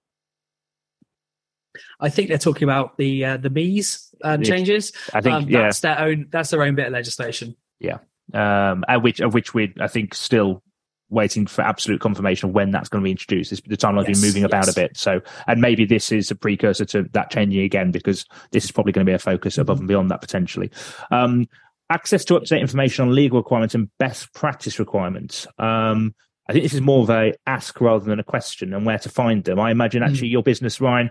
I 2.00 2.08
think 2.08 2.28
they're 2.28 2.38
talking 2.38 2.64
about 2.64 2.96
the 2.96 3.24
uh, 3.24 3.36
the 3.36 3.50
MEES 3.50 4.12
uh, 4.24 4.38
changes. 4.38 4.92
I 5.14 5.20
think 5.20 5.34
um, 5.34 5.48
yeah. 5.48 5.62
that's 5.62 5.80
their 5.80 6.00
own 6.00 6.26
that's 6.30 6.50
their 6.50 6.62
own 6.62 6.74
bit 6.74 6.86
of 6.86 6.92
legislation. 6.92 7.54
Yeah, 7.78 7.98
um, 8.34 8.84
which 9.00 9.20
of 9.20 9.34
which 9.34 9.54
we 9.54 9.72
I 9.80 9.86
think 9.86 10.14
still 10.14 10.62
waiting 11.10 11.46
for 11.46 11.62
absolute 11.62 12.00
confirmation 12.00 12.50
of 12.50 12.54
when 12.54 12.70
that's 12.70 12.88
going 12.88 13.02
to 13.02 13.04
be 13.04 13.10
introduced. 13.10 13.50
This, 13.50 13.60
the 13.60 13.76
timeline's 13.76 14.08
yes, 14.08 14.20
been 14.20 14.28
moving 14.28 14.44
about 14.44 14.68
a 14.68 14.74
bit. 14.74 14.96
So, 14.96 15.20
and 15.46 15.60
maybe 15.60 15.84
this 15.84 16.12
is 16.12 16.30
a 16.30 16.34
precursor 16.34 16.84
to 16.86 17.04
that 17.12 17.30
changing 17.30 17.60
again 17.62 17.90
because 17.90 18.26
this 18.50 18.64
is 18.64 18.70
probably 18.70 18.92
going 18.92 19.06
to 19.06 19.10
be 19.10 19.14
a 19.14 19.18
focus 19.18 19.54
mm-hmm. 19.54 19.62
above 19.62 19.78
and 19.78 19.88
beyond 19.88 20.10
that 20.10 20.20
potentially. 20.20 20.70
Um, 21.10 21.48
access 21.90 22.24
to 22.26 22.36
up-to-date 22.36 22.60
information 22.60 23.08
on 23.08 23.14
legal 23.14 23.38
requirements 23.38 23.74
and 23.74 23.88
best 23.98 24.32
practice 24.34 24.78
requirements. 24.78 25.46
Um, 25.58 26.14
I 26.48 26.52
think 26.52 26.62
this 26.62 26.74
is 26.74 26.80
more 26.80 27.02
of 27.02 27.10
a 27.10 27.34
ask 27.46 27.80
rather 27.80 28.04
than 28.04 28.18
a 28.18 28.24
question 28.24 28.72
and 28.74 28.86
where 28.86 28.98
to 28.98 29.08
find 29.08 29.44
them. 29.44 29.60
I 29.60 29.70
imagine 29.70 30.02
actually 30.02 30.28
mm. 30.28 30.32
your 30.32 30.42
business, 30.42 30.80
Ryan, 30.80 31.10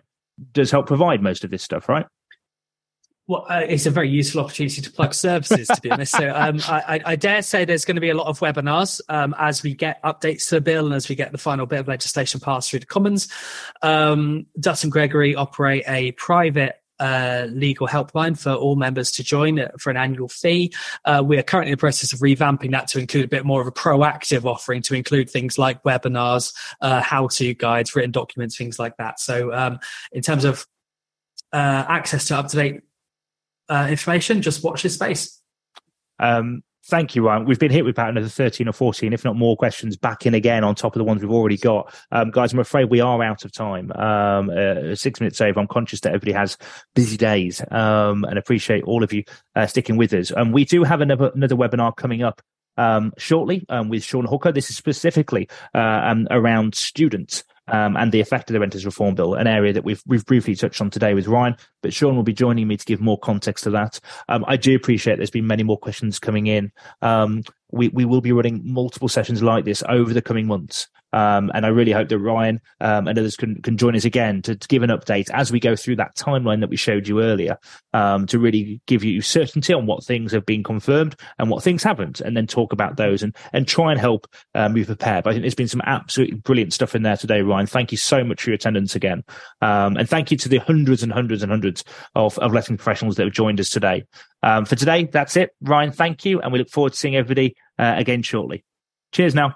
does 0.52 0.72
help 0.72 0.88
provide 0.88 1.22
most 1.22 1.44
of 1.44 1.52
this 1.52 1.64
stuff, 1.64 1.90
right? 1.90 2.06
Well, 3.28 3.46
uh, 3.50 3.64
it's 3.68 3.86
a 3.86 3.92
very 3.92 4.10
useful 4.10 4.42
opportunity 4.42 4.82
to 4.82 4.90
plug 4.90 5.14
services, 5.14 5.68
to 5.68 5.82
be 5.82 5.92
honest. 5.92 6.14
So, 6.14 6.30
um, 6.34 6.62
I, 6.68 7.02
I, 7.06 7.16
dare 7.18 7.42
say 7.42 7.66
there's 7.66 7.84
going 7.84 7.96
to 7.96 8.02
be 8.02 8.10
a 8.10 8.16
lot 8.16 8.28
of 8.28 8.40
webinars 8.40 9.02
um, 9.10 9.36
as 9.38 9.64
we 9.64 9.74
get 9.74 10.02
updates 10.04 10.48
to 10.50 10.56
the 10.56 10.62
bill 10.62 10.86
and 10.86 10.96
as 10.96 11.10
we 11.10 11.16
get 11.16 11.34
the 11.34 11.38
final 11.38 11.66
bit 11.66 11.82
of 11.82 11.90
legislation 11.90 12.40
passed 12.40 12.70
through 12.70 12.80
the 12.80 12.86
Commons. 12.86 13.28
Um, 13.82 14.46
Dutton 14.58 14.90
Gregory 14.90 15.36
operate 15.36 15.84
a 15.88 16.14
private 16.14 16.78
uh, 17.00 17.48
legal 17.52 17.86
helpline 17.86 18.40
for 18.40 18.54
all 18.54 18.76
members 18.76 19.12
to 19.12 19.24
join 19.24 19.60
for 19.78 19.90
an 19.90 19.98
annual 19.98 20.30
fee. 20.30 20.74
Uh, 21.04 21.22
we 21.26 21.38
are 21.38 21.44
currently 21.44 21.72
in 21.72 21.76
the 21.78 21.80
process 21.80 22.14
of 22.14 22.20
revamping 22.20 22.72
that 22.72 22.88
to 22.88 23.00
include 23.00 23.26
a 23.26 23.28
bit 23.28 23.46
more 23.46 23.60
of 23.60 23.68
a 23.68 23.72
proactive 23.72 24.46
offering 24.46 24.82
to 24.82 24.96
include 24.96 25.30
things 25.30 25.58
like 25.58 25.84
webinars, 25.84 26.54
uh, 26.82 27.02
how-to 27.02 27.54
guides, 27.54 27.94
written 27.96 28.12
documents, 28.12 28.58
things 28.58 28.80
like 28.80 28.96
that. 28.98 29.20
So, 29.20 29.54
um, 29.54 29.80
in 30.14 30.22
terms 30.22 30.46
of 30.46 30.66
uh, 31.54 31.86
access 31.88 32.26
to 32.26 32.38
up-to-date 32.38 32.82
uh, 33.70 33.88
information, 33.90 34.42
just 34.42 34.64
watch 34.64 34.84
this 34.84 34.96
space. 34.96 35.42
Um, 36.20 36.64
thank 36.86 37.16
you, 37.16 37.26
Ryan. 37.26 37.46
We've 37.46 37.60
been 37.60 37.72
hit 37.72 37.86
with 37.86 37.96
about 37.96 38.10
another 38.10 38.30
13 38.30 38.68
or 38.68 38.74
14, 38.74 39.14
if 39.14 39.24
not 39.26 39.36
more 39.36 39.56
questions 39.58 39.98
back 39.98 40.26
in 40.26 40.34
again 40.34 40.64
on 40.64 40.76
top 40.76 40.96
of 40.96 41.00
the 41.00 41.04
ones 41.04 41.22
we've 41.22 41.32
already 41.32 41.58
got. 41.58 41.94
Um, 42.12 42.32
guys, 42.32 42.54
I'm 42.54 42.60
afraid 42.60 42.86
we 42.86 43.02
are 43.02 43.22
out 43.22 43.46
of 43.46 43.52
time. 43.52 43.92
Um, 43.92 44.50
uh, 44.50 44.96
six 44.96 45.20
minutes 45.20 45.42
over. 45.42 45.60
I'm 45.60 45.68
conscious 45.68 46.00
that 46.02 46.10
everybody 46.10 46.32
has 46.34 46.58
busy 46.96 47.18
days 47.18 47.62
um, 47.72 48.24
and 48.24 48.38
appreciate 48.38 48.84
all 48.86 49.04
of 49.04 49.14
you 49.14 49.24
uh, 49.56 49.68
sticking 49.68 49.98
with 49.98 50.14
us. 50.14 50.32
And 50.32 50.40
um, 50.40 50.52
we 50.52 50.66
do 50.66 50.84
have 50.84 51.02
another, 51.02 51.32
another 51.36 51.56
webinar 51.56 51.96
coming 51.96 52.24
up 52.24 52.42
um, 52.78 53.12
shortly 53.18 53.66
um, 53.70 53.90
with 53.90 54.04
Sean 54.04 54.26
Hooker. 54.26 54.52
This 54.52 54.70
is 54.70 54.78
specifically 54.78 55.50
uh, 55.74 56.16
around 56.32 56.76
students 56.76 57.44
um, 57.68 57.98
and 57.98 58.12
the 58.12 58.20
effect 58.20 58.50
of 58.50 58.54
the 58.54 58.60
Renters 58.60 58.86
Reform 58.86 59.16
Bill, 59.16 59.36
an 59.36 59.48
area 59.48 59.74
that 59.74 59.84
we've 59.84 60.02
we've 60.06 60.26
briefly 60.26 60.56
touched 60.56 60.82
on 60.82 60.90
today 60.90 61.14
with 61.14 61.28
Ryan. 61.28 61.56
But 61.82 61.94
Sean 61.94 62.16
will 62.16 62.24
be 62.24 62.34
joining 62.34 62.68
me 62.68 62.78
to 62.78 62.86
give 62.86 63.02
more 63.02 63.20
context 63.20 63.64
to 63.66 63.70
that. 63.72 64.00
Um, 64.30 64.46
I 64.48 64.58
do 64.58 64.76
appreciate 64.76 65.18
there's 65.18 65.30
been 65.30 65.48
many 65.48 65.64
more 65.64 65.78
questions 65.78 66.20
coming 66.20 66.48
in. 66.48 66.72
Um, 67.02 67.44
we 67.72 67.90
we 67.90 68.06
will 68.06 68.22
be 68.22 68.32
running 68.32 68.62
multiple 68.64 69.10
sessions 69.10 69.44
like 69.44 69.66
this 69.66 69.84
over 69.90 70.14
the 70.14 70.22
coming 70.22 70.48
months. 70.48 70.88
Um, 71.14 71.52
and 71.54 71.66
I 71.66 71.70
really 71.70 71.92
hope 71.92 72.10
that 72.10 72.20
Ryan 72.20 72.60
um, 72.82 73.08
and 73.08 73.18
others 73.18 73.36
can, 73.36 73.62
can 73.62 73.78
join 73.78 73.96
us 73.96 74.06
again 74.06 74.42
to, 74.44 74.56
to, 74.56 74.68
give 74.68 74.84
an 74.84 74.90
update 74.90 75.30
as 75.32 75.52
we 75.52 75.60
go 75.60 75.76
through 75.76 75.96
that 75.96 76.16
timeline 76.18 76.60
that 76.60 76.70
we 76.70 76.76
showed 76.76 77.08
you 77.08 77.22
earlier 77.22 77.58
um, 77.94 78.26
to 78.28 78.38
really 78.38 78.82
give 78.88 79.04
you 79.04 79.22
certainty 79.22 79.74
on 79.74 79.86
what 79.86 80.04
things 80.04 80.34
have 80.34 80.46
been 80.46 80.64
confirmed 80.64 81.16
and 81.40 81.50
what 81.50 81.64
things 81.64 81.84
haven't, 81.84 82.20
and 82.20 82.36
then 82.36 82.46
talk 82.46 82.74
about 82.74 82.98
those 82.98 83.24
and, 83.24 83.36
and 83.54 83.68
try 83.68 83.92
and 83.92 84.00
help 84.00 84.28
you 84.56 84.86
prepare. 84.86 85.22
But 85.22 85.30
I 85.30 85.34
think 85.34 85.44
there's 85.44 85.56
been 85.56 85.68
some 85.68 85.82
absolutely 85.86 86.38
brilliant 86.38 86.74
stuff 86.74 86.96
in 86.96 87.04
there 87.04 87.18
today, 87.18 87.42
Ryan. 87.42 87.68
Thank 87.68 87.92
you 87.92 87.98
so 87.98 88.24
much 88.24 88.42
for 88.42 88.50
your 88.50 88.56
attendance 88.56 88.96
again. 88.96 89.24
Um, 89.62 89.98
and 89.98 90.10
thank 90.10 90.32
you 90.32 90.38
to 90.38 90.50
the 90.50 90.58
hundreds 90.58 91.04
and 91.04 91.12
hundreds 91.12 91.42
and 91.44 91.52
hundreds 91.52 91.84
of, 92.16 92.38
of 92.40 92.54
letting 92.54 92.78
professionals 92.78 93.16
that 93.16 93.24
have 93.24 93.34
joined 93.34 93.60
us 93.60 93.70
today. 93.70 94.06
Um, 94.44 94.66
for 94.66 94.76
today, 94.76 95.06
that's 95.06 95.36
it. 95.36 95.52
Ryan, 95.62 95.92
thank 95.92 96.26
you. 96.26 96.42
And 96.42 96.52
we 96.52 96.60
look 96.60 96.70
forward 96.70 96.94
to 96.94 96.98
seeing 96.98 97.16
everybody 97.16 97.56
uh, 97.80 97.96
again 97.98 98.22
shortly. 98.22 98.64
Cheers 99.12 99.36
now. 99.36 99.56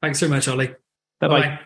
Thanks 0.00 0.20
so 0.20 0.28
much, 0.28 0.48
Oli. 0.48 0.74
Bye 1.20 1.28
bye. 1.28 1.58